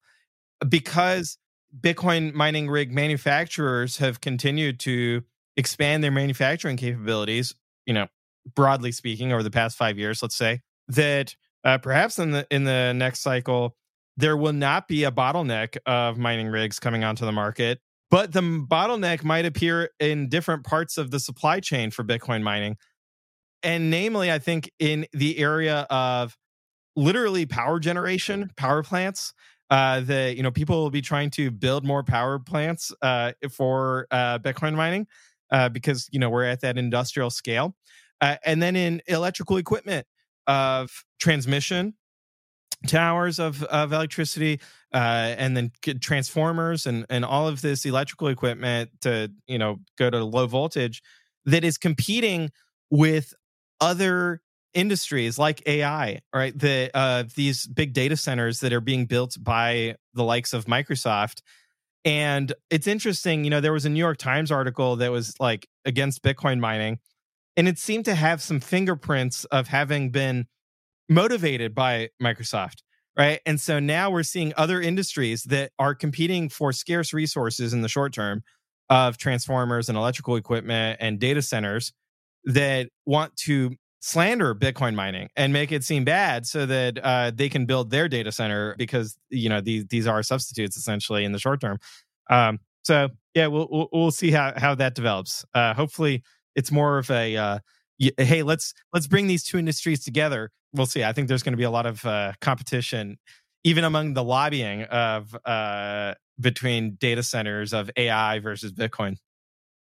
because 0.68 1.38
Bitcoin 1.80 2.34
mining 2.34 2.70
rig 2.70 2.92
manufacturers 2.92 3.98
have 3.98 4.22
continued 4.22 4.80
to 4.82 5.24
expand 5.58 6.04
their 6.04 6.12
manufacturing 6.12 6.78
capabilities, 6.78 7.56
you 7.86 7.94
know, 7.94 8.08
broadly 8.56 8.92
speaking, 8.92 9.32
over 9.32 9.44
the 9.44 9.52
past 9.52 9.78
five 9.78 9.98
years, 9.98 10.22
let's 10.22 10.36
say, 10.36 10.62
that 10.88 11.36
uh, 11.64 11.77
perhaps 11.77 12.19
in 12.19 12.31
the 12.31 12.48
in 12.52 12.64
the 12.64 12.94
next 12.94 13.22
cycle 13.22 13.76
there 14.18 14.36
will 14.36 14.53
not 14.53 14.90
be 14.90 15.06
a 15.06 15.11
bottleneck 15.11 15.77
of 15.86 16.18
mining 16.18 16.48
rigs 16.48 16.77
coming 16.77 17.06
onto 17.06 17.26
the 17.26 17.31
market, 17.31 17.80
but 18.11 18.34
the 18.34 18.41
bottleneck 18.41 19.23
might 19.23 19.45
appear 19.45 19.91
in 19.98 20.27
different 20.27 20.65
parts 20.65 20.98
of 20.98 21.10
the 21.10 21.22
supply 21.22 21.61
chain 21.61 21.90
for 21.90 22.03
Bitcoin 22.03 22.41
mining. 22.41 22.76
And 23.64 23.90
namely, 23.90 24.30
I 24.30 24.40
think 24.40 24.72
in 24.77 25.06
the 25.14 25.40
area 25.40 25.88
of 25.90 26.38
literally 26.98 27.45
power 27.45 27.80
generation, 27.80 28.52
power 28.57 28.84
plants. 28.84 29.34
Uh, 29.69 30.02
the 30.02 30.34
you 30.36 30.41
know 30.41 30.52
people 30.52 30.81
will 30.81 30.90
be 30.90 31.02
trying 31.02 31.30
to 31.30 31.52
build 31.52 31.86
more 31.86 32.03
power 32.03 32.40
plants 32.40 32.91
uh, 33.02 33.31
for 33.52 34.07
uh, 34.10 34.40
Bitcoin 34.40 34.73
mining 34.73 35.06
uh, 35.52 35.69
because 35.69 36.10
you 36.11 36.19
know 36.19 36.30
we're 36.30 36.44
at 36.44 36.61
that 36.61 36.77
industrial 36.77 37.30
scale, 37.30 37.76
uh, 38.19 38.36
and 38.44 38.61
then 38.61 38.76
in 38.76 39.02
electrical 39.07 39.57
equipment 39.57 40.07
of 40.50 41.06
transmission 41.22 41.94
towers 42.88 43.40
of, 43.40 43.64
of 43.64 43.92
electricity 43.94 44.60
uh, 44.94 44.98
and 45.38 45.56
then 45.56 45.72
transformers 46.02 46.86
and, 46.86 47.06
and 47.10 47.26
all 47.26 47.48
of 47.48 47.62
this 47.62 47.86
electrical 47.86 48.28
equipment 48.28 48.90
to 49.02 49.32
you 49.48 49.58
know 49.58 49.78
go 49.98 50.10
to 50.10 50.24
low 50.24 50.48
voltage 50.48 51.02
that 51.46 51.64
is 51.64 51.78
competing 51.78 52.50
with 52.90 53.34
other 53.82 54.42
industries 54.74 55.38
like 55.40 55.62
AI, 55.68 56.22
right? 56.34 56.58
The 56.58 56.92
uh, 56.94 57.24
these 57.36 57.66
big 57.66 57.94
data 57.94 58.16
centers 58.16 58.60
that 58.62 58.74
are 58.74 58.82
being 58.82 59.06
built 59.06 59.38
by 59.40 59.96
the 60.14 60.24
likes 60.24 60.54
of 60.54 60.66
Microsoft. 60.66 61.42
And 62.06 62.54
it's 62.70 62.88
interesting, 62.88 63.44
you 63.44 63.50
know, 63.50 63.62
there 63.62 63.74
was 63.74 63.86
a 63.86 63.90
New 63.90 64.00
York 64.00 64.18
Times 64.18 64.52
article 64.52 64.98
that 64.98 65.12
was 65.12 65.36
like 65.40 65.68
against 65.86 66.24
Bitcoin 66.24 66.60
mining, 66.60 67.00
and 67.60 67.68
it 67.68 67.77
seemed 67.77 68.06
to 68.06 68.15
have 68.15 68.41
some 68.41 68.61
fingerprints 68.61 69.44
of 69.44 69.68
having 69.68 70.11
been 70.11 70.48
motivated 71.10 71.76
by 71.76 72.07
Microsoft, 72.23 72.84
right? 73.18 73.41
And 73.45 73.60
so 73.60 73.80
now 73.81 74.10
we're 74.10 74.23
seeing 74.23 74.53
other 74.56 74.80
industries 74.80 75.44
that 75.44 75.73
are 75.77 75.94
competing 75.94 76.48
for 76.48 76.72
scarce 76.72 77.11
resources 77.11 77.73
in 77.73 77.81
the 77.81 77.90
short 77.90 78.14
term 78.14 78.44
of 78.90 79.18
transformers 79.18 79.90
and 79.90 79.98
electrical 79.98 80.38
equipment 80.38 80.99
and 81.02 81.19
data 81.19 81.41
centers 81.41 81.91
that 82.45 82.88
want 83.06 83.36
to 83.36 83.72
slander 83.99 84.56
Bitcoin 84.56 84.95
mining 84.95 85.27
and 85.36 85.52
make 85.52 85.73
it 85.73 85.84
seem 85.84 86.06
bad 86.06 86.45
so 86.45 86.65
that 86.65 86.98
uh, 87.03 87.30
they 87.36 87.49
can 87.49 87.65
build 87.65 87.90
their 87.91 88.07
data 88.07 88.31
center 88.31 88.73
because 88.77 89.18
you 89.30 89.49
know 89.49 89.60
these 89.60 89.86
these 89.88 90.07
are 90.07 90.23
substitutes 90.23 90.77
essentially 90.77 91.26
in 91.26 91.34
the 91.34 91.40
short 91.40 91.60
term. 91.60 91.77
Um, 92.30 92.60
so 92.84 93.10
yeah, 93.36 93.48
we'll, 93.48 93.68
we'll, 93.69 93.90
we'll 93.91 94.11
see 94.11 94.31
how 94.31 94.53
how 94.56 94.76
that 94.76 94.95
develops. 94.95 95.44
Uh, 95.53 95.73
hopefully, 95.73 96.23
it's 96.60 96.72
more 96.72 96.98
of 96.98 97.10
a 97.10 97.38
uh, 97.38 97.60
hey 98.18 98.44
let's 98.44 98.73
let's 98.94 99.07
bring 99.07 99.27
these 99.27 99.44
two 99.44 99.57
industries 99.57 100.03
together. 100.03 100.52
We'll 100.73 100.86
see. 100.86 101.03
I 101.03 101.14
think 101.14 101.27
there's 101.27 101.41
going 101.41 101.53
to 101.53 101.57
be 101.57 101.64
a 101.64 101.72
lot 101.72 101.86
of 101.86 102.06
uh, 102.06 102.34
competition 102.41 103.18
even 103.64 103.84
among 103.84 104.14
the 104.14 104.23
lobbying 104.23 104.84
of 104.84 105.36
uh, 105.45 106.14
between 106.40 106.95
data 106.95 107.23
centers 107.23 107.73
of 107.73 107.90
ai 107.98 108.40
versus 108.40 108.72
bitcoin. 108.72 109.18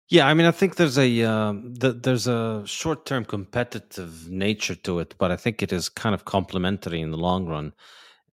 Yeah 0.08 0.26
i 0.28 0.34
mean 0.34 0.46
i 0.46 0.52
think 0.52 0.76
there's 0.76 0.98
a 0.98 1.22
um, 1.22 1.74
the, 1.74 1.92
there's 1.92 2.26
a 2.26 2.62
short-term 2.66 3.24
competitive 3.24 4.30
nature 4.30 4.76
to 4.86 5.00
it 5.00 5.14
but 5.18 5.30
i 5.30 5.36
think 5.36 5.62
it 5.62 5.72
is 5.72 5.88
kind 5.88 6.14
of 6.14 6.24
complementary 6.24 7.00
in 7.00 7.10
the 7.10 7.18
long 7.18 7.46
run. 7.46 7.72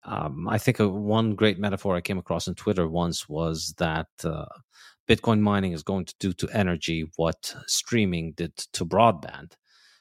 Um, 0.03 0.47
i 0.49 0.57
think 0.57 0.79
a, 0.79 0.87
one 0.87 1.35
great 1.35 1.59
metaphor 1.59 1.95
i 1.95 2.01
came 2.01 2.17
across 2.17 2.47
on 2.47 2.55
twitter 2.55 2.87
once 2.87 3.29
was 3.29 3.73
that 3.77 4.09
uh, 4.23 4.45
bitcoin 5.11 5.39
mining 5.39 5.73
is 5.73 5.83
going 5.83 6.05
to 6.05 6.15
do 6.19 6.33
to 6.33 6.47
energy 6.63 7.11
what 7.15 7.53
streaming 7.67 8.31
did 8.33 8.55
to 8.57 8.85
broadband 8.85 9.53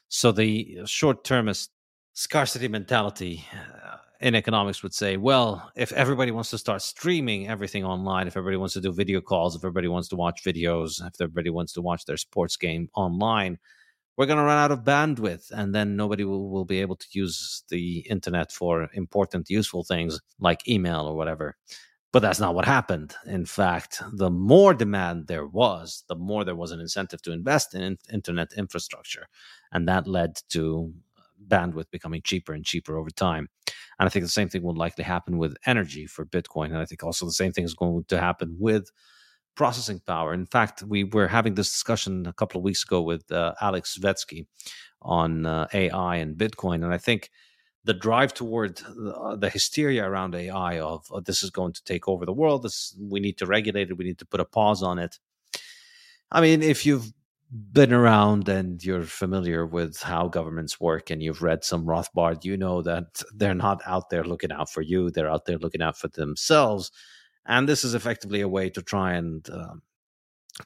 so 0.07 0.31
the 0.31 0.79
short 0.85 1.23
termist 1.23 1.71
scarcity 2.13 2.67
mentality 2.67 3.45
uh, 3.53 3.97
in 4.19 4.35
economics 4.35 4.83
would 4.83 4.93
say, 4.93 5.17
well, 5.17 5.71
if 5.75 5.91
everybody 5.93 6.31
wants 6.31 6.51
to 6.51 6.57
start 6.57 6.81
streaming 6.81 7.47
everything 7.47 7.83
online, 7.83 8.27
if 8.27 8.37
everybody 8.37 8.57
wants 8.57 8.73
to 8.75 8.81
do 8.81 8.91
video 8.91 9.19
calls, 9.19 9.55
if 9.55 9.61
everybody 9.61 9.87
wants 9.87 10.07
to 10.09 10.15
watch 10.15 10.43
videos, 10.43 11.01
if 11.05 11.19
everybody 11.19 11.49
wants 11.49 11.73
to 11.73 11.81
watch 11.81 12.05
their 12.05 12.17
sports 12.17 12.55
game 12.55 12.87
online, 12.93 13.57
we're 14.17 14.27
going 14.27 14.37
to 14.37 14.43
run 14.43 14.57
out 14.57 14.71
of 14.71 14.83
bandwidth 14.83 15.49
and 15.51 15.73
then 15.73 15.95
nobody 15.95 16.23
will, 16.23 16.49
will 16.49 16.65
be 16.65 16.81
able 16.81 16.95
to 16.95 17.07
use 17.11 17.63
the 17.69 17.99
internet 18.09 18.51
for 18.51 18.89
important, 18.93 19.49
useful 19.49 19.83
things 19.83 20.19
like 20.39 20.67
email 20.67 21.07
or 21.07 21.15
whatever. 21.15 21.55
But 22.13 22.21
that's 22.21 22.41
not 22.41 22.55
what 22.55 22.65
happened. 22.65 23.15
In 23.25 23.45
fact, 23.45 24.01
the 24.11 24.29
more 24.29 24.73
demand 24.73 25.27
there 25.27 25.45
was, 25.45 26.03
the 26.09 26.15
more 26.15 26.43
there 26.43 26.55
was 26.55 26.71
an 26.71 26.81
incentive 26.81 27.21
to 27.21 27.31
invest 27.31 27.73
in 27.73 27.97
internet 28.11 28.51
infrastructure. 28.57 29.27
And 29.71 29.87
that 29.87 30.07
led 30.07 30.37
to 30.49 30.93
bandwidth 31.47 31.89
becoming 31.89 32.21
cheaper 32.21 32.53
and 32.53 32.65
cheaper 32.65 32.97
over 32.97 33.09
time. 33.09 33.47
And 33.97 34.07
I 34.07 34.09
think 34.09 34.25
the 34.25 34.29
same 34.29 34.49
thing 34.49 34.61
will 34.63 34.75
likely 34.75 35.03
happen 35.05 35.37
with 35.37 35.55
energy 35.65 36.05
for 36.05 36.25
Bitcoin. 36.25 36.65
And 36.67 36.77
I 36.77 36.85
think 36.85 37.03
also 37.03 37.25
the 37.25 37.31
same 37.31 37.53
thing 37.53 37.63
is 37.63 37.73
going 37.73 38.03
to 38.09 38.19
happen 38.19 38.57
with 38.59 38.89
processing 39.55 40.01
power. 40.05 40.33
In 40.33 40.45
fact, 40.45 40.83
we 40.83 41.03
were 41.03 41.27
having 41.27 41.55
this 41.55 41.71
discussion 41.71 42.25
a 42.25 42.33
couple 42.33 42.59
of 42.59 42.63
weeks 42.63 42.83
ago 42.83 43.01
with 43.01 43.31
uh, 43.31 43.53
Alex 43.61 43.97
Svetski 43.97 44.47
on 45.01 45.45
uh, 45.45 45.67
AI 45.73 46.17
and 46.17 46.37
Bitcoin. 46.37 46.83
And 46.83 46.93
I 46.93 46.97
think 46.97 47.29
the 47.83 47.93
drive 47.93 48.33
toward 48.33 48.77
the, 48.77 49.49
hysteria 49.51 50.07
around 50.07 50.35
AI 50.35 50.79
of 50.79 51.07
oh, 51.11 51.19
this 51.19 51.43
is 51.43 51.49
going 51.49 51.73
to 51.73 51.83
take 51.83 52.07
over 52.07 52.25
the 52.25 52.33
world. 52.33 52.63
This 52.63 52.95
we 52.99 53.19
need 53.19 53.37
to 53.39 53.45
regulate 53.45 53.89
it. 53.89 53.97
We 53.97 54.05
need 54.05 54.19
to 54.19 54.25
put 54.25 54.39
a 54.39 54.45
pause 54.45 54.83
on 54.83 54.99
it. 54.99 55.19
I 56.31 56.41
mean, 56.41 56.61
if 56.61 56.85
you've 56.85 57.11
been 57.51 57.91
around 57.91 58.47
and 58.47 58.81
you're 58.83 59.03
familiar 59.03 59.65
with 59.65 60.01
how 60.01 60.27
governments 60.29 60.79
work 60.79 61.09
and 61.09 61.21
you've 61.21 61.41
read 61.41 61.65
some 61.65 61.85
Rothbard, 61.85 62.45
you 62.45 62.55
know 62.55 62.81
that 62.81 63.21
they're 63.35 63.53
not 63.53 63.81
out 63.85 64.09
there 64.09 64.23
looking 64.23 64.51
out 64.51 64.69
for 64.69 64.81
you. 64.81 65.09
They're 65.09 65.29
out 65.29 65.45
there 65.45 65.57
looking 65.57 65.81
out 65.81 65.97
for 65.97 66.07
themselves. 66.07 66.91
And 67.45 67.67
this 67.67 67.83
is 67.83 67.93
effectively 67.93 68.41
a 68.41 68.47
way 68.47 68.69
to 68.69 68.81
try 68.81 69.13
and 69.13 69.47
uh, 69.49 69.73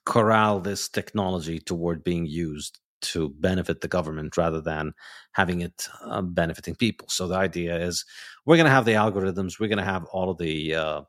corral 0.06 0.60
this 0.60 0.90
technology 0.90 1.60
toward 1.60 2.04
being 2.04 2.26
used 2.26 2.80
to 3.02 3.30
benefit 3.40 3.82
the 3.82 3.88
government 3.88 4.38
rather 4.38 4.62
than 4.62 4.94
having 5.34 5.62
it 5.62 5.88
uh, 6.04 6.22
benefiting 6.22 6.76
people. 6.76 7.08
So 7.10 7.28
the 7.28 7.36
idea 7.36 7.78
is 7.78 8.06
we're 8.46 8.58
going 8.58 8.66
to 8.66 8.72
have 8.72 8.86
the 8.86 8.94
algorithms, 8.94 9.60
we're 9.60 9.70
going 9.70 9.78
to 9.78 9.84
have 9.84 10.06
all 10.06 10.30
of 10.30 10.38
the 10.38 10.76
uh, 10.76 11.02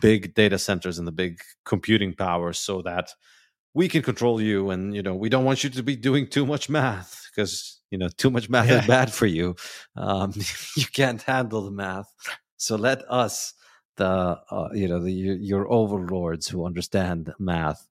big 0.00 0.34
data 0.34 0.58
centers 0.58 0.98
and 0.98 1.06
the 1.06 1.12
big 1.12 1.38
computing 1.64 2.14
power 2.14 2.52
so 2.52 2.82
that 2.82 3.12
we 3.74 3.88
can 3.88 4.02
control 4.02 4.40
you 4.40 4.70
and 4.70 4.94
you 4.94 5.02
know 5.02 5.14
we 5.14 5.28
don't 5.28 5.44
want 5.44 5.64
you 5.64 5.70
to 5.70 5.82
be 5.82 5.96
doing 5.96 6.26
too 6.26 6.44
much 6.44 6.68
math 6.68 7.28
because 7.30 7.80
you 7.90 7.98
know 7.98 8.08
too 8.16 8.30
much 8.30 8.48
math 8.48 8.68
yeah. 8.68 8.80
is 8.80 8.86
bad 8.86 9.12
for 9.12 9.26
you 9.26 9.54
um, 9.96 10.32
you 10.76 10.86
can't 10.92 11.22
handle 11.22 11.62
the 11.62 11.70
math 11.70 12.12
so 12.56 12.76
let 12.76 13.02
us 13.10 13.54
the 13.96 14.06
uh, 14.50 14.68
you 14.72 14.88
know 14.88 15.02
the, 15.02 15.12
your 15.12 15.70
overlords 15.70 16.48
who 16.48 16.66
understand 16.66 17.32
math 17.38 17.86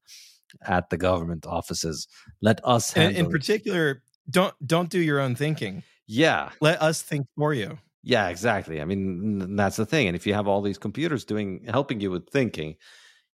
at 0.65 0.89
the 0.89 0.97
government 0.97 1.45
offices. 1.45 2.07
Let 2.41 2.59
us 2.63 2.95
in, 2.95 3.15
in 3.15 3.29
particular 3.29 4.01
don't 4.29 4.53
don't 4.65 4.89
do 4.89 4.99
your 4.99 5.19
own 5.19 5.35
thinking. 5.35 5.83
Yeah. 6.07 6.49
Let 6.59 6.81
us 6.81 7.01
think 7.01 7.27
for 7.35 7.53
you. 7.53 7.77
Yeah, 8.01 8.29
exactly. 8.29 8.81
I 8.81 8.85
mean, 8.85 9.55
that's 9.55 9.75
the 9.75 9.85
thing. 9.85 10.07
And 10.07 10.15
if 10.15 10.25
you 10.25 10.33
have 10.33 10.47
all 10.47 10.61
these 10.61 10.77
computers 10.77 11.25
doing 11.25 11.65
helping 11.67 11.99
you 11.99 12.11
with 12.11 12.29
thinking, 12.29 12.75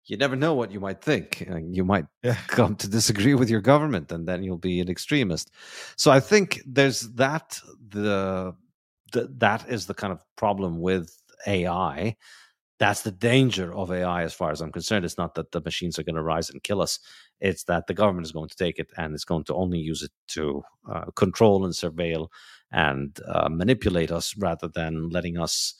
you 0.06 0.16
never 0.16 0.36
know 0.36 0.54
what 0.54 0.70
you 0.70 0.80
might 0.80 1.00
think. 1.02 1.46
You 1.70 1.84
might 1.84 2.06
yeah. 2.22 2.36
come 2.46 2.76
to 2.76 2.88
disagree 2.88 3.34
with 3.34 3.48
your 3.48 3.60
government, 3.60 4.12
and 4.12 4.26
then 4.26 4.42
you'll 4.42 4.58
be 4.58 4.80
an 4.80 4.88
extremist. 4.88 5.50
So 5.96 6.10
I 6.10 6.20
think 6.20 6.60
there's 6.66 7.02
that. 7.12 7.58
The, 7.88 8.54
the 9.12 9.32
that 9.38 9.68
is 9.68 9.86
the 9.86 9.94
kind 9.94 10.12
of 10.12 10.22
problem 10.36 10.80
with 10.80 11.16
AI 11.46 12.16
that's 12.78 13.02
the 13.02 13.12
danger 13.12 13.72
of 13.74 13.92
AI, 13.92 14.24
as 14.24 14.34
far 14.34 14.50
as 14.50 14.60
I'm 14.60 14.72
concerned. 14.72 15.04
It's 15.04 15.18
not 15.18 15.34
that 15.36 15.52
the 15.52 15.60
machines 15.60 15.98
are 15.98 16.02
going 16.02 16.16
to 16.16 16.22
rise 16.22 16.50
and 16.50 16.62
kill 16.62 16.82
us. 16.82 16.98
It's 17.40 17.64
that 17.64 17.86
the 17.86 17.94
government 17.94 18.26
is 18.26 18.32
going 18.32 18.48
to 18.48 18.56
take 18.56 18.78
it 18.78 18.90
and 18.96 19.14
it's 19.14 19.24
going 19.24 19.44
to 19.44 19.54
only 19.54 19.78
use 19.78 20.02
it 20.02 20.10
to 20.28 20.62
uh, 20.90 21.04
control 21.16 21.64
and 21.64 21.74
surveil 21.74 22.28
and 22.72 23.18
uh, 23.28 23.48
manipulate 23.48 24.10
us 24.10 24.36
rather 24.36 24.68
than 24.68 25.08
letting 25.10 25.38
us 25.38 25.74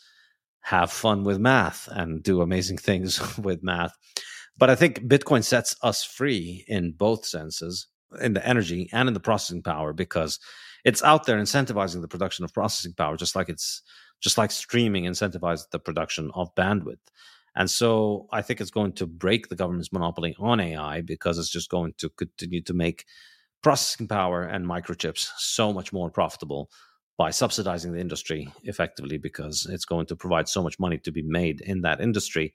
have 0.61 0.91
fun 0.93 1.25
with 1.25 1.39
math 1.39 1.89
and 1.91 2.23
do 2.23 2.41
amazing 2.41 2.79
things 2.89 3.21
with 3.39 3.63
math. 3.63 3.95
But 4.57 4.71
I 4.71 4.77
think 4.77 5.01
Bitcoin 5.01 5.43
sets 5.43 5.77
us 5.83 6.05
free 6.05 6.65
in 6.69 6.93
both 6.93 7.27
senses, 7.27 7.89
in 8.21 8.35
the 8.35 8.47
energy 8.47 8.89
and 8.93 9.09
in 9.09 9.15
the 9.15 9.21
processing 9.21 9.63
power, 9.63 9.93
because 9.93 10.39
it's 10.85 11.03
out 11.03 11.27
there 11.27 11.39
incentivizing 11.39 12.03
the 12.03 12.09
production 12.09 12.45
of 12.45 12.55
processing 12.55 12.93
power, 12.93 13.17
just 13.17 13.35
like 13.35 13.49
it's 13.49 13.83
just 14.25 14.39
like 14.39 14.51
streaming 14.51 15.05
incentivizes 15.05 15.71
the 15.71 15.79
production 15.79 16.31
of 16.35 16.53
bandwidth. 16.55 16.97
And 17.55 17.71
so 17.71 18.27
I 18.33 18.41
think 18.43 18.61
it's 18.61 18.71
going 18.71 18.95
to 18.95 19.07
break 19.07 19.49
the 19.49 19.55
government's 19.55 19.93
monopoly 19.93 20.35
on 20.41 20.59
AI 20.59 21.03
because 21.03 21.39
it's 21.39 21.51
just 21.51 21.71
going 21.71 21.93
to 21.99 22.09
continue 22.09 22.63
to 22.63 22.75
make 22.75 23.05
processing 23.63 24.09
power 24.09 24.43
and 24.43 24.67
microchips 24.67 25.29
so 25.37 25.73
much 25.73 25.93
more 25.93 26.11
profitable 26.11 26.71
by 27.17 27.31
subsidizing 27.31 27.93
the 27.93 28.01
industry 28.01 28.49
effectively 28.65 29.19
because 29.19 29.67
it's 29.71 29.85
going 29.85 30.07
to 30.07 30.17
provide 30.17 30.49
so 30.49 30.63
much 30.63 30.81
money 30.81 30.99
to 30.99 31.13
be 31.13 31.23
made 31.23 31.61
in 31.61 31.83
that 31.83 32.01
industry. 32.01 32.55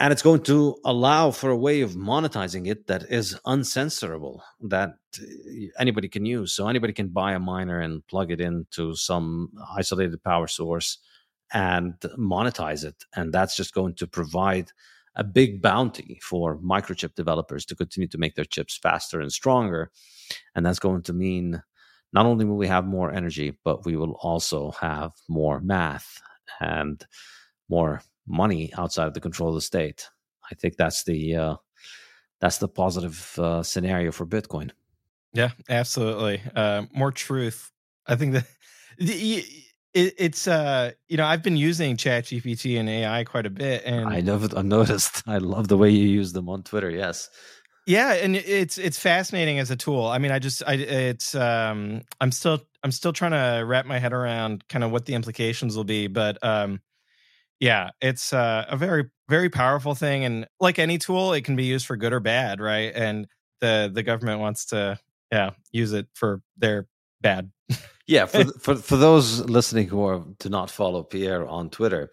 And 0.00 0.12
it's 0.12 0.22
going 0.22 0.42
to 0.44 0.76
allow 0.84 1.30
for 1.30 1.50
a 1.50 1.56
way 1.56 1.80
of 1.82 1.92
monetizing 1.92 2.66
it 2.66 2.86
that 2.86 3.04
is 3.04 3.38
uncensorable, 3.46 4.40
that 4.62 4.94
eh, 5.20 5.68
anybody 5.78 6.08
can 6.08 6.24
use. 6.26 6.54
So 6.54 6.68
anybody 6.68 6.92
can 6.92 7.08
buy 7.08 7.32
a 7.32 7.38
miner 7.38 7.80
and 7.80 8.06
plug 8.08 8.30
it 8.30 8.40
into 8.40 8.94
some 8.96 9.50
isolated 9.76 10.22
power 10.22 10.46
source 10.46 10.98
and 11.52 11.94
monetize 12.18 12.84
it. 12.84 13.04
And 13.14 13.32
that's 13.32 13.56
just 13.56 13.74
going 13.74 13.94
to 13.96 14.06
provide 14.06 14.72
a 15.14 15.22
big 15.22 15.60
bounty 15.60 16.18
for 16.22 16.56
microchip 16.58 17.14
developers 17.14 17.66
to 17.66 17.76
continue 17.76 18.08
to 18.08 18.18
make 18.18 18.34
their 18.34 18.46
chips 18.46 18.78
faster 18.78 19.20
and 19.20 19.30
stronger. 19.30 19.90
And 20.54 20.64
that's 20.64 20.78
going 20.78 21.02
to 21.02 21.12
mean 21.12 21.62
not 22.12 22.26
only 22.26 22.44
will 22.44 22.56
we 22.56 22.68
have 22.68 22.86
more 22.86 23.12
energy, 23.12 23.58
but 23.64 23.84
we 23.84 23.96
will 23.96 24.12
also 24.22 24.72
have 24.80 25.12
more 25.28 25.60
math 25.60 26.20
and 26.60 27.04
more 27.68 28.02
money 28.26 28.72
outside 28.76 29.06
of 29.06 29.14
the 29.14 29.20
control 29.20 29.50
of 29.50 29.54
the 29.54 29.60
state. 29.60 30.08
I 30.50 30.54
think 30.54 30.76
that's 30.76 31.04
the 31.04 31.36
uh, 31.36 31.56
that's 32.40 32.58
the 32.58 32.68
positive 32.68 33.38
uh, 33.38 33.62
scenario 33.62 34.12
for 34.12 34.26
Bitcoin. 34.26 34.70
Yeah, 35.32 35.50
absolutely. 35.68 36.42
Uh, 36.54 36.84
more 36.92 37.12
truth. 37.12 37.70
I 38.06 38.16
think 38.16 38.34
that 38.34 38.46
the, 38.98 39.44
it, 39.94 40.14
it's 40.18 40.46
uh 40.46 40.92
you 41.08 41.16
know 41.16 41.26
I've 41.26 41.42
been 41.42 41.56
using 41.56 41.96
Chat 41.96 42.24
GPT 42.24 42.78
and 42.78 42.88
AI 42.88 43.24
quite 43.24 43.46
a 43.46 43.50
bit, 43.50 43.82
and 43.84 44.08
I 44.08 44.20
know 44.20 44.34
I've 44.34 44.64
noticed. 44.64 45.22
I 45.26 45.38
love 45.38 45.68
the 45.68 45.76
way 45.76 45.90
you 45.90 46.08
use 46.08 46.32
them 46.32 46.48
on 46.48 46.62
Twitter. 46.62 46.90
Yes. 46.90 47.28
Yeah, 47.86 48.12
and 48.12 48.36
it's 48.36 48.78
it's 48.78 48.98
fascinating 48.98 49.58
as 49.58 49.70
a 49.70 49.76
tool. 49.76 50.06
I 50.06 50.18
mean, 50.18 50.30
I 50.30 50.38
just 50.38 50.62
I 50.66 50.74
it's 50.74 51.34
um 51.34 52.02
I'm 52.20 52.30
still 52.30 52.62
I'm 52.82 52.92
still 52.92 53.12
trying 53.12 53.32
to 53.32 53.64
wrap 53.64 53.86
my 53.86 53.98
head 53.98 54.12
around 54.12 54.66
kind 54.68 54.84
of 54.84 54.92
what 54.92 55.06
the 55.06 55.14
implications 55.14 55.76
will 55.76 55.84
be, 55.84 56.06
but 56.06 56.38
um 56.44 56.80
yeah, 57.62 57.90
it's 58.00 58.32
uh, 58.32 58.66
a 58.68 58.76
very 58.76 59.04
very 59.28 59.48
powerful 59.48 59.94
thing 59.94 60.24
and 60.24 60.48
like 60.58 60.80
any 60.80 60.98
tool 60.98 61.32
it 61.32 61.42
can 61.42 61.54
be 61.54 61.64
used 61.64 61.86
for 61.86 61.96
good 61.96 62.12
or 62.12 62.18
bad, 62.18 62.60
right? 62.60 62.92
And 62.92 63.28
the 63.60 63.88
the 63.92 64.02
government 64.02 64.40
wants 64.40 64.66
to 64.66 64.98
yeah, 65.30 65.50
use 65.70 65.92
it 65.92 66.08
for 66.12 66.42
their 66.58 66.88
bad. 67.20 67.52
yeah, 68.08 68.26
for, 68.26 68.44
for 68.58 68.74
for 68.74 68.96
those 68.96 69.40
listening 69.42 69.86
who 69.86 70.04
are, 70.04 70.24
do 70.40 70.48
not 70.48 70.70
follow 70.70 71.04
Pierre 71.04 71.46
on 71.46 71.70
Twitter, 71.70 72.10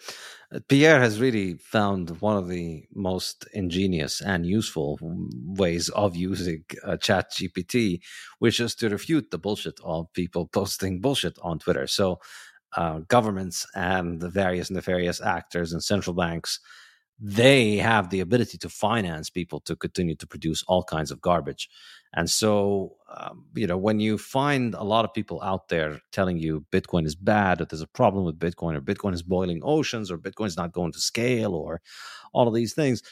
uh, 0.53 0.59
Pierre 0.69 1.01
has 1.01 1.19
really 1.19 1.55
found 1.55 2.21
one 2.21 2.37
of 2.37 2.47
the 2.47 2.83
most 2.93 3.47
ingenious 3.51 4.21
and 4.21 4.45
useful 4.45 4.99
ways 5.01 5.89
of 5.89 6.15
using 6.15 6.63
uh, 6.83 6.95
Chat 6.97 7.31
GPT, 7.31 8.01
which 8.37 8.59
is 8.59 8.75
to 8.75 8.87
refute 8.89 9.31
the 9.31 9.39
bullshit 9.39 9.79
of 9.83 10.13
people 10.13 10.47
posting 10.53 11.01
bullshit 11.01 11.39
on 11.41 11.57
Twitter. 11.57 11.87
So, 11.87 12.19
uh, 12.77 12.99
governments 13.07 13.65
and 13.75 14.19
the 14.19 14.29
various 14.29 14.69
nefarious 14.69 15.21
actors 15.21 15.73
and 15.73 15.83
central 15.83 16.15
banks 16.15 16.59
they 17.19 17.75
have 17.77 18.09
the 18.09 18.21
ability 18.21 18.57
to 18.57 18.69
finance 18.69 19.29
people 19.29 19.59
to 19.59 19.75
continue 19.75 20.15
to 20.15 20.25
produce 20.25 20.63
all 20.67 20.83
kinds 20.83 21.11
of 21.11 21.19
garbage. 21.19 21.69
And 22.13 22.29
so, 22.29 22.95
um, 23.13 23.45
you 23.55 23.67
know, 23.67 23.77
when 23.77 23.99
you 23.99 24.17
find 24.17 24.73
a 24.73 24.83
lot 24.83 25.03
of 25.03 25.13
people 25.13 25.41
out 25.43 25.67
there 25.67 25.99
telling 26.11 26.37
you 26.37 26.65
Bitcoin 26.71 27.05
is 27.05 27.15
bad, 27.15 27.59
or 27.59 27.65
there's 27.65 27.81
a 27.81 27.87
problem 27.87 28.23
with 28.23 28.39
Bitcoin, 28.39 28.75
or 28.75 28.81
Bitcoin 28.81 29.13
is 29.13 29.21
boiling 29.21 29.61
oceans, 29.63 30.09
or 30.09 30.17
Bitcoin 30.17 30.47
is 30.47 30.57
not 30.57 30.71
going 30.71 30.93
to 30.93 30.99
scale, 30.99 31.53
or 31.53 31.81
all 32.33 32.47
of 32.47 32.53
these 32.53 32.73
things, 32.73 33.03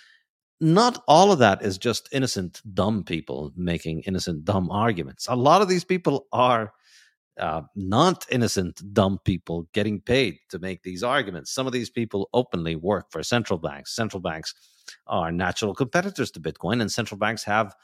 not 0.62 1.04
all 1.08 1.32
of 1.32 1.40
that 1.40 1.62
is 1.62 1.78
just 1.78 2.08
innocent, 2.12 2.62
dumb 2.74 3.04
people 3.04 3.52
making 3.56 4.02
innocent, 4.02 4.46
dumb 4.46 4.72
arguments. 4.72 5.28
A 5.30 5.36
lot 5.36 5.62
of 5.62 5.68
these 5.68 5.84
people 5.84 6.28
are 6.32 6.74
uh, 7.39 7.61
not 7.76 8.26
innocent, 8.31 8.81
dumb 8.93 9.19
people 9.23 9.68
getting 9.73 10.01
paid 10.01 10.38
to 10.49 10.59
make 10.59 10.84
these 10.84 11.03
arguments. 11.03 11.51
Some 11.51 11.68
of 11.68 11.73
these 11.73 11.89
people 11.89 12.30
openly 12.34 12.76
work 12.76 13.11
for 13.11 13.23
central 13.23 13.59
banks. 13.59 13.95
Central 13.95 14.22
banks 14.22 14.53
are 15.07 15.31
natural 15.31 15.76
competitors 15.76 16.31
to 16.31 16.39
Bitcoin, 16.39 16.81
and 16.81 16.91
central 16.91 17.18
banks 17.18 17.43
have 17.43 17.76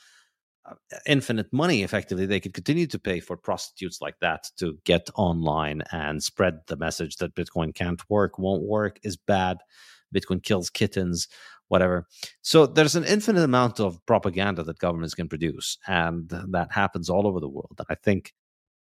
uh, 0.66 0.76
infinite 1.06 1.52
money 1.52 1.84
effectively 1.84 2.26
they 2.26 2.40
could 2.40 2.54
continue 2.54 2.88
to 2.88 2.98
pay 2.98 3.20
for 3.20 3.36
prostitutes 3.36 4.00
like 4.00 4.18
that 4.22 4.50
to 4.56 4.78
get 4.86 5.10
online 5.16 5.82
and 5.92 6.24
spread 6.24 6.60
the 6.68 6.78
message 6.78 7.18
that 7.18 7.36
bitcoin 7.36 7.76
can't 7.76 8.10
work 8.10 8.40
won't 8.40 8.64
work 8.64 8.98
is 9.04 9.18
bad 9.18 9.58
bitcoin 10.16 10.42
kills 10.42 10.70
kittens 10.70 11.28
whatever 11.68 12.08
so 12.44 12.66
there's 12.66 12.96
an 12.96 13.04
infinite 13.04 13.44
amount 13.44 13.82
of 13.82 14.00
propaganda 14.06 14.64
that 14.64 14.80
governments 14.80 15.14
can 15.14 15.28
produce 15.28 15.78
and 15.86 16.30
that 16.30 16.72
happens 16.72 17.10
all 17.10 17.28
over 17.28 17.42
the 17.42 17.50
world 17.50 17.76
and 17.78 17.88
i 17.90 17.96
think 17.96 18.34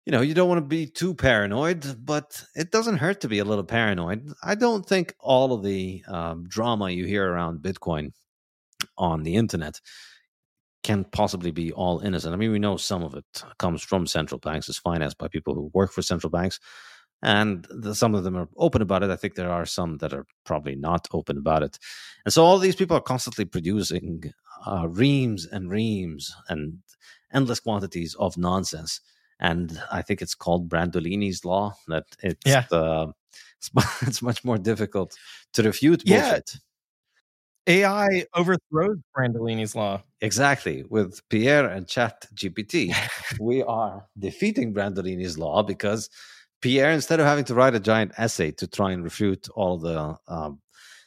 you 0.06 0.12
know, 0.12 0.22
you 0.22 0.34
don't 0.34 0.50
want 0.50 0.58
to 0.58 0.66
be 0.66 0.88
too 0.88 1.14
paranoid, 1.14 1.98
but 2.04 2.44
it 2.56 2.72
doesn't 2.72 2.98
hurt 2.98 3.22
to 3.22 3.28
be 3.28 3.40
a 3.40 3.46
little 3.46 3.64
paranoid. 3.64 4.32
I 4.44 4.56
don't 4.56 4.86
think 4.86 5.14
all 5.20 5.54
of 5.54 5.64
the 5.64 6.04
um, 6.08 6.46
drama 6.48 6.90
you 6.90 7.06
hear 7.06 7.32
around 7.32 7.60
Bitcoin 7.60 8.12
on 8.98 9.24
the 9.24 9.36
internet 9.36 9.80
can 10.84 11.04
possibly 11.04 11.52
be 11.52 11.72
all 11.72 12.00
innocent. 12.00 12.34
I 12.34 12.38
mean, 12.38 12.52
we 12.52 12.58
know 12.58 12.78
some 12.78 13.04
of 13.04 13.14
it 13.14 13.44
comes 13.60 13.84
from 13.84 14.08
central 14.08 14.40
banks, 14.40 14.68
is 14.68 14.80
financed 14.80 15.20
by 15.20 15.28
people 15.28 15.54
who 15.54 15.70
work 15.74 15.92
for 15.92 16.02
central 16.02 16.32
banks, 16.32 16.60
and 17.22 17.68
the, 17.70 17.94
some 17.94 18.16
of 18.16 18.24
them 18.24 18.36
are 18.36 18.50
open 18.58 18.82
about 18.82 19.04
it. 19.04 19.12
I 19.12 19.16
think 19.16 19.36
there 19.36 19.52
are 19.52 19.68
some 19.68 19.98
that 19.98 20.14
are 20.14 20.26
probably 20.44 20.76
not 20.76 21.08
open 21.14 21.38
about 21.38 21.62
it. 21.62 21.78
And 22.26 22.34
so 22.34 22.44
all 22.44 22.58
these 22.58 22.76
people 22.76 22.98
are 22.98 23.02
constantly 23.02 23.46
producing 23.46 24.34
uh, 24.66 24.88
reams 24.90 25.46
and 25.46 25.70
reams 25.70 26.34
and 26.50 26.80
endless 27.32 27.60
quantities 27.60 28.16
of 28.16 28.36
nonsense 28.38 29.00
and 29.42 29.82
I 29.92 30.02
think 30.04 30.22
it's 30.22 30.36
called 30.36 30.70
Brandolini's 30.70 31.44
law 31.44 31.76
that 31.88 32.06
it's 32.22 32.46
yeah. 32.46 32.66
Uh, 32.72 33.12
it's, 33.58 33.72
it's, 34.02 34.22
much 34.22 34.46
more 34.46 34.58
difficult 34.58 35.18
to 35.54 35.64
refute 35.64 36.06
bullshit. 36.06 36.52
Yeah. 36.54 36.60
AI 37.68 38.26
overthrows 38.34 38.98
Brandolini's 39.16 39.76
law. 39.76 40.02
Exactly. 40.22 40.84
With 40.90 41.22
Pierre 41.30 41.68
and 41.68 41.88
Chat 41.88 42.26
GPT, 42.34 42.96
we 43.40 43.62
are 43.64 44.06
defeating 44.18 44.74
Brandolini's 44.74 45.38
law 45.38 45.62
because 45.62 46.10
Pierre, 46.62 46.92
instead 46.92 47.20
of 47.20 47.26
having 47.26 47.46
to 47.46 47.56
write 47.56 47.76
a 47.76 47.80
giant 47.80 48.14
essay 48.18 48.52
to 48.52 48.68
try 48.68 48.92
and 48.92 49.04
refute 49.04 49.48
all 49.50 49.78
the 49.78 50.16
um, 50.28 50.60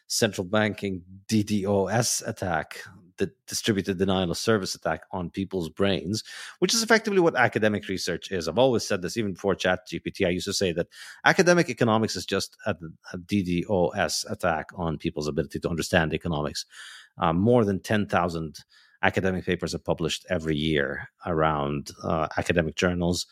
central 0.07 0.45
banking 0.45 1.03
DDoS 1.29 2.27
attack 2.27 2.81
the 3.19 3.31
distributed 3.47 3.99
denial 3.99 4.31
of 4.31 4.37
service 4.37 4.75
attack 4.75 5.03
on 5.11 5.31
people's 5.31 5.69
brains, 5.69 6.23
which 6.59 6.75
is 6.75 6.83
effectively 6.83 7.21
what 7.21 7.37
academic 7.37 7.89
research 7.89 8.31
is. 8.31 8.49
I've 8.49 8.59
always 8.59 8.87
said 8.87 9.03
this, 9.03 9.17
even 9.17 9.35
before 9.35 9.55
Chat 9.55 9.81
GPT. 9.91 10.27
I 10.27 10.31
used 10.31 10.47
to 10.47 10.53
say 10.53 10.73
that 10.73 10.89
academic 11.25 11.69
economics 11.69 12.17
is 12.17 12.27
just 12.27 12.57
a, 12.67 12.75
a 13.13 13.19
DDoS 13.19 14.31
attack 14.31 14.67
on 14.77 14.99
people's 14.99 15.29
ability 15.29 15.61
to 15.61 15.69
understand 15.69 16.13
economics. 16.13 16.65
Um, 17.19 17.39
more 17.39 17.65
than 17.65 17.81
10,000 17.81 18.57
academic 19.03 19.45
papers 19.45 19.75
are 19.75 19.79
published 19.79 20.27
every 20.31 20.57
year 20.57 21.09
around 21.27 21.91
uh, 22.03 22.29
academic 22.37 22.75
journals 22.75 23.27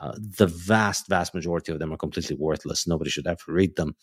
uh, 0.00 0.14
the 0.16 0.46
vast, 0.46 1.08
vast 1.08 1.34
majority 1.34 1.72
of 1.72 1.78
them 1.78 1.92
are 1.92 1.96
completely 1.98 2.34
worthless. 2.36 2.86
Nobody 2.86 3.10
should 3.10 3.26
ever 3.26 3.40
read 3.48 3.76
them. 3.76 3.94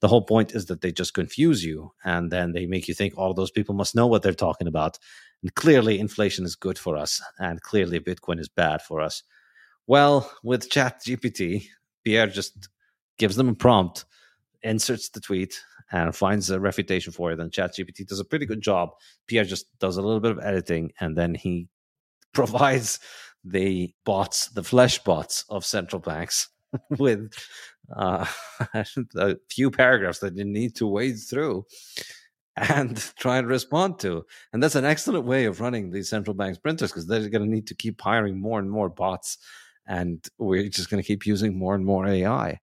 The 0.00 0.08
whole 0.08 0.22
point 0.22 0.54
is 0.54 0.66
that 0.66 0.82
they 0.82 0.92
just 0.92 1.14
confuse 1.14 1.64
you 1.64 1.92
and 2.04 2.30
then 2.30 2.52
they 2.52 2.66
make 2.66 2.88
you 2.88 2.94
think 2.94 3.16
all 3.16 3.32
those 3.32 3.50
people 3.50 3.74
must 3.74 3.94
know 3.94 4.06
what 4.06 4.22
they're 4.22 4.34
talking 4.34 4.66
about. 4.68 4.98
And 5.42 5.54
clearly, 5.54 5.98
inflation 5.98 6.44
is 6.44 6.56
good 6.56 6.78
for 6.78 6.96
us, 6.96 7.22
and 7.38 7.60
clearly, 7.62 8.00
Bitcoin 8.00 8.40
is 8.40 8.48
bad 8.48 8.82
for 8.82 9.00
us. 9.00 9.22
Well, 9.86 10.30
with 10.42 10.70
Chat 10.70 11.02
GPT, 11.04 11.66
Pierre 12.04 12.26
just 12.26 12.68
gives 13.18 13.36
them 13.36 13.48
a 13.48 13.54
prompt, 13.54 14.04
inserts 14.62 15.08
the 15.10 15.20
tweet, 15.20 15.60
and 15.92 16.16
finds 16.16 16.50
a 16.50 16.58
refutation 16.58 17.12
for 17.12 17.30
it. 17.32 17.38
And 17.38 17.52
Chat 17.52 17.74
GPT 17.76 18.06
does 18.06 18.18
a 18.18 18.24
pretty 18.24 18.46
good 18.46 18.60
job. 18.60 18.90
Pierre 19.26 19.44
just 19.44 19.66
does 19.78 19.96
a 19.96 20.02
little 20.02 20.20
bit 20.20 20.32
of 20.32 20.40
editing, 20.40 20.92
and 21.00 21.16
then 21.16 21.34
he 21.34 21.68
provides 22.32 22.98
the 23.46 23.92
bots, 24.04 24.48
the 24.48 24.62
flesh 24.62 24.98
bots 24.98 25.44
of 25.48 25.64
central 25.64 26.00
banks 26.00 26.48
with 26.98 27.32
uh, 27.94 28.26
a 29.16 29.36
few 29.50 29.70
paragraphs 29.70 30.18
that 30.18 30.36
you 30.36 30.44
need 30.44 30.74
to 30.76 30.86
wade 30.86 31.16
through 31.18 31.64
and 32.56 32.96
try 33.18 33.38
and 33.38 33.46
respond 33.46 33.98
to. 34.00 34.24
And 34.52 34.62
that's 34.62 34.74
an 34.74 34.84
excellent 34.84 35.24
way 35.24 35.44
of 35.44 35.60
running 35.60 35.90
these 35.90 36.08
central 36.08 36.34
banks 36.34 36.58
printers 36.58 36.90
because 36.90 37.06
they're 37.06 37.28
going 37.28 37.44
to 37.44 37.50
need 37.50 37.68
to 37.68 37.74
keep 37.74 38.00
hiring 38.00 38.40
more 38.40 38.58
and 38.58 38.70
more 38.70 38.88
bots. 38.88 39.38
And 39.86 40.26
we're 40.38 40.68
just 40.68 40.90
going 40.90 41.02
to 41.02 41.06
keep 41.06 41.26
using 41.26 41.56
more 41.56 41.74
and 41.74 41.84
more 41.84 42.06
AI. 42.06 42.58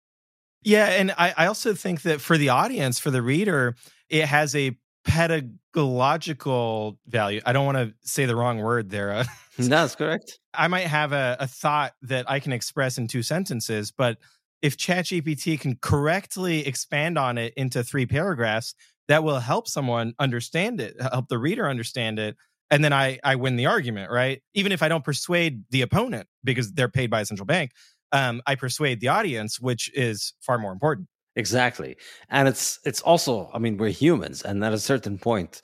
Yeah. 0.64 0.88
And 0.88 1.11
I, 1.18 1.34
I 1.38 1.45
also 1.45 1.73
think 1.73 2.01
that 2.03 2.19
for 2.22 2.38
the 2.38 2.49
audience, 2.49 2.99
for 2.99 3.11
the 3.11 3.22
reader, 3.22 3.76
it 4.10 4.26
has 4.26 4.55
a 4.55 4.77
pedagogical 5.05 6.97
value. 7.07 7.41
I 7.45 7.53
don't 7.53 7.65
want 7.65 7.77
to 7.77 7.93
say 8.03 8.26
the 8.26 8.35
wrong 8.35 8.60
word 8.60 8.89
there. 8.89 9.23
no, 9.57 9.68
that's 9.68 9.95
correct. 9.95 10.39
I 10.53 10.67
might 10.67 10.88
have 10.88 11.11
a, 11.13 11.38
a 11.39 11.47
thought 11.47 11.93
that 12.03 12.30
I 12.30 12.39
can 12.39 12.51
express 12.51 12.97
in 12.97 13.07
two 13.07 13.23
sentences, 13.23 13.91
but 13.91 14.17
if 14.61 14.77
ChatGPT 14.77 15.59
can 15.59 15.77
correctly 15.81 16.65
expand 16.65 17.17
on 17.17 17.38
it 17.38 17.53
into 17.55 17.84
three 17.84 18.05
paragraphs, 18.05 18.75
that 19.07 19.23
will 19.23 19.39
help 19.39 19.67
someone 19.67 20.13
understand 20.19 20.80
it, 20.80 20.95
help 21.01 21.27
the 21.27 21.38
reader 21.38 21.67
understand 21.67 22.19
it. 22.19 22.38
And 22.71 22.84
then 22.84 22.93
I, 22.93 23.19
I 23.23 23.35
win 23.35 23.55
the 23.55 23.65
argument, 23.65 24.09
right? 24.09 24.41
Even 24.53 24.71
if 24.71 24.81
I 24.81 24.88
don't 24.88 25.03
persuade 25.03 25.63
the 25.69 25.81
opponent 25.81 26.27
because 26.43 26.71
they're 26.71 26.89
paid 26.89 27.09
by 27.09 27.21
a 27.21 27.25
central 27.25 27.45
bank, 27.45 27.71
um, 28.11 28.41
I 28.47 28.55
persuade 28.55 29.01
the 29.01 29.09
audience, 29.09 29.59
which 29.59 29.91
is 29.93 30.34
far 30.41 30.57
more 30.57 30.71
important. 30.71 31.07
Exactly, 31.35 31.97
and 32.30 32.47
it's 32.47 32.80
it's 32.85 33.01
also, 33.01 33.49
I 33.53 33.57
mean, 33.57 33.77
we're 33.77 33.89
humans, 33.89 34.43
and 34.43 34.63
at 34.63 34.71
a 34.71 34.77
certain 34.77 35.17
point, 35.17 35.63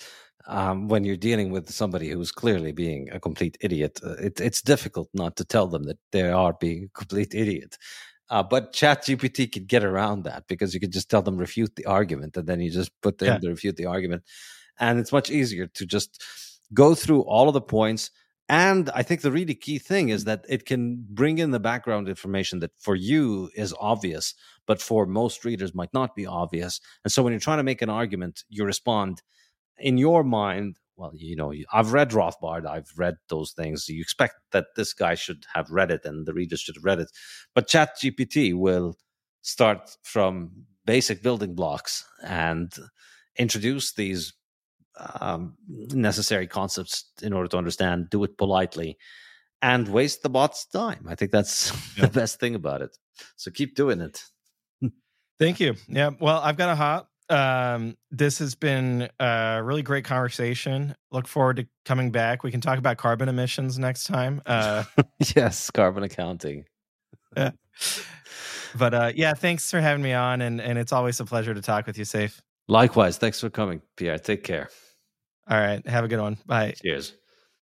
um, 0.49 0.87
when 0.87 1.03
you're 1.03 1.15
dealing 1.15 1.51
with 1.51 1.69
somebody 1.69 2.09
who's 2.09 2.31
clearly 2.31 2.71
being 2.71 3.09
a 3.11 3.19
complete 3.19 3.57
idiot, 3.61 3.99
uh, 4.03 4.13
it, 4.13 4.41
it's 4.41 4.61
difficult 4.61 5.09
not 5.13 5.35
to 5.37 5.45
tell 5.45 5.67
them 5.67 5.83
that 5.83 5.99
they 6.11 6.29
are 6.29 6.53
being 6.53 6.85
a 6.85 6.97
complete 6.97 7.33
idiot. 7.33 7.77
Uh, 8.29 8.43
but 8.43 8.73
ChatGPT 8.73 9.51
could 9.51 9.67
get 9.67 9.83
around 9.83 10.23
that 10.23 10.47
because 10.47 10.73
you 10.73 10.79
could 10.79 10.91
just 10.91 11.09
tell 11.09 11.21
them 11.21 11.37
refute 11.37 11.75
the 11.75 11.85
argument, 11.85 12.35
and 12.37 12.47
then 12.47 12.59
you 12.59 12.69
just 12.69 12.91
put 13.01 13.17
them 13.19 13.27
yeah. 13.27 13.37
to 13.39 13.49
refute 13.49 13.75
the 13.77 13.85
argument, 13.85 14.23
and 14.79 14.99
it's 14.99 15.11
much 15.11 15.31
easier 15.31 15.67
to 15.67 15.85
just 15.85 16.23
go 16.73 16.93
through 16.93 17.21
all 17.21 17.47
of 17.47 17.53
the 17.53 17.61
points 17.61 18.11
and 18.49 18.89
I 18.95 19.03
think 19.03 19.21
the 19.21 19.31
really 19.31 19.53
key 19.53 19.77
thing 19.77 20.09
is 20.09 20.23
that 20.23 20.43
it 20.49 20.65
can 20.65 21.05
bring 21.07 21.37
in 21.37 21.51
the 21.51 21.59
background 21.59 22.09
information 22.09 22.59
that 22.59 22.71
for 22.79 22.95
you 22.95 23.51
is 23.55 23.75
obvious, 23.79 24.33
but 24.65 24.81
for 24.81 25.05
most 25.05 25.45
readers 25.45 25.75
might 25.75 25.93
not 25.93 26.15
be 26.15 26.25
obvious. 26.25 26.81
And 27.03 27.13
so 27.13 27.21
when 27.21 27.31
you're 27.31 27.39
trying 27.39 27.59
to 27.59 27.63
make 27.63 27.83
an 27.83 27.91
argument, 27.91 28.43
you 28.49 28.65
respond 28.65 29.21
in 29.79 29.97
your 29.97 30.23
mind. 30.23 30.77
Well, 30.95 31.11
you 31.15 31.35
know, 31.35 31.53
I've 31.71 31.93
read 31.93 32.09
Rothbard, 32.09 32.65
I've 32.65 32.91
read 32.97 33.15
those 33.29 33.53
things. 33.53 33.87
You 33.87 34.01
expect 34.01 34.35
that 34.51 34.65
this 34.75 34.93
guy 34.93 35.15
should 35.15 35.45
have 35.53 35.69
read 35.71 35.91
it 35.91 36.01
and 36.03 36.25
the 36.25 36.33
readers 36.33 36.59
should 36.59 36.75
have 36.75 36.83
read 36.83 36.99
it. 36.99 37.09
But 37.55 37.69
ChatGPT 37.69 38.53
will 38.53 38.97
start 39.41 39.95
from 40.03 40.65
basic 40.85 41.23
building 41.23 41.55
blocks 41.55 42.03
and 42.23 42.73
introduce 43.37 43.93
these 43.93 44.33
um, 45.21 45.55
necessary 45.67 46.47
concepts 46.47 47.05
in 47.21 47.33
order 47.33 47.47
to 47.49 47.57
understand, 47.57 48.09
do 48.09 48.23
it 48.23 48.37
politely, 48.37 48.97
and 49.61 49.87
waste 49.87 50.23
the 50.23 50.29
bot's 50.29 50.65
time. 50.65 51.05
I 51.07 51.15
think 51.15 51.31
that's 51.31 51.71
yeah. 51.97 52.05
the 52.05 52.11
best 52.11 52.39
thing 52.39 52.55
about 52.55 52.81
it. 52.81 52.97
So 53.35 53.51
keep 53.51 53.75
doing 53.75 54.01
it. 54.01 54.23
Thank 55.39 55.59
you. 55.59 55.75
Yeah. 55.87 56.11
Well, 56.19 56.39
I've 56.39 56.57
got 56.57 56.69
a 56.69 56.75
hot. 56.75 57.07
Um, 57.29 57.95
this 58.11 58.39
has 58.39 58.55
been 58.55 59.09
a 59.19 59.61
really 59.63 59.83
great 59.83 60.05
conversation. 60.05 60.95
Look 61.11 61.27
forward 61.27 61.57
to 61.57 61.67
coming 61.85 62.11
back. 62.11 62.43
We 62.43 62.51
can 62.51 62.61
talk 62.61 62.79
about 62.79 62.97
carbon 62.97 63.29
emissions 63.29 63.77
next 63.77 64.05
time. 64.05 64.41
Uh, 64.45 64.83
yes, 65.35 65.69
carbon 65.69 66.03
accounting. 66.03 66.65
yeah. 67.35 67.51
But 68.77 68.93
uh, 68.93 69.11
yeah, 69.15 69.33
thanks 69.33 69.71
for 69.71 69.79
having 69.81 70.03
me 70.03 70.13
on, 70.13 70.41
and 70.41 70.61
and 70.61 70.77
it's 70.77 70.91
always 70.91 71.19
a 71.19 71.25
pleasure 71.25 71.55
to 71.55 71.61
talk 71.61 71.87
with 71.87 71.97
you. 71.97 72.05
Saif. 72.05 72.39
Likewise. 72.67 73.17
Thanks 73.17 73.39
for 73.39 73.49
coming, 73.49 73.81
Pierre. 73.97 74.19
Take 74.19 74.43
care. 74.43 74.69
All 75.49 75.57
right. 75.59 75.85
Have 75.87 76.03
a 76.03 76.07
good 76.07 76.21
one. 76.21 76.37
Bye. 76.45 76.75
Cheers. 76.83 77.15